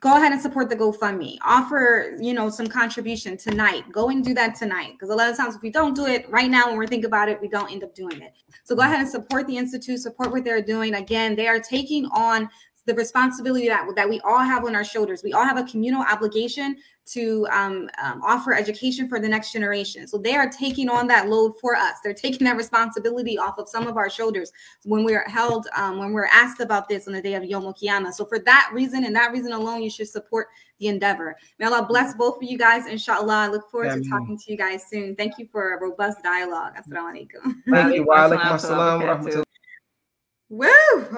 go 0.00 0.16
ahead 0.16 0.32
and 0.32 0.40
support 0.40 0.70
the 0.70 0.76
GoFundMe. 0.76 1.36
Offer, 1.44 2.16
you 2.18 2.32
know, 2.32 2.48
some 2.48 2.66
contribution 2.66 3.36
tonight. 3.36 3.84
Go 3.92 4.08
and 4.08 4.24
do 4.24 4.32
that 4.32 4.54
tonight. 4.54 4.92
Because 4.92 5.10
a 5.10 5.14
lot 5.14 5.30
of 5.30 5.36
times 5.36 5.54
if 5.54 5.62
we 5.62 5.70
don't 5.70 5.94
do 5.94 6.06
it 6.06 6.28
right 6.30 6.50
now 6.50 6.68
when 6.68 6.76
we're 6.76 6.86
thinking 6.86 7.06
about 7.06 7.28
it, 7.28 7.38
we 7.42 7.48
don't 7.48 7.70
end 7.70 7.84
up 7.84 7.94
doing 7.94 8.22
it. 8.22 8.32
So 8.64 8.74
go 8.74 8.82
ahead 8.82 9.00
and 9.00 9.08
support 9.08 9.46
the 9.46 9.58
Institute, 9.58 10.00
support 10.00 10.32
what 10.32 10.42
they're 10.42 10.62
doing. 10.62 10.94
Again, 10.94 11.36
they 11.36 11.48
are 11.48 11.60
taking 11.60 12.06
on 12.06 12.48
the 12.86 12.94
responsibility 12.94 13.68
that, 13.68 13.86
that 13.96 14.08
we 14.08 14.20
all 14.20 14.38
have 14.38 14.64
on 14.64 14.74
our 14.74 14.84
shoulders. 14.84 15.22
We 15.22 15.32
all 15.32 15.44
have 15.44 15.58
a 15.58 15.64
communal 15.64 16.02
obligation 16.02 16.76
to 17.06 17.46
um, 17.50 17.88
um, 18.02 18.20
offer 18.24 18.52
education 18.52 19.08
for 19.08 19.20
the 19.20 19.28
next 19.28 19.52
generation. 19.52 20.08
So 20.08 20.18
they 20.18 20.34
are 20.34 20.48
taking 20.48 20.88
on 20.88 21.06
that 21.08 21.28
load 21.28 21.54
for 21.60 21.76
us. 21.76 21.98
They're 22.02 22.14
taking 22.14 22.44
that 22.46 22.56
responsibility 22.56 23.38
off 23.38 23.58
of 23.58 23.68
some 23.68 23.86
of 23.86 23.96
our 23.96 24.10
shoulders 24.10 24.52
when 24.84 25.04
we're 25.04 25.28
held, 25.28 25.68
um, 25.76 25.98
when 25.98 26.12
we're 26.12 26.28
asked 26.32 26.60
about 26.60 26.88
this 26.88 27.06
on 27.06 27.12
the 27.14 27.22
day 27.22 27.34
of 27.34 27.44
Yom 27.44 27.64
Kiyama. 27.74 28.12
So 28.12 28.24
for 28.24 28.38
that 28.40 28.70
reason 28.72 29.04
and 29.04 29.14
that 29.14 29.32
reason 29.32 29.52
alone, 29.52 29.82
you 29.82 29.90
should 29.90 30.08
support 30.08 30.48
the 30.78 30.88
endeavor. 30.88 31.36
May 31.58 31.66
Allah 31.66 31.86
bless 31.88 32.14
both 32.14 32.36
of 32.36 32.42
you 32.42 32.58
guys. 32.58 32.86
Inshallah, 32.86 33.34
I 33.34 33.48
look 33.48 33.70
forward 33.70 34.02
to 34.02 34.08
talking 34.08 34.36
to 34.38 34.50
you 34.50 34.58
guys 34.58 34.84
soon. 34.88 35.16
Thank 35.16 35.38
you 35.38 35.48
for 35.50 35.74
a 35.74 35.80
robust 35.80 36.22
dialogue. 36.22 36.74
Assalamu 36.76 37.28
alaikum. 37.28 37.54
Thank 37.70 37.94
you. 37.94 38.04
Wa 38.04 38.28
alaikum 38.28 39.44
Woo! 40.48 40.68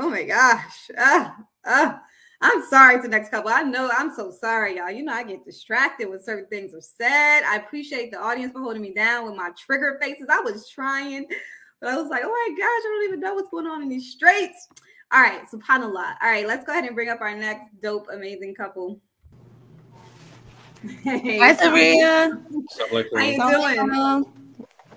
Oh 0.01 0.09
my 0.11 0.25
gosh. 0.25 0.91
Ah, 0.99 1.37
ah. 1.67 2.03
I'm 2.41 2.65
sorry 2.67 3.03
to 3.03 3.09
next 3.09 3.31
couple. 3.31 3.51
I 3.51 3.63
know 3.63 3.91
I'm 3.93 4.15
so 4.15 4.31
sorry, 4.31 4.77
y'all. 4.77 4.91
You 4.91 5.03
know, 5.03 5.13
I 5.13 5.25
get 5.25 5.45
distracted 5.45 6.09
when 6.09 6.23
certain 6.23 6.47
things 6.47 6.73
are 6.73 6.81
said. 6.81 7.43
I 7.43 7.57
appreciate 7.57 8.13
the 8.13 8.21
audience 8.21 8.53
for 8.53 8.61
holding 8.61 8.83
me 8.83 8.95
down 8.95 9.27
with 9.27 9.35
my 9.35 9.51
trigger 9.59 9.99
faces. 10.01 10.29
I 10.31 10.41
was 10.41 10.69
trying, 10.69 11.27
but 11.81 11.91
I 11.91 11.97
was 11.97 12.09
like, 12.09 12.23
oh 12.25 12.31
my 12.31 12.55
gosh, 12.57 12.63
I 12.65 12.81
don't 12.85 13.09
even 13.09 13.21
know 13.21 13.35
what's 13.35 13.51
going 13.51 13.67
on 13.67 13.83
in 13.83 13.89
these 13.89 14.13
streets. 14.13 14.69
All 15.11 15.21
right, 15.21 15.43
subhanAllah. 15.53 16.15
All 16.23 16.31
right, 16.31 16.47
let's 16.47 16.65
go 16.65 16.73
ahead 16.73 16.85
and 16.85 16.95
bring 16.95 17.09
up 17.09 17.21
our 17.21 17.35
next 17.35 17.69
dope, 17.83 18.07
amazing 18.13 18.55
couple. 18.55 19.01
Hey, 21.03 21.41
Hi, 21.41 21.55
Sabria. 21.55 22.41
How 23.17 23.25
you 23.25 23.37
doing? 23.37 24.25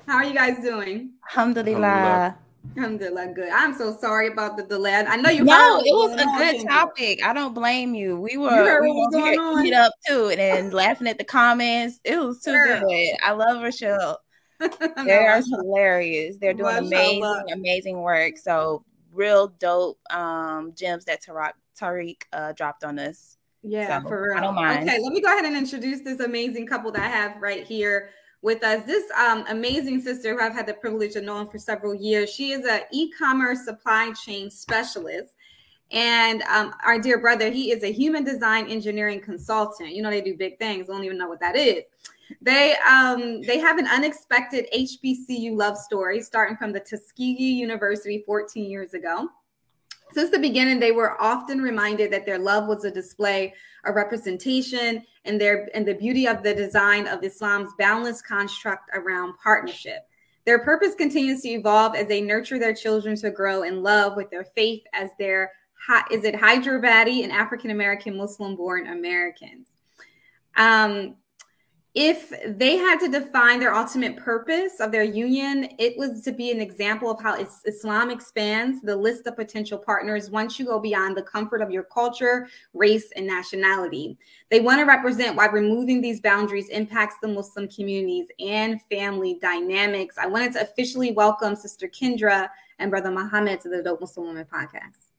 How 0.06 0.18
are 0.18 0.24
you 0.24 0.34
guys 0.36 0.64
doing? 0.64 1.14
Alhamdulillah. 1.28 1.88
Alhamdulillah, 1.88 2.38
good. 2.76 3.36
Good. 3.36 3.50
I'm 3.50 3.74
so 3.74 3.96
sorry 3.98 4.28
about 4.28 4.58
the 4.58 4.64
delay. 4.64 4.94
I 4.94 5.18
know 5.18 5.30
you. 5.30 5.44
No, 5.44 5.80
it 5.80 5.92
was 5.92 6.14
a 6.14 6.26
good 6.38 6.68
topic. 6.68 7.24
I 7.24 7.34
don't 7.34 7.54
blame 7.54 7.94
you. 7.96 8.20
We 8.20 8.38
were, 8.38 8.82
we 8.82 8.92
were 8.92 9.64
eat 9.64 9.74
up 9.74 9.94
too, 10.08 10.30
and 10.30 10.74
laughing 10.74 11.08
at 11.08 11.18
the 11.18 11.24
comments. 11.24 12.00
It 12.04 12.18
was 12.18 12.42
too 12.42 12.52
Girl. 12.52 12.80
good. 12.80 13.18
I 13.24 13.32
love 13.32 13.62
Rochelle. 13.62 14.20
they 14.60 15.26
are 15.26 15.42
hilarious. 15.42 16.38
They're 16.40 16.54
doing 16.54 16.78
amazing, 16.78 17.44
amazing 17.52 18.02
work. 18.02 18.38
So 18.38 18.84
real 19.12 19.48
dope 19.48 20.00
um 20.10 20.74
gems 20.76 21.06
that 21.06 21.24
Tarek 21.24 21.54
Tarek 21.80 22.24
uh, 22.32 22.54
dropped 22.54 22.84
on 22.84 23.00
us. 23.00 23.38
Yeah, 23.64 24.02
so, 24.02 24.10
for 24.10 24.30
real. 24.30 24.38
I 24.38 24.42
don't 24.42 24.56
mind. 24.56 24.88
Okay, 24.88 25.00
let 25.02 25.14
me 25.14 25.22
go 25.22 25.28
ahead 25.28 25.46
and 25.46 25.56
introduce 25.56 26.02
this 26.02 26.20
amazing 26.20 26.68
couple 26.68 26.92
that 26.92 27.02
I 27.02 27.10
have 27.10 27.42
right 27.42 27.66
here 27.66 28.10
with 28.42 28.64
us. 28.64 28.86
This 28.86 29.10
um, 29.12 29.46
amazing 29.50 30.02
sister 30.02 30.34
who 30.34 30.42
I've 30.42 30.54
had 30.54 30.68
the 30.68 30.74
privilege 30.74 31.16
of 31.16 31.24
knowing 31.24 31.48
for 31.48 31.60
several 31.60 31.94
years. 31.94 32.30
She 32.30 32.52
is 32.52 32.66
an 32.66 32.82
e-commerce 32.92 33.66
supply 33.66 34.12
chain 34.14 34.50
specialist. 34.50 35.36
And 35.92 36.42
um, 36.44 36.74
our 36.86 37.00
dear 37.00 37.20
brother, 37.20 37.52
he 37.52 37.72
is 37.72 37.84
a 37.84 37.92
human 37.92 38.24
design 38.24 38.68
engineering 38.68 39.20
consultant. 39.20 39.90
You 39.90 40.02
know, 40.02 40.10
they 40.10 40.22
do 40.22 40.38
big 40.38 40.58
things. 40.58 40.88
Don't 40.88 41.04
even 41.04 41.18
know 41.18 41.28
what 41.28 41.42
that 41.42 41.56
is. 41.56 41.84
They 42.42 42.76
um, 42.90 43.42
they 43.42 43.60
have 43.60 43.78
an 43.78 43.88
unexpected 43.88 44.68
HBCU 44.74 45.54
love 45.54 45.78
story 45.78 46.22
starting 46.22 46.56
from 46.56 46.72
the 46.72 46.80
Tuskegee 46.80 47.56
University 47.56 48.24
14 48.26 48.70
years 48.70 48.94
ago. 48.94 49.28
Since 50.14 50.30
the 50.30 50.40
beginning, 50.40 50.80
they 50.80 50.92
were 50.92 51.22
often 51.22 51.62
reminded 51.62 52.12
that 52.12 52.26
their 52.26 52.40
love 52.40 52.68
was 52.68 52.84
a 52.84 52.92
display 52.92 53.54
a 53.86 53.92
representation 53.92 55.04
and 55.26 55.40
their 55.40 55.70
and 55.74 55.88
the 55.88 55.94
beauty 55.94 56.28
of 56.28 56.44
the 56.44 56.54
design 56.54 57.08
of 57.08 57.24
Islam's 57.24 57.72
boundless 57.78 58.22
construct 58.22 58.90
around 58.94 59.34
partnership. 59.44 60.08
Their 60.46 60.60
purpose 60.60 60.96
continues 60.96 61.42
to 61.42 61.50
evolve 61.50 61.96
as 61.96 62.08
they 62.08 62.22
nurture 62.22 62.60
their 62.60 62.74
children 62.74 63.16
to 63.18 63.30
grow 63.30 63.64
in 63.64 63.84
love 63.84 64.16
with 64.16 64.30
their 64.30 64.44
faith 64.44 64.84
as 64.94 65.10
their 65.20 65.52
is 66.12 66.24
it 66.24 66.36
Hyderabadi 66.36 67.24
an 67.24 67.32
African 67.32 67.72
American 67.72 68.16
Muslim 68.16 68.56
born 68.56 68.88
Americans. 68.88 69.68
Um, 70.56 71.16
if 71.94 72.32
they 72.58 72.78
had 72.78 73.00
to 73.00 73.10
define 73.10 73.60
their 73.60 73.74
ultimate 73.74 74.16
purpose 74.16 74.80
of 74.80 74.94
their 74.94 75.04
union, 75.04 75.68
it 75.78 75.98
was 75.98 76.22
to 76.22 76.32
be 76.32 76.50
an 76.50 76.62
example 76.62 77.12
of 77.12 77.22
how 77.22 77.36
Islam 77.66 78.10
expands 78.10 78.82
the 78.82 78.96
list 78.96 79.28
of 79.28 79.36
potential 79.36 79.78
partners 79.78 80.30
once 80.30 80.58
you 80.58 80.66
go 80.66 80.80
beyond 80.80 81.18
the 81.18 81.22
comfort 81.22 81.62
of 81.62 81.70
your 81.70 81.84
culture, 81.84 82.48
race, 82.74 83.12
and 83.18 83.28
nationality. 83.28 84.18
They 84.50 84.62
want 84.62 84.80
to 84.80 84.86
represent 84.86 85.36
why 85.36 85.48
removing 85.48 86.00
these 86.00 86.22
boundaries 86.22 86.70
impacts 86.70 87.16
the 87.22 87.28
Muslim 87.28 87.68
communities 87.68 88.28
and 88.40 88.82
family 88.84 89.38
dynamics. 89.42 90.18
I 90.18 90.28
wanted 90.28 90.54
to 90.54 90.62
officially 90.62 91.12
welcome 91.12 91.58
Sister 91.58 91.90
Kendra 91.90 92.48
and 92.80 92.90
Brother 92.90 93.12
Muhammad 93.12 93.60
to 93.62 93.70
the 93.70 93.84
Dope 93.84 94.00
Muslim 94.00 94.28
Woman 94.28 94.46
podcast. 94.46 95.10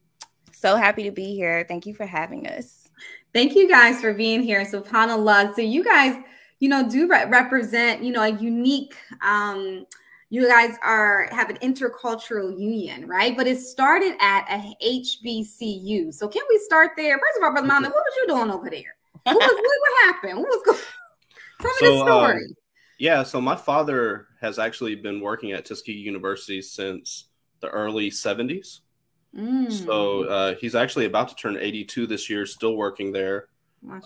So 0.52 0.76
happy 0.76 1.02
to 1.02 1.10
be 1.10 1.34
here. 1.34 1.66
Thank 1.68 1.84
you 1.84 1.92
for 1.92 2.06
having 2.06 2.46
us. 2.46 2.88
Thank 3.34 3.54
you 3.54 3.68
guys 3.68 4.00
for 4.00 4.14
being 4.14 4.42
here. 4.42 4.64
SubhanAllah. 4.64 5.54
So, 5.54 5.62
you 5.62 5.82
guys 5.82 6.22
you 6.62 6.68
know, 6.68 6.88
do 6.88 7.08
re- 7.08 7.26
represent, 7.26 8.04
you 8.04 8.12
know, 8.12 8.22
a 8.22 8.28
unique, 8.28 8.94
um, 9.20 9.84
you 10.30 10.46
guys 10.46 10.76
are 10.80 11.26
have 11.32 11.50
an 11.50 11.56
intercultural 11.56 12.56
union, 12.56 13.08
right? 13.08 13.36
But 13.36 13.48
it 13.48 13.58
started 13.58 14.14
at 14.20 14.46
a 14.48 14.72
HBCU. 14.80 16.14
So 16.14 16.28
can 16.28 16.42
we 16.48 16.58
start 16.58 16.92
there? 16.96 17.18
First 17.18 17.38
of 17.38 17.42
all, 17.42 17.50
Brother 17.50 17.66
Mama, 17.66 17.88
what 17.88 17.96
was 17.96 18.14
you 18.16 18.28
doing 18.28 18.48
over 18.52 18.70
there? 18.70 18.94
What, 19.24 19.34
was, 19.34 19.44
what, 19.44 19.56
what 19.56 20.14
happened? 20.14 20.38
What 20.38 20.46
was 20.50 20.62
going 20.64 20.78
Tell 21.62 21.70
me 21.80 21.96
the 21.96 22.00
um, 22.00 22.06
story. 22.06 22.44
Um, 22.44 22.54
yeah, 23.00 23.24
so 23.24 23.40
my 23.40 23.56
father 23.56 24.28
has 24.40 24.60
actually 24.60 24.94
been 24.94 25.20
working 25.20 25.50
at 25.50 25.64
Tuskegee 25.64 25.98
University 25.98 26.62
since 26.62 27.26
the 27.58 27.70
early 27.70 28.08
70s. 28.08 28.82
Mm. 29.36 29.72
So 29.72 30.24
uh, 30.28 30.54
he's 30.60 30.76
actually 30.76 31.06
about 31.06 31.28
to 31.30 31.34
turn 31.34 31.56
82 31.56 32.06
this 32.06 32.30
year, 32.30 32.46
still 32.46 32.76
working 32.76 33.10
there 33.10 33.48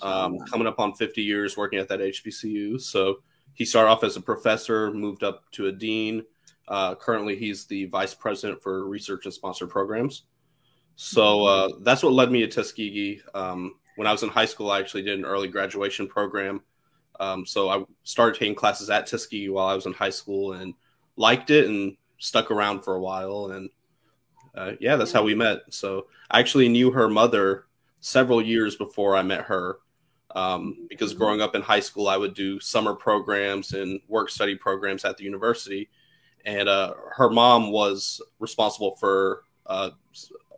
um, 0.02 0.38
coming 0.40 0.66
up 0.66 0.78
on 0.78 0.94
50 0.94 1.22
years 1.22 1.56
working 1.56 1.78
at 1.78 1.88
that 1.88 2.00
HBCU. 2.00 2.80
So 2.80 3.18
he 3.54 3.64
started 3.64 3.90
off 3.90 4.04
as 4.04 4.16
a 4.16 4.20
professor, 4.20 4.92
moved 4.92 5.22
up 5.22 5.50
to 5.52 5.66
a 5.66 5.72
dean. 5.72 6.22
Uh, 6.68 6.94
currently, 6.94 7.36
he's 7.36 7.66
the 7.66 7.86
vice 7.86 8.14
president 8.14 8.62
for 8.62 8.88
research 8.88 9.24
and 9.24 9.34
sponsored 9.34 9.70
programs. 9.70 10.24
So 10.96 11.44
uh, 11.44 11.68
that's 11.82 12.02
what 12.02 12.12
led 12.12 12.30
me 12.30 12.40
to 12.40 12.48
Tuskegee. 12.48 13.20
Um, 13.34 13.74
when 13.96 14.06
I 14.06 14.12
was 14.12 14.22
in 14.22 14.28
high 14.30 14.46
school, 14.46 14.70
I 14.70 14.80
actually 14.80 15.02
did 15.02 15.18
an 15.18 15.24
early 15.24 15.48
graduation 15.48 16.06
program. 16.06 16.62
Um, 17.20 17.46
so 17.46 17.68
I 17.68 17.84
started 18.02 18.38
taking 18.38 18.54
classes 18.54 18.90
at 18.90 19.06
Tuskegee 19.06 19.48
while 19.48 19.66
I 19.66 19.74
was 19.74 19.86
in 19.86 19.92
high 19.92 20.10
school 20.10 20.54
and 20.54 20.74
liked 21.16 21.50
it 21.50 21.66
and 21.66 21.96
stuck 22.18 22.50
around 22.50 22.82
for 22.82 22.94
a 22.94 23.00
while. 23.00 23.52
And 23.52 23.70
uh, 24.54 24.72
yeah, 24.80 24.96
that's 24.96 25.12
how 25.12 25.22
we 25.22 25.34
met. 25.34 25.60
So 25.70 26.06
I 26.30 26.40
actually 26.40 26.68
knew 26.68 26.90
her 26.90 27.08
mother 27.08 27.66
several 28.06 28.40
years 28.40 28.76
before 28.76 29.16
I 29.16 29.22
met 29.22 29.42
her. 29.42 29.78
Um, 30.30 30.86
because 30.88 31.10
mm-hmm. 31.10 31.18
growing 31.18 31.40
up 31.40 31.56
in 31.56 31.62
high 31.62 31.80
school, 31.80 32.06
I 32.06 32.16
would 32.16 32.34
do 32.34 32.60
summer 32.60 32.94
programs 32.94 33.72
and 33.72 34.00
work 34.06 34.30
study 34.30 34.54
programs 34.54 35.04
at 35.04 35.16
the 35.16 35.24
university. 35.24 35.88
And 36.44 36.68
uh, 36.68 36.94
her 37.16 37.28
mom 37.30 37.72
was 37.72 38.20
responsible 38.38 38.94
for 38.94 39.42
uh, 39.66 39.90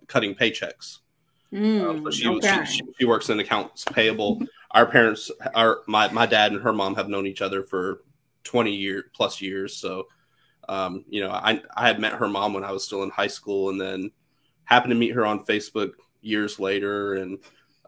cutting 0.08 0.34
paychecks. 0.34 0.98
Mm, 1.50 2.04
so 2.04 2.10
she, 2.10 2.28
okay. 2.28 2.64
she, 2.66 2.82
she, 2.98 3.06
works 3.06 3.30
in 3.30 3.40
accounts 3.40 3.86
payable. 3.86 4.42
Our 4.72 4.84
parents, 4.84 5.30
our 5.54 5.78
my 5.86 6.12
my 6.12 6.26
dad 6.26 6.52
and 6.52 6.60
her 6.60 6.74
mom 6.74 6.94
have 6.96 7.08
known 7.08 7.26
each 7.26 7.40
other 7.40 7.62
for 7.62 8.02
twenty 8.44 8.74
year 8.74 9.10
plus 9.14 9.40
years. 9.40 9.74
So, 9.74 10.08
um, 10.68 11.06
you 11.08 11.22
know, 11.22 11.30
I 11.30 11.62
I 11.74 11.86
had 11.86 11.98
met 11.98 12.12
her 12.12 12.28
mom 12.28 12.52
when 12.52 12.64
I 12.64 12.72
was 12.72 12.84
still 12.84 13.02
in 13.02 13.08
high 13.08 13.28
school, 13.28 13.70
and 13.70 13.80
then 13.80 14.10
happened 14.64 14.90
to 14.90 14.94
meet 14.94 15.14
her 15.14 15.24
on 15.24 15.46
Facebook 15.46 15.92
years 16.20 16.59
later, 16.59 17.15
and 17.15 17.39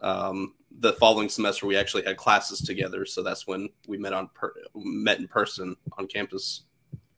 um, 0.01 0.53
the 0.79 0.93
following 0.93 1.29
semester 1.29 1.67
we 1.67 1.75
actually 1.75 2.03
had 2.03 2.17
classes 2.17 2.61
together. 2.61 3.05
So 3.05 3.23
that's 3.23 3.45
when 3.47 3.69
we 3.87 3.97
met 3.97 4.13
on 4.13 4.29
per- 4.33 4.53
met 4.75 5.19
in 5.19 5.27
person 5.27 5.75
on 5.97 6.07
campus. 6.07 6.63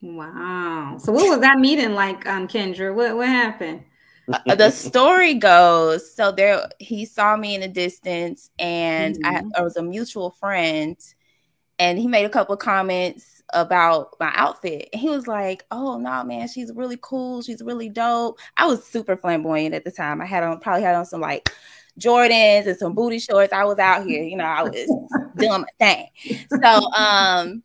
Wow. 0.00 0.98
So 0.98 1.12
what 1.12 1.28
was 1.28 1.40
that 1.40 1.58
meeting 1.58 1.94
like, 1.94 2.26
um, 2.26 2.46
Kendra? 2.46 2.94
What 2.94 3.16
what 3.16 3.28
happened? 3.28 3.84
Uh, 4.28 4.54
the 4.54 4.70
story 4.70 5.34
goes 5.34 6.14
so 6.14 6.32
there 6.32 6.66
he 6.78 7.04
saw 7.04 7.36
me 7.36 7.54
in 7.54 7.60
the 7.60 7.68
distance 7.68 8.50
and 8.58 9.16
mm-hmm. 9.16 9.48
I, 9.54 9.60
I 9.60 9.62
was 9.62 9.76
a 9.76 9.82
mutual 9.82 10.30
friend 10.30 10.96
and 11.78 11.98
he 11.98 12.06
made 12.06 12.24
a 12.24 12.30
couple 12.30 12.56
comments 12.56 13.33
about 13.54 14.16
my 14.20 14.30
outfit. 14.34 14.88
And 14.92 15.00
he 15.00 15.08
was 15.08 15.26
like, 15.26 15.64
"Oh 15.70 15.98
no, 15.98 16.24
man, 16.24 16.48
she's 16.48 16.72
really 16.74 16.98
cool. 17.00 17.42
She's 17.42 17.62
really 17.62 17.88
dope." 17.88 18.38
I 18.56 18.66
was 18.66 18.84
super 18.84 19.16
flamboyant 19.16 19.74
at 19.74 19.84
the 19.84 19.90
time. 19.90 20.20
I 20.20 20.26
had 20.26 20.44
on 20.44 20.60
probably 20.60 20.82
had 20.82 20.94
on 20.94 21.06
some 21.06 21.20
like 21.20 21.50
Jordans 21.98 22.66
and 22.66 22.76
some 22.76 22.94
booty 22.94 23.18
shorts. 23.18 23.52
I 23.52 23.64
was 23.64 23.78
out 23.78 24.06
here, 24.06 24.22
you 24.22 24.36
know, 24.36 24.44
I 24.44 24.62
was 24.64 24.74
doing 25.36 25.62
my 25.62 25.66
thing. 25.78 26.08
So 26.62 26.92
um 26.92 27.62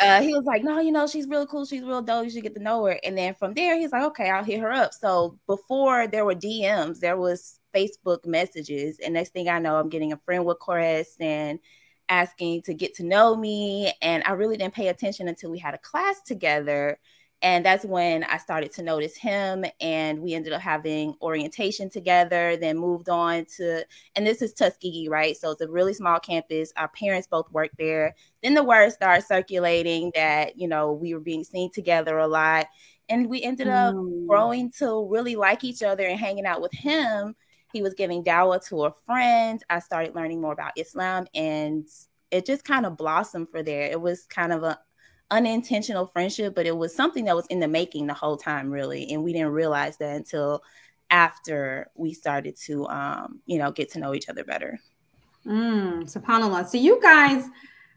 uh, 0.00 0.20
he 0.20 0.34
was 0.34 0.44
like, 0.44 0.62
No, 0.62 0.80
you 0.80 0.92
know, 0.92 1.06
she's 1.06 1.26
really 1.26 1.46
cool, 1.46 1.64
she's 1.64 1.82
real 1.82 2.02
dope, 2.02 2.24
you 2.24 2.30
should 2.30 2.42
get 2.42 2.54
to 2.54 2.62
know 2.62 2.84
her. 2.84 2.98
And 3.04 3.16
then 3.16 3.34
from 3.34 3.54
there, 3.54 3.78
he's 3.78 3.92
like, 3.92 4.02
Okay, 4.04 4.30
I'll 4.30 4.44
hit 4.44 4.60
her 4.60 4.72
up. 4.72 4.92
So 4.92 5.38
before 5.46 6.06
there 6.06 6.24
were 6.24 6.34
DMs, 6.34 7.00
there 7.00 7.16
was 7.16 7.60
Facebook 7.74 8.26
messages. 8.26 8.98
And 8.98 9.14
next 9.14 9.32
thing 9.32 9.48
I 9.48 9.58
know, 9.58 9.76
I'm 9.76 9.88
getting 9.88 10.12
a 10.12 10.20
friend 10.24 10.46
request 10.46 11.20
and 11.20 11.58
asking 12.08 12.62
to 12.62 12.74
get 12.74 12.94
to 12.94 13.04
know 13.04 13.36
me. 13.36 13.92
And 14.02 14.22
I 14.24 14.32
really 14.32 14.56
didn't 14.56 14.74
pay 14.74 14.88
attention 14.88 15.28
until 15.28 15.50
we 15.50 15.58
had 15.58 15.74
a 15.74 15.78
class 15.78 16.22
together. 16.22 16.98
And 17.42 17.64
that's 17.66 17.84
when 17.84 18.24
I 18.24 18.38
started 18.38 18.72
to 18.72 18.82
notice 18.82 19.14
him, 19.14 19.66
and 19.78 20.20
we 20.22 20.32
ended 20.32 20.54
up 20.54 20.62
having 20.62 21.14
orientation 21.20 21.90
together, 21.90 22.56
then 22.56 22.78
moved 22.78 23.10
on 23.10 23.44
to, 23.56 23.84
and 24.14 24.26
this 24.26 24.40
is 24.40 24.54
Tuskegee, 24.54 25.08
right? 25.10 25.36
So 25.36 25.50
it's 25.50 25.60
a 25.60 25.68
really 25.68 25.92
small 25.92 26.18
campus. 26.18 26.72
Our 26.78 26.88
parents 26.88 27.28
both 27.28 27.52
work 27.52 27.72
there. 27.78 28.14
Then 28.42 28.54
the 28.54 28.64
word 28.64 28.90
started 28.90 29.26
circulating 29.26 30.12
that, 30.14 30.58
you 30.58 30.66
know, 30.66 30.92
we 30.92 31.12
were 31.12 31.20
being 31.20 31.44
seen 31.44 31.70
together 31.70 32.16
a 32.18 32.26
lot. 32.26 32.68
And 33.10 33.28
we 33.28 33.42
ended 33.42 33.68
up 33.68 33.94
mm. 33.94 34.26
growing 34.26 34.72
to 34.78 35.06
really 35.06 35.36
like 35.36 35.62
each 35.62 35.82
other 35.82 36.06
and 36.06 36.18
hanging 36.18 36.46
out 36.46 36.62
with 36.62 36.72
him 36.72 37.36
he 37.76 37.82
was 37.82 37.92
giving 37.92 38.24
dawah 38.24 38.66
to 38.68 38.84
a 38.84 38.94
friend. 39.04 39.62
I 39.68 39.80
started 39.80 40.14
learning 40.14 40.40
more 40.40 40.54
about 40.54 40.72
Islam 40.78 41.26
and 41.34 41.86
it 42.30 42.46
just 42.46 42.64
kind 42.64 42.86
of 42.86 42.96
blossomed 42.96 43.50
for 43.50 43.62
there. 43.62 43.82
It 43.82 44.00
was 44.00 44.24
kind 44.24 44.50
of 44.50 44.62
a 44.62 44.78
unintentional 45.30 46.06
friendship, 46.06 46.54
but 46.54 46.64
it 46.64 46.74
was 46.74 46.94
something 46.94 47.26
that 47.26 47.36
was 47.36 47.46
in 47.48 47.60
the 47.60 47.68
making 47.68 48.06
the 48.06 48.14
whole 48.14 48.38
time, 48.38 48.70
really. 48.70 49.12
And 49.12 49.22
we 49.22 49.34
didn't 49.34 49.50
realize 49.50 49.98
that 49.98 50.16
until 50.16 50.62
after 51.10 51.90
we 51.94 52.14
started 52.14 52.56
to, 52.64 52.86
um, 52.86 53.40
you 53.44 53.58
know, 53.58 53.70
get 53.70 53.92
to 53.92 53.98
know 53.98 54.14
each 54.14 54.30
other 54.30 54.42
better. 54.42 54.80
Mm, 55.44 56.10
SubhanAllah. 56.10 56.68
So 56.68 56.78
you 56.78 56.98
guys 57.02 57.44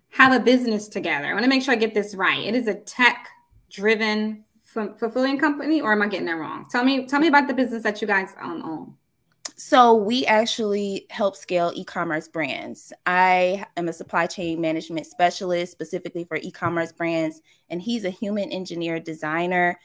have 0.10 0.34
a 0.34 0.44
business 0.44 0.90
together. 0.90 1.28
I 1.28 1.34
want 1.34 1.44
to 1.44 1.50
make 1.50 1.64
sure 1.64 1.74
I 1.74 1.78
get 1.78 1.94
this 1.94 2.16
right. 2.16 2.46
It 2.46 2.54
is 2.54 2.68
a 2.68 2.76
tech 2.76 3.30
driven 3.72 4.44
fulfilling 4.64 5.40
company, 5.40 5.82
or 5.82 5.94
am 5.94 6.02
I 6.02 6.08
getting 6.08 6.28
that 6.28 6.34
wrong? 6.34 6.68
Tell 6.70 6.84
me, 6.84 7.08
tell 7.08 7.20
me 7.20 7.28
about 7.28 7.48
the 7.48 7.54
business 7.54 7.82
that 7.84 8.02
you 8.02 8.08
guys 8.08 8.36
um, 8.40 8.62
own. 8.64 8.96
So 9.62 9.94
we 9.94 10.26
actually 10.26 11.06
help 11.10 11.36
scale 11.36 11.74
e-commerce 11.76 12.30
brands. 12.30 12.94
I 13.06 13.66
am 13.76 13.90
a 13.90 13.94
supply 13.94 14.26
chain 14.26 14.62
management 14.62 15.06
specialist 15.06 15.74
specifically 15.74 16.24
for 16.24 16.38
e-commerce 16.38 16.94
brands, 16.94 17.42
and 17.70 17.82
he's 17.82 18.06
a 18.06 18.10
human 18.10 18.54
engineer 18.54 19.02
designer. 19.02 19.78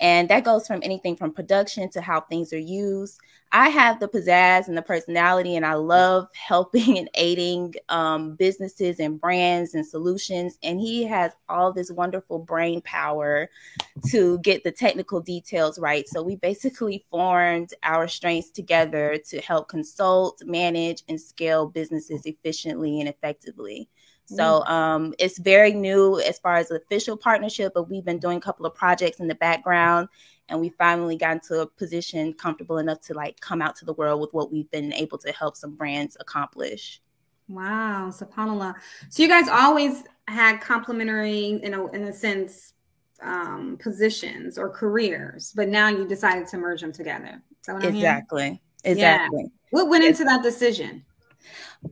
And 0.00 0.28
that 0.28 0.44
goes 0.44 0.66
from 0.66 0.80
anything 0.82 1.16
from 1.16 1.32
production 1.32 1.90
to 1.90 2.00
how 2.00 2.20
things 2.20 2.52
are 2.52 2.58
used. 2.58 3.18
I 3.50 3.70
have 3.70 3.98
the 3.98 4.08
pizzazz 4.08 4.68
and 4.68 4.76
the 4.76 4.82
personality, 4.82 5.56
and 5.56 5.64
I 5.64 5.74
love 5.74 6.28
helping 6.34 6.98
and 6.98 7.08
aiding 7.14 7.74
um, 7.88 8.34
businesses 8.36 9.00
and 9.00 9.20
brands 9.20 9.74
and 9.74 9.86
solutions. 9.86 10.58
And 10.62 10.78
he 10.78 11.04
has 11.04 11.32
all 11.48 11.72
this 11.72 11.90
wonderful 11.90 12.38
brain 12.38 12.80
power 12.82 13.48
to 14.10 14.38
get 14.40 14.64
the 14.64 14.70
technical 14.70 15.20
details 15.20 15.78
right. 15.78 16.06
So 16.08 16.22
we 16.22 16.36
basically 16.36 17.04
formed 17.10 17.70
our 17.82 18.06
strengths 18.06 18.50
together 18.50 19.18
to 19.30 19.40
help 19.40 19.68
consult, 19.68 20.42
manage, 20.44 21.02
and 21.08 21.20
scale 21.20 21.66
businesses 21.66 22.26
efficiently 22.26 23.00
and 23.00 23.08
effectively. 23.08 23.88
So 24.28 24.62
mm. 24.66 24.68
um, 24.68 25.14
it's 25.18 25.38
very 25.38 25.72
new 25.72 26.20
as 26.20 26.38
far 26.38 26.56
as 26.56 26.70
official 26.70 27.16
partnership, 27.16 27.72
but 27.74 27.88
we've 27.88 28.04
been 28.04 28.18
doing 28.18 28.36
a 28.36 28.40
couple 28.40 28.66
of 28.66 28.74
projects 28.74 29.20
in 29.20 29.26
the 29.26 29.34
background, 29.34 30.08
and 30.50 30.60
we 30.60 30.68
finally 30.68 31.16
got 31.16 31.32
into 31.32 31.62
a 31.62 31.66
position 31.66 32.34
comfortable 32.34 32.76
enough 32.76 33.00
to 33.06 33.14
like 33.14 33.40
come 33.40 33.62
out 33.62 33.74
to 33.76 33.86
the 33.86 33.94
world 33.94 34.20
with 34.20 34.34
what 34.34 34.52
we've 34.52 34.70
been 34.70 34.92
able 34.92 35.16
to 35.16 35.32
help 35.32 35.56
some 35.56 35.74
brands 35.74 36.14
accomplish. 36.20 37.00
Wow, 37.48 38.10
subhanallah. 38.12 38.74
So 39.08 39.22
you 39.22 39.30
guys 39.30 39.48
always 39.48 40.04
had 40.26 40.60
complementary, 40.60 41.58
you 41.62 41.70
know, 41.70 41.88
in 41.88 42.04
a 42.04 42.12
sense, 42.12 42.74
um, 43.22 43.78
positions 43.80 44.58
or 44.58 44.68
careers, 44.68 45.54
but 45.56 45.68
now 45.68 45.88
you 45.88 46.06
decided 46.06 46.46
to 46.48 46.58
merge 46.58 46.82
them 46.82 46.92
together. 46.92 47.42
exactly. 47.66 48.60
Exactly. 48.84 49.42
Yeah. 49.42 49.48
What 49.70 49.88
went 49.88 50.04
into 50.04 50.24
that 50.24 50.42
decision? 50.42 51.04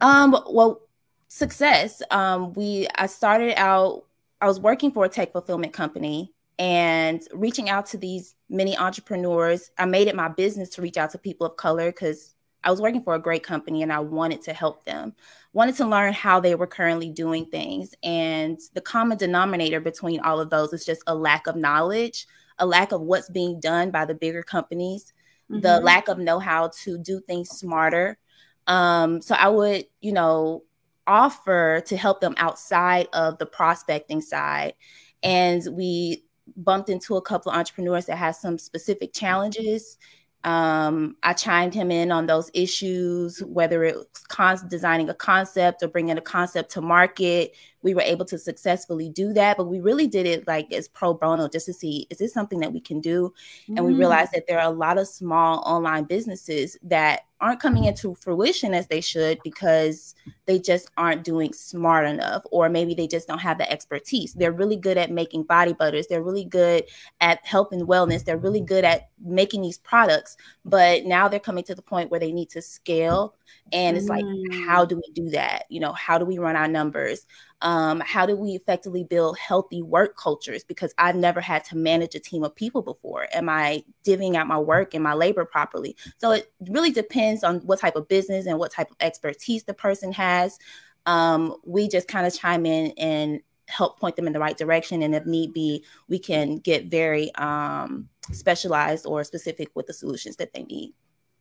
Um, 0.00 0.36
well, 0.50 0.82
success. 1.28 2.02
Um, 2.10 2.52
we 2.54 2.88
I 2.96 3.06
started 3.06 3.58
out. 3.58 4.04
I 4.40 4.46
was 4.46 4.60
working 4.60 4.92
for 4.92 5.04
a 5.04 5.08
tech 5.08 5.32
fulfillment 5.32 5.72
company 5.72 6.34
and 6.58 7.22
reaching 7.32 7.68
out 7.68 7.86
to 7.86 7.98
these 7.98 8.34
many 8.48 8.76
entrepreneurs. 8.76 9.70
I 9.78 9.86
made 9.86 10.08
it 10.08 10.16
my 10.16 10.28
business 10.28 10.70
to 10.70 10.82
reach 10.82 10.96
out 10.96 11.10
to 11.10 11.18
people 11.18 11.46
of 11.46 11.56
color 11.56 11.90
because 11.90 12.34
I 12.64 12.70
was 12.70 12.80
working 12.80 13.02
for 13.02 13.14
a 13.14 13.20
great 13.20 13.42
company 13.42 13.82
and 13.82 13.92
I 13.92 14.00
wanted 14.00 14.42
to 14.42 14.52
help 14.52 14.84
them. 14.84 15.14
Wanted 15.52 15.76
to 15.76 15.86
learn 15.86 16.12
how 16.12 16.40
they 16.40 16.54
were 16.54 16.66
currently 16.66 17.10
doing 17.10 17.46
things. 17.46 17.94
And 18.02 18.58
the 18.74 18.80
common 18.80 19.18
denominator 19.18 19.80
between 19.80 20.20
all 20.20 20.40
of 20.40 20.50
those 20.50 20.72
is 20.72 20.84
just 20.84 21.02
a 21.06 21.14
lack 21.14 21.46
of 21.46 21.56
knowledge, 21.56 22.26
a 22.58 22.66
lack 22.66 22.92
of 22.92 23.02
what's 23.02 23.30
being 23.30 23.60
done 23.60 23.90
by 23.90 24.04
the 24.04 24.14
bigger 24.14 24.42
companies, 24.42 25.12
mm-hmm. 25.50 25.60
the 25.60 25.80
lack 25.80 26.08
of 26.08 26.18
know-how 26.18 26.72
to 26.82 26.98
do 26.98 27.20
things 27.20 27.50
smarter. 27.50 28.18
Um, 28.66 29.22
so 29.22 29.34
I 29.36 29.48
would, 29.48 29.86
you 30.00 30.12
know, 30.12 30.64
offer 31.06 31.82
to 31.86 31.96
help 31.96 32.20
them 32.20 32.34
outside 32.36 33.08
of 33.12 33.38
the 33.38 33.46
prospecting 33.46 34.20
side. 34.20 34.74
And 35.22 35.62
we 35.72 36.24
bumped 36.56 36.88
into 36.88 37.16
a 37.16 37.22
couple 37.22 37.50
of 37.50 37.58
entrepreneurs 37.58 38.06
that 38.06 38.16
had 38.16 38.36
some 38.36 38.58
specific 38.58 39.12
challenges 39.12 39.98
um, 40.46 41.16
I 41.24 41.32
chimed 41.32 41.74
him 41.74 41.90
in 41.90 42.12
on 42.12 42.26
those 42.26 42.52
issues, 42.54 43.40
whether 43.40 43.82
it 43.82 43.96
was 43.96 44.06
con- 44.28 44.68
designing 44.68 45.08
a 45.08 45.14
concept 45.14 45.82
or 45.82 45.88
bringing 45.88 46.16
a 46.16 46.20
concept 46.20 46.70
to 46.72 46.80
market. 46.80 47.56
We 47.82 47.94
were 47.94 48.02
able 48.02 48.24
to 48.26 48.38
successfully 48.38 49.08
do 49.08 49.32
that, 49.32 49.56
but 49.56 49.66
we 49.66 49.80
really 49.80 50.06
did 50.06 50.24
it 50.24 50.46
like 50.46 50.72
as 50.72 50.86
pro 50.86 51.14
bono 51.14 51.48
just 51.48 51.66
to 51.66 51.72
see 51.72 52.06
is 52.10 52.18
this 52.18 52.32
something 52.32 52.60
that 52.60 52.72
we 52.72 52.80
can 52.80 53.00
do? 53.00 53.34
And 53.66 53.78
mm. 53.78 53.86
we 53.86 53.94
realized 53.94 54.30
that 54.34 54.46
there 54.46 54.60
are 54.60 54.70
a 54.70 54.74
lot 54.74 54.98
of 54.98 55.08
small 55.08 55.64
online 55.66 56.04
businesses 56.04 56.78
that 56.82 57.22
aren't 57.40 57.60
coming 57.60 57.84
into 57.84 58.14
fruition 58.14 58.72
as 58.74 58.86
they 58.86 59.00
should 59.00 59.38
because 59.44 60.14
they 60.46 60.58
just 60.58 60.90
aren't 60.96 61.24
doing 61.24 61.52
smart 61.52 62.06
enough 62.06 62.42
or 62.50 62.68
maybe 62.68 62.94
they 62.94 63.06
just 63.06 63.28
don't 63.28 63.38
have 63.38 63.58
the 63.58 63.70
expertise. 63.70 64.32
They're 64.32 64.52
really 64.52 64.76
good 64.76 64.96
at 64.96 65.10
making 65.10 65.44
body 65.44 65.72
butters. 65.72 66.06
They're 66.06 66.22
really 66.22 66.44
good 66.44 66.84
at 67.20 67.44
health 67.44 67.72
and 67.72 67.86
wellness. 67.86 68.24
They're 68.24 68.38
really 68.38 68.60
good 68.60 68.84
at 68.84 69.10
making 69.22 69.62
these 69.62 69.78
products 69.78 70.36
but 70.64 71.04
now 71.04 71.28
they're 71.28 71.40
coming 71.40 71.64
to 71.64 71.74
the 71.74 71.82
point 71.82 72.10
where 72.10 72.20
they 72.20 72.32
need 72.32 72.50
to 72.50 72.60
scale 72.60 73.34
and 73.72 73.96
it's 73.96 74.08
like 74.08 74.24
how 74.66 74.84
mm. 74.84 74.88
do 74.88 74.96
we 74.96 75.12
do 75.12 75.30
that? 75.30 75.64
You 75.68 75.80
know 75.80 75.92
how 75.92 76.18
do 76.18 76.24
we 76.24 76.38
run 76.38 76.56
our 76.56 76.68
numbers 76.68 77.26
um, 77.62 78.02
how 78.04 78.26
do 78.26 78.36
we 78.36 78.50
effectively 78.50 79.04
build 79.04 79.38
healthy 79.38 79.82
work 79.82 80.16
cultures? 80.16 80.64
Because 80.64 80.94
i've 80.98 81.16
never 81.16 81.40
had 81.40 81.64
to 81.64 81.76
manage 81.76 82.14
a 82.14 82.20
team 82.20 82.44
of 82.44 82.54
people 82.54 82.82
before. 82.82 83.28
Am 83.32 83.48
i 83.48 83.82
divvying 84.04 84.36
out 84.36 84.46
my 84.46 84.58
work 84.58 84.94
and 84.94 85.02
my 85.02 85.14
labor 85.14 85.44
properly? 85.44 85.96
So 86.18 86.32
it 86.32 86.52
really 86.68 86.90
depends 86.90 87.44
on 87.44 87.60
what 87.60 87.80
type 87.80 87.96
of 87.96 88.08
business 88.08 88.46
and 88.46 88.58
what 88.58 88.72
type 88.72 88.90
of 88.90 88.96
expertise 89.00 89.64
the 89.64 89.74
person 89.74 90.12
has. 90.12 90.58
Um, 91.06 91.56
we 91.64 91.88
just 91.88 92.08
kind 92.08 92.26
of 92.26 92.36
chime 92.36 92.66
in 92.66 92.92
and 92.98 93.40
help 93.68 93.98
point 93.98 94.16
them 94.16 94.26
in 94.26 94.32
the 94.32 94.38
right 94.38 94.56
direction. 94.56 95.02
And 95.02 95.14
if 95.14 95.26
need 95.26 95.52
be 95.52 95.84
we 96.08 96.18
can 96.18 96.58
get 96.58 96.86
very 96.86 97.34
um, 97.36 98.08
specialized 98.32 99.06
or 99.06 99.24
specific 99.24 99.70
with 99.74 99.86
the 99.86 99.92
solutions 99.92 100.36
that 100.36 100.52
they 100.52 100.62
need 100.64 100.92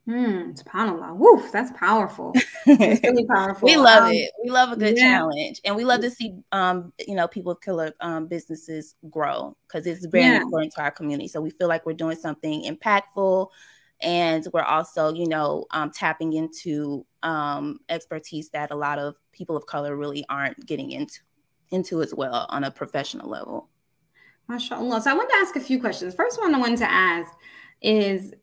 Hmm, 0.05 0.51
subhanAllah. 0.51 1.15
Woof, 1.15 1.51
that's 1.51 1.71
powerful. 1.71 2.31
It's 2.67 3.03
really 3.03 3.25
powerful. 3.35 3.65
we 3.65 3.75
love 3.75 4.03
um, 4.03 4.11
it. 4.11 4.31
We 4.43 4.51
love 4.51 4.71
a 4.71 4.75
good 4.75 4.95
yeah. 4.97 5.17
challenge. 5.17 5.61
And 5.65 5.75
we 5.75 5.83
love 5.83 6.01
to 6.01 6.11
see 6.11 6.35
um, 6.51 6.93
you 7.07 7.15
know, 7.15 7.27
people 7.27 7.51
of 7.51 7.61
color 7.61 7.91
um 8.01 8.27
businesses 8.27 8.95
grow 9.09 9.57
because 9.67 9.87
it's 9.87 10.05
very 10.05 10.25
yeah. 10.25 10.41
important 10.41 10.73
to 10.73 10.81
our 10.81 10.91
community. 10.91 11.27
So 11.27 11.41
we 11.41 11.49
feel 11.49 11.67
like 11.67 11.87
we're 11.87 11.93
doing 11.93 12.17
something 12.17 12.65
impactful 12.65 13.49
and 14.01 14.47
we're 14.53 14.61
also, 14.61 15.11
you 15.11 15.27
know, 15.27 15.65
um, 15.71 15.89
tapping 15.89 16.33
into 16.33 17.03
um 17.23 17.79
expertise 17.89 18.49
that 18.49 18.69
a 18.69 18.75
lot 18.75 18.99
of 18.99 19.15
people 19.31 19.57
of 19.57 19.65
color 19.65 19.95
really 19.95 20.23
aren't 20.29 20.63
getting 20.67 20.91
into 20.91 21.19
into 21.71 22.03
as 22.03 22.13
well 22.13 22.45
on 22.49 22.63
a 22.63 22.69
professional 22.69 23.27
level. 23.27 23.69
MashaAllah. 24.51 25.01
So 25.01 25.09
I 25.09 25.15
wanted 25.15 25.29
to 25.29 25.37
ask 25.37 25.55
a 25.55 25.59
few 25.59 25.79
questions. 25.79 26.13
First 26.13 26.39
one 26.39 26.53
I 26.53 26.59
wanted 26.59 26.77
to 26.77 26.91
ask 26.91 27.31
is 27.81 28.33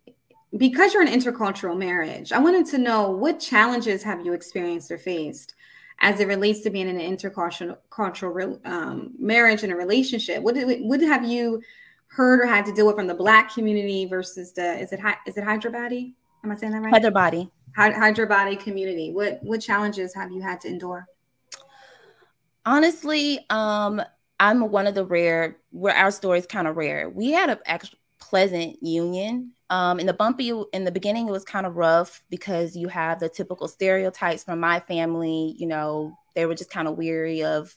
because 0.57 0.93
you're 0.93 1.03
an 1.03 1.09
intercultural 1.09 1.77
marriage, 1.77 2.33
I 2.33 2.39
wanted 2.39 2.67
to 2.67 2.79
know 2.79 3.11
what 3.11 3.41
challenges 3.41 4.03
have 4.03 4.25
you 4.25 4.33
experienced 4.33 4.91
or 4.91 4.99
faced 4.99 5.55
as 6.01 6.21
it 6.21 6.27
relates 6.27 6.61
to 6.61 6.71
being 6.71 6.89
in 6.89 7.01
an 7.01 7.17
intercultural 7.17 7.79
cultural, 7.91 8.61
um, 8.65 9.13
marriage 9.19 9.63
and 9.63 9.73
a 9.73 9.77
relationship. 9.77 10.43
What, 10.43 10.55
did, 10.55 10.81
what 10.83 11.01
have 11.01 11.25
you 11.25 11.63
heard 12.09 12.41
or 12.41 12.47
had 12.47 12.67
to 12.67 12.73
deal 12.73 12.87
with 12.87 12.97
from 12.97 13.07
the 13.07 13.15
Black 13.15 13.55
community 13.55 14.05
versus 14.05 14.53
the 14.53 14.79
is 14.79 14.93
it 14.93 15.01
is 15.27 15.37
it 15.37 15.45
Hyderabadi? 15.45 16.13
Am 16.45 16.51
I 16.51 16.57
saying 16.57 16.73
that 16.73 16.81
right? 16.81 16.93
Hyderabadi. 16.93 17.51
Hyderabadi 17.77 18.61
community. 18.61 19.13
What 19.13 19.39
what 19.43 19.61
challenges 19.61 20.15
have 20.15 20.31
you 20.31 20.43
had 20.43 20.61
to 20.63 20.69
endure? 20.69 21.07
Honestly, 22.67 23.45
um, 23.51 24.03
I'm 24.39 24.71
one 24.71 24.87
of 24.87 24.95
the 24.95 25.05
rare 25.05 25.57
where 25.71 25.95
our 25.95 26.11
story 26.11 26.39
is 26.39 26.47
kind 26.47 26.67
of 26.67 26.77
rare. 26.77 27.09
We 27.09 27.33
had 27.33 27.49
a 27.49 27.59
actual 27.65 27.99
pleasant 28.33 28.83
union 28.83 29.53
um, 29.69 29.99
in 30.01 30.07
the 30.07 30.13
bumpy 30.13 30.53
in 30.75 30.85
the 30.85 30.91
beginning, 30.91 31.29
it 31.29 31.33
was 31.33 31.45
kind 31.45 31.67
of 31.67 31.77
rough 31.77 32.23
because 32.31 32.77
you 32.77 32.89
have 32.89 33.21
the 33.21 33.29
typical 33.31 33.69
stereotypes 33.69 34.43
from 34.43 34.61
my 34.61 34.81
family. 34.81 35.55
You 35.59 35.67
know, 35.67 36.19
they 36.35 36.45
were 36.45 36.55
just 36.55 36.71
kind 36.71 36.89
of 36.89 36.99
weary 36.99 37.43
of 37.43 37.75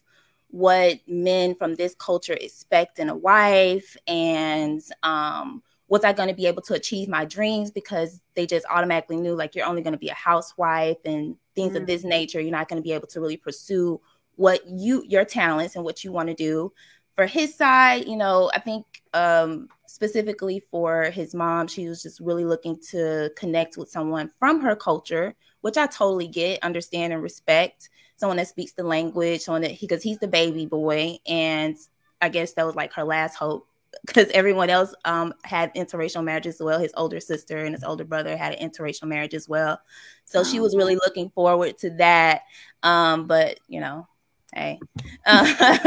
what 0.50 1.00
men 1.08 1.56
from 1.56 1.76
this 1.76 1.96
culture 1.96 2.34
expect 2.34 3.00
in 3.00 3.08
a 3.08 3.16
wife, 3.16 3.96
and 4.08 4.82
um, 5.04 5.64
was 5.88 6.04
I 6.04 6.12
going 6.12 6.30
to 6.30 6.36
be 6.36 6.48
able 6.48 6.64
to 6.64 6.74
achieve 6.74 7.08
my 7.08 7.24
dreams 7.24 7.72
because 7.72 8.22
they 8.34 8.46
just 8.46 8.66
automatically 8.70 9.18
knew 9.18 9.34
like 9.34 9.56
you're 9.56 9.66
only 9.66 9.82
going 9.82 9.94
to 9.94 10.00
be 10.00 10.10
a 10.10 10.14
housewife 10.14 10.98
and 11.06 11.38
things 11.56 11.74
mm-hmm. 11.74 11.78
of 11.78 11.88
this 11.88 12.04
nature. 12.04 12.42
You're 12.42 12.52
not 12.52 12.68
going 12.68 12.82
to 12.82 12.86
be 12.86 12.94
able 12.94 13.08
to 13.08 13.22
really 13.22 13.38
pursue 13.38 14.02
what 14.36 14.68
you 14.68 15.04
your 15.08 15.24
talents 15.24 15.76
and 15.76 15.86
what 15.86 16.04
you 16.04 16.12
want 16.12 16.28
to 16.28 16.36
do. 16.36 16.74
For 17.16 17.26
his 17.26 17.56
side, 17.56 18.08
you 18.08 18.18
know, 18.18 18.52
I 18.54 18.60
think 18.60 18.86
um, 19.14 19.70
specifically 19.88 20.62
for 20.70 21.04
his 21.06 21.34
mom, 21.34 21.68
she 21.68 21.88
was 21.88 22.04
just 22.04 22.20
really 22.20 22.46
looking 22.46 22.78
to 22.92 23.32
connect 23.38 23.78
with 23.78 23.90
someone 23.90 24.30
from 24.40 24.62
her 24.62 24.76
culture, 24.76 25.34
which 25.62 25.78
I 25.78 25.88
totally 25.88 26.28
get, 26.28 26.64
understand, 26.64 27.14
and 27.14 27.24
respect. 27.24 27.90
Someone 28.18 28.38
that 28.38 28.48
speaks 28.48 28.74
the 28.74 28.84
language, 28.84 29.42
someone 29.42 29.62
that 29.62 29.72
he, 29.72 29.88
because 29.88 30.04
he's 30.04 30.20
the 30.20 30.28
baby 30.28 30.66
boy, 30.66 31.18
and 31.26 31.78
I 32.22 32.30
guess 32.30 32.54
that 32.54 32.66
was 32.66 32.76
like 32.76 32.94
her 32.94 33.04
last 33.04 33.36
hope 33.36 33.68
because 34.06 34.28
everyone 34.30 34.70
else 34.70 34.94
um, 35.06 35.34
had 35.44 35.74
interracial 35.76 36.24
marriages 36.24 36.56
as 36.56 36.62
well. 36.62 36.80
His 36.80 36.94
older 36.98 37.20
sister 37.20 37.60
and 37.60 37.74
his 37.74 37.84
older 37.84 38.04
brother 38.04 38.36
had 38.36 38.54
an 38.54 38.70
interracial 38.70 39.08
marriage 39.08 39.34
as 39.34 39.48
well. 39.48 39.80
So 40.26 40.44
she 40.44 40.60
was 40.60 40.76
really 40.76 40.96
looking 40.96 41.30
forward 41.30 41.78
to 41.80 41.92
that. 41.92 42.42
Um, 42.84 43.28
but 43.28 43.60
you 43.68 43.80
know, 43.80 44.08
Hey. 44.56 44.80
Uh, 45.26 45.44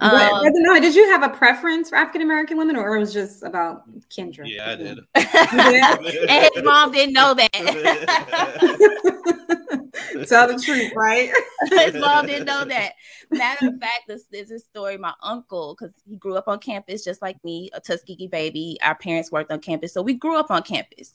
um, 0.00 0.42
no, 0.44 0.80
did 0.80 0.96
you 0.96 1.08
have 1.10 1.22
a 1.22 1.28
preference 1.28 1.90
for 1.90 1.94
African 1.94 2.22
American 2.22 2.58
women, 2.58 2.74
or 2.74 2.96
it 2.96 2.98
was 2.98 3.12
just 3.12 3.44
about 3.44 3.82
Kendra? 4.08 4.42
Yeah, 4.46 4.72
I 4.72 4.74
did. 4.74 4.98
and 5.14 6.50
his 6.54 6.54
mom 6.64 6.90
didn't 6.90 7.12
know 7.12 7.34
that. 7.34 7.52
Tell 10.28 10.48
the 10.48 10.60
truth, 10.60 10.92
right? 10.96 11.30
his 11.70 11.94
mom 11.94 12.26
didn't 12.26 12.46
know 12.46 12.64
that. 12.64 12.94
Matter 13.30 13.68
of 13.68 13.78
fact, 13.78 14.08
this 14.08 14.24
is 14.32 14.50
a 14.50 14.58
story. 14.58 14.98
My 14.98 15.14
uncle, 15.22 15.76
because 15.78 15.94
he 16.04 16.16
grew 16.16 16.34
up 16.34 16.48
on 16.48 16.58
campus 16.58 17.04
just 17.04 17.22
like 17.22 17.36
me, 17.44 17.70
a 17.74 17.80
Tuskegee 17.80 18.26
baby. 18.26 18.76
Our 18.82 18.96
parents 18.96 19.30
worked 19.30 19.52
on 19.52 19.60
campus, 19.60 19.94
so 19.94 20.02
we 20.02 20.14
grew 20.14 20.36
up 20.36 20.50
on 20.50 20.64
campus. 20.64 21.14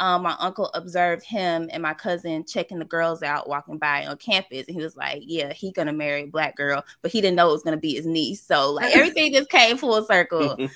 Um, 0.00 0.22
my 0.22 0.34
uncle 0.40 0.70
observed 0.72 1.22
him 1.22 1.68
and 1.70 1.82
my 1.82 1.92
cousin 1.92 2.44
checking 2.44 2.78
the 2.78 2.86
girls 2.86 3.22
out 3.22 3.48
walking 3.48 3.76
by 3.76 4.06
on 4.06 4.16
campus, 4.16 4.66
and 4.66 4.74
he 4.74 4.82
was 4.82 4.96
like, 4.96 5.22
"Yeah, 5.26 5.52
he 5.52 5.72
gonna 5.72 5.92
marry 5.92 6.22
a 6.22 6.26
black 6.26 6.56
girl," 6.56 6.82
but 7.02 7.12
he 7.12 7.20
didn't 7.20 7.36
know 7.36 7.50
it 7.50 7.52
was 7.52 7.62
gonna 7.62 7.76
be 7.76 7.94
his 7.94 8.06
niece. 8.06 8.42
So 8.42 8.72
like 8.72 8.96
everything 8.96 9.34
just 9.34 9.50
came 9.50 9.76
full 9.76 10.02
circle. 10.04 10.56
so 10.56 10.68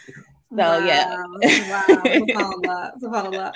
wow. 0.51 0.79
yeah, 0.79 1.17
wow, 1.17 2.93
SubhanAllah. 3.03 3.53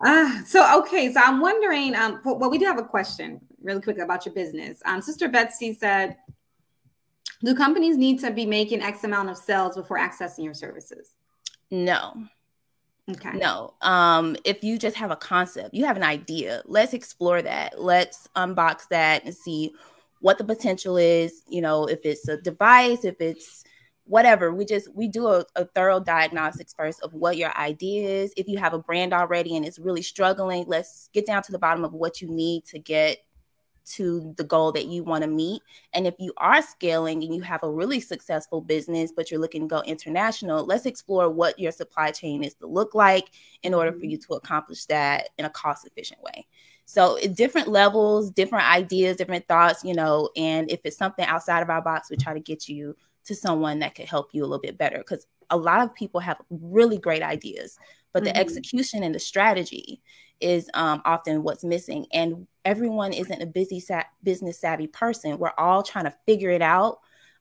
Uh, 0.00 0.44
so 0.44 0.80
okay, 0.80 1.12
so 1.12 1.20
I'm 1.20 1.40
wondering. 1.40 1.96
Um, 1.96 2.20
well, 2.24 2.48
we 2.48 2.58
do 2.58 2.64
have 2.64 2.78
a 2.78 2.84
question 2.84 3.40
really 3.60 3.82
quick 3.82 3.98
about 3.98 4.24
your 4.24 4.34
business. 4.34 4.80
Um, 4.84 5.02
Sister 5.02 5.28
Betsy 5.28 5.74
said, 5.74 6.16
"Do 7.42 7.52
companies 7.56 7.96
need 7.96 8.20
to 8.20 8.30
be 8.30 8.46
making 8.46 8.80
X 8.80 9.02
amount 9.02 9.28
of 9.28 9.36
sales 9.36 9.74
before 9.74 9.98
accessing 9.98 10.44
your 10.44 10.54
services?" 10.54 11.16
No. 11.72 12.28
Okay. 13.10 13.38
No. 13.38 13.74
Um, 13.80 14.36
if 14.44 14.62
you 14.62 14.78
just 14.78 14.96
have 14.96 15.10
a 15.10 15.16
concept, 15.16 15.74
you 15.74 15.84
have 15.86 15.96
an 15.96 16.02
idea, 16.02 16.62
let's 16.66 16.92
explore 16.92 17.40
that. 17.42 17.80
Let's 17.80 18.28
unbox 18.36 18.88
that 18.90 19.24
and 19.24 19.34
see 19.34 19.72
what 20.20 20.36
the 20.38 20.44
potential 20.44 20.96
is. 20.96 21.42
You 21.48 21.62
know, 21.62 21.86
if 21.86 22.00
it's 22.04 22.28
a 22.28 22.36
device, 22.36 23.04
if 23.04 23.20
it's 23.20 23.64
whatever. 24.08 24.52
We 24.52 24.64
just 24.64 24.92
we 24.94 25.06
do 25.06 25.28
a, 25.28 25.44
a 25.54 25.66
thorough 25.66 26.00
diagnostics 26.00 26.74
first 26.74 27.00
of 27.02 27.12
what 27.12 27.36
your 27.36 27.56
idea 27.56 28.22
is. 28.22 28.32
If 28.36 28.48
you 28.48 28.58
have 28.58 28.72
a 28.72 28.78
brand 28.78 29.12
already 29.12 29.56
and 29.56 29.64
it's 29.64 29.78
really 29.78 30.02
struggling, 30.02 30.64
let's 30.66 31.10
get 31.12 31.26
down 31.26 31.42
to 31.44 31.52
the 31.52 31.58
bottom 31.58 31.84
of 31.84 31.92
what 31.92 32.20
you 32.20 32.28
need 32.28 32.64
to 32.66 32.78
get 32.78 33.18
to 33.94 34.34
the 34.36 34.44
goal 34.44 34.72
that 34.72 34.86
you 34.86 35.02
want 35.02 35.24
to 35.24 35.30
meet. 35.30 35.62
And 35.92 36.06
if 36.06 36.14
you 36.18 36.32
are 36.36 36.62
scaling 36.62 37.22
and 37.22 37.34
you 37.34 37.42
have 37.42 37.62
a 37.62 37.70
really 37.70 38.00
successful 38.00 38.60
business, 38.60 39.12
but 39.14 39.30
you're 39.30 39.40
looking 39.40 39.62
to 39.62 39.68
go 39.68 39.82
international, 39.82 40.64
let's 40.64 40.86
explore 40.86 41.30
what 41.30 41.58
your 41.58 41.72
supply 41.72 42.10
chain 42.10 42.44
is 42.44 42.54
to 42.54 42.66
look 42.66 42.94
like 42.94 43.28
in 43.62 43.74
order 43.74 43.92
for 43.92 44.04
you 44.04 44.18
mm-hmm. 44.18 44.32
to 44.32 44.38
accomplish 44.38 44.84
that 44.86 45.30
in 45.38 45.44
a 45.44 45.50
cost 45.50 45.86
efficient 45.86 46.22
way. 46.22 46.46
So, 46.84 47.18
different 47.34 47.68
levels, 47.68 48.30
different 48.30 48.70
ideas, 48.70 49.18
different 49.18 49.46
thoughts, 49.46 49.84
you 49.84 49.94
know, 49.94 50.30
and 50.36 50.70
if 50.70 50.80
it's 50.84 50.96
something 50.96 51.24
outside 51.26 51.60
of 51.60 51.68
our 51.68 51.82
box, 51.82 52.10
we 52.10 52.16
try 52.16 52.32
to 52.32 52.40
get 52.40 52.66
you 52.66 52.96
to 53.26 53.34
someone 53.34 53.80
that 53.80 53.94
could 53.94 54.06
help 54.06 54.30
you 54.32 54.42
a 54.42 54.46
little 54.46 54.58
bit 54.58 54.78
better 54.78 54.96
because 54.96 55.26
a 55.50 55.56
lot 55.56 55.82
of 55.82 55.94
people 55.94 56.20
have 56.20 56.38
really 56.50 56.98
great 56.98 57.22
ideas, 57.22 57.78
but 58.12 58.22
mm-hmm. 58.22 58.32
the 58.32 58.36
execution 58.36 59.02
and 59.02 59.14
the 59.14 59.20
strategy 59.20 60.00
is 60.40 60.70
um, 60.74 61.02
often 61.04 61.42
what's 61.42 61.64
missing. 61.64 62.06
And 62.12 62.46
everyone 62.64 63.12
isn't 63.12 63.42
a 63.42 63.46
busy 63.46 63.80
sa- 63.80 64.04
business 64.22 64.60
savvy 64.60 64.86
person. 64.86 65.38
We're 65.38 65.52
all 65.58 65.82
trying 65.82 66.04
to 66.04 66.14
figure 66.26 66.50
it 66.50 66.62
out. 66.62 66.98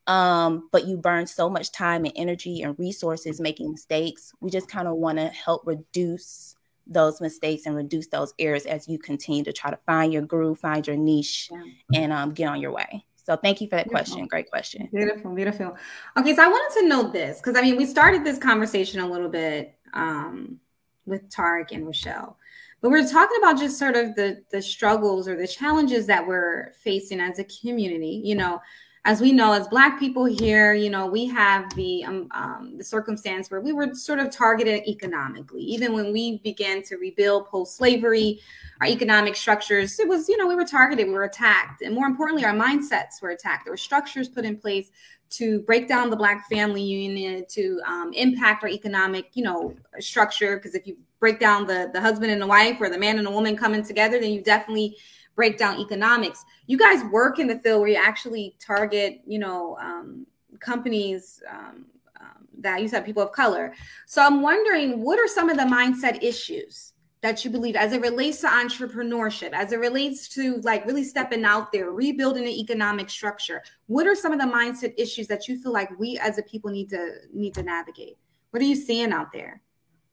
Um, 0.08 0.70
but 0.72 0.88
you 0.88 0.98
burn 0.98 1.28
so 1.28 1.50
much 1.50 1.72
time 1.74 2.06
and 2.06 2.14
energy 2.16 2.62
and 2.62 2.80
resources 2.80 3.42
making 3.42 3.72
mistakes. 3.72 4.32
We 4.40 4.50
just 4.50 4.70
kind 4.70 4.88
of 4.88 4.96
want 4.96 5.18
to 5.18 5.28
help 5.28 5.64
reduce 5.66 6.56
those 6.90 7.20
mistakes 7.20 7.66
and 7.66 7.76
reduce 7.76 8.08
those 8.08 8.34
errors 8.40 8.66
as 8.66 8.88
you 8.88 8.98
continue 8.98 9.44
to 9.44 9.52
try 9.52 9.70
to 9.70 9.80
find 9.86 10.14
your 10.14 10.22
groove, 10.22 10.60
find 10.60 10.88
your 10.88 10.96
niche, 10.96 11.50
yeah. 11.52 12.00
and 12.02 12.14
um, 12.14 12.34
get 12.34 12.48
on 12.48 12.62
your 12.62 12.72
way. 12.72 13.06
So 13.28 13.36
thank 13.36 13.60
you 13.60 13.68
for 13.68 13.76
that 13.76 13.90
beautiful. 13.90 14.14
question. 14.14 14.28
Great 14.28 14.50
question. 14.50 14.88
Beautiful, 14.94 15.36
beautiful. 15.36 15.76
Okay, 16.18 16.34
so 16.34 16.42
I 16.42 16.48
wanted 16.48 16.80
to 16.80 16.88
know 16.88 17.12
this 17.12 17.42
because 17.42 17.58
I 17.58 17.62
mean 17.62 17.76
we 17.76 17.86
started 17.86 18.24
this 18.24 18.38
conversation 18.38 19.02
a 19.02 19.08
little 19.08 19.28
bit 19.28 19.77
um, 19.94 20.60
with 21.06 21.30
Tarek 21.30 21.72
and 21.72 21.86
Rochelle. 21.86 22.38
But 22.82 22.92
we're 22.92 23.08
talking 23.08 23.38
about 23.40 23.58
just 23.58 23.80
sort 23.80 23.96
of 23.96 24.16
the 24.16 24.44
the 24.52 24.62
struggles 24.62 25.28
or 25.28 25.36
the 25.36 25.48
challenges 25.48 26.06
that 26.08 26.26
we're 26.26 26.74
facing 26.84 27.20
as 27.20 27.40
a 27.40 27.46
community. 27.46 28.22
You 28.24 28.36
know, 28.36 28.62
as 29.08 29.22
we 29.22 29.32
know, 29.32 29.54
as 29.54 29.70
Black 29.70 29.98
people 29.98 30.26
here, 30.26 30.74
you 30.74 30.90
know, 30.90 31.08
we 31.08 31.26
have 31.28 31.74
the 31.76 32.04
um, 32.04 32.28
um, 32.32 32.74
the 32.78 32.84
circumstance 32.84 33.50
where 33.50 33.62
we 33.62 33.72
were 33.72 33.96
sort 33.96 34.20
of 34.20 34.30
targeted 34.30 34.86
economically. 34.86 35.62
Even 35.62 35.94
when 35.94 36.12
we 36.12 36.40
began 36.40 36.84
to 36.84 36.98
rebuild 36.98 37.48
post 37.48 37.78
slavery, 37.78 38.42
our 38.82 38.88
economic 38.88 39.38
structures, 39.38 39.98
it 39.98 40.10
was, 40.10 40.28
you 40.28 40.36
know, 40.36 40.46
we 40.46 40.56
were 40.56 40.66
targeted, 40.66 41.08
we 41.08 41.14
were 41.14 41.24
attacked, 41.24 41.82
and 41.84 41.96
more 41.96 42.06
importantly, 42.06 42.44
our 42.44 42.54
mindsets 42.54 43.22
were 43.22 43.30
attacked. 43.30 43.64
There 43.64 43.72
were 43.72 43.78
structures 43.78 44.28
put 44.28 44.44
in 44.44 44.58
place 44.58 44.92
to 45.30 45.62
break 45.62 45.88
down 45.88 46.10
the 46.10 46.18
black 46.18 46.50
family 46.50 46.84
unit 46.84 47.48
to 47.48 47.80
um, 47.88 48.12
impact 48.14 48.64
our 48.64 48.70
economic 48.70 49.30
you 49.34 49.44
know 49.44 49.74
structure 50.00 50.58
because 50.58 50.76
if 50.76 50.86
you 50.86 50.98
break 51.20 51.40
down 51.40 51.66
the 51.66 51.90
the 51.94 52.02
husband 52.02 52.32
and 52.32 52.42
the 52.42 52.48
wife 52.48 52.78
or 52.82 52.90
the 52.90 52.98
man 52.98 53.18
and 53.18 53.28
the 53.28 53.32
woman 53.32 53.56
coming 53.56 53.84
together 53.84 54.20
then 54.20 54.32
you 54.32 54.42
definitely 54.42 54.96
break 55.38 55.58
down 55.58 55.80
economics 55.80 56.44
you 56.66 56.78
guys 56.78 57.02
work 57.12 57.40
in 57.40 57.48
the 57.48 57.58
field 57.60 57.80
where 57.80 57.90
you 57.90 57.96
actually 57.96 58.54
target 58.60 59.22
you 59.26 59.40
know 59.40 59.78
um, 59.80 60.28
companies 60.60 61.42
um, 61.50 61.86
um 62.20 62.46
that 62.60 62.82
you 62.82 62.90
said 62.90 63.06
people 63.06 63.24
of 63.24 63.32
color 63.32 63.74
so 64.06 64.22
i'm 64.22 64.42
wondering 64.42 65.02
what 65.02 65.18
are 65.18 65.28
some 65.28 65.50
of 65.50 65.56
the 65.56 65.64
mindset 65.64 66.22
issues 66.22 66.92
that 67.22 67.44
you 67.44 67.50
believe 67.50 67.76
as 67.76 67.94
it 67.94 68.02
relates 68.02 68.42
to 68.42 68.48
entrepreneurship, 68.48 69.52
as 69.52 69.72
it 69.72 69.80
relates 69.80 70.28
to 70.30 70.58
like 70.58 70.86
really 70.86 71.04
stepping 71.04 71.44
out 71.44 71.72
there, 71.72 71.92
rebuilding 71.92 72.44
the 72.44 72.60
economic 72.62 73.10
structure? 73.10 73.64
What 73.88 74.08
are 74.08 74.16
some 74.16 74.32
of 74.32 74.40
the 74.40 74.46
mindset 74.46 74.94
issues 74.98 75.28
that 75.28 75.48
you 75.48 75.62
feel 75.62 75.74
like 75.74 75.90
we 76.00 76.18
as 76.20 76.38
a 76.38 76.44
people 76.44 76.72
need 76.72 76.90
to 76.90 77.16
need 77.34 77.54
to 77.56 77.64
navigate? 77.64 78.18
What 78.52 78.62
are 78.62 78.66
you 78.66 78.76
seeing 78.76 79.12
out 79.12 79.34
there? 79.34 79.62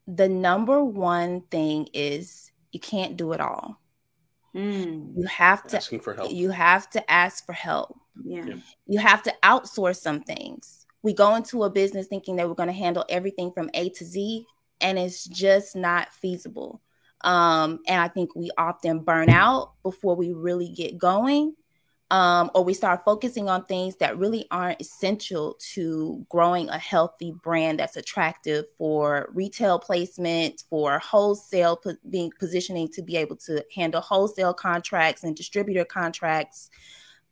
The 0.07 0.29
number 0.29 0.83
one 0.83 1.43
thing 1.51 1.89
is 1.93 2.51
you 2.73 2.81
can't 2.81 3.17
do 3.17 3.33
it 3.33 3.41
all. 3.41 3.81
Mm. 4.55 5.12
You 5.16 5.26
have 5.26 5.66
to 5.68 5.76
asking 5.76 6.01
for 6.01 6.14
help. 6.14 6.32
You 6.32 6.51
have 6.51 6.89
to 6.90 7.10
ask 7.10 7.44
for 7.44 7.52
help. 7.52 7.98
Yeah. 8.24 8.55
You 8.86 8.98
have 9.01 9.22
to 9.24 9.35
outsource 9.43 9.97
some 9.97 10.20
things. 10.22 10.86
We 11.02 11.12
go 11.12 11.35
into 11.35 11.64
a 11.64 11.70
business 11.70 12.06
thinking 12.06 12.36
that 12.36 12.48
we're 12.48 12.55
going 12.55 12.68
to 12.68 12.72
handle 12.72 13.05
everything 13.09 13.52
from 13.52 13.68
A 13.74 13.90
to 13.90 14.05
Z, 14.05 14.47
and 14.81 14.98
it's 14.98 15.24
just 15.24 15.76
not 15.76 16.12
feasible. 16.14 16.81
Um, 17.22 17.81
and 17.86 18.01
I 18.01 18.09
think 18.09 18.35
we 18.36 18.51
often 18.56 19.01
burn 19.01 19.31
out 19.31 19.72
before 19.82 20.14
we 20.14 20.32
really 20.32 20.68
get 20.68 20.98
going. 20.98 21.55
Um, 22.15 22.49
or 22.55 22.62
we 22.62 22.74
start 22.74 23.05
focusing 23.05 23.49
on 23.49 23.65
things 23.65 23.97
that 23.97 24.16
really 24.16 24.47
aren't 24.53 24.81
essential 24.81 25.57
to 25.73 26.24
growing 26.28 26.69
a 26.69 26.78
healthy 26.78 27.32
brand 27.43 27.81
that's 27.81 27.97
attractive 27.97 28.66
for 28.78 29.31
retail 29.35 29.81
placement, 29.81 30.62
for 30.70 31.01
wholesale 31.01 31.74
po- 31.74 31.97
being 32.09 32.31
positioning 32.39 32.86
to 32.93 33.03
be 33.03 33.16
able 33.16 33.35
to 33.39 33.65
handle 33.74 34.01
wholesale 34.01 34.55
contracts 34.55 35.24
and 35.24 35.35
distributor 35.35 35.85
contracts. 35.85 36.70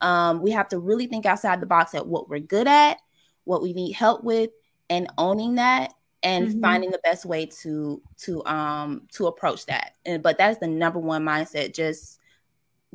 Um, 0.00 0.42
we 0.42 0.50
have 0.50 0.68
to 0.70 0.80
really 0.80 1.06
think 1.06 1.26
outside 1.26 1.60
the 1.60 1.66
box 1.66 1.94
at 1.94 2.08
what 2.08 2.28
we're 2.28 2.40
good 2.40 2.66
at, 2.66 2.98
what 3.44 3.62
we 3.62 3.74
need 3.74 3.92
help 3.92 4.24
with, 4.24 4.50
and 4.90 5.06
owning 5.16 5.54
that 5.54 5.94
and 6.24 6.48
mm-hmm. 6.48 6.60
finding 6.60 6.90
the 6.90 7.00
best 7.04 7.24
way 7.24 7.46
to 7.46 8.02
to 8.16 8.44
um 8.46 9.02
to 9.12 9.26
approach 9.26 9.66
that 9.66 9.92
and 10.06 10.22
but 10.22 10.38
that's 10.38 10.58
the 10.58 10.66
number 10.68 11.00
one 11.00 11.24
mindset 11.24 11.74
just 11.74 12.20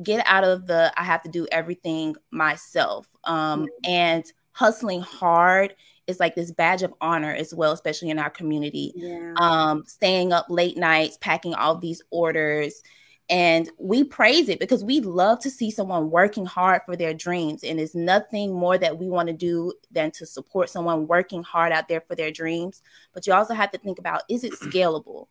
get 0.02 0.24
out 0.26 0.44
of 0.44 0.66
the 0.66 0.92
i 0.96 1.02
have 1.02 1.22
to 1.22 1.28
do 1.28 1.46
everything 1.52 2.14
myself 2.30 3.08
um 3.24 3.66
and 3.84 4.32
hustling 4.52 5.00
hard 5.00 5.74
is 6.06 6.18
like 6.20 6.34
this 6.34 6.50
badge 6.52 6.82
of 6.82 6.94
honor 7.00 7.32
as 7.34 7.54
well 7.54 7.72
especially 7.72 8.10
in 8.10 8.18
our 8.18 8.30
community 8.30 8.92
yeah. 8.96 9.32
um 9.36 9.84
staying 9.86 10.32
up 10.32 10.46
late 10.48 10.76
nights 10.76 11.18
packing 11.20 11.54
all 11.54 11.76
these 11.76 12.02
orders 12.10 12.82
and 13.30 13.68
we 13.78 14.04
praise 14.04 14.48
it 14.48 14.58
because 14.58 14.82
we 14.82 15.00
love 15.00 15.38
to 15.40 15.50
see 15.50 15.70
someone 15.70 16.10
working 16.10 16.46
hard 16.46 16.80
for 16.86 16.96
their 16.96 17.12
dreams. 17.12 17.62
And 17.62 17.78
it's 17.78 17.94
nothing 17.94 18.54
more 18.54 18.78
that 18.78 18.98
we 18.98 19.10
want 19.10 19.28
to 19.28 19.34
do 19.34 19.74
than 19.90 20.10
to 20.12 20.24
support 20.24 20.70
someone 20.70 21.06
working 21.06 21.42
hard 21.42 21.72
out 21.72 21.88
there 21.88 22.00
for 22.00 22.14
their 22.14 22.30
dreams. 22.30 22.82
But 23.12 23.26
you 23.26 23.34
also 23.34 23.52
have 23.52 23.70
to 23.72 23.78
think 23.78 23.98
about 23.98 24.22
is 24.30 24.44
it 24.44 24.54
scalable? 24.54 25.26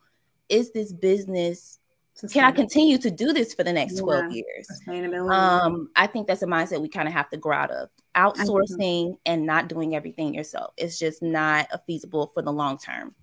Is 0.48 0.72
this 0.72 0.94
business 0.94 1.77
can 2.32 2.44
I 2.44 2.52
continue 2.52 2.98
to 2.98 3.12
do 3.12 3.34
this 3.34 3.54
for 3.54 3.64
the 3.64 3.74
next 3.74 4.00
12 4.00 4.32
years? 4.32 4.68
Um, 5.30 5.90
I 5.96 6.08
think 6.08 6.28
that's 6.28 6.42
a 6.42 6.48
mindset 6.48 6.82
we 6.82 6.90
kind 6.90 7.08
of 7.08 7.14
have 7.14 7.30
to 7.30 7.38
grow 7.38 7.56
out 7.56 7.72
of 7.72 7.90
outsourcing 8.16 9.18
and 9.26 9.46
not 9.46 9.68
doing 9.68 9.96
everything 9.96 10.34
yourself. 10.34 10.74
It's 10.78 10.98
just 10.98 11.22
not 11.22 11.68
a 11.72 11.80
feasible 11.86 12.32
for 12.34 12.42
the 12.42 12.52
long 12.52 12.78
term. 12.78 13.14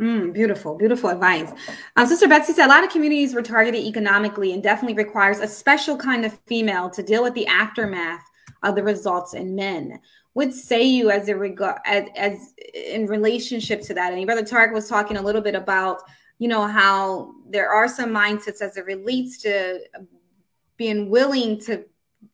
Mm, 0.00 0.32
beautiful, 0.32 0.78
beautiful 0.78 1.10
advice. 1.10 1.52
Um, 1.96 2.06
Sister 2.06 2.26
Betsy 2.26 2.54
said 2.54 2.66
a 2.66 2.68
lot 2.68 2.82
of 2.82 2.90
communities 2.90 3.34
were 3.34 3.42
targeted 3.42 3.84
economically 3.84 4.54
and 4.54 4.62
definitely 4.62 4.96
requires 4.96 5.40
a 5.40 5.46
special 5.46 5.94
kind 5.94 6.24
of 6.24 6.38
female 6.46 6.88
to 6.90 7.02
deal 7.02 7.22
with 7.22 7.34
the 7.34 7.46
aftermath 7.46 8.24
of 8.62 8.76
the 8.76 8.82
results 8.82 9.34
in 9.34 9.54
men. 9.54 10.00
Would 10.34 10.54
say 10.54 10.82
you 10.82 11.10
as 11.10 11.28
a 11.28 11.36
regard 11.36 11.80
as, 11.84 12.08
as 12.16 12.54
in 12.72 13.06
relationship 13.06 13.82
to 13.82 13.94
that? 13.94 14.14
And 14.14 14.24
Brother 14.24 14.42
Tarek 14.42 14.72
was 14.72 14.88
talking 14.88 15.18
a 15.18 15.22
little 15.22 15.42
bit 15.42 15.54
about, 15.54 16.00
you 16.40 16.48
know, 16.48 16.66
how 16.66 17.34
there 17.50 17.68
are 17.68 17.86
some 17.86 18.10
mindsets 18.10 18.62
as 18.62 18.78
it 18.78 18.86
relates 18.86 19.36
to 19.42 19.78
being 20.78 21.10
willing 21.10 21.60
to 21.60 21.84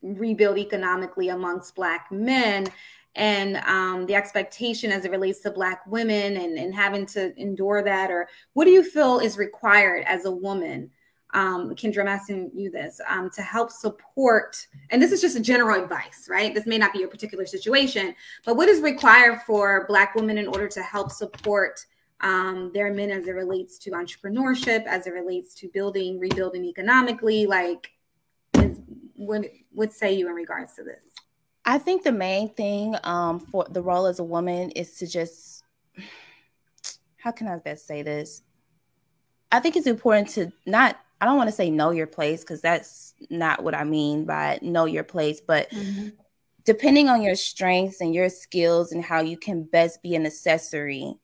rebuild 0.00 0.58
economically 0.58 1.30
amongst 1.30 1.74
black 1.74 2.06
men 2.12 2.68
and 3.16 3.56
um, 3.66 4.06
the 4.06 4.14
expectation 4.14 4.92
as 4.92 5.04
it 5.04 5.10
relates 5.10 5.40
to 5.40 5.50
black 5.50 5.84
women 5.88 6.36
and, 6.36 6.56
and 6.56 6.72
having 6.72 7.04
to 7.06 7.36
endure 7.36 7.82
that 7.82 8.12
or 8.12 8.28
what 8.52 8.64
do 8.64 8.70
you 8.70 8.84
feel 8.84 9.18
is 9.18 9.36
required 9.36 10.04
as 10.06 10.24
a 10.24 10.30
woman? 10.30 10.90
Um, 11.34 11.74
kendra 11.74 12.02
i'm 12.02 12.08
asking 12.08 12.52
you 12.54 12.70
this 12.70 13.00
um, 13.08 13.28
to 13.30 13.42
help 13.42 13.72
support 13.72 14.56
and 14.90 15.02
this 15.02 15.10
is 15.10 15.20
just 15.20 15.36
a 15.36 15.40
general 15.40 15.82
advice 15.82 16.28
right? 16.30 16.54
This 16.54 16.66
may 16.66 16.78
not 16.78 16.92
be 16.92 17.00
your 17.00 17.08
particular 17.08 17.44
situation 17.44 18.14
but 18.44 18.56
what 18.56 18.68
is 18.68 18.80
required 18.80 19.40
for 19.42 19.84
black 19.88 20.14
women 20.14 20.38
in 20.38 20.46
order 20.46 20.68
to 20.68 20.82
help 20.82 21.10
support 21.10 21.84
um, 22.20 22.70
there 22.72 22.86
are 22.86 22.94
men 22.94 23.10
as 23.10 23.28
it 23.28 23.32
relates 23.32 23.78
to 23.78 23.90
entrepreneurship, 23.90 24.84
as 24.86 25.06
it 25.06 25.12
relates 25.12 25.54
to 25.56 25.68
building, 25.68 26.18
rebuilding 26.18 26.64
economically. 26.64 27.46
Like, 27.46 27.90
is, 28.54 28.78
what 29.14 29.44
what 29.72 29.92
say 29.92 30.14
you 30.14 30.28
in 30.28 30.34
regards 30.34 30.74
to 30.76 30.82
this? 30.82 31.02
I 31.64 31.78
think 31.78 32.04
the 32.04 32.12
main 32.12 32.48
thing 32.50 32.96
um, 33.02 33.40
for 33.40 33.66
the 33.68 33.82
role 33.82 34.06
as 34.06 34.18
a 34.18 34.24
woman 34.24 34.70
is 34.70 34.96
to 34.98 35.06
just 35.06 35.64
how 37.16 37.32
can 37.32 37.48
I 37.48 37.56
best 37.56 37.86
say 37.86 38.02
this? 38.02 38.42
I 39.50 39.60
think 39.60 39.76
it's 39.76 39.86
important 39.86 40.28
to 40.30 40.52
not 40.64 40.96
I 41.20 41.24
don't 41.24 41.36
want 41.36 41.48
to 41.48 41.56
say 41.56 41.70
know 41.70 41.90
your 41.90 42.06
place 42.06 42.40
because 42.40 42.60
that's 42.60 43.14
not 43.30 43.62
what 43.62 43.74
I 43.74 43.84
mean 43.84 44.24
by 44.24 44.58
know 44.62 44.84
your 44.84 45.04
place, 45.04 45.40
but 45.40 45.70
mm-hmm. 45.70 46.08
depending 46.64 47.08
on 47.08 47.22
your 47.22 47.34
strengths 47.34 48.00
and 48.00 48.14
your 48.14 48.28
skills 48.28 48.92
and 48.92 49.04
how 49.04 49.20
you 49.20 49.36
can 49.36 49.64
best 49.64 50.02
be 50.02 50.14
an 50.14 50.26
accessory, 50.26 51.14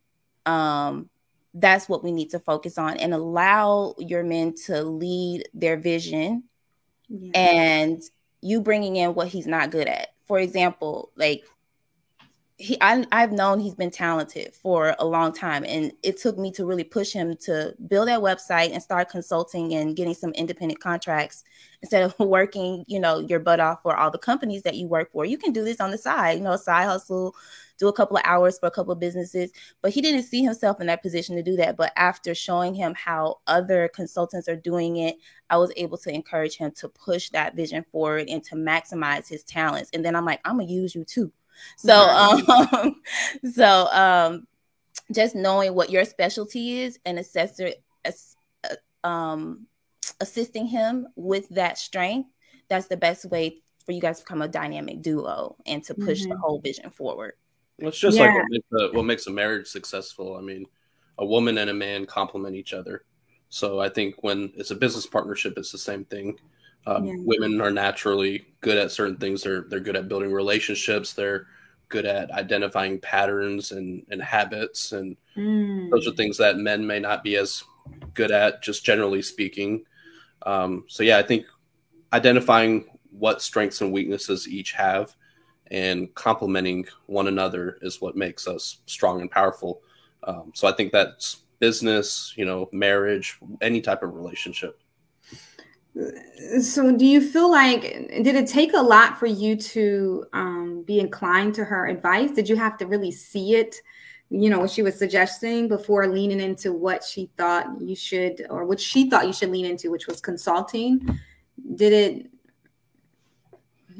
um, 0.47 1.09
that's 1.55 1.89
what 1.89 2.02
we 2.02 2.12
need 2.12 2.31
to 2.31 2.39
focus 2.39 2.78
on 2.78 2.97
and 2.97 3.12
allow 3.12 3.94
your 3.98 4.23
men 4.23 4.55
to 4.66 4.82
lead 4.82 5.44
their 5.52 5.77
vision 5.77 6.44
yeah. 7.09 7.32
and 7.35 8.02
you 8.40 8.60
bringing 8.60 8.97
in 8.97 9.14
what 9.14 9.28
he's 9.28 9.47
not 9.47 9.70
good 9.70 9.86
at. 9.86 10.09
For 10.27 10.39
example, 10.39 11.12
like 11.16 11.44
he 12.62 12.81
I, 12.81 13.05
have 13.10 13.32
known 13.32 13.59
he's 13.59 13.74
been 13.74 13.90
talented 13.90 14.55
for 14.55 14.94
a 14.98 15.05
long 15.05 15.32
time 15.32 15.64
and 15.66 15.93
it 16.02 16.16
took 16.19 16.39
me 16.39 16.52
to 16.52 16.64
really 16.64 16.85
push 16.85 17.12
him 17.12 17.36
to 17.39 17.74
build 17.89 18.09
that 18.09 18.20
website 18.20 18.73
and 18.73 18.81
start 18.81 19.09
consulting 19.09 19.74
and 19.74 19.97
getting 19.97 20.14
some 20.14 20.31
independent 20.32 20.78
contracts 20.78 21.43
instead 21.82 22.05
of 22.05 22.14
working 22.20 22.85
you 22.86 23.01
know 23.01 23.19
your 23.19 23.40
butt 23.40 23.59
off 23.59 23.82
for 23.82 23.97
all 23.97 24.12
the 24.12 24.19
companies 24.19 24.62
that 24.62 24.77
you 24.77 24.86
work 24.86 25.10
for 25.10 25.24
you 25.24 25.36
can 25.36 25.52
do 25.52 25.64
this 25.64 25.81
on 25.81 25.90
the 25.90 25.98
side 25.98 26.39
you 26.39 26.44
know 26.44 26.55
side 26.55 26.85
hustle 26.85 27.35
do 27.83 27.89
a 27.89 27.93
couple 27.93 28.17
of 28.17 28.23
hours 28.25 28.61
for 28.61 28.67
a 28.67 28.71
couple 28.71 28.93
of 28.93 29.01
businesses 29.01 29.51
but 29.83 29.91
he 29.91 30.01
didn't 30.01 30.23
see 30.23 30.43
himself 30.43 30.81
in 30.81 30.87
that 30.87 31.03
position 31.03 31.35
to 31.35 31.43
do 31.43 31.57
that. 31.57 31.77
But 31.77 31.93
after 31.97 32.35
showing 32.35 32.75
him 32.75 32.95
how 32.95 33.41
other 33.47 33.89
consultants 33.89 34.49
are 34.49 34.57
doing 34.57 34.99
it 34.99 35.17
i 35.51 35.57
was 35.57 35.73
able 35.77 35.99
to 35.99 36.11
encourage 36.11 36.57
him 36.57 36.71
to 36.73 36.89
push 36.89 37.29
that 37.31 37.57
vision 37.57 37.85
forward 37.91 38.29
and 38.29 38.43
to 38.45 38.55
maximize 38.55 39.29
his 39.29 39.43
talents. 39.43 39.91
And 39.93 40.05
then 40.05 40.15
i'm 40.15 40.25
like 40.25 40.41
i'm 40.45 40.59
gonna 40.59 40.71
use 40.71 40.95
you 40.95 41.05
too. 41.05 41.33
So 41.77 41.95
um 41.95 43.03
so 43.53 43.89
um 43.93 44.47
just 45.13 45.35
knowing 45.35 45.75
what 45.75 45.91
your 45.91 46.05
specialty 46.05 46.81
is 46.83 46.99
and 47.05 47.19
assessor 47.19 47.71
uh, 48.05 49.07
um 49.07 49.67
assisting 50.21 50.67
him 50.67 51.09
with 51.17 51.49
that 51.51 51.79
strength 51.79 52.31
that's 52.69 52.87
the 52.87 52.97
best 52.97 53.25
way 53.27 53.63
for 53.85 53.93
you 53.93 54.01
guys 54.01 54.19
to 54.19 54.25
become 54.25 54.43
a 54.43 54.49
dynamic 54.49 55.03
duo 55.03 55.57
and 55.67 55.83
to 55.85 55.95
push 55.95 56.21
mm-hmm. 56.21 56.31
the 56.31 56.39
whole 56.39 56.61
vision 56.61 56.91
forward 56.91 57.35
it's 57.78 57.99
just 57.99 58.16
yeah. 58.16 58.27
like 58.27 58.35
what 58.35 58.47
makes, 58.51 58.66
a, 58.73 58.97
what 58.97 59.05
makes 59.05 59.27
a 59.27 59.31
marriage 59.31 59.66
successful 59.66 60.36
i 60.36 60.40
mean 60.40 60.66
a 61.19 61.24
woman 61.24 61.59
and 61.59 61.70
a 61.70 61.74
man 61.74 62.07
complement 62.07 62.55
each 62.55 62.73
other 62.73 63.05
so 63.49 63.81
i 63.81 63.89
think 63.89 64.23
when 64.23 64.53
it's 64.57 64.70
a 64.70 64.77
business 64.77 65.07
partnership 65.07 65.55
it's 65.57 65.73
the 65.73 65.78
same 65.78 66.05
thing 66.05 66.39
um, 66.86 67.05
yeah. 67.05 67.15
Women 67.19 67.61
are 67.61 67.70
naturally 67.70 68.47
good 68.61 68.78
at 68.78 68.90
certain 68.90 69.16
things. 69.16 69.43
They're 69.43 69.62
they're 69.62 69.81
good 69.81 69.97
at 69.97 70.09
building 70.09 70.32
relationships. 70.32 71.12
They're 71.12 71.47
good 71.89 72.07
at 72.07 72.31
identifying 72.31 72.99
patterns 73.01 73.73
and, 73.73 74.05
and 74.11 74.23
habits, 74.23 74.93
and 74.93 75.16
mm. 75.36 75.90
those 75.90 76.09
are 76.09 76.12
things 76.12 76.39
that 76.39 76.57
men 76.57 76.86
may 76.86 76.99
not 76.99 77.23
be 77.23 77.36
as 77.36 77.62
good 78.15 78.31
at, 78.31 78.62
just 78.62 78.85
generally 78.85 79.23
speaking. 79.23 79.85
Um, 80.44 80.85
so 80.89 81.03
yeah, 81.03 81.19
I 81.19 81.23
think 81.23 81.47
identifying 82.12 82.86
what 83.11 83.43
strengths 83.43 83.81
and 83.81 83.93
weaknesses 83.93 84.49
each 84.49 84.73
have 84.73 85.15
and 85.73 86.15
complementing 86.15 86.86
one 87.07 87.27
another 87.27 87.78
is 87.81 88.01
what 88.01 88.15
makes 88.15 88.47
us 88.47 88.78
strong 88.86 89.23
and 89.23 89.31
powerful. 89.31 89.81
Um, 90.23 90.53
so 90.55 90.69
I 90.69 90.73
think 90.73 90.93
that's 90.93 91.39
business, 91.59 92.35
you 92.36 92.44
know, 92.44 92.69
marriage, 92.73 93.39
any 93.62 93.81
type 93.81 94.03
of 94.03 94.15
relationship. 94.15 94.78
So, 96.61 96.94
do 96.97 97.05
you 97.05 97.20
feel 97.20 97.51
like 97.51 97.82
did 97.82 98.35
it 98.35 98.47
take 98.47 98.73
a 98.74 98.81
lot 98.81 99.19
for 99.19 99.27
you 99.27 99.57
to 99.57 100.27
um, 100.32 100.85
be 100.86 101.01
inclined 101.01 101.55
to 101.57 101.65
her 101.65 101.86
advice? 101.86 102.31
Did 102.31 102.49
you 102.49 102.57
have 102.57 102.78
to 102.78 102.86
really 102.86 103.11
see 103.11 103.57
it, 103.57 103.77
you 104.31 104.49
know, 104.49 104.61
what 104.61 104.70
she 104.70 104.82
was 104.82 104.99
suggesting 104.99 105.69
before 105.69 106.07
leaning 106.07 106.40
into 106.40 106.73
what 106.73 107.05
she 107.05 107.31
thought 107.36 107.66
you 107.81 107.94
should, 107.94 108.47
or 108.49 108.65
what 108.65 108.81
she 108.81 109.11
thought 109.11 109.27
you 109.27 109.35
should 109.35 109.51
lean 109.51 109.66
into, 109.66 109.90
which 109.90 110.07
was 110.07 110.20
consulting? 110.20 111.19
Did 111.74 111.93
it, 111.93 112.31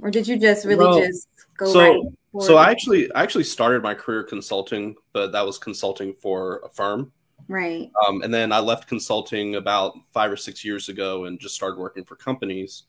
or 0.01 0.11
did 0.11 0.27
you 0.27 0.39
just 0.39 0.65
really 0.65 0.87
well, 0.87 0.99
just 0.99 1.29
go 1.57 1.73
so, 1.73 1.81
right? 1.81 2.45
So, 2.45 2.57
I 2.57 2.71
actually, 2.71 3.13
I 3.13 3.23
actually 3.23 3.45
started 3.45 3.83
my 3.83 3.95
career 3.95 4.23
consulting, 4.23 4.95
but 5.13 5.33
that 5.33 5.45
was 5.45 5.59
consulting 5.59 6.15
for 6.15 6.63
a 6.65 6.69
firm. 6.71 7.13
Right. 7.49 7.91
Um, 8.07 8.23
and 8.23 8.33
then 8.33 8.53
I 8.53 8.61
left 8.61 8.89
consulting 8.89 9.57
about 9.57 9.99
five 10.13 10.31
or 10.31 10.37
six 10.37 10.65
years 10.65 10.89
ago 10.89 11.27
and 11.27 11.39
just 11.39 11.55
started 11.55 11.79
working 11.79 12.05
for 12.05 12.17
companies. 12.17 12.85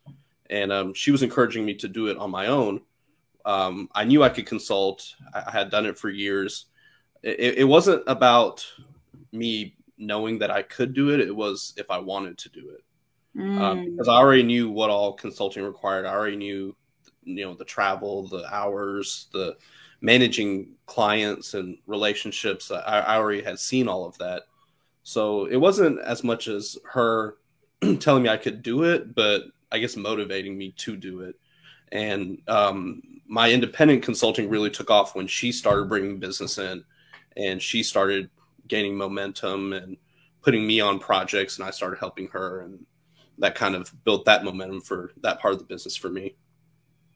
And 0.50 0.72
um, 0.72 0.94
she 0.94 1.12
was 1.12 1.24
encouraging 1.24 1.66
me 1.66 1.74
to 1.76 1.88
do 1.88 2.08
it 2.08 2.18
on 2.18 2.32
my 2.32 2.48
own. 2.48 2.82
Um, 3.46 3.90
I 3.94 4.06
knew 4.06 4.24
I 4.24 4.30
could 4.30 4.46
consult. 4.46 5.16
I, 5.34 5.44
I 5.48 5.52
had 5.52 5.70
done 5.70 5.86
it 5.86 5.98
for 5.98 6.10
years. 6.10 6.68
It, 7.22 7.58
it, 7.60 7.64
wasn't 7.64 8.04
about 8.08 8.66
me 9.32 9.76
knowing 9.98 10.40
that 10.40 10.52
I 10.52 10.62
could 10.62 10.94
do 10.94 11.10
it. 11.10 11.20
It 11.20 11.36
was 11.36 11.74
if 11.78 11.90
I 11.90 11.98
wanted 11.98 12.38
to 12.40 12.50
do 12.50 12.70
it. 12.70 12.84
Um, 13.36 13.60
mm. 13.60 13.92
because 13.92 14.08
I 14.08 14.16
already 14.16 14.44
knew 14.44 14.70
what 14.70 14.90
all 14.90 15.14
consulting 15.14 15.64
required. 15.64 16.06
I 16.06 16.14
already 16.14 16.36
knew, 16.36 16.76
you 17.26 17.46
know, 17.46 17.54
the 17.54 17.66
travel, 17.66 18.28
the 18.28 18.46
hours, 18.54 19.28
the 19.34 19.58
managing 20.02 20.70
clients 20.86 21.54
and 21.54 21.78
relationships. 21.88 22.72
I, 22.72 22.80
I 22.80 23.16
already 23.16 23.42
had 23.42 23.60
seen 23.60 23.88
all 23.88 24.06
of 24.06 24.18
that. 24.18 24.44
So 25.04 25.46
it 25.46 25.58
wasn't 25.58 26.00
as 26.00 26.24
much 26.24 26.48
as 26.48 26.78
her 26.92 27.38
telling 28.00 28.24
me 28.24 28.30
I 28.30 28.38
could 28.38 28.62
do 28.62 28.84
it, 28.84 29.16
but 29.16 29.44
I 29.72 29.80
guess 29.80 29.96
motivating 29.96 30.58
me 30.58 30.72
to 30.78 30.96
do 30.96 31.22
it. 31.22 31.36
And 31.92 32.42
um, 32.48 33.02
my 33.28 33.52
independent 33.52 34.04
consulting 34.04 34.50
really 34.50 34.70
took 34.70 34.90
off 34.92 35.16
when 35.16 35.28
she 35.28 35.52
started 35.52 35.90
bringing 35.90 36.20
business 36.20 36.58
in 36.58 36.84
and 37.38 37.62
she 37.62 37.84
started 37.84 38.30
gaining 38.68 38.96
momentum 38.96 39.74
and 39.74 39.98
putting 40.42 40.66
me 40.66 40.82
on 40.82 41.00
projects 41.00 41.58
and 41.58 41.68
I 41.68 41.72
started 41.72 42.00
helping 42.00 42.28
her 42.30 42.62
and 42.62 42.86
that 43.38 43.56
kind 43.56 43.76
of 43.76 43.92
built 44.04 44.26
that 44.26 44.44
momentum 44.44 44.82
for 44.82 45.12
that 45.22 45.40
part 45.40 45.54
of 45.54 45.60
the 45.60 45.66
business 45.66 45.96
for 45.96 46.10
me. 46.10 46.36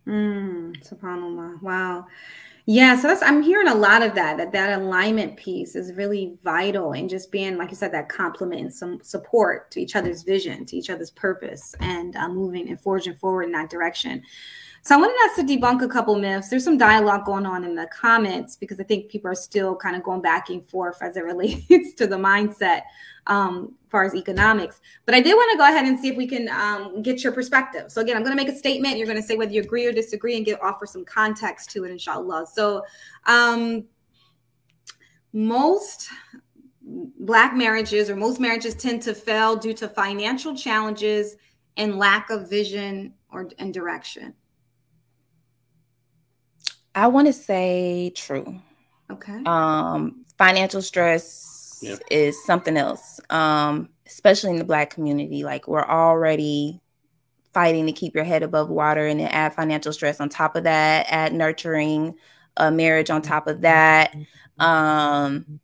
Mm, 0.07 0.81
subhanallah. 0.87 1.61
Wow. 1.61 2.07
Yeah, 2.65 2.97
so 2.97 3.07
that's 3.07 3.21
I'm 3.23 3.41
hearing 3.41 3.67
a 3.67 3.75
lot 3.75 4.03
of 4.03 4.13
that. 4.15 4.37
That 4.37 4.51
that 4.51 4.79
alignment 4.79 5.37
piece 5.37 5.75
is 5.75 5.93
really 5.93 6.37
vital, 6.43 6.93
and 6.93 7.09
just 7.09 7.31
being, 7.31 7.57
like 7.57 7.69
you 7.69 7.75
said, 7.77 7.93
that 7.93 8.09
complement 8.09 8.61
and 8.61 8.73
some 8.73 8.99
support 9.03 9.71
to 9.71 9.81
each 9.81 9.95
other's 9.95 10.23
vision, 10.23 10.65
to 10.65 10.77
each 10.77 10.89
other's 10.89 11.11
purpose, 11.11 11.75
and 11.79 12.15
uh, 12.17 12.27
moving 12.27 12.69
and 12.69 12.79
forging 12.79 13.15
forward 13.15 13.43
in 13.43 13.51
that 13.53 13.69
direction. 13.69 14.21
So 14.81 14.95
I 14.95 14.97
wanted 14.99 15.15
us 15.29 15.35
to 15.37 15.43
debunk 15.43 15.81
a 15.81 15.87
couple 15.87 16.15
myths. 16.15 16.49
There's 16.49 16.63
some 16.63 16.77
dialogue 16.77 17.25
going 17.25 17.45
on 17.45 17.63
in 17.63 17.75
the 17.75 17.87
comments 17.87 18.55
because 18.55 18.79
I 18.79 18.83
think 18.83 19.09
people 19.09 19.29
are 19.29 19.35
still 19.35 19.75
kind 19.75 19.95
of 19.95 20.03
going 20.03 20.21
back 20.21 20.49
and 20.49 20.65
forth 20.65 21.01
as 21.01 21.17
it 21.17 21.23
relates 21.25 21.93
to 21.95 22.07
the 22.07 22.15
mindset 22.15 22.83
um, 23.27 23.75
as 23.83 23.91
far 23.91 24.03
as 24.03 24.15
economics. 24.15 24.79
But 25.05 25.15
I 25.15 25.21
did 25.21 25.33
want 25.33 25.51
to 25.51 25.57
go 25.57 25.65
ahead 25.65 25.85
and 25.85 25.99
see 25.99 26.07
if 26.07 26.17
we 26.17 26.27
can 26.27 26.47
um, 26.49 27.01
get 27.01 27.23
your 27.23 27.33
perspective. 27.33 27.91
So 27.91 28.01
again, 28.01 28.15
I'm 28.15 28.23
going 28.23 28.35
to 28.35 28.41
make 28.41 28.53
a 28.53 28.57
statement. 28.57 28.97
You're 28.97 29.07
going 29.07 29.21
to 29.21 29.27
say 29.27 29.35
whether 29.35 29.51
you 29.51 29.61
agree 29.61 29.85
or 29.85 29.91
disagree 29.91 30.37
and 30.37 30.45
get 30.45 30.61
offer 30.61 30.85
some 30.85 31.05
context 31.05 31.69
to 31.71 31.83
it, 31.83 31.91
inshallah. 31.91 32.47
So 32.53 32.83
um, 33.25 33.85
most 35.33 36.09
black 37.19 37.55
marriages 37.55 38.09
or 38.09 38.15
most 38.15 38.39
marriages 38.39 38.75
tend 38.75 39.01
to 39.01 39.13
fail 39.13 39.55
due 39.55 39.73
to 39.73 39.89
financial 39.89 40.55
challenges 40.55 41.35
and 41.75 41.97
lack 41.97 42.29
of 42.29 42.49
vision 42.49 43.13
or 43.31 43.49
and 43.59 43.73
direction. 43.73 44.33
I 46.97 47.07
want 47.07 47.27
to 47.27 47.33
say 47.33 48.11
true. 48.15 48.59
Okay. 49.11 49.43
Um, 49.45 50.25
financial 50.37 50.81
stress 50.81 51.79
yeah. 51.81 51.97
is 52.09 52.43
something 52.43 52.75
else. 52.75 53.19
Um, 53.29 53.89
especially 54.07 54.49
in 54.51 54.57
the 54.57 54.63
black 54.63 54.89
community. 54.89 55.43
Like 55.43 55.67
we're 55.67 55.85
already 55.85 56.81
fighting 57.53 57.85
to 57.85 57.91
keep 57.91 58.15
your 58.15 58.23
head 58.23 58.41
above 58.41 58.69
water 58.69 59.05
and 59.05 59.19
then 59.19 59.27
add 59.27 59.53
financial 59.53 59.93
stress 59.93 60.19
on 60.19 60.29
top 60.29 60.55
of 60.55 60.63
that, 60.63 61.05
add 61.09 61.33
nurturing 61.33 62.15
a 62.57 62.71
marriage 62.71 63.11
on 63.11 63.21
top 63.21 63.47
of 63.47 63.61
that. 63.61 64.15
Um, 64.57 65.59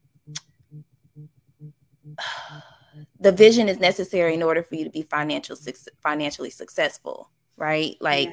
the 3.19 3.31
vision 3.31 3.69
is 3.69 3.79
necessary 3.79 4.35
in 4.35 4.43
order 4.43 4.61
for 4.61 4.75
you 4.75 4.83
to 4.83 4.91
be 4.91 5.01
financial 5.01 5.57
financially 6.03 6.51
successful, 6.51 7.31
right? 7.57 7.95
Like, 7.99 8.29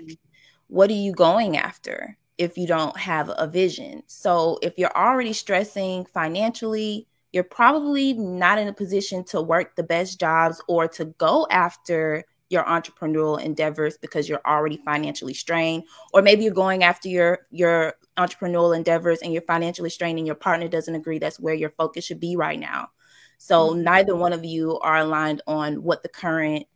what 0.66 0.90
are 0.90 0.94
you 0.94 1.12
going 1.12 1.56
after? 1.56 2.18
If 2.40 2.56
you 2.56 2.66
don't 2.66 2.96
have 2.96 3.30
a 3.36 3.46
vision. 3.46 4.02
So 4.06 4.58
if 4.62 4.78
you're 4.78 4.96
already 4.96 5.34
stressing 5.34 6.06
financially, 6.06 7.06
you're 7.32 7.44
probably 7.44 8.14
not 8.14 8.58
in 8.58 8.66
a 8.66 8.72
position 8.72 9.24
to 9.24 9.42
work 9.42 9.76
the 9.76 9.82
best 9.82 10.18
jobs 10.18 10.58
or 10.66 10.88
to 10.88 11.04
go 11.18 11.46
after 11.50 12.24
your 12.48 12.64
entrepreneurial 12.64 13.40
endeavors 13.40 13.98
because 13.98 14.26
you're 14.26 14.40
already 14.46 14.78
financially 14.78 15.34
strained 15.34 15.84
or 16.14 16.22
maybe 16.22 16.42
you're 16.42 16.52
going 16.52 16.82
after 16.82 17.08
your 17.08 17.40
your 17.50 17.94
entrepreneurial 18.16 18.74
endeavors 18.74 19.20
and 19.20 19.34
you're 19.34 19.42
financially 19.42 19.90
strained 19.90 20.18
and 20.18 20.26
your 20.26 20.34
partner 20.34 20.66
doesn't 20.66 20.94
agree 20.94 21.18
that's 21.18 21.38
where 21.38 21.54
your 21.54 21.70
focus 21.70 22.06
should 22.06 22.20
be 22.20 22.36
right 22.36 22.58
now. 22.58 22.88
So 23.36 23.68
mm-hmm. 23.68 23.82
neither 23.82 24.16
one 24.16 24.32
of 24.32 24.46
you 24.46 24.78
are 24.80 24.96
aligned 24.96 25.42
on 25.46 25.82
what 25.82 26.02
the 26.02 26.08
current 26.08 26.66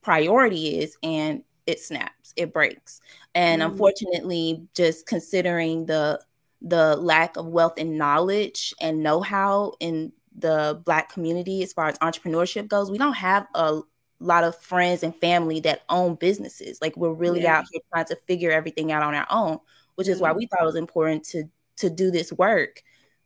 priority 0.00 0.80
is 0.80 0.96
and 1.02 1.44
it 1.66 1.80
snaps, 1.80 2.32
it 2.36 2.52
breaks. 2.52 3.00
And 3.34 3.62
mm-hmm. 3.62 3.72
unfortunately, 3.72 4.66
just 4.74 5.06
considering 5.06 5.86
the 5.86 6.20
the 6.62 6.96
lack 6.96 7.36
of 7.36 7.46
wealth 7.46 7.74
and 7.78 7.96
knowledge 7.96 8.74
and 8.82 9.02
know-how 9.02 9.72
in 9.80 10.12
the 10.36 10.80
black 10.84 11.10
community 11.10 11.62
as 11.62 11.72
far 11.72 11.86
as 11.86 11.98
entrepreneurship 12.00 12.68
goes, 12.68 12.90
we 12.90 12.98
don't 12.98 13.14
have 13.14 13.46
a 13.54 13.80
lot 14.20 14.44
of 14.44 14.54
friends 14.56 15.02
and 15.02 15.14
family 15.16 15.60
that 15.60 15.82
own 15.88 16.14
businesses. 16.14 16.78
Like 16.82 16.96
we're 16.96 17.12
really 17.12 17.42
yeah. 17.42 17.58
out 17.58 17.64
here 17.70 17.80
trying 17.92 18.04
to 18.06 18.16
figure 18.26 18.50
everything 18.50 18.92
out 18.92 19.02
on 19.02 19.14
our 19.14 19.26
own, 19.30 19.58
which 19.94 20.08
is 20.08 20.20
why 20.20 20.32
we 20.32 20.46
thought 20.46 20.62
it 20.62 20.66
was 20.66 20.76
important 20.76 21.24
to 21.26 21.44
to 21.76 21.88
do 21.88 22.10
this 22.10 22.30
work 22.32 22.82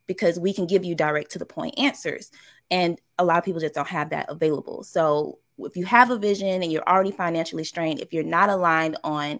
because 0.07 0.39
we 0.39 0.53
can 0.53 0.65
give 0.65 0.85
you 0.85 0.95
direct 0.95 1.31
to 1.31 1.39
the 1.39 1.45
point 1.45 1.77
answers. 1.77 2.31
And 2.71 2.99
a 3.17 3.25
lot 3.25 3.37
of 3.37 3.43
people 3.43 3.59
just 3.59 3.73
don't 3.73 3.87
have 3.87 4.11
that 4.11 4.29
available. 4.29 4.83
So 4.83 5.39
if 5.57 5.77
you 5.77 5.85
have 5.85 6.11
a 6.11 6.17
vision 6.17 6.61
and 6.63 6.71
you're 6.71 6.87
already 6.87 7.11
financially 7.11 7.63
strained, 7.63 7.99
if 7.99 8.13
you're 8.13 8.23
not 8.23 8.49
aligned 8.49 8.97
on 9.03 9.39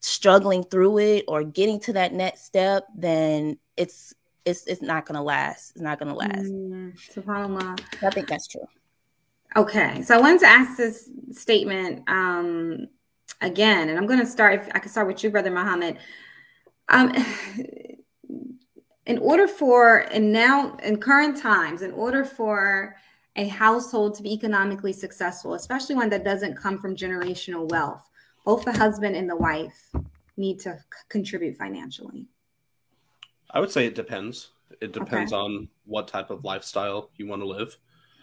struggling 0.00 0.64
through 0.64 0.98
it 0.98 1.24
or 1.28 1.42
getting 1.44 1.80
to 1.80 1.92
that 1.94 2.12
next 2.12 2.44
step, 2.44 2.86
then 2.96 3.58
it's 3.76 4.14
it's 4.44 4.66
it's 4.66 4.82
not 4.82 5.06
gonna 5.06 5.22
last. 5.22 5.72
It's 5.72 5.80
not 5.80 5.98
gonna 5.98 6.14
last. 6.14 6.50
Mm, 6.50 6.96
SubhanAllah. 7.14 7.80
I 8.02 8.10
think 8.10 8.28
that's 8.28 8.46
true. 8.48 8.66
Okay, 9.56 10.02
so 10.02 10.14
I 10.14 10.20
wanted 10.20 10.40
to 10.40 10.46
ask 10.46 10.76
this 10.76 11.10
statement 11.32 12.08
um, 12.08 12.86
again, 13.40 13.88
and 13.88 13.98
I'm 13.98 14.06
going 14.06 14.20
to 14.20 14.26
start. 14.26 14.60
If 14.60 14.68
I 14.74 14.78
could 14.78 14.90
start 14.90 15.06
with 15.06 15.24
you, 15.24 15.30
brother 15.30 15.50
Muhammad. 15.50 15.98
Um, 16.88 17.12
in 19.06 19.18
order 19.18 19.48
for, 19.48 20.00
and 20.12 20.32
now 20.32 20.76
in 20.82 20.98
current 20.98 21.38
times, 21.38 21.80
in 21.80 21.92
order 21.92 22.24
for 22.24 22.94
a 23.38 23.46
household 23.46 24.16
to 24.16 24.22
be 24.22 24.34
economically 24.34 24.92
successful, 24.92 25.54
especially 25.54 25.94
one 25.94 26.10
that 26.10 26.24
doesn't 26.24 26.56
come 26.56 26.78
from 26.78 26.96
generational 26.96 27.70
wealth, 27.70 28.02
both 28.44 28.64
the 28.64 28.72
husband 28.72 29.14
and 29.14 29.30
the 29.30 29.36
wife 29.36 29.90
need 30.36 30.58
to 30.58 30.74
c- 30.74 30.82
contribute 31.08 31.56
financially. 31.56 32.26
I 33.52 33.60
would 33.60 33.70
say 33.70 33.86
it 33.86 33.94
depends. 33.94 34.50
It 34.80 34.92
depends 34.92 35.32
okay. 35.32 35.40
on 35.40 35.68
what 35.86 36.08
type 36.08 36.30
of 36.30 36.44
lifestyle 36.44 37.10
you 37.16 37.28
want 37.28 37.40
to 37.42 37.46
live. 37.46 37.76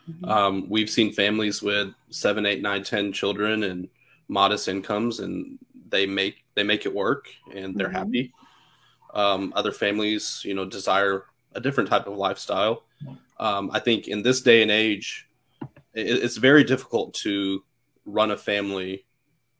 Mm-hmm. 0.10 0.26
Um, 0.26 0.70
we've 0.70 0.90
seen 0.90 1.14
families 1.14 1.64
with 1.64 1.94
seven, 2.10 2.46
eight, 2.46 2.62
nine, 2.62 2.84
ten 2.84 3.14
children 3.14 3.64
and 3.64 3.88
modest 4.28 4.68
incomes, 4.68 5.22
and 5.22 5.58
they 5.90 6.06
make 6.06 6.44
they 6.56 6.64
make 6.64 6.86
it 6.86 6.94
work, 6.94 7.28
and 7.54 7.76
they're 7.76 7.88
mm-hmm. 7.88 7.96
happy. 7.96 8.34
Um, 9.14 9.54
other 9.56 9.72
families, 9.72 10.42
you 10.44 10.54
know, 10.54 10.66
desire 10.66 11.24
a 11.56 11.62
different 11.62 11.90
type 11.90 12.08
of 12.08 12.18
lifestyle. 12.18 12.84
Um, 13.40 13.72
I 13.74 13.80
think 13.80 14.08
in 14.08 14.22
this 14.22 14.42
day 14.42 14.62
and 14.62 14.72
age, 14.72 15.28
it, 15.94 16.24
it's 16.24 16.38
very 16.38 16.64
difficult 16.64 17.14
to 17.16 17.64
run 18.06 18.32
a 18.32 18.38
family 18.38 19.06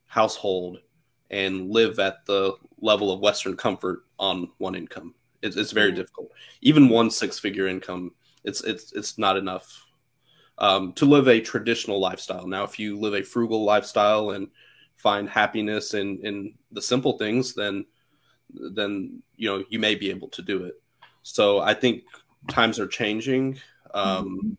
household 0.06 0.78
and 1.30 1.70
live 1.70 1.98
at 1.98 2.24
the 2.26 2.54
level 2.80 3.10
of 3.10 3.20
Western 3.20 3.56
comfort 3.56 4.04
on 4.18 4.50
one 4.58 4.74
income. 4.74 5.14
It's, 5.42 5.56
it's 5.56 5.72
very 5.72 5.88
mm-hmm. 5.88 5.96
difficult. 5.96 6.30
Even 6.60 6.88
one 6.88 7.10
six 7.10 7.38
figure 7.38 7.66
income, 7.66 8.12
it's 8.44 8.62
it's 8.62 8.92
it's 8.92 9.18
not 9.18 9.36
enough 9.36 9.86
um, 10.58 10.92
to 10.94 11.04
live 11.04 11.28
a 11.28 11.40
traditional 11.40 12.00
lifestyle. 12.00 12.46
Now, 12.46 12.64
if 12.64 12.78
you 12.78 12.98
live 12.98 13.14
a 13.14 13.22
frugal 13.22 13.64
lifestyle 13.64 14.30
and 14.30 14.48
find 14.96 15.28
happiness 15.28 15.94
in 15.94 16.20
in 16.22 16.54
the 16.72 16.82
simple 16.82 17.18
things, 17.18 17.54
then 17.54 17.84
then 18.50 19.22
you 19.36 19.48
know 19.48 19.64
you 19.68 19.78
may 19.78 19.94
be 19.94 20.10
able 20.10 20.28
to 20.28 20.42
do 20.42 20.64
it. 20.64 20.80
So 21.26 21.60
I 21.60 21.74
think 21.74 22.04
times 22.48 22.78
are 22.78 22.86
changing. 22.86 23.58
Um, 23.94 24.38
mm-hmm. 24.38 24.50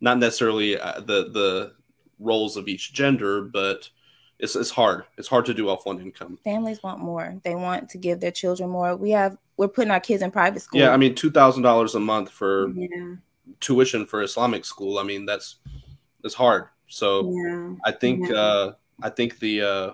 Not 0.00 0.18
necessarily 0.18 0.78
uh, 0.78 1.00
the 1.00 1.30
the 1.30 1.72
roles 2.18 2.56
of 2.56 2.68
each 2.68 2.92
gender, 2.92 3.42
but 3.42 3.88
it's 4.38 4.56
it's 4.56 4.70
hard. 4.70 5.04
It's 5.16 5.28
hard 5.28 5.46
to 5.46 5.54
do 5.54 5.68
off 5.68 5.86
one 5.86 6.00
income. 6.00 6.38
Families 6.44 6.82
want 6.82 7.00
more. 7.00 7.36
They 7.44 7.54
want 7.54 7.88
to 7.90 7.98
give 7.98 8.20
their 8.20 8.32
children 8.32 8.68
more. 8.68 8.96
We 8.96 9.10
have 9.12 9.38
we're 9.56 9.68
putting 9.68 9.92
our 9.92 10.00
kids 10.00 10.22
in 10.22 10.30
private 10.30 10.60
school. 10.60 10.80
Yeah, 10.80 10.90
I 10.90 10.96
mean 10.96 11.14
two 11.14 11.30
thousand 11.30 11.62
dollars 11.62 11.94
a 11.94 12.00
month 12.00 12.30
for 12.30 12.70
yeah 12.70 13.14
tuition 13.60 14.06
for 14.06 14.22
Islamic 14.22 14.64
school. 14.64 14.98
I 14.98 15.04
mean, 15.04 15.24
that's 15.24 15.56
it's 16.24 16.34
hard. 16.34 16.66
So 16.88 17.30
yeah. 17.30 17.74
I 17.84 17.92
think 17.92 18.28
yeah. 18.28 18.36
uh, 18.36 18.72
I 19.02 19.08
think 19.08 19.38
the 19.38 19.62
uh, 19.62 19.90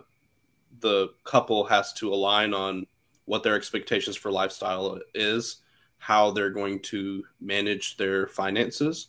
the 0.81 1.09
couple 1.24 1.65
has 1.65 1.93
to 1.95 2.12
align 2.12 2.55
on 2.55 2.86
what 3.27 3.43
their 3.43 3.55
expectations 3.55 4.16
for 4.16 4.32
lifestyle 4.32 4.99
is, 5.15 5.59
how 5.99 6.31
they're 6.31 6.51
going 6.51 6.81
to 6.81 7.25
manage 7.41 7.97
their 7.97 8.27
finances, 8.27 9.09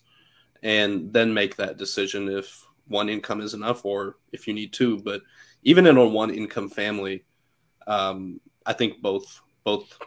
and 0.63 1.13
then 1.13 1.33
make 1.33 1.55
that 1.55 1.77
decision 1.77 2.27
if 2.27 2.65
one 2.87 3.07
income 3.09 3.41
is 3.41 3.53
enough 3.53 3.85
or 3.85 4.17
if 4.31 4.47
you 4.47 4.53
need 4.53 4.73
two. 4.73 4.99
But 4.99 5.21
even 5.63 5.85
in 5.87 5.97
a 5.97 6.05
one 6.05 6.31
income 6.31 6.69
family, 6.69 7.23
um, 7.87 8.39
I 8.65 8.73
think 8.73 9.01
both 9.01 9.41
both 9.63 9.97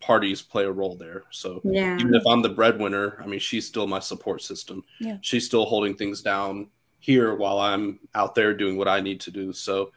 parties 0.00 0.42
play 0.42 0.64
a 0.64 0.70
role 0.70 0.96
there. 0.96 1.24
So 1.30 1.60
yeah. 1.64 1.96
even 1.98 2.14
if 2.14 2.26
I'm 2.26 2.42
the 2.42 2.48
breadwinner, 2.50 3.20
I 3.20 3.26
mean, 3.26 3.40
she's 3.40 3.66
still 3.66 3.86
my 3.86 3.98
support 3.98 4.42
system. 4.42 4.84
Yeah. 5.00 5.16
She's 5.20 5.46
still 5.46 5.64
holding 5.64 5.96
things 5.96 6.22
down 6.22 6.68
here 6.98 7.34
while 7.34 7.58
I'm 7.58 7.98
out 8.14 8.34
there 8.34 8.54
doing 8.54 8.76
what 8.76 8.88
I 8.88 9.00
need 9.00 9.20
to 9.22 9.30
do. 9.30 9.52
So 9.52 9.92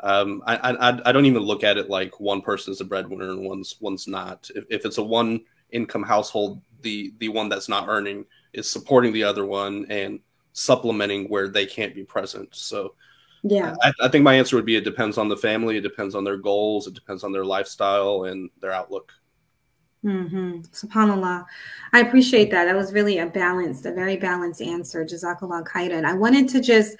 um, 0.00 0.42
I, 0.46 0.56
I, 0.56 1.00
I 1.08 1.12
don't 1.12 1.26
even 1.26 1.42
look 1.42 1.64
at 1.64 1.76
it 1.76 1.88
like 1.88 2.18
one 2.18 2.40
person 2.40 2.72
is 2.72 2.80
a 2.80 2.84
breadwinner 2.84 3.30
and 3.30 3.44
one's 3.44 3.76
one's 3.80 4.08
not. 4.08 4.50
If, 4.54 4.64
if 4.70 4.84
it's 4.84 4.98
a 4.98 5.02
one 5.02 5.42
income 5.72 6.02
household, 6.02 6.60
the 6.82 7.12
the 7.18 7.28
one 7.28 7.48
that's 7.48 7.68
not 7.68 7.88
earning 7.88 8.24
is 8.52 8.70
supporting 8.70 9.12
the 9.12 9.24
other 9.24 9.44
one 9.44 9.86
and 9.88 10.20
supplementing 10.52 11.28
where 11.28 11.48
they 11.48 11.66
can't 11.66 11.94
be 11.94 12.04
present. 12.04 12.48
So 12.52 12.94
yeah, 13.42 13.74
I, 13.82 13.92
I 14.02 14.08
think 14.08 14.24
my 14.24 14.34
answer 14.34 14.56
would 14.56 14.66
be 14.66 14.76
it 14.76 14.84
depends 14.84 15.18
on 15.18 15.28
the 15.28 15.36
family, 15.36 15.76
it 15.76 15.82
depends 15.82 16.14
on 16.14 16.24
their 16.24 16.36
goals, 16.36 16.86
it 16.86 16.94
depends 16.94 17.24
on 17.24 17.32
their 17.32 17.44
lifestyle 17.44 18.24
and 18.24 18.50
their 18.60 18.72
outlook. 18.72 19.12
Mm-hmm. 20.04 20.62
SubhanAllah. 20.72 21.44
I 21.92 22.00
appreciate 22.00 22.50
that. 22.50 22.64
That 22.64 22.74
was 22.74 22.92
really 22.92 23.18
a 23.18 23.26
balanced, 23.26 23.86
a 23.86 23.92
very 23.92 24.16
balanced 24.16 24.60
answer. 24.60 25.04
Jazakallah 25.04 25.64
khairan. 25.64 26.04
I 26.04 26.14
wanted 26.14 26.48
to 26.50 26.60
just 26.60 26.96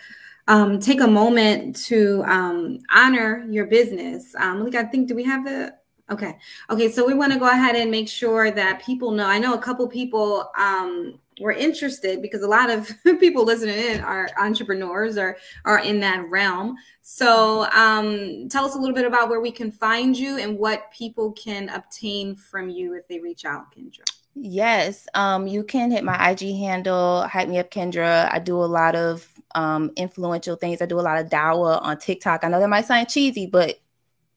um, 0.49 0.79
take 0.79 1.01
a 1.01 1.07
moment 1.07 1.77
to 1.87 2.23
um, 2.27 2.79
honor 2.95 3.45
your 3.51 3.67
business. 3.67 4.35
Um, 4.37 4.71
I 4.75 4.85
think, 4.85 5.09
do 5.09 5.15
we 5.17 5.25
have 5.25 5.45
the, 5.45 5.75
okay. 6.11 6.39
Okay. 6.71 6.91
So 6.91 7.07
we 7.07 7.15
want 7.15 7.33
to 7.33 7.39
go 7.39 7.49
ahead 7.49 7.77
and 7.77 7.91
make 7.91 8.09
sure 8.09 8.51
that 8.51 8.83
people 8.83 9.11
know. 9.11 9.27
I 9.27 9.39
know 9.39 9.55
a 9.55 9.59
couple 9.59 9.87
people 9.89 10.51
um, 10.59 11.19
were 11.41 11.53
interested 11.53 12.23
because 12.23 12.43
a 12.43 12.49
lot 12.49 12.71
of 12.71 12.91
people 13.21 13.45
listening 13.45 13.79
in 13.79 14.01
are 14.01 14.29
entrepreneurs 14.39 15.17
or 15.17 15.37
are 15.65 15.81
in 15.81 16.01
that 16.01 16.29
realm. 16.29 16.77
So 17.01 17.65
um, 17.73 18.49
tell 18.49 18.65
us 18.65 18.75
a 18.75 18.79
little 18.79 18.95
bit 18.95 19.07
about 19.07 19.29
where 19.29 19.41
we 19.41 19.51
can 19.51 19.71
find 19.71 20.17
you 20.17 20.39
and 20.39 20.59
what 20.59 20.91
people 20.93 21.33
can 21.33 21.69
obtain 21.71 22.37
from 22.37 22.69
you 22.69 22.95
if 22.95 23.07
they 23.09 23.19
reach 23.19 23.45
out, 23.45 23.75
Kendra. 23.75 24.05
Yes, 24.35 25.07
um, 25.15 25.47
you 25.47 25.63
can 25.63 25.91
hit 25.91 26.05
my 26.05 26.31
IG 26.31 26.57
handle, 26.57 27.23
hype 27.29 27.49
me 27.49 27.59
up, 27.59 27.71
Kendra. 27.71 28.33
I 28.33 28.39
do 28.39 28.57
a 28.57 28.65
lot 28.65 28.95
of 28.95 29.29
um, 29.55 29.91
influential 29.97 30.57
things. 30.57 30.81
I 30.81 30.87
do 30.87 30.99
a 30.99 31.03
lot 31.03 31.19
of 31.19 31.29
dawa 31.29 31.83
on 31.83 31.99
TikTok. 31.99 32.43
I 32.43 32.49
know 32.49 32.59
that 32.59 32.69
might 32.69 32.87
sound 32.87 33.09
cheesy, 33.09 33.47
but 33.47 33.79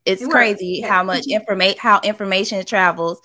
it's 0.05 0.21
it 0.21 0.29
crazy 0.29 0.81
how 0.81 1.03
much 1.03 1.25
information 1.29 1.79
how 1.79 1.99
information 2.01 2.63
travels. 2.65 3.21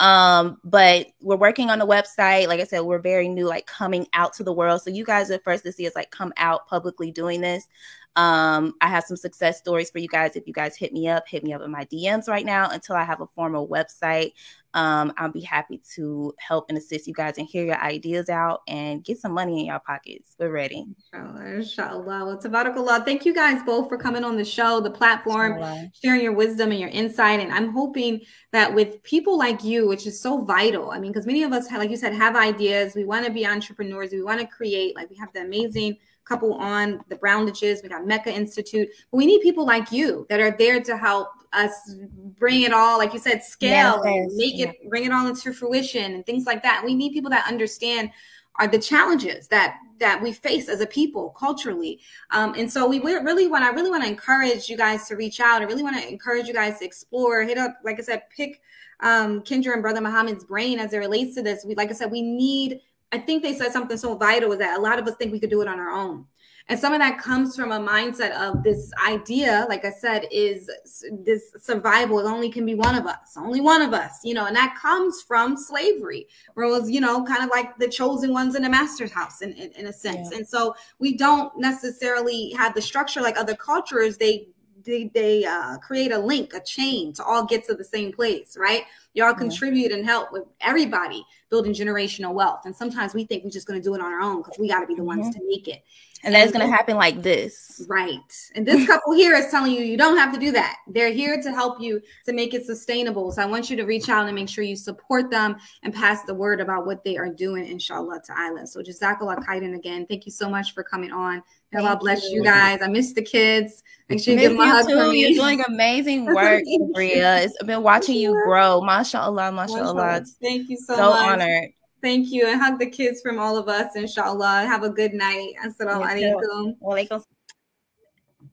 Um, 0.00 0.58
but 0.64 1.06
we're 1.20 1.36
working 1.36 1.70
on 1.70 1.78
the 1.78 1.86
website. 1.86 2.48
Like 2.48 2.60
I 2.60 2.64
said, 2.64 2.80
we're 2.80 2.98
very 2.98 3.28
new, 3.28 3.46
like 3.46 3.66
coming 3.66 4.06
out 4.12 4.32
to 4.34 4.44
the 4.44 4.52
world. 4.52 4.82
So 4.82 4.90
you 4.90 5.04
guys 5.04 5.30
are 5.30 5.38
first 5.38 5.64
to 5.64 5.72
see 5.72 5.86
us 5.86 5.94
like 5.94 6.10
come 6.10 6.32
out 6.36 6.66
publicly 6.66 7.12
doing 7.12 7.40
this. 7.40 7.68
Um, 8.16 8.74
I 8.80 8.88
have 8.88 9.04
some 9.04 9.16
success 9.16 9.58
stories 9.58 9.90
for 9.90 9.98
you 9.98 10.08
guys. 10.08 10.36
If 10.36 10.46
you 10.46 10.52
guys 10.52 10.76
hit 10.76 10.92
me 10.92 11.08
up, 11.08 11.28
hit 11.28 11.44
me 11.44 11.52
up 11.52 11.62
in 11.62 11.70
my 11.70 11.84
DMs 11.86 12.28
right 12.28 12.44
now 12.44 12.68
until 12.70 12.96
I 12.96 13.04
have 13.04 13.20
a 13.20 13.26
formal 13.34 13.68
website. 13.68 14.32
Um, 14.74 15.12
I'll 15.16 15.30
be 15.30 15.40
happy 15.40 15.80
to 15.94 16.34
help 16.38 16.66
and 16.68 16.76
assist 16.76 17.06
you 17.06 17.14
guys 17.14 17.38
and 17.38 17.46
hear 17.46 17.64
your 17.64 17.80
ideas 17.80 18.28
out 18.28 18.62
and 18.66 19.04
get 19.04 19.18
some 19.18 19.32
money 19.32 19.60
in 19.60 19.66
your 19.66 19.78
pockets. 19.78 20.34
We're 20.38 20.50
ready. 20.50 20.84
Inshallah. 21.12 21.44
Inshallah. 21.46 22.24
Well, 22.24 22.38
tabarakallah. 22.38 23.04
Thank 23.04 23.24
you 23.24 23.32
guys 23.32 23.62
both 23.64 23.88
for 23.88 23.96
coming 23.96 24.24
on 24.24 24.36
the 24.36 24.44
show, 24.44 24.80
the 24.80 24.90
platform, 24.90 25.52
inshallah. 25.52 25.90
sharing 26.02 26.22
your 26.22 26.32
wisdom 26.32 26.72
and 26.72 26.80
your 26.80 26.90
insight. 26.90 27.40
And 27.40 27.52
I'm 27.52 27.72
hoping 27.72 28.20
that 28.52 28.74
with 28.74 29.02
people 29.04 29.38
like 29.38 29.62
you, 29.62 29.86
which 29.86 30.06
is 30.06 30.20
so 30.20 30.44
vital, 30.44 30.90
I 30.90 30.98
mean, 30.98 31.12
because 31.12 31.26
many 31.26 31.44
of 31.44 31.52
us, 31.52 31.70
like 31.70 31.90
you 31.90 31.96
said, 31.96 32.12
have 32.12 32.34
ideas. 32.34 32.94
We 32.94 33.04
want 33.04 33.24
to 33.26 33.32
be 33.32 33.46
entrepreneurs. 33.46 34.10
We 34.12 34.22
want 34.22 34.40
to 34.40 34.46
create, 34.46 34.96
like 34.96 35.08
we 35.08 35.16
have 35.16 35.32
the 35.32 35.42
amazing 35.42 35.98
couple 36.24 36.54
on 36.54 37.04
the 37.08 37.16
Browndages. 37.16 37.82
We 37.82 37.88
got 37.88 38.06
Mecca 38.06 38.32
Institute. 38.32 38.88
But 39.10 39.16
we 39.16 39.26
need 39.26 39.40
people 39.42 39.66
like 39.66 39.92
you 39.92 40.26
that 40.28 40.40
are 40.40 40.56
there 40.56 40.80
to 40.80 40.96
help 40.96 41.28
us 41.52 41.96
bring 42.38 42.62
it 42.62 42.72
all, 42.72 42.98
like 42.98 43.12
you 43.12 43.18
said, 43.18 43.42
scale 43.42 44.00
yes, 44.02 44.04
and 44.04 44.36
make 44.36 44.58
it, 44.58 44.88
bring 44.88 45.04
it 45.04 45.12
all 45.12 45.26
into 45.26 45.52
fruition 45.52 46.14
and 46.14 46.26
things 46.26 46.46
like 46.46 46.62
that. 46.62 46.82
We 46.84 46.94
need 46.94 47.12
people 47.12 47.30
that 47.30 47.46
understand 47.48 48.10
are 48.56 48.68
the 48.68 48.78
challenges 48.78 49.48
that 49.48 49.78
that 49.98 50.20
we 50.20 50.32
face 50.32 50.68
as 50.68 50.80
a 50.80 50.86
people 50.86 51.30
culturally. 51.30 52.00
Um, 52.30 52.54
and 52.56 52.70
so 52.70 52.86
we 52.86 53.00
really 53.00 53.46
want, 53.46 53.64
I 53.64 53.70
really 53.70 53.90
want 53.90 54.02
to 54.02 54.08
encourage 54.08 54.68
you 54.68 54.76
guys 54.76 55.06
to 55.06 55.16
reach 55.16 55.38
out. 55.38 55.62
I 55.62 55.64
really 55.64 55.84
want 55.84 55.96
to 55.96 56.08
encourage 56.08 56.48
you 56.48 56.52
guys 56.52 56.80
to 56.80 56.84
explore, 56.84 57.42
hit 57.44 57.58
up, 57.58 57.78
like 57.84 58.00
I 58.00 58.02
said, 58.02 58.22
pick 58.36 58.60
um, 59.00 59.42
Kendra 59.42 59.72
and 59.72 59.82
Brother 59.82 60.00
Muhammad's 60.00 60.44
brain 60.44 60.80
as 60.80 60.92
it 60.92 60.98
relates 60.98 61.36
to 61.36 61.42
this. 61.42 61.64
We, 61.64 61.76
like 61.76 61.90
I 61.90 61.94
said, 61.94 62.10
we 62.10 62.22
need, 62.22 62.80
I 63.12 63.18
think 63.18 63.42
they 63.42 63.54
said 63.54 63.72
something 63.72 63.96
so 63.96 64.16
vital 64.16 64.52
is 64.52 64.58
that 64.58 64.78
a 64.78 64.82
lot 64.82 64.98
of 64.98 65.06
us 65.06 65.14
think 65.16 65.32
we 65.32 65.40
could 65.40 65.50
do 65.50 65.62
it 65.62 65.68
on 65.68 65.78
our 65.78 65.90
own. 65.90 66.26
And 66.68 66.80
some 66.80 66.94
of 66.94 67.00
that 67.00 67.18
comes 67.18 67.54
from 67.54 67.72
a 67.72 67.78
mindset 67.78 68.32
of 68.32 68.62
this 68.62 68.90
idea, 69.06 69.66
like 69.68 69.84
I 69.84 69.90
said, 69.90 70.26
is 70.30 70.70
this 71.12 71.52
survival 71.58 72.20
it 72.20 72.24
only 72.24 72.50
can 72.50 72.64
be 72.64 72.74
one 72.74 72.94
of 72.94 73.06
us, 73.06 73.36
only 73.36 73.60
one 73.60 73.82
of 73.82 73.92
us, 73.92 74.20
you 74.24 74.32
know, 74.32 74.46
and 74.46 74.56
that 74.56 74.74
comes 74.80 75.20
from 75.20 75.58
slavery, 75.58 76.26
where 76.54 76.66
it 76.66 76.70
was, 76.70 76.90
you 76.90 77.02
know, 77.02 77.22
kind 77.24 77.44
of 77.44 77.50
like 77.50 77.76
the 77.76 77.88
chosen 77.88 78.32
ones 78.32 78.54
in 78.54 78.62
the 78.62 78.70
master's 78.70 79.12
house 79.12 79.42
in, 79.42 79.52
in, 79.52 79.72
in 79.72 79.86
a 79.88 79.92
sense. 79.92 80.30
Yeah. 80.30 80.38
And 80.38 80.48
so 80.48 80.74
we 80.98 81.18
don't 81.18 81.54
necessarily 81.58 82.52
have 82.56 82.74
the 82.74 82.80
structure 82.80 83.20
like 83.20 83.36
other 83.36 83.54
cultures. 83.54 84.16
They 84.16 84.48
they, 84.84 85.10
they 85.14 85.44
uh, 85.44 85.78
create 85.78 86.12
a 86.12 86.18
link, 86.18 86.54
a 86.54 86.60
chain 86.60 87.12
to 87.14 87.24
all 87.24 87.44
get 87.44 87.64
to 87.66 87.74
the 87.74 87.84
same 87.84 88.12
place, 88.12 88.56
right? 88.58 88.82
Y'all 89.14 89.30
yeah. 89.30 89.34
contribute 89.34 89.92
and 89.92 90.04
help 90.04 90.32
with 90.32 90.44
everybody 90.60 91.24
building 91.50 91.72
generational 91.72 92.34
wealth. 92.34 92.62
And 92.64 92.74
sometimes 92.74 93.14
we 93.14 93.24
think 93.24 93.44
we're 93.44 93.50
just 93.50 93.66
going 93.66 93.80
to 93.80 93.84
do 93.84 93.94
it 93.94 94.00
on 94.00 94.12
our 94.12 94.20
own 94.20 94.42
because 94.42 94.58
we 94.58 94.68
got 94.68 94.80
to 94.80 94.86
be 94.86 94.94
the 94.94 95.00
mm-hmm. 95.00 95.20
ones 95.20 95.34
to 95.34 95.40
make 95.46 95.68
it. 95.68 95.82
And 96.24 96.34
that's 96.34 96.52
going 96.52 96.66
to 96.66 96.72
happen 96.72 96.96
like 96.96 97.22
this. 97.22 97.84
Right. 97.88 98.18
And 98.54 98.66
this 98.66 98.86
couple 98.86 99.12
here 99.12 99.34
is 99.34 99.50
telling 99.50 99.72
you 99.72 99.80
you 99.80 99.96
don't 99.96 100.16
have 100.16 100.32
to 100.32 100.40
do 100.40 100.52
that. 100.52 100.76
They're 100.88 101.12
here 101.12 101.40
to 101.42 101.50
help 101.50 101.80
you 101.80 102.00
to 102.26 102.32
make 102.32 102.54
it 102.54 102.64
sustainable. 102.64 103.32
So 103.32 103.42
I 103.42 103.46
want 103.46 103.68
you 103.68 103.76
to 103.76 103.84
reach 103.84 104.08
out 104.08 104.26
and 104.26 104.34
make 104.34 104.48
sure 104.48 104.64
you 104.64 104.76
support 104.76 105.30
them 105.30 105.56
and 105.82 105.92
pass 105.92 106.24
the 106.24 106.34
word 106.34 106.60
about 106.60 106.86
what 106.86 107.04
they 107.04 107.16
are 107.16 107.28
doing, 107.28 107.66
inshallah 107.66 108.22
ta'ala. 108.26 108.66
So 108.66 108.80
Jazakallah 108.80 109.44
khairan 109.44 109.74
again. 109.76 110.06
Thank 110.06 110.26
you 110.26 110.32
so 110.32 110.48
much 110.48 110.72
for 110.72 110.82
coming 110.82 111.12
on. 111.12 111.42
Allah 111.76 111.98
bless 112.00 112.22
you. 112.30 112.36
you 112.36 112.44
guys. 112.44 112.80
I 112.82 112.88
miss 112.88 113.12
the 113.12 113.22
kids. 113.22 113.82
Make 114.08 114.20
sure 114.20 114.34
you 114.34 114.40
give 114.40 114.52
them 114.52 114.60
a 114.60 114.66
hug. 114.66 114.88
You're 114.88 115.34
doing 115.34 115.62
amazing 115.66 116.26
work, 116.34 116.62
Bria. 116.92 117.48
I've 117.60 117.66
been 117.66 117.82
watching 117.82 118.16
you 118.16 118.32
grow. 118.44 118.80
MashaAllah, 118.80 119.52
MashaAllah. 119.52 120.26
Thank 120.40 120.70
you 120.70 120.76
so, 120.76 120.94
so 120.94 121.10
much. 121.10 121.20
So 121.20 121.32
honored. 121.32 121.70
Thank 122.04 122.30
you. 122.30 122.46
And 122.46 122.60
hug 122.60 122.78
the 122.78 122.90
kids 122.90 123.22
from 123.22 123.38
all 123.38 123.56
of 123.56 123.66
us, 123.66 123.96
inshallah. 123.96 124.66
Have 124.66 124.82
a 124.82 124.90
good 124.90 125.14
night. 125.14 125.54
Assalamu 125.64 126.04
alaikum. 126.04 126.76
Walaikum. 126.82 127.24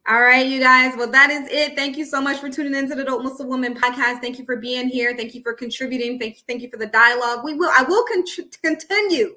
All 0.07 0.21
right, 0.21 0.47
you 0.47 0.61
guys. 0.61 0.95
Well, 0.95 1.11
that 1.11 1.29
is 1.29 1.49
it. 1.51 1.75
Thank 1.75 1.97
you 1.97 2.05
so 2.05 2.21
much 2.21 2.39
for 2.39 2.49
tuning 2.49 2.73
into 2.73 2.95
the 2.95 3.03
Dope 3.03 3.23
Muslim 3.23 3.49
Woman 3.49 3.75
podcast. 3.75 4.21
Thank 4.21 4.39
you 4.39 4.45
for 4.45 4.55
being 4.55 4.87
here. 4.87 5.17
Thank 5.17 5.35
you 5.35 5.43
for 5.43 5.53
contributing. 5.53 6.17
Thank 6.17 6.35
you. 6.37 6.41
Thank 6.47 6.61
you 6.61 6.69
for 6.69 6.77
the 6.77 6.87
dialogue. 6.87 7.43
We 7.43 7.55
will. 7.55 7.69
I 7.77 7.83
will 7.83 8.05
con- 8.05 8.23
continue 8.63 9.35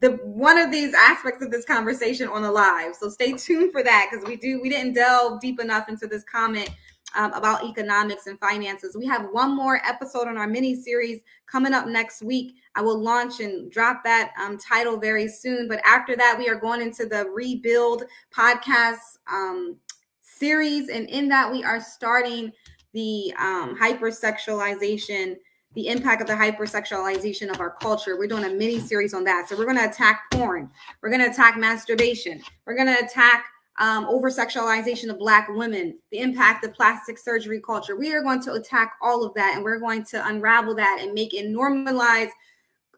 the 0.00 0.12
one 0.22 0.56
of 0.56 0.70
these 0.70 0.94
aspects 0.94 1.44
of 1.44 1.50
this 1.50 1.66
conversation 1.66 2.28
on 2.28 2.40
the 2.40 2.50
live. 2.50 2.94
So 2.94 3.10
stay 3.10 3.34
tuned 3.34 3.72
for 3.72 3.82
that 3.82 4.08
because 4.10 4.26
we 4.26 4.36
do. 4.36 4.62
We 4.62 4.70
didn't 4.70 4.94
delve 4.94 5.38
deep 5.42 5.60
enough 5.60 5.90
into 5.90 6.06
this 6.06 6.24
comment 6.24 6.70
um, 7.14 7.34
about 7.34 7.64
economics 7.64 8.26
and 8.26 8.40
finances. 8.40 8.96
We 8.96 9.04
have 9.06 9.28
one 9.32 9.54
more 9.54 9.82
episode 9.86 10.28
on 10.28 10.38
our 10.38 10.46
mini 10.46 10.74
series 10.74 11.20
coming 11.46 11.74
up 11.74 11.86
next 11.86 12.22
week. 12.22 12.54
I 12.74 12.82
will 12.82 12.98
launch 12.98 13.40
and 13.40 13.70
drop 13.70 14.04
that 14.04 14.32
um, 14.40 14.56
title 14.58 14.98
very 14.98 15.28
soon. 15.28 15.68
But 15.68 15.80
after 15.84 16.16
that, 16.16 16.36
we 16.38 16.48
are 16.48 16.56
going 16.56 16.82
into 16.82 17.06
the 17.06 17.28
Rebuild 17.30 18.04
podcast 18.34 19.18
um, 19.30 19.76
series. 20.20 20.88
And 20.88 21.08
in 21.08 21.28
that, 21.28 21.50
we 21.50 21.64
are 21.64 21.80
starting 21.80 22.52
the 22.92 23.32
um, 23.38 23.78
hypersexualization, 23.78 25.36
the 25.74 25.88
impact 25.88 26.22
of 26.22 26.26
the 26.26 26.34
hypersexualization 26.34 27.50
of 27.50 27.60
our 27.60 27.76
culture. 27.80 28.16
We're 28.18 28.26
doing 28.28 28.44
a 28.44 28.50
mini 28.50 28.80
series 28.80 29.14
on 29.14 29.24
that. 29.24 29.48
So 29.48 29.56
we're 29.56 29.64
going 29.64 29.76
to 29.76 29.88
attack 29.88 30.22
porn, 30.32 30.70
we're 31.00 31.10
going 31.10 31.22
to 31.22 31.30
attack 31.30 31.56
masturbation, 31.56 32.40
we're 32.66 32.76
going 32.76 32.88
to 32.88 33.04
attack 33.04 33.44
um, 33.78 34.04
over 34.06 34.28
sexualization 34.30 35.08
of 35.08 35.18
Black 35.18 35.48
women, 35.48 35.98
the 36.10 36.18
impact 36.18 36.64
of 36.64 36.74
plastic 36.74 37.18
surgery 37.18 37.60
culture. 37.64 37.96
We 37.96 38.12
are 38.12 38.22
going 38.22 38.42
to 38.42 38.52
attack 38.52 38.94
all 39.00 39.24
of 39.24 39.32
that 39.34 39.54
and 39.54 39.64
we're 39.64 39.78
going 39.78 40.04
to 40.06 40.26
unravel 40.26 40.74
that 40.74 40.98
and 41.00 41.14
make 41.14 41.32
it 41.32 41.46
normalize 41.46 42.28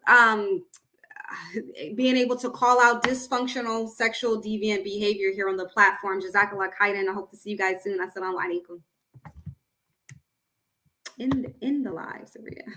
um, 0.07 0.63
being 1.95 2.15
able 2.17 2.35
to 2.37 2.49
call 2.49 2.81
out 2.81 3.03
dysfunctional 3.03 3.89
sexual 3.89 4.41
deviant 4.41 4.83
behavior 4.83 5.31
here 5.31 5.49
on 5.49 5.57
the 5.57 5.65
platform. 5.65 6.21
Jazakallah 6.21 6.69
khairan. 6.79 7.09
I 7.09 7.13
hope 7.13 7.29
to 7.31 7.37
see 7.37 7.51
you 7.51 7.57
guys 7.57 7.83
soon. 7.83 7.99
Assalamu 7.99 8.37
alaikum. 8.37 8.81
In 11.19 11.29
the, 11.29 11.53
in 11.61 11.83
the 11.83 11.91
live, 11.91 12.27
Sabria. 12.27 12.73